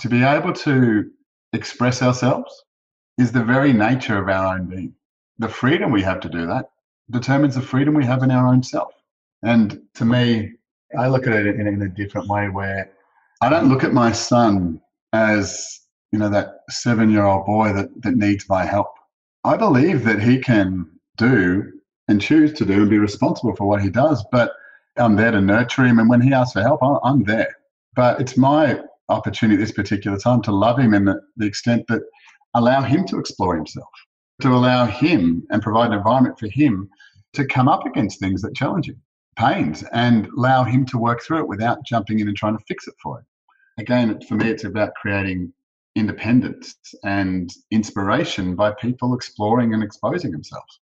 to 0.00 0.08
be 0.08 0.22
able 0.22 0.52
to 0.52 1.10
express 1.52 2.02
ourselves 2.02 2.64
is 3.18 3.32
the 3.32 3.44
very 3.44 3.72
nature 3.72 4.18
of 4.18 4.28
our 4.28 4.56
own 4.56 4.66
being. 4.66 4.94
The 5.38 5.48
freedom 5.48 5.90
we 5.90 6.02
have 6.02 6.20
to 6.20 6.28
do 6.28 6.46
that 6.46 6.70
determines 7.10 7.54
the 7.54 7.62
freedom 7.62 7.94
we 7.94 8.04
have 8.04 8.22
in 8.22 8.30
our 8.30 8.46
own 8.46 8.62
self. 8.62 8.92
And 9.42 9.80
to 9.94 10.04
me, 10.04 10.52
I 10.98 11.08
look 11.08 11.26
at 11.26 11.34
it 11.34 11.46
in, 11.46 11.66
in 11.66 11.82
a 11.82 11.88
different 11.88 12.28
way 12.28 12.48
where 12.48 12.90
I 13.40 13.48
don't 13.48 13.68
look 13.68 13.84
at 13.84 13.92
my 13.92 14.12
son 14.12 14.80
as, 15.12 15.80
you 16.12 16.18
know, 16.18 16.28
that 16.30 16.60
seven 16.70 17.10
year 17.10 17.24
old 17.24 17.46
boy 17.46 17.72
that, 17.72 17.88
that 18.02 18.16
needs 18.16 18.48
my 18.48 18.64
help. 18.64 18.88
I 19.44 19.56
believe 19.58 20.04
that 20.04 20.22
he 20.22 20.38
can 20.38 20.86
do 21.18 21.70
and 22.08 22.20
choose 22.20 22.52
to 22.54 22.64
do 22.64 22.80
and 22.82 22.90
be 22.90 22.98
responsible 22.98 23.54
for 23.54 23.68
what 23.68 23.82
he 23.82 23.90
does, 23.90 24.24
but 24.32 24.52
I'm 24.96 25.16
there 25.16 25.32
to 25.32 25.40
nurture 25.40 25.84
him. 25.84 25.98
And 25.98 26.08
when 26.08 26.22
he 26.22 26.32
asks 26.32 26.54
for 26.54 26.62
help, 26.62 26.80
I'm 26.82 27.24
there. 27.24 27.54
But 27.94 28.20
it's 28.20 28.36
my 28.38 28.80
opportunity 29.10 29.60
this 29.60 29.72
particular 29.72 30.18
time 30.18 30.40
to 30.42 30.52
love 30.52 30.78
him 30.78 30.94
in 30.94 31.04
the, 31.04 31.20
the 31.36 31.46
extent 31.46 31.84
that 31.88 32.02
allow 32.54 32.80
him 32.82 33.04
to 33.06 33.18
explore 33.18 33.54
himself, 33.54 33.88
to 34.40 34.48
allow 34.48 34.86
him 34.86 35.46
and 35.50 35.62
provide 35.62 35.90
an 35.90 35.98
environment 35.98 36.38
for 36.38 36.48
him 36.48 36.88
to 37.34 37.44
come 37.44 37.68
up 37.68 37.84
against 37.84 38.20
things 38.20 38.40
that 38.42 38.54
challenge 38.54 38.88
him, 38.88 39.00
pains, 39.36 39.84
and 39.92 40.26
allow 40.38 40.64
him 40.64 40.86
to 40.86 40.98
work 40.98 41.22
through 41.22 41.40
it 41.40 41.48
without 41.48 41.84
jumping 41.84 42.20
in 42.20 42.28
and 42.28 42.36
trying 42.36 42.56
to 42.56 42.64
fix 42.66 42.88
it 42.88 42.94
for 43.02 43.18
him. 43.18 43.26
Again, 43.78 44.20
for 44.22 44.36
me, 44.36 44.48
it's 44.48 44.64
about 44.64 44.94
creating 44.94 45.52
independence 45.96 46.76
and 47.04 47.52
inspiration 47.70 48.54
by 48.54 48.72
people 48.72 49.14
exploring 49.14 49.74
and 49.74 49.82
exposing 49.82 50.30
themselves. 50.30 50.80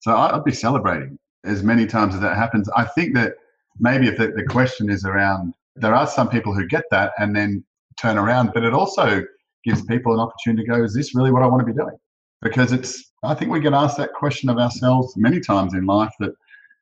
So 0.00 0.16
I'd 0.16 0.44
be 0.44 0.52
celebrating 0.52 1.18
as 1.44 1.62
many 1.62 1.86
times 1.86 2.14
as 2.14 2.20
that 2.20 2.36
happens. 2.36 2.68
I 2.76 2.84
think 2.84 3.14
that 3.14 3.34
maybe 3.78 4.08
if 4.08 4.16
the, 4.16 4.28
the 4.28 4.44
question 4.44 4.90
is 4.90 5.04
around 5.04 5.54
there 5.76 5.94
are 5.94 6.06
some 6.06 6.28
people 6.28 6.54
who 6.54 6.66
get 6.66 6.84
that 6.90 7.12
and 7.18 7.36
then 7.36 7.62
turn 8.00 8.16
around, 8.16 8.52
but 8.54 8.64
it 8.64 8.72
also 8.72 9.22
gives 9.64 9.84
people 9.84 10.14
an 10.14 10.20
opportunity 10.20 10.64
to 10.64 10.70
go, 10.70 10.82
is 10.82 10.94
this 10.94 11.14
really 11.14 11.30
what 11.30 11.42
I 11.42 11.46
want 11.46 11.60
to 11.60 11.72
be 11.72 11.78
doing? 11.78 11.96
Because 12.40 12.72
it's, 12.72 13.12
I 13.22 13.34
think 13.34 13.50
we 13.50 13.60
get 13.60 13.72
asked 13.72 13.98
that 13.98 14.12
question 14.12 14.48
of 14.48 14.58
ourselves 14.58 15.14
many 15.16 15.40
times 15.40 15.74
in 15.74 15.84
life 15.86 16.12
that 16.20 16.32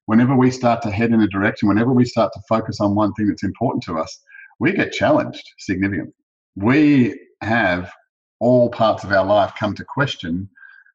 whenever 0.06 0.36
we 0.36 0.50
start 0.50 0.82
to 0.82 0.90
head 0.90 1.10
in 1.10 1.22
a 1.22 1.28
direction, 1.28 1.68
whenever 1.68 1.92
we 1.92 2.04
start 2.04 2.32
to 2.34 2.40
focus 2.48 2.80
on 2.80 2.94
one 2.94 3.12
thing 3.14 3.26
that's 3.28 3.42
important 3.42 3.82
to 3.84 3.98
us, 3.98 4.20
we 4.60 4.72
get 4.72 4.92
challenged 4.92 5.44
significantly. 5.58 6.12
We 6.56 7.18
have 7.44 7.92
all 8.40 8.68
parts 8.70 9.04
of 9.04 9.12
our 9.12 9.24
life 9.24 9.52
come 9.58 9.74
to 9.74 9.84
question 9.84 10.48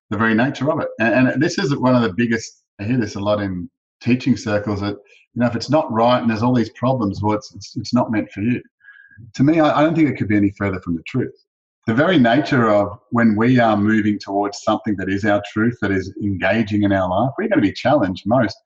the 0.10 0.18
very 0.18 0.34
nature 0.34 0.72
of 0.72 0.80
it. 0.80 0.90
And, 1.00 1.30
and 1.30 1.42
this 1.42 1.58
is 1.58 1.76
one 1.76 1.96
of 1.96 2.02
the 2.02 2.14
biggest, 2.14 2.64
I 2.80 2.84
hear 2.84 2.98
this 2.98 3.16
a 3.16 3.20
lot 3.20 3.42
in 3.42 3.70
teaching 4.02 4.38
circles 4.38 4.82
that 4.82 4.96
you 5.34 5.42
know 5.42 5.48
if 5.48 5.56
it's 5.56 5.70
not 5.70 5.92
right 5.92 6.20
and 6.22 6.30
there's 6.30 6.44
all 6.44 6.54
these 6.54 6.72
problems, 6.72 7.22
well, 7.22 7.38
it's 7.38 7.54
it's, 7.54 7.76
it's 7.78 7.94
not 7.94 8.12
meant 8.12 8.32
for 8.32 8.42
you. 8.42 8.62
To 9.36 9.44
me, 9.44 9.60
I, 9.60 9.80
I 9.80 9.84
don't 9.84 9.96
think 9.96 10.10
it 10.10 10.18
could 10.18 10.28
be 10.28 10.38
any 10.38 10.52
further 10.58 10.80
from 10.82 10.96
the 10.96 11.04
truth. 11.04 11.34
The 11.88 11.94
very 11.94 12.20
nature 12.20 12.70
of 12.70 13.00
when 13.12 13.36
we 13.36 13.60
are 13.60 13.78
moving 13.78 14.20
towards 14.20 14.62
something 14.62 14.96
that 14.98 15.10
is 15.10 15.26
our 15.26 15.42
truth, 15.52 15.78
that 15.82 15.92
is 15.92 16.14
engaging 16.22 16.84
in 16.84 16.92
our 16.92 17.10
life, 17.10 17.32
we're 17.38 17.48
going 17.48 17.62
to 17.62 17.68
be 17.68 17.74
challenged 17.74 18.28
most 18.28 18.58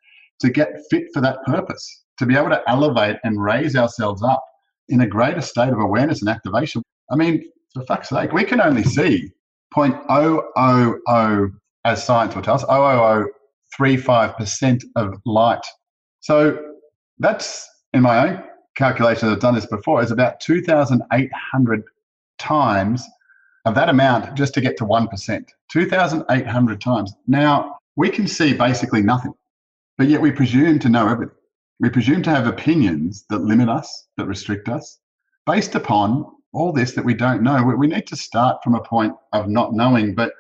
to 0.42 0.50
get 0.50 0.82
fit 0.90 1.06
for 1.14 1.22
that 1.22 1.44
purpose, 1.46 2.04
to 2.20 2.26
be 2.26 2.36
able 2.36 2.50
to 2.50 2.62
elevate 2.68 3.18
and 3.24 3.42
raise 3.42 3.76
ourselves 3.76 4.24
up 4.24 4.44
in 4.90 5.02
a 5.02 5.08
greater 5.08 5.42
state 5.42 5.72
of 5.72 5.80
awareness 5.80 6.22
and 6.22 6.30
activation. 6.30 6.84
I 7.12 7.16
mean, 7.16 7.50
for 7.74 7.84
fuck's 7.86 8.10
sake, 8.10 8.32
we 8.32 8.44
can 8.44 8.62
only 8.62 8.84
see 8.84 9.32
0.000, 9.76 11.52
as 11.86 12.06
science 12.06 12.36
will 12.36 12.44
tell 12.44 12.56
us, 12.56 12.64
0.0035% 12.66 14.84
of 14.96 15.16
light. 15.26 15.66
So 16.20 16.60
that's, 17.20 17.70
in 17.94 18.02
my 18.02 18.28
own 18.28 18.44
calculations, 18.76 19.32
I've 19.32 19.40
done 19.40 19.56
this 19.56 19.66
before, 19.66 20.04
is 20.04 20.12
about 20.12 20.40
2,800 20.40 21.84
times 22.40 23.04
of 23.66 23.76
that 23.76 23.90
amount 23.90 24.34
just 24.36 24.54
to 24.54 24.62
get 24.62 24.78
to 24.78 24.86
1%. 24.86 25.46
2,800 25.72 26.82
times. 26.82 27.14
Now, 27.28 27.78
we 27.96 28.10
can 28.10 28.28
see 28.28 28.54
basically 28.54 29.02
nothing, 29.02 29.34
but 29.98 30.08
yet 30.08 30.22
we 30.22 30.32
presume 30.32 30.80
to 30.80 30.90
know 30.90 31.08
everything. 31.08 31.36
We 31.80 31.90
presume 31.90 32.22
to 32.24 32.30
have 32.30 32.48
opinions 32.48 33.26
that 33.30 33.40
limit 33.40 33.70
us, 33.70 34.08
that 34.18 34.28
restrict 34.28 34.70
us, 34.70 35.00
based 35.46 35.76
upon 35.76 36.26
all 36.54 36.72
this 36.72 36.94
that 36.94 37.06
we 37.06 37.14
don't 37.14 37.42
know. 37.42 37.64
We 37.64 37.88
need 37.88 38.08
to 38.08 38.16
start 38.16 38.64
from 38.64 38.76
a 38.76 38.82
point 38.82 39.14
of 39.34 39.50
not 39.50 39.74
knowing, 39.74 40.14
but 40.14 40.34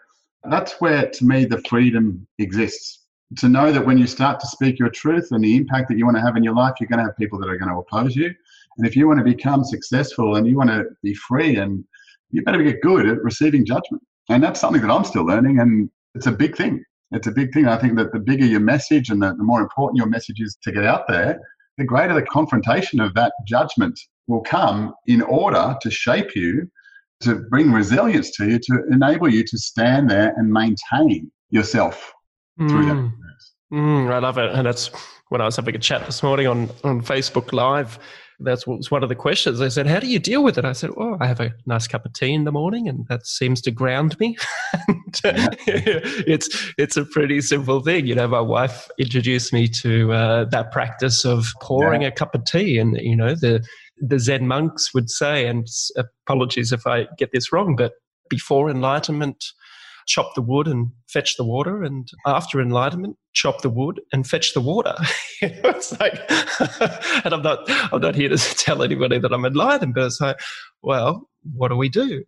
that's 0.43 0.79
where, 0.79 1.09
to 1.09 1.25
me, 1.25 1.45
the 1.45 1.61
freedom 1.67 2.27
exists. 2.37 2.99
To 3.37 3.49
know 3.49 3.71
that 3.71 3.85
when 3.85 3.97
you 3.97 4.05
start 4.05 4.39
to 4.41 4.47
speak 4.47 4.77
your 4.77 4.89
truth 4.89 5.29
and 5.31 5.43
the 5.43 5.55
impact 5.55 5.89
that 5.89 5.97
you 5.97 6.05
want 6.05 6.17
to 6.17 6.21
have 6.21 6.37
in 6.37 6.43
your 6.43 6.53
life, 6.53 6.75
you're 6.79 6.89
going 6.89 6.99
to 6.99 7.05
have 7.05 7.17
people 7.17 7.39
that 7.39 7.49
are 7.49 7.57
going 7.57 7.71
to 7.71 7.79
oppose 7.79 8.15
you. 8.15 8.31
And 8.77 8.85
if 8.85 8.95
you 8.95 9.07
want 9.07 9.19
to 9.19 9.23
become 9.23 9.63
successful 9.63 10.35
and 10.35 10.45
you 10.45 10.55
want 10.55 10.69
to 10.69 10.85
be 11.01 11.15
free, 11.15 11.55
and 11.55 11.83
you 12.29 12.43
better 12.43 12.61
get 12.63 12.81
good 12.81 13.07
at 13.07 13.23
receiving 13.23 13.65
judgment. 13.65 14.03
And 14.29 14.43
that's 14.43 14.59
something 14.59 14.81
that 14.81 14.91
I'm 14.91 15.03
still 15.03 15.25
learning, 15.25 15.59
and 15.59 15.89
it's 16.15 16.27
a 16.27 16.31
big 16.31 16.55
thing. 16.55 16.83
It's 17.11 17.27
a 17.27 17.31
big 17.31 17.53
thing. 17.53 17.67
I 17.67 17.77
think 17.77 17.95
that 17.97 18.11
the 18.11 18.19
bigger 18.19 18.45
your 18.45 18.59
message 18.59 19.09
and 19.09 19.21
the, 19.21 19.35
the 19.35 19.43
more 19.43 19.61
important 19.61 19.97
your 19.97 20.07
message 20.07 20.39
is 20.39 20.57
to 20.63 20.71
get 20.71 20.85
out 20.85 21.07
there, 21.07 21.39
the 21.77 21.83
greater 21.83 22.13
the 22.13 22.21
confrontation 22.21 22.99
of 22.99 23.13
that 23.15 23.33
judgment 23.47 23.99
will 24.27 24.41
come 24.41 24.93
in 25.07 25.21
order 25.21 25.75
to 25.81 25.91
shape 25.91 26.35
you, 26.35 26.69
to 27.21 27.35
bring 27.49 27.71
resilience 27.71 28.31
to 28.37 28.49
you, 28.49 28.59
to 28.59 28.83
enable 28.91 29.29
you 29.29 29.43
to 29.43 29.57
stand 29.57 30.09
there 30.09 30.33
and 30.37 30.51
maintain 30.51 31.31
yourself 31.49 32.13
mm. 32.59 32.69
through 32.69 32.85
that. 32.85 33.11
Mm, 33.73 34.11
I 34.11 34.19
love 34.19 34.37
it. 34.37 34.51
And 34.51 34.67
that's 34.67 34.91
when 35.29 35.41
I 35.41 35.45
was 35.45 35.55
having 35.55 35.75
a 35.75 35.79
chat 35.79 36.05
this 36.05 36.21
morning 36.21 36.47
on, 36.47 36.69
on 36.83 37.01
Facebook 37.01 37.53
Live 37.53 37.97
that's 38.43 38.67
what 38.67 38.77
was 38.77 38.91
one 38.91 39.03
of 39.03 39.09
the 39.09 39.15
questions. 39.15 39.59
They 39.59 39.69
said, 39.69 39.87
"How 39.87 39.99
do 39.99 40.07
you 40.07 40.19
deal 40.19 40.43
with 40.43 40.57
it?" 40.57 40.65
I 40.65 40.73
said, 40.73 40.91
"Oh, 40.97 41.17
I 41.19 41.27
have 41.27 41.39
a 41.39 41.53
nice 41.65 41.87
cup 41.87 42.05
of 42.05 42.13
tea 42.13 42.33
in 42.33 42.43
the 42.43 42.51
morning, 42.51 42.87
and 42.87 43.07
that 43.07 43.25
seems 43.25 43.61
to 43.61 43.71
ground 43.71 44.19
me." 44.19 44.37
it's 45.23 46.73
it's 46.77 46.97
a 46.97 47.05
pretty 47.05 47.41
simple 47.41 47.81
thing, 47.81 48.05
you 48.05 48.15
know. 48.15 48.27
My 48.27 48.41
wife 48.41 48.89
introduced 48.99 49.53
me 49.53 49.67
to 49.81 50.13
uh, 50.13 50.45
that 50.45 50.71
practice 50.71 51.25
of 51.25 51.47
pouring 51.61 52.03
yeah. 52.03 52.09
a 52.09 52.11
cup 52.11 52.35
of 52.35 52.45
tea, 52.45 52.77
and 52.77 52.97
you 52.97 53.15
know 53.15 53.35
the 53.35 53.65
the 53.97 54.19
Zen 54.19 54.47
monks 54.47 54.93
would 54.93 55.09
say, 55.09 55.47
and 55.47 55.67
apologies 55.97 56.71
if 56.71 56.85
I 56.85 57.07
get 57.17 57.31
this 57.31 57.51
wrong, 57.51 57.75
but 57.75 57.93
before 58.29 58.69
enlightenment, 58.69 59.43
chop 60.07 60.35
the 60.35 60.41
wood 60.41 60.67
and 60.67 60.91
fetch 61.07 61.37
the 61.37 61.43
water, 61.43 61.83
and 61.83 62.09
after 62.25 62.61
enlightenment, 62.61 63.17
chop 63.33 63.61
the 63.61 63.69
wood 63.69 64.01
and 64.11 64.27
fetch 64.27 64.53
the 64.53 64.61
water. 64.61 64.95
it's 65.41 65.99
like, 65.99 66.19
and 67.25 67.33
I'm 67.33 67.41
not, 67.41 67.59
I'm 67.93 68.01
not 68.01 68.15
here 68.15 68.29
to 68.29 68.37
tell 68.57 68.83
anybody 68.83 69.19
that 69.19 69.33
I'm 69.33 69.45
enlightened, 69.45 69.93
but 69.95 70.05
it's 70.05 70.21
like, 70.21 70.39
well, 70.81 71.29
what 71.55 71.69
do 71.69 71.75
we 71.75 71.89
do? 71.89 72.23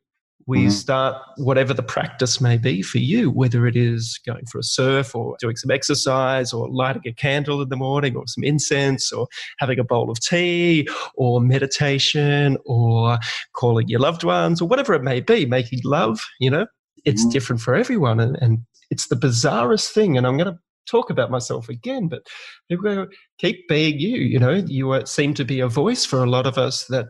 We 0.47 0.59
mm-hmm. 0.59 0.69
start 0.69 1.15
whatever 1.37 1.73
the 1.73 1.81
practice 1.81 2.39
may 2.39 2.57
be 2.57 2.83
for 2.83 2.99
you, 2.99 3.31
whether 3.31 3.65
it 3.65 3.75
is 3.75 4.19
going 4.27 4.45
for 4.45 4.59
a 4.59 4.63
surf 4.63 5.15
or 5.15 5.35
doing 5.39 5.55
some 5.55 5.71
exercise 5.71 6.53
or 6.53 6.69
lighting 6.69 7.01
a 7.07 7.13
candle 7.13 7.63
in 7.63 7.69
the 7.69 7.75
morning 7.75 8.15
or 8.15 8.25
some 8.27 8.43
incense 8.43 9.11
or 9.11 9.27
having 9.57 9.79
a 9.79 9.83
bowl 9.83 10.11
of 10.11 10.19
tea 10.19 10.87
or 11.15 11.41
meditation 11.41 12.57
or 12.65 13.17
calling 13.53 13.87
your 13.87 13.99
loved 13.99 14.23
ones 14.23 14.61
or 14.61 14.67
whatever 14.67 14.93
it 14.93 15.01
may 15.01 15.19
be, 15.19 15.47
making 15.47 15.79
love, 15.83 16.23
you 16.39 16.51
know, 16.51 16.67
it's 17.05 17.21
mm-hmm. 17.21 17.29
different 17.29 17.61
for 17.61 17.75
everyone. 17.75 18.19
And, 18.19 18.37
and 18.41 18.59
it's 18.89 19.07
the 19.07 19.15
bizarrest 19.15 19.91
thing. 19.91 20.17
And 20.17 20.27
I'm 20.27 20.37
going 20.37 20.53
to 20.53 20.59
talk 20.89 21.09
about 21.09 21.31
myself 21.31 21.69
again, 21.69 22.07
but 22.07 22.27
people 22.69 22.83
go, 22.83 23.07
keep 23.39 23.67
being 23.67 23.99
you. 23.99 24.17
You 24.17 24.39
know, 24.39 24.53
you 24.53 25.01
seem 25.05 25.33
to 25.35 25.45
be 25.45 25.59
a 25.59 25.67
voice 25.67 26.05
for 26.05 26.23
a 26.23 26.29
lot 26.29 26.45
of 26.45 26.57
us 26.57 26.85
that 26.87 27.07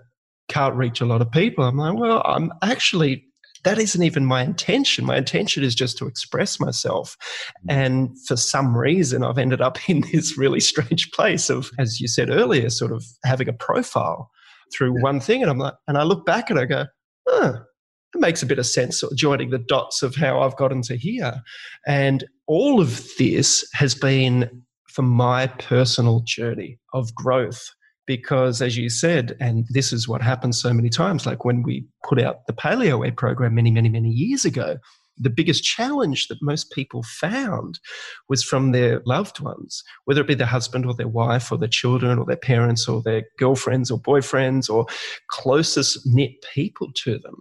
can't 0.47 0.75
reach 0.75 1.01
a 1.01 1.05
lot 1.05 1.21
of 1.21 1.31
people. 1.31 1.63
I'm 1.63 1.77
like, 1.77 1.97
well, 1.97 2.21
I'm 2.25 2.51
actually 2.61 3.25
that 3.65 3.79
isn't 3.79 4.03
even 4.03 4.25
my 4.25 4.43
intention. 4.43 5.05
My 5.05 5.17
intention 5.17 5.63
is 5.63 5.75
just 5.75 5.97
to 5.97 6.05
express 6.05 6.59
myself. 6.59 7.17
Mm-hmm. 7.67 7.77
And 7.77 8.25
for 8.27 8.37
some 8.37 8.77
reason, 8.77 9.23
I've 9.23 9.39
ended 9.39 9.59
up 9.59 9.77
in 9.89 10.01
this 10.13 10.37
really 10.37 10.61
strange 10.61 11.11
place 11.11 11.49
of, 11.49 11.71
as 11.77 11.99
you 11.99 12.07
said 12.07 12.29
earlier, 12.29 12.69
sort 12.69 12.93
of 12.93 13.03
having 13.25 13.49
a 13.49 13.53
profile 13.53 14.29
through 14.71 15.01
one 15.01 15.19
thing. 15.19 15.41
And 15.41 15.51
I'm 15.51 15.57
like, 15.57 15.73
and 15.87 15.97
I 15.97 16.03
look 16.03 16.25
back 16.25 16.49
and 16.49 16.59
I 16.59 16.65
go, 16.65 16.85
huh, 17.27 17.59
it 18.15 18.21
makes 18.21 18.41
a 18.41 18.45
bit 18.45 18.59
of 18.59 18.65
sense 18.65 19.03
joining 19.13 19.49
the 19.49 19.59
dots 19.59 20.01
of 20.01 20.15
how 20.15 20.39
I've 20.39 20.55
gotten 20.55 20.81
to 20.83 20.97
here. 20.97 21.41
And 21.85 22.23
all 22.47 22.81
of 22.81 23.07
this 23.17 23.67
has 23.73 23.93
been 23.93 24.63
for 24.89 25.01
my 25.01 25.47
personal 25.47 26.21
journey 26.25 26.79
of 26.93 27.13
growth. 27.13 27.69
Because, 28.07 28.61
as 28.61 28.77
you 28.77 28.87
said, 28.87 29.35
and 29.39 29.65
this 29.71 29.91
is 29.91 30.07
what 30.07 30.21
happens 30.21 30.61
so 30.61 30.71
many 30.71 30.89
times, 30.89 31.25
like 31.25 31.43
when 31.43 31.63
we 31.63 31.87
put 32.07 32.21
out 32.21 32.45
the 32.45 32.53
Paleo 32.53 32.99
Way 32.99 33.09
program 33.09 33.55
many, 33.55 33.71
many, 33.71 33.89
many 33.89 34.09
years 34.09 34.45
ago, 34.45 34.77
the 35.17 35.29
biggest 35.29 35.63
challenge 35.63 36.27
that 36.27 36.41
most 36.41 36.71
people 36.71 37.03
found 37.03 37.79
was 38.29 38.43
from 38.43 38.71
their 38.71 39.01
loved 39.05 39.39
ones, 39.39 39.83
whether 40.05 40.21
it 40.21 40.27
be 40.27 40.35
their 40.35 40.47
husband 40.47 40.85
or 40.85 40.93
their 40.93 41.07
wife 41.07 41.51
or 41.51 41.57
their 41.57 41.67
children 41.67 42.19
or 42.19 42.25
their 42.25 42.35
parents 42.35 42.87
or 42.87 43.01
their 43.01 43.23
girlfriends 43.37 43.89
or 43.89 43.99
boyfriends 43.99 44.69
or 44.69 44.85
closest 45.29 45.99
knit 46.05 46.31
people 46.53 46.91
to 47.03 47.17
them. 47.19 47.35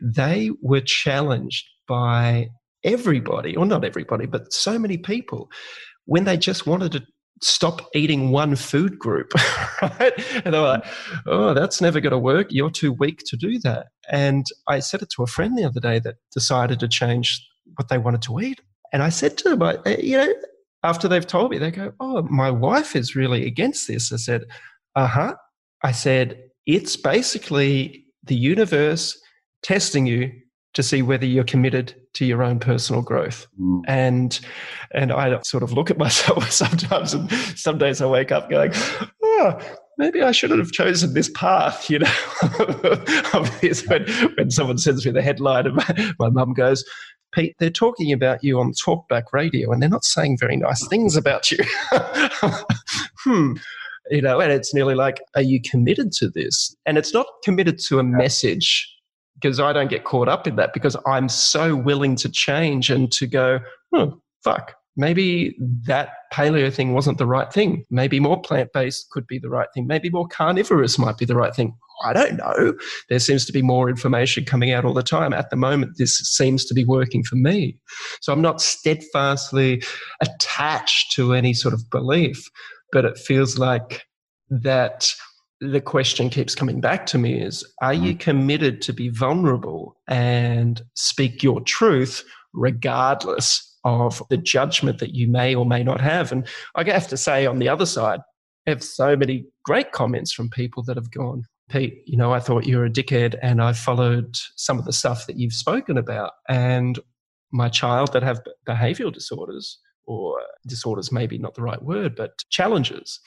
They 0.00 0.50
were 0.62 0.80
challenged 0.80 1.66
by 1.88 2.48
everybody, 2.84 3.56
or 3.56 3.66
not 3.66 3.84
everybody, 3.84 4.26
but 4.26 4.52
so 4.52 4.78
many 4.78 4.98
people 4.98 5.50
when 6.04 6.24
they 6.24 6.36
just 6.36 6.66
wanted 6.66 6.92
to 6.92 7.02
stop 7.42 7.82
eating 7.94 8.30
one 8.30 8.56
food 8.56 8.98
group, 8.98 9.32
right? 9.82 10.12
And 10.44 10.54
they 10.54 10.58
were 10.58 10.66
like, 10.66 10.84
oh, 11.26 11.54
that's 11.54 11.80
never 11.80 12.00
going 12.00 12.12
to 12.12 12.18
work. 12.18 12.48
You're 12.50 12.70
too 12.70 12.92
weak 12.92 13.22
to 13.26 13.36
do 13.36 13.58
that. 13.60 13.88
And 14.10 14.46
I 14.68 14.78
said 14.78 15.02
it 15.02 15.10
to 15.16 15.22
a 15.22 15.26
friend 15.26 15.56
the 15.56 15.64
other 15.64 15.80
day 15.80 15.98
that 16.00 16.16
decided 16.32 16.80
to 16.80 16.88
change 16.88 17.46
what 17.76 17.88
they 17.88 17.98
wanted 17.98 18.22
to 18.22 18.40
eat. 18.40 18.60
And 18.92 19.02
I 19.02 19.10
said 19.10 19.36
to 19.38 19.50
them, 19.50 19.62
I, 19.62 19.78
you 19.98 20.16
know, 20.16 20.32
after 20.82 21.08
they've 21.08 21.26
told 21.26 21.50
me, 21.50 21.58
they 21.58 21.70
go, 21.70 21.92
oh, 22.00 22.22
my 22.22 22.50
wife 22.50 22.94
is 22.94 23.16
really 23.16 23.46
against 23.46 23.88
this. 23.88 24.12
I 24.12 24.16
said, 24.16 24.44
uh 24.94 25.06
huh. 25.06 25.34
I 25.82 25.92
said, 25.92 26.40
it's 26.64 26.96
basically 26.96 28.04
the 28.24 28.36
universe 28.36 29.18
testing 29.62 30.06
you 30.06 30.32
to 30.74 30.82
see 30.82 31.02
whether 31.02 31.26
you're 31.26 31.44
committed 31.44 31.94
to 32.16 32.24
your 32.24 32.42
own 32.42 32.58
personal 32.58 33.02
growth. 33.02 33.46
Mm. 33.60 33.82
And 33.86 34.40
and 34.92 35.12
I 35.12 35.40
sort 35.42 35.62
of 35.62 35.72
look 35.72 35.90
at 35.90 35.98
myself 36.06 36.50
sometimes, 36.50 37.14
and 37.14 37.30
some 37.54 37.78
days 37.78 38.00
I 38.00 38.06
wake 38.06 38.32
up 38.32 38.50
going, 38.50 38.72
oh, 39.22 39.58
maybe 39.98 40.22
I 40.22 40.32
shouldn't 40.32 40.60
have 40.60 40.72
chosen 40.72 41.14
this 41.14 41.30
path, 41.30 41.90
you 41.90 42.00
know. 42.00 42.10
when, 43.88 44.06
when 44.36 44.50
someone 44.50 44.78
sends 44.78 45.04
me 45.06 45.12
the 45.12 45.22
headline, 45.22 45.66
and 45.66 45.76
my, 45.76 46.14
my 46.18 46.28
mum 46.28 46.54
goes, 46.54 46.84
Pete, 47.32 47.54
they're 47.58 47.70
talking 47.70 48.12
about 48.12 48.42
you 48.42 48.58
on 48.60 48.72
Talkback 48.72 49.32
Radio, 49.32 49.70
and 49.72 49.82
they're 49.82 49.88
not 49.88 50.04
saying 50.04 50.38
very 50.38 50.56
nice 50.56 50.86
things 50.88 51.16
about 51.16 51.50
you. 51.50 51.58
hmm 53.24 53.54
you 54.10 54.22
know, 54.22 54.40
and 54.40 54.52
it's 54.52 54.72
nearly 54.72 54.94
like, 54.94 55.20
are 55.34 55.42
you 55.42 55.60
committed 55.60 56.12
to 56.12 56.28
this? 56.28 56.76
And 56.86 56.96
it's 56.96 57.12
not 57.12 57.26
committed 57.42 57.80
to 57.88 57.98
a 57.98 58.04
message 58.04 58.95
because 59.40 59.60
I 59.60 59.72
don't 59.72 59.90
get 59.90 60.04
caught 60.04 60.28
up 60.28 60.46
in 60.46 60.56
that 60.56 60.72
because 60.72 60.96
I'm 61.06 61.28
so 61.28 61.76
willing 61.76 62.16
to 62.16 62.28
change 62.28 62.90
and 62.90 63.12
to 63.12 63.26
go, 63.26 63.60
oh, 63.94 64.20
fuck, 64.42 64.74
maybe 64.96 65.56
that 65.86 66.10
paleo 66.32 66.72
thing 66.72 66.94
wasn't 66.94 67.18
the 67.18 67.26
right 67.26 67.52
thing. 67.52 67.84
Maybe 67.90 68.18
more 68.18 68.40
plant 68.40 68.72
based 68.72 69.10
could 69.10 69.26
be 69.26 69.38
the 69.38 69.50
right 69.50 69.68
thing. 69.74 69.86
Maybe 69.86 70.10
more 70.10 70.26
carnivorous 70.26 70.98
might 70.98 71.18
be 71.18 71.24
the 71.26 71.36
right 71.36 71.54
thing. 71.54 71.76
I 72.04 72.12
don't 72.12 72.36
know. 72.36 72.74
There 73.08 73.18
seems 73.18 73.46
to 73.46 73.52
be 73.52 73.62
more 73.62 73.88
information 73.88 74.44
coming 74.44 74.72
out 74.72 74.84
all 74.84 74.92
the 74.92 75.02
time. 75.02 75.32
At 75.32 75.50
the 75.50 75.56
moment, 75.56 75.96
this 75.96 76.18
seems 76.18 76.64
to 76.66 76.74
be 76.74 76.84
working 76.84 77.22
for 77.22 77.36
me. 77.36 77.78
So 78.20 78.32
I'm 78.32 78.42
not 78.42 78.60
steadfastly 78.60 79.82
attached 80.20 81.12
to 81.12 81.32
any 81.32 81.54
sort 81.54 81.72
of 81.72 81.88
belief, 81.90 82.50
but 82.92 83.04
it 83.04 83.18
feels 83.18 83.58
like 83.58 84.04
that 84.50 85.10
the 85.60 85.80
question 85.80 86.28
keeps 86.28 86.54
coming 86.54 86.80
back 86.80 87.06
to 87.06 87.18
me 87.18 87.40
is 87.40 87.64
are 87.80 87.94
you 87.94 88.10
mm-hmm. 88.10 88.18
committed 88.18 88.82
to 88.82 88.92
be 88.92 89.08
vulnerable 89.08 89.96
and 90.06 90.82
speak 90.94 91.42
your 91.42 91.60
truth 91.62 92.24
regardless 92.52 93.76
of 93.86 94.20
the 94.30 94.36
judgment 94.36 94.98
that 94.98 95.14
you 95.14 95.28
may 95.28 95.54
or 95.54 95.64
may 95.64 95.84
not 95.84 96.00
have. 96.00 96.32
And 96.32 96.44
I 96.74 96.82
have 96.90 97.06
to 97.06 97.16
say, 97.16 97.46
on 97.46 97.60
the 97.60 97.68
other 97.68 97.86
side, 97.86 98.18
I 98.66 98.70
have 98.70 98.82
so 98.82 99.14
many 99.16 99.46
great 99.64 99.92
comments 99.92 100.32
from 100.32 100.50
people 100.50 100.82
that 100.84 100.96
have 100.96 101.12
gone, 101.12 101.44
Pete, 101.70 102.02
you 102.04 102.16
know, 102.16 102.32
I 102.32 102.40
thought 102.40 102.66
you 102.66 102.78
were 102.78 102.86
a 102.86 102.90
dickhead 102.90 103.36
and 103.42 103.62
I 103.62 103.72
followed 103.74 104.34
some 104.56 104.78
of 104.80 104.86
the 104.86 104.92
stuff 104.92 105.28
that 105.28 105.38
you've 105.38 105.52
spoken 105.52 105.98
about. 105.98 106.32
And 106.48 106.98
my 107.52 107.68
child 107.68 108.12
that 108.12 108.24
have 108.24 108.40
behavioral 108.68 109.12
disorders, 109.12 109.78
or 110.04 110.40
disorders, 110.66 111.12
maybe 111.12 111.38
not 111.38 111.54
the 111.54 111.62
right 111.62 111.82
word, 111.82 112.16
but 112.16 112.32
challenges, 112.50 113.20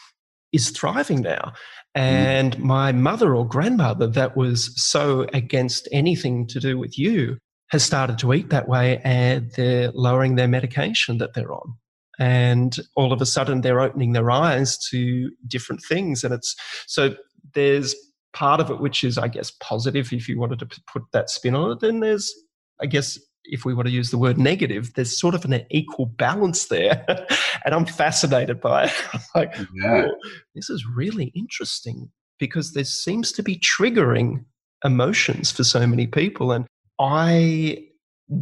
is 0.52 0.70
thriving 0.72 1.22
now. 1.22 1.54
Mm. 1.98 2.02
And 2.02 2.58
mm. 2.58 2.60
my 2.60 2.92
mother 2.92 3.36
or 3.36 3.48
grandmother 3.48 4.08
that 4.08 4.38
was 4.38 4.72
so 4.82 5.28
against 5.34 5.88
anything 5.92 6.48
to 6.48 6.60
do 6.60 6.78
with 6.78 6.98
you 6.98 7.38
has 7.70 7.84
started 7.84 8.18
to 8.20 8.34
eat 8.34 8.50
that 8.50 8.68
way 8.68 9.00
and 9.04 9.52
they're 9.56 9.92
lowering 9.94 10.36
their 10.36 10.48
medication 10.48 11.20
that 11.20 11.34
they're 11.34 11.54
on. 11.54 11.74
And 12.18 12.76
all 12.96 13.14
of 13.14 13.22
a 13.22 13.26
sudden 13.26 13.62
they're 13.62 13.80
opening 13.80 14.14
their 14.14 14.30
eyes 14.30 14.78
to 14.90 15.32
different 15.48 15.82
things. 15.88 16.24
And 16.24 16.34
it's 16.34 16.56
so 16.88 17.16
there's 17.54 17.96
part 18.34 18.60
of 18.60 18.70
it 18.70 18.80
which 18.80 19.04
is, 19.04 19.18
I 19.18 19.28
guess, 19.28 19.52
positive 19.62 20.12
if 20.12 20.28
you 20.28 20.40
wanted 20.40 20.60
to 20.60 20.68
put 20.92 21.04
that 21.14 21.30
spin 21.30 21.56
on 21.56 21.72
it. 21.72 21.80
Then 21.80 22.00
there's, 22.00 22.34
I 22.82 22.88
guess, 22.88 23.20
if 23.52 23.66
we 23.66 23.74
want 23.74 23.88
to 23.88 23.94
use 23.94 24.12
the 24.12 24.18
word 24.18 24.38
negative, 24.38 24.94
there's 24.94 25.18
sort 25.18 25.36
of 25.36 25.46
an 25.46 25.66
equal 25.70 26.06
balance 26.06 26.68
there. 26.68 27.04
and 27.66 27.74
I'm 27.74 27.86
fascinated 27.86 28.62
by 28.62 28.86
it. 28.86 28.94
like, 29.36 29.56
yeah. 29.74 30.08
oh, 30.08 30.16
this 30.56 30.70
is 30.70 30.86
really 30.86 31.32
interesting 31.36 32.10
because 32.40 32.74
there 32.74 32.86
seems 32.86 33.32
to 33.34 33.44
be 33.44 33.58
triggering 33.58 34.46
emotions 34.86 35.52
for 35.52 35.64
so 35.64 35.86
many 35.86 36.08
people. 36.08 36.52
And 36.52 36.66
I 37.00 37.86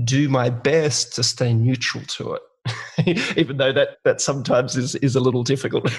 do 0.03 0.29
my 0.29 0.49
best 0.49 1.15
to 1.15 1.23
stay 1.23 1.53
neutral 1.53 2.03
to 2.03 2.35
it, 2.35 3.37
even 3.37 3.57
though 3.57 3.73
that, 3.73 3.97
that 4.03 4.21
sometimes 4.21 4.75
is, 4.75 4.95
is 4.95 5.15
a 5.15 5.19
little 5.19 5.43
difficult. 5.43 5.89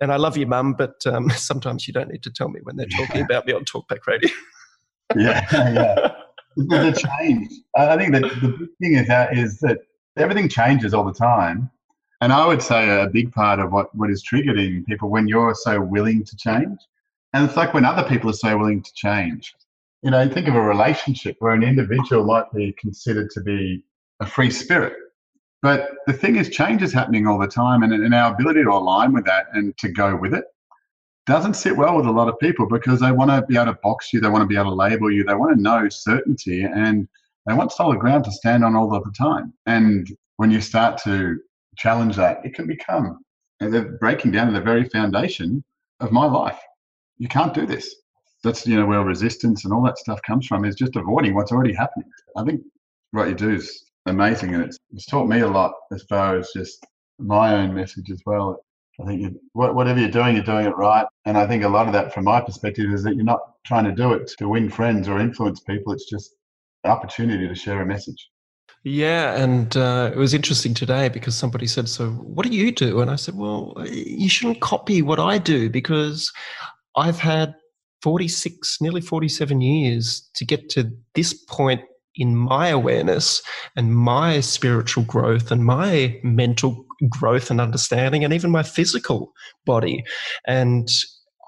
and 0.00 0.12
I 0.12 0.16
love 0.16 0.36
you, 0.36 0.46
mum, 0.46 0.74
but 0.74 0.94
um, 1.06 1.30
sometimes 1.30 1.88
you 1.88 1.94
don't 1.94 2.10
need 2.10 2.22
to 2.22 2.30
tell 2.30 2.48
me 2.48 2.60
when 2.62 2.76
they're 2.76 2.86
talking 2.86 3.16
yeah. 3.16 3.24
about 3.24 3.46
me 3.46 3.54
on 3.54 3.64
Talkback 3.64 4.06
Radio. 4.06 4.30
yeah, 5.16 5.46
yeah 5.52 6.12
the 6.56 6.92
change. 7.20 7.52
I 7.76 7.96
think 7.96 8.12
that 8.12 8.22
the 8.40 8.48
big 8.48 8.68
thing 8.80 8.94
is 8.94 9.08
that 9.08 9.36
is 9.36 9.60
that 9.60 9.80
everything 10.16 10.48
changes 10.48 10.94
all 10.94 11.04
the 11.04 11.12
time. 11.12 11.70
And 12.22 12.32
I 12.32 12.46
would 12.46 12.62
say 12.62 12.88
a 12.88 13.08
big 13.08 13.30
part 13.32 13.60
of 13.60 13.72
what, 13.72 13.94
what 13.94 14.10
is 14.10 14.22
triggered 14.22 14.58
in 14.58 14.84
people 14.84 15.10
when 15.10 15.28
you're 15.28 15.54
so 15.54 15.80
willing 15.80 16.24
to 16.24 16.36
change. 16.36 16.78
And 17.34 17.44
it's 17.44 17.56
like 17.56 17.74
when 17.74 17.84
other 17.84 18.08
people 18.08 18.30
are 18.30 18.34
so 18.34 18.56
willing 18.56 18.82
to 18.82 18.94
change. 18.94 19.54
You 20.02 20.10
know, 20.10 20.26
think 20.28 20.48
of 20.48 20.54
a 20.54 20.60
relationship 20.60 21.36
where 21.40 21.52
an 21.52 21.62
individual 21.62 22.24
might 22.24 22.50
be 22.54 22.72
considered 22.78 23.30
to 23.32 23.40
be 23.42 23.82
a 24.20 24.26
free 24.26 24.50
spirit. 24.50 24.94
But 25.60 25.90
the 26.06 26.12
thing 26.12 26.36
is, 26.36 26.48
change 26.48 26.82
is 26.82 26.92
happening 26.92 27.26
all 27.26 27.38
the 27.38 27.48
time, 27.48 27.82
and, 27.82 27.92
and 27.92 28.14
our 28.14 28.32
ability 28.32 28.62
to 28.62 28.70
align 28.70 29.12
with 29.12 29.24
that 29.26 29.46
and 29.52 29.76
to 29.78 29.88
go 29.88 30.14
with 30.16 30.32
it 30.32 30.44
doesn't 31.26 31.54
sit 31.54 31.76
well 31.76 31.96
with 31.96 32.06
a 32.06 32.10
lot 32.10 32.28
of 32.28 32.38
people 32.38 32.66
because 32.68 33.00
they 33.00 33.12
want 33.12 33.30
to 33.30 33.42
be 33.46 33.56
able 33.56 33.66
to 33.66 33.78
box 33.82 34.12
you, 34.12 34.20
they 34.20 34.28
want 34.28 34.42
to 34.42 34.46
be 34.46 34.56
able 34.56 34.70
to 34.70 34.76
label 34.76 35.10
you, 35.10 35.24
they 35.24 35.34
want 35.34 35.54
to 35.54 35.60
know 35.60 35.88
certainty, 35.88 36.62
and 36.62 37.08
they 37.46 37.54
want 37.54 37.72
solid 37.72 37.98
ground 37.98 38.24
to 38.24 38.32
stand 38.32 38.64
on 38.64 38.76
all 38.76 38.94
of 38.94 39.04
the 39.04 39.12
time. 39.12 39.52
And 39.66 40.08
when 40.36 40.50
you 40.50 40.60
start 40.60 41.00
to 41.04 41.38
challenge 41.76 42.16
that, 42.16 42.44
it 42.44 42.54
can 42.54 42.66
become 42.66 43.18
they're 43.60 43.96
breaking 43.98 44.32
down 44.32 44.52
the 44.52 44.60
very 44.60 44.88
foundation 44.88 45.64
of 46.00 46.12
my 46.12 46.26
life. 46.26 46.58
You 47.18 47.28
can't 47.28 47.54
do 47.54 47.66
this. 47.66 47.94
That's 48.44 48.66
you 48.66 48.76
know 48.76 48.86
where 48.86 49.02
resistance 49.02 49.64
and 49.64 49.72
all 49.72 49.82
that 49.84 49.98
stuff 49.98 50.20
comes 50.22 50.46
from 50.46 50.64
is 50.64 50.76
just 50.76 50.94
avoiding 50.94 51.34
what's 51.34 51.52
already 51.52 51.74
happening. 51.74 52.08
I 52.36 52.44
think 52.44 52.60
what 53.12 53.28
you 53.28 53.34
do 53.34 53.50
is 53.54 53.86
amazing, 54.04 54.54
and 54.54 54.62
it's, 54.64 54.78
it's 54.92 55.06
taught 55.06 55.26
me 55.26 55.40
a 55.40 55.48
lot 55.48 55.72
as 55.90 56.02
far 56.04 56.36
as 56.38 56.50
just 56.54 56.86
my 57.18 57.54
own 57.54 57.74
message 57.74 58.10
as 58.10 58.20
well. 58.26 58.60
I 59.00 59.06
think 59.06 59.20
you, 59.20 59.40
whatever 59.52 60.00
you're 60.00 60.08
doing, 60.08 60.34
you're 60.36 60.44
doing 60.44 60.66
it 60.66 60.76
right. 60.76 61.06
And 61.26 61.36
I 61.36 61.46
think 61.46 61.64
a 61.64 61.68
lot 61.68 61.86
of 61.86 61.92
that, 61.92 62.14
from 62.14 62.24
my 62.24 62.40
perspective, 62.40 62.92
is 62.92 63.02
that 63.02 63.14
you're 63.14 63.24
not 63.24 63.40
trying 63.66 63.84
to 63.84 63.92
do 63.92 64.12
it 64.14 64.30
to 64.38 64.48
win 64.48 64.70
friends 64.70 65.08
or 65.08 65.18
influence 65.18 65.60
people. 65.60 65.92
It's 65.92 66.08
just 66.08 66.34
an 66.84 66.90
opportunity 66.90 67.46
to 67.46 67.54
share 67.54 67.82
a 67.82 67.86
message. 67.86 68.30
Yeah, 68.84 69.34
and 69.34 69.76
uh, 69.76 70.12
it 70.14 70.16
was 70.16 70.32
interesting 70.32 70.72
today 70.72 71.08
because 71.08 71.34
somebody 71.34 71.66
said, 71.66 71.88
"So, 71.88 72.10
what 72.10 72.46
do 72.46 72.56
you 72.56 72.70
do?" 72.70 73.00
And 73.00 73.10
I 73.10 73.16
said, 73.16 73.34
"Well, 73.34 73.74
you 73.90 74.28
shouldn't 74.28 74.60
copy 74.60 75.02
what 75.02 75.18
I 75.18 75.38
do 75.38 75.68
because 75.68 76.32
I've 76.96 77.18
had 77.18 77.56
46, 78.02 78.80
nearly 78.80 79.00
47 79.00 79.60
years 79.60 80.30
to 80.36 80.44
get 80.44 80.68
to 80.70 80.92
this 81.14 81.34
point 81.34 81.82
in 82.14 82.36
my 82.36 82.68
awareness 82.68 83.42
and 83.74 83.94
my 83.94 84.40
spiritual 84.40 85.04
growth 85.04 85.50
and 85.50 85.64
my 85.64 86.18
mental 86.22 86.85
growth 87.08 87.50
and 87.50 87.60
understanding 87.60 88.24
and 88.24 88.32
even 88.32 88.50
my 88.50 88.62
physical 88.62 89.32
body. 89.64 90.04
And 90.46 90.88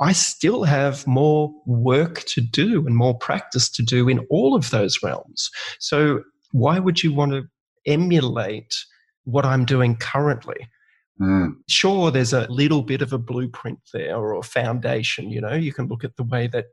I 0.01 0.13
still 0.13 0.65
have 0.65 1.07
more 1.07 1.53
work 1.67 2.25
to 2.27 2.41
do 2.41 2.87
and 2.87 2.97
more 2.97 3.17
practice 3.19 3.69
to 3.71 3.83
do 3.83 4.09
in 4.09 4.21
all 4.31 4.55
of 4.55 4.71
those 4.71 4.99
realms. 5.03 5.51
So, 5.81 6.23
why 6.53 6.79
would 6.79 7.03
you 7.03 7.13
want 7.13 7.33
to 7.33 7.43
emulate 7.87 8.75
what 9.25 9.45
I'm 9.45 9.65
doing 9.65 9.97
currently? 9.97 10.69
Mm. 11.21 11.57
Sure, 11.69 12.11
there's 12.11 12.33
a 12.33 12.47
little 12.51 12.83
bit 12.83 13.03
of 13.03 13.13
a 13.13 13.19
blueprint 13.19 13.81
there 13.93 14.17
or 14.17 14.39
a 14.39 14.43
foundation. 14.43 15.31
You 15.31 15.41
know, 15.41 15.55
you 15.55 15.73
can 15.73 15.89
look 15.89 16.05
at 16.05 16.17
the 16.17 16.23
way 16.23 16.47
that 16.49 16.67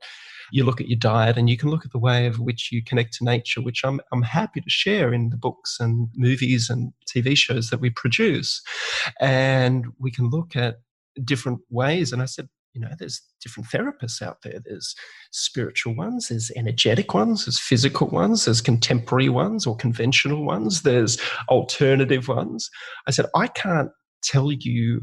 you 0.51 0.63
look 0.63 0.79
at 0.79 0.87
your 0.87 0.99
diet 0.99 1.37
and 1.37 1.49
you 1.49 1.57
can 1.57 1.69
look 1.69 1.85
at 1.85 1.91
the 1.91 1.99
way 1.99 2.27
of 2.27 2.39
which 2.39 2.71
you 2.71 2.83
connect 2.83 3.13
to 3.13 3.23
nature, 3.23 3.61
which 3.61 3.83
I'm, 3.83 3.99
I'm 4.11 4.21
happy 4.21 4.61
to 4.61 4.69
share 4.69 5.13
in 5.13 5.29
the 5.29 5.37
books 5.37 5.77
and 5.79 6.09
movies 6.15 6.69
and 6.69 6.93
TV 7.07 7.35
shows 7.35 7.69
that 7.69 7.79
we 7.79 7.89
produce. 7.89 8.61
And 9.19 9.87
we 9.99 10.11
can 10.11 10.29
look 10.29 10.55
at 10.55 10.77
different 11.23 11.61
ways. 11.69 12.11
And 12.11 12.21
I 12.21 12.25
said, 12.25 12.47
you 12.73 12.81
know, 12.81 12.91
there's 12.99 13.21
different 13.41 13.69
therapists 13.69 14.21
out 14.21 14.39
there. 14.43 14.59
There's 14.63 14.95
spiritual 15.31 15.95
ones, 15.95 16.27
there's 16.27 16.51
energetic 16.57 17.13
ones, 17.13 17.45
there's 17.45 17.59
physical 17.59 18.07
ones, 18.07 18.45
there's 18.45 18.59
contemporary 18.59 19.29
ones 19.29 19.65
or 19.65 19.77
conventional 19.77 20.43
ones, 20.43 20.81
there's 20.81 21.17
alternative 21.47 22.27
ones. 22.27 22.69
I 23.07 23.11
said, 23.11 23.27
I 23.33 23.47
can't 23.47 23.91
tell 24.25 24.51
you 24.51 25.01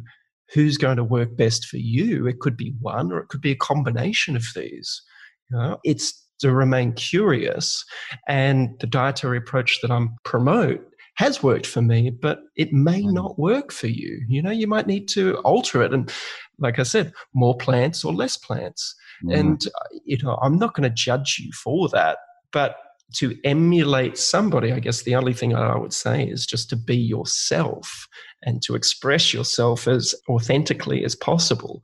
who's 0.52 0.76
going 0.76 0.96
to 0.96 1.04
work 1.04 1.36
best 1.36 1.66
for 1.66 1.78
you. 1.78 2.26
It 2.26 2.40
could 2.40 2.56
be 2.56 2.74
one 2.80 3.10
or 3.10 3.20
it 3.20 3.28
could 3.28 3.40
be 3.40 3.52
a 3.52 3.56
combination 3.56 4.36
of 4.36 4.44
these. 4.54 5.02
You 5.50 5.56
know, 5.56 5.78
it's 5.84 6.26
to 6.40 6.52
remain 6.52 6.92
curious. 6.92 7.84
And 8.28 8.70
the 8.80 8.86
dietary 8.86 9.38
approach 9.38 9.80
that 9.80 9.90
I'm 9.90 10.16
promote 10.24 10.84
has 11.16 11.42
worked 11.42 11.66
for 11.66 11.82
me, 11.82 12.10
but 12.10 12.40
it 12.56 12.72
may 12.72 13.02
mm. 13.02 13.12
not 13.12 13.38
work 13.38 13.72
for 13.72 13.86
you. 13.86 14.24
You 14.28 14.42
know, 14.42 14.50
you 14.50 14.66
might 14.66 14.86
need 14.86 15.08
to 15.08 15.36
alter 15.38 15.82
it. 15.82 15.92
And 15.92 16.12
like 16.58 16.78
I 16.78 16.84
said, 16.84 17.12
more 17.34 17.56
plants 17.56 18.04
or 18.04 18.12
less 18.12 18.36
plants. 18.36 18.94
Mm. 19.24 19.38
And, 19.38 19.66
uh, 19.66 19.98
you 20.04 20.18
know, 20.22 20.38
I'm 20.42 20.58
not 20.58 20.74
going 20.74 20.88
to 20.88 20.94
judge 20.94 21.36
you 21.38 21.52
for 21.52 21.88
that. 21.90 22.18
But 22.50 22.76
to 23.14 23.36
emulate 23.44 24.18
somebody, 24.18 24.72
I 24.72 24.80
guess 24.80 25.02
the 25.02 25.14
only 25.14 25.32
thing 25.32 25.54
I 25.54 25.76
would 25.76 25.92
say 25.92 26.24
is 26.24 26.46
just 26.46 26.70
to 26.70 26.76
be 26.76 26.96
yourself 26.96 28.08
and 28.42 28.62
to 28.62 28.74
express 28.74 29.32
yourself 29.32 29.86
as 29.86 30.14
authentically 30.28 31.04
as 31.04 31.14
possible. 31.14 31.82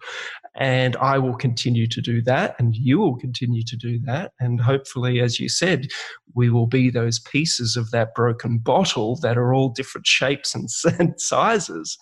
And 0.56 0.96
I 0.96 1.18
will 1.18 1.36
continue 1.36 1.86
to 1.86 2.00
do 2.00 2.20
that, 2.22 2.56
and 2.58 2.74
you 2.74 2.98
will 2.98 3.16
continue 3.16 3.62
to 3.62 3.76
do 3.76 4.00
that. 4.06 4.32
And 4.40 4.60
hopefully, 4.60 5.20
as 5.20 5.38
you 5.38 5.48
said, 5.48 5.86
we 6.34 6.50
will 6.50 6.66
be 6.66 6.90
those 6.90 7.20
pieces 7.20 7.76
of 7.76 7.92
that 7.92 8.14
broken 8.14 8.58
bottle 8.58 9.16
that 9.22 9.38
are 9.38 9.54
all 9.54 9.68
different 9.68 10.06
shapes 10.06 10.54
and 10.54 10.68
sizes. 11.20 11.96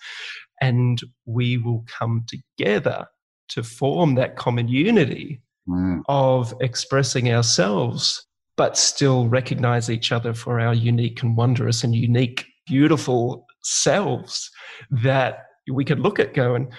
And 0.62 1.03
we 1.27 1.59
will 1.59 1.85
come 1.86 2.24
together 2.27 3.07
to 3.48 3.62
form 3.62 4.15
that 4.15 4.36
common 4.36 4.69
unity 4.69 5.43
mm. 5.69 6.03
of 6.09 6.55
expressing 6.61 7.31
ourselves, 7.31 8.27
but 8.57 8.77
still 8.77 9.28
recognize 9.28 9.91
each 9.91 10.12
other 10.12 10.33
for 10.35 10.61
our 10.61 10.74
unique 10.74 11.23
and 11.23 11.37
wondrous 11.37 11.85
and 11.85 11.95
unique, 11.95 12.47
beautiful 12.66 13.47
selves 13.62 14.51
that 14.91 15.47
we 15.73 15.85
could 15.85 16.01
look 16.01 16.19
at 16.19 16.35
going, 16.35 16.70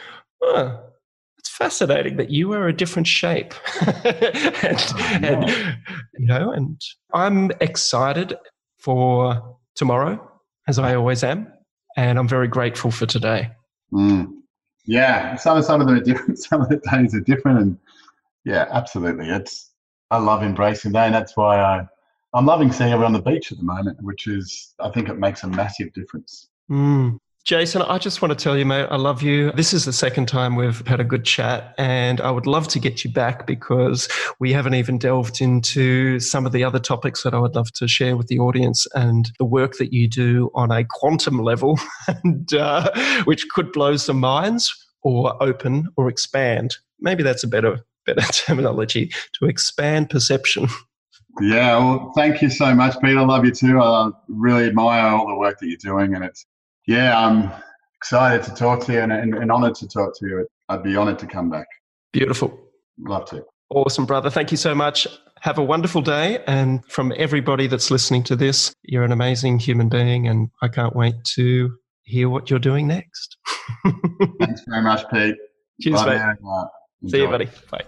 oh, 0.42 0.80
it's 1.38 1.50
fascinating 1.50 2.18
that 2.18 2.32
you 2.32 2.52
are 2.54 2.68
a 2.68 2.74
different 2.74 3.08
shape. 3.08 3.54
and, 3.86 4.84
oh, 4.98 5.08
and, 5.24 5.50
you 6.18 6.26
know, 6.26 6.52
and 6.52 6.82
I'm 7.14 7.52
excited 7.62 8.36
for 8.80 9.58
tomorrow, 9.76 10.20
as 10.68 10.80
I 10.80 10.96
always 10.96 11.24
am. 11.24 11.52
And 11.96 12.20
I'm 12.20 12.28
very 12.28 12.48
grateful 12.48 12.92
for 12.92 13.06
today. 13.06 13.50
Mm. 13.92 14.28
Yeah, 14.86 15.36
some, 15.36 15.62
some 15.64 15.82
of 15.82 15.88
them 15.88 15.98
are 15.98 16.02
different. 16.04 16.40
Some 16.40 16.62
of 16.62 16.70
the 16.70 16.78
days 16.92 17.14
are 17.16 17.22
different. 17.22 17.60
And 17.60 17.78
yeah, 18.46 18.66
absolutely. 18.72 19.30
It's, 19.30 19.67
I 20.12 20.18
love 20.18 20.44
embracing 20.44 20.94
that. 20.94 21.06
And 21.06 21.16
that's 21.16 21.36
why 21.36 21.60
I, 21.60 21.88
I'm 22.34 22.46
loving 22.46 22.72
seeing 22.72 22.92
everyone 22.92 23.16
on 23.16 23.22
the 23.24 23.32
beach 23.32 23.52
at 23.52 23.58
the 23.58 23.64
moment, 23.64 23.98
which 24.02 24.28
is, 24.28 24.74
I 24.80 24.90
think 24.90 25.10
it 25.10 25.18
makes 25.18 25.44
a 25.44 25.48
massive 25.48 25.94
difference. 25.94 26.50
Mm. 26.70 27.20
Jason, 27.48 27.82
I 27.82 27.98
just 27.98 28.22
want 28.22 28.38
to 28.38 28.44
tell 28.44 28.58
you, 28.58 28.66
mate, 28.66 28.88
I 28.92 28.98
love 28.98 29.22
you. 29.22 29.54
This 29.54 29.74
is 29.74 29.86
the 29.86 29.94
second 29.94 30.28
time 30.28 30.58
we've 30.58 30.86
had 30.86 31.00
a 31.00 31.06
good 31.06 31.24
chat, 31.24 31.74
and 31.78 32.20
I 32.20 32.30
would 32.30 32.46
love 32.46 32.68
to 32.68 32.80
get 32.80 33.06
you 33.06 33.10
back 33.10 33.48
because 33.48 34.10
we 34.38 34.52
haven't 34.52 34.74
even 34.74 34.98
delved 34.98 35.40
into 35.40 36.20
some 36.20 36.46
of 36.46 36.52
the 36.52 36.66
other 36.66 36.78
topics 36.80 37.24
that 37.24 37.34
I 37.34 37.40
would 37.40 37.56
love 37.56 37.72
to 37.76 37.88
share 37.88 38.18
with 38.18 38.28
the 38.28 38.40
audience 38.40 38.86
and 38.96 39.32
the 39.40 39.46
work 39.46 39.78
that 39.78 39.94
you 39.94 40.10
do 40.10 40.52
on 40.56 40.72
a 40.72 40.84
quantum 40.84 41.40
level, 41.40 41.80
and 42.10 42.54
uh, 42.54 42.92
which 43.24 43.48
could 43.48 43.72
blow 43.72 43.96
some 43.96 44.20
minds 44.20 44.76
or 45.02 45.42
open 45.42 45.88
or 45.96 46.10
expand. 46.10 46.76
Maybe 47.00 47.24
that's 47.24 47.46
a 47.46 47.48
better 47.48 47.80
better 48.08 48.22
terminology 48.32 49.12
to 49.34 49.46
expand 49.46 50.10
perception. 50.10 50.68
Yeah, 51.40 51.78
well, 51.78 52.12
thank 52.16 52.42
you 52.42 52.50
so 52.50 52.74
much, 52.74 53.00
Pete. 53.00 53.16
I 53.16 53.22
love 53.22 53.46
you 53.46 53.52
too. 53.52 53.80
I 53.80 54.10
really 54.28 54.66
admire 54.66 55.10
all 55.10 55.28
the 55.28 55.36
work 55.36 55.60
that 55.60 55.68
you're 55.68 55.78
doing, 55.78 56.16
and 56.16 56.24
it's 56.24 56.46
yeah, 56.88 57.18
I'm 57.18 57.52
excited 57.98 58.44
to 58.44 58.56
talk 58.56 58.84
to 58.86 58.94
you 58.94 59.02
and, 59.02 59.12
and, 59.12 59.36
and 59.36 59.52
honored 59.52 59.76
to 59.76 59.88
talk 59.88 60.18
to 60.20 60.28
you. 60.28 60.48
I'd 60.70 60.84
be 60.84 60.96
honored 60.96 61.20
to 61.20 61.28
come 61.28 61.50
back. 61.50 61.68
Beautiful. 62.12 62.58
Love 63.00 63.26
to. 63.30 63.46
Awesome, 63.70 64.06
brother. 64.06 64.30
Thank 64.30 64.52
you 64.52 64.58
so 64.58 64.74
much. 64.74 65.08
Have 65.42 65.58
a 65.58 65.64
wonderful 65.64 66.02
day. 66.02 66.44
And 66.48 66.84
from 66.86 67.14
everybody 67.18 67.68
that's 67.68 67.92
listening 67.92 68.24
to 68.24 68.36
this, 68.36 68.74
you're 68.84 69.04
an 69.04 69.12
amazing 69.12 69.60
human 69.60 69.90
being, 69.90 70.28
and 70.28 70.50
I 70.62 70.70
can't 70.70 70.96
wait 70.96 71.16
to 71.36 71.78
hear 72.04 72.30
what 72.30 72.50
you're 72.50 72.60
doing 72.60 72.88
next. 72.88 73.38
Thanks 74.40 74.62
very 74.68 74.82
much, 74.82 75.08
Pete. 75.12 75.36
Cheers, 75.82 76.04
Bye, 76.04 76.18
mate. 76.18 76.68
Uh, 77.06 77.10
See 77.10 77.18
you, 77.20 77.28
buddy. 77.28 77.50
Bye. 77.72 77.86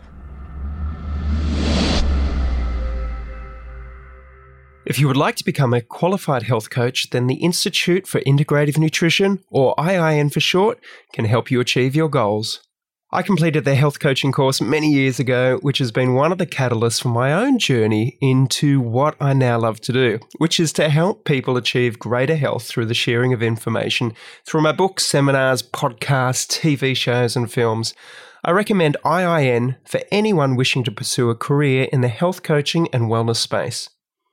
If 4.86 4.98
you 4.98 5.08
would 5.08 5.18
like 5.18 5.36
to 5.36 5.46
become 5.46 5.74
a 5.74 5.82
qualified 5.82 6.44
health 6.44 6.72
coach, 6.72 7.12
then 7.12 7.28
the 7.28 7.36
Institute 7.36 8.08
for 8.08 8.22
Integrative 8.22 8.78
Nutrition, 8.80 9.44
or 9.52 9.76
IIN 9.76 10.34
for 10.34 10.40
short, 10.40 10.80
can 11.14 11.26
help 11.26 11.52
you 11.52 11.60
achieve 11.60 11.96
your 11.96 12.10
goals. 12.10 12.62
I 13.12 13.24
completed 13.24 13.66
their 13.66 13.76
health 13.76 14.00
coaching 14.00 14.32
course 14.32 14.62
many 14.62 14.92
years 14.92 15.20
ago, 15.20 15.58
which 15.62 15.80
has 15.80 15.92
been 15.92 16.14
one 16.14 16.32
of 16.32 16.38
the 16.38 16.46
catalysts 16.46 17.02
for 17.02 17.10
my 17.10 17.34
own 17.34 17.58
journey 17.58 18.18
into 18.22 18.80
what 18.80 19.16
I 19.20 19.34
now 19.34 19.60
love 19.60 19.82
to 19.82 19.94
do, 19.94 20.20
which 20.38 20.60
is 20.60 20.72
to 20.74 20.90
help 20.90 21.26
people 21.26 21.58
achieve 21.58 21.98
greater 21.98 22.36
health 22.36 22.66
through 22.66 22.86
the 22.86 22.94
sharing 22.94 23.34
of 23.34 23.42
information 23.42 24.14
through 24.46 24.62
my 24.62 24.72
books, 24.72 25.06
seminars, 25.06 25.64
podcasts, 25.64 26.48
TV 26.48 26.96
shows, 26.96 27.36
and 27.36 27.52
films. 27.52 27.96
I 28.44 28.52
recommend 28.52 28.96
IIN 29.04 29.76
for 29.86 30.00
anyone 30.12 30.56
wishing 30.56 30.86
to 30.86 30.92
pursue 30.92 31.30
a 31.30 31.36
career 31.36 31.90
in 31.92 32.00
the 32.00 32.08
health 32.08 32.42
coaching 32.42 32.88
and 32.94 33.04
wellness 33.04 33.36
space. 33.36 33.90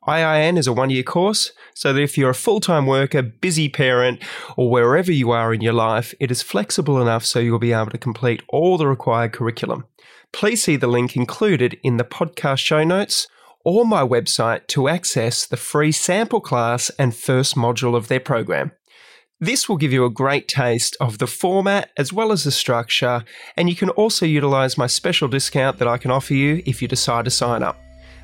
IIN 0.06 0.56
is 0.56 0.68
a 0.68 0.72
one 0.72 0.90
year 0.90 1.02
course, 1.02 1.50
so 1.74 1.92
that 1.92 2.00
if 2.00 2.16
you're 2.16 2.30
a 2.30 2.34
full 2.34 2.60
time 2.60 2.86
worker, 2.86 3.20
busy 3.20 3.68
parent, 3.68 4.22
or 4.56 4.70
wherever 4.70 5.10
you 5.10 5.32
are 5.32 5.52
in 5.52 5.60
your 5.60 5.72
life, 5.72 6.14
it 6.20 6.30
is 6.30 6.40
flexible 6.40 7.02
enough 7.02 7.24
so 7.24 7.40
you'll 7.40 7.58
be 7.58 7.72
able 7.72 7.90
to 7.90 7.98
complete 7.98 8.42
all 8.48 8.78
the 8.78 8.86
required 8.86 9.32
curriculum. 9.32 9.86
Please 10.32 10.62
see 10.62 10.76
the 10.76 10.86
link 10.86 11.16
included 11.16 11.76
in 11.82 11.96
the 11.96 12.04
podcast 12.04 12.58
show 12.58 12.84
notes 12.84 13.26
or 13.64 13.84
my 13.84 14.02
website 14.02 14.68
to 14.68 14.86
access 14.86 15.44
the 15.44 15.56
free 15.56 15.90
sample 15.90 16.40
class 16.40 16.90
and 16.90 17.16
first 17.16 17.56
module 17.56 17.96
of 17.96 18.06
their 18.06 18.20
program. 18.20 18.70
This 19.38 19.68
will 19.68 19.76
give 19.76 19.92
you 19.92 20.06
a 20.06 20.10
great 20.10 20.48
taste 20.48 20.96
of 20.98 21.18
the 21.18 21.26
format 21.26 21.90
as 21.98 22.10
well 22.10 22.32
as 22.32 22.44
the 22.44 22.50
structure, 22.50 23.22
and 23.54 23.68
you 23.68 23.76
can 23.76 23.90
also 23.90 24.24
utilize 24.24 24.78
my 24.78 24.86
special 24.86 25.28
discount 25.28 25.78
that 25.78 25.86
I 25.86 25.98
can 25.98 26.10
offer 26.10 26.32
you 26.32 26.62
if 26.64 26.80
you 26.80 26.88
decide 26.88 27.26
to 27.26 27.30
sign 27.30 27.62
up. 27.62 27.78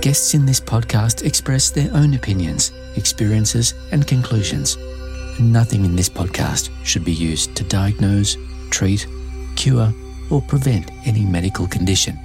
Guests 0.01 0.35
in 0.35 0.45
this 0.45 0.61
podcast 0.61 1.25
express 1.25 1.71
their 1.71 1.91
own 1.95 2.15
opinions, 2.15 2.73
experiences, 2.97 3.75
and 3.93 4.07
conclusions. 4.07 4.77
Nothing 5.41 5.85
in 5.85 5.97
this 5.97 6.09
podcast 6.09 6.71
should 6.85 7.05
be 7.05 7.13
used 7.13 7.55
to 7.57 7.65
diagnose, 7.65 8.37
treat, 8.71 9.07
cure, 9.57 9.93
or 10.31 10.43
prevent 10.43 10.91
any 11.07 11.25
medical 11.25 11.67
condition. 11.67 12.19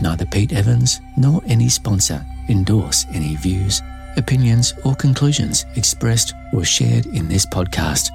Neither 0.00 0.26
Pete 0.26 0.52
Evans 0.52 1.00
nor 1.16 1.42
any 1.46 1.68
sponsor 1.68 2.24
endorse 2.48 3.06
any 3.12 3.36
views, 3.36 3.80
opinions, 4.16 4.74
or 4.84 4.94
conclusions 4.94 5.66
expressed 5.76 6.34
or 6.52 6.64
shared 6.64 7.06
in 7.06 7.28
this 7.28 7.46
podcast. 7.46 8.10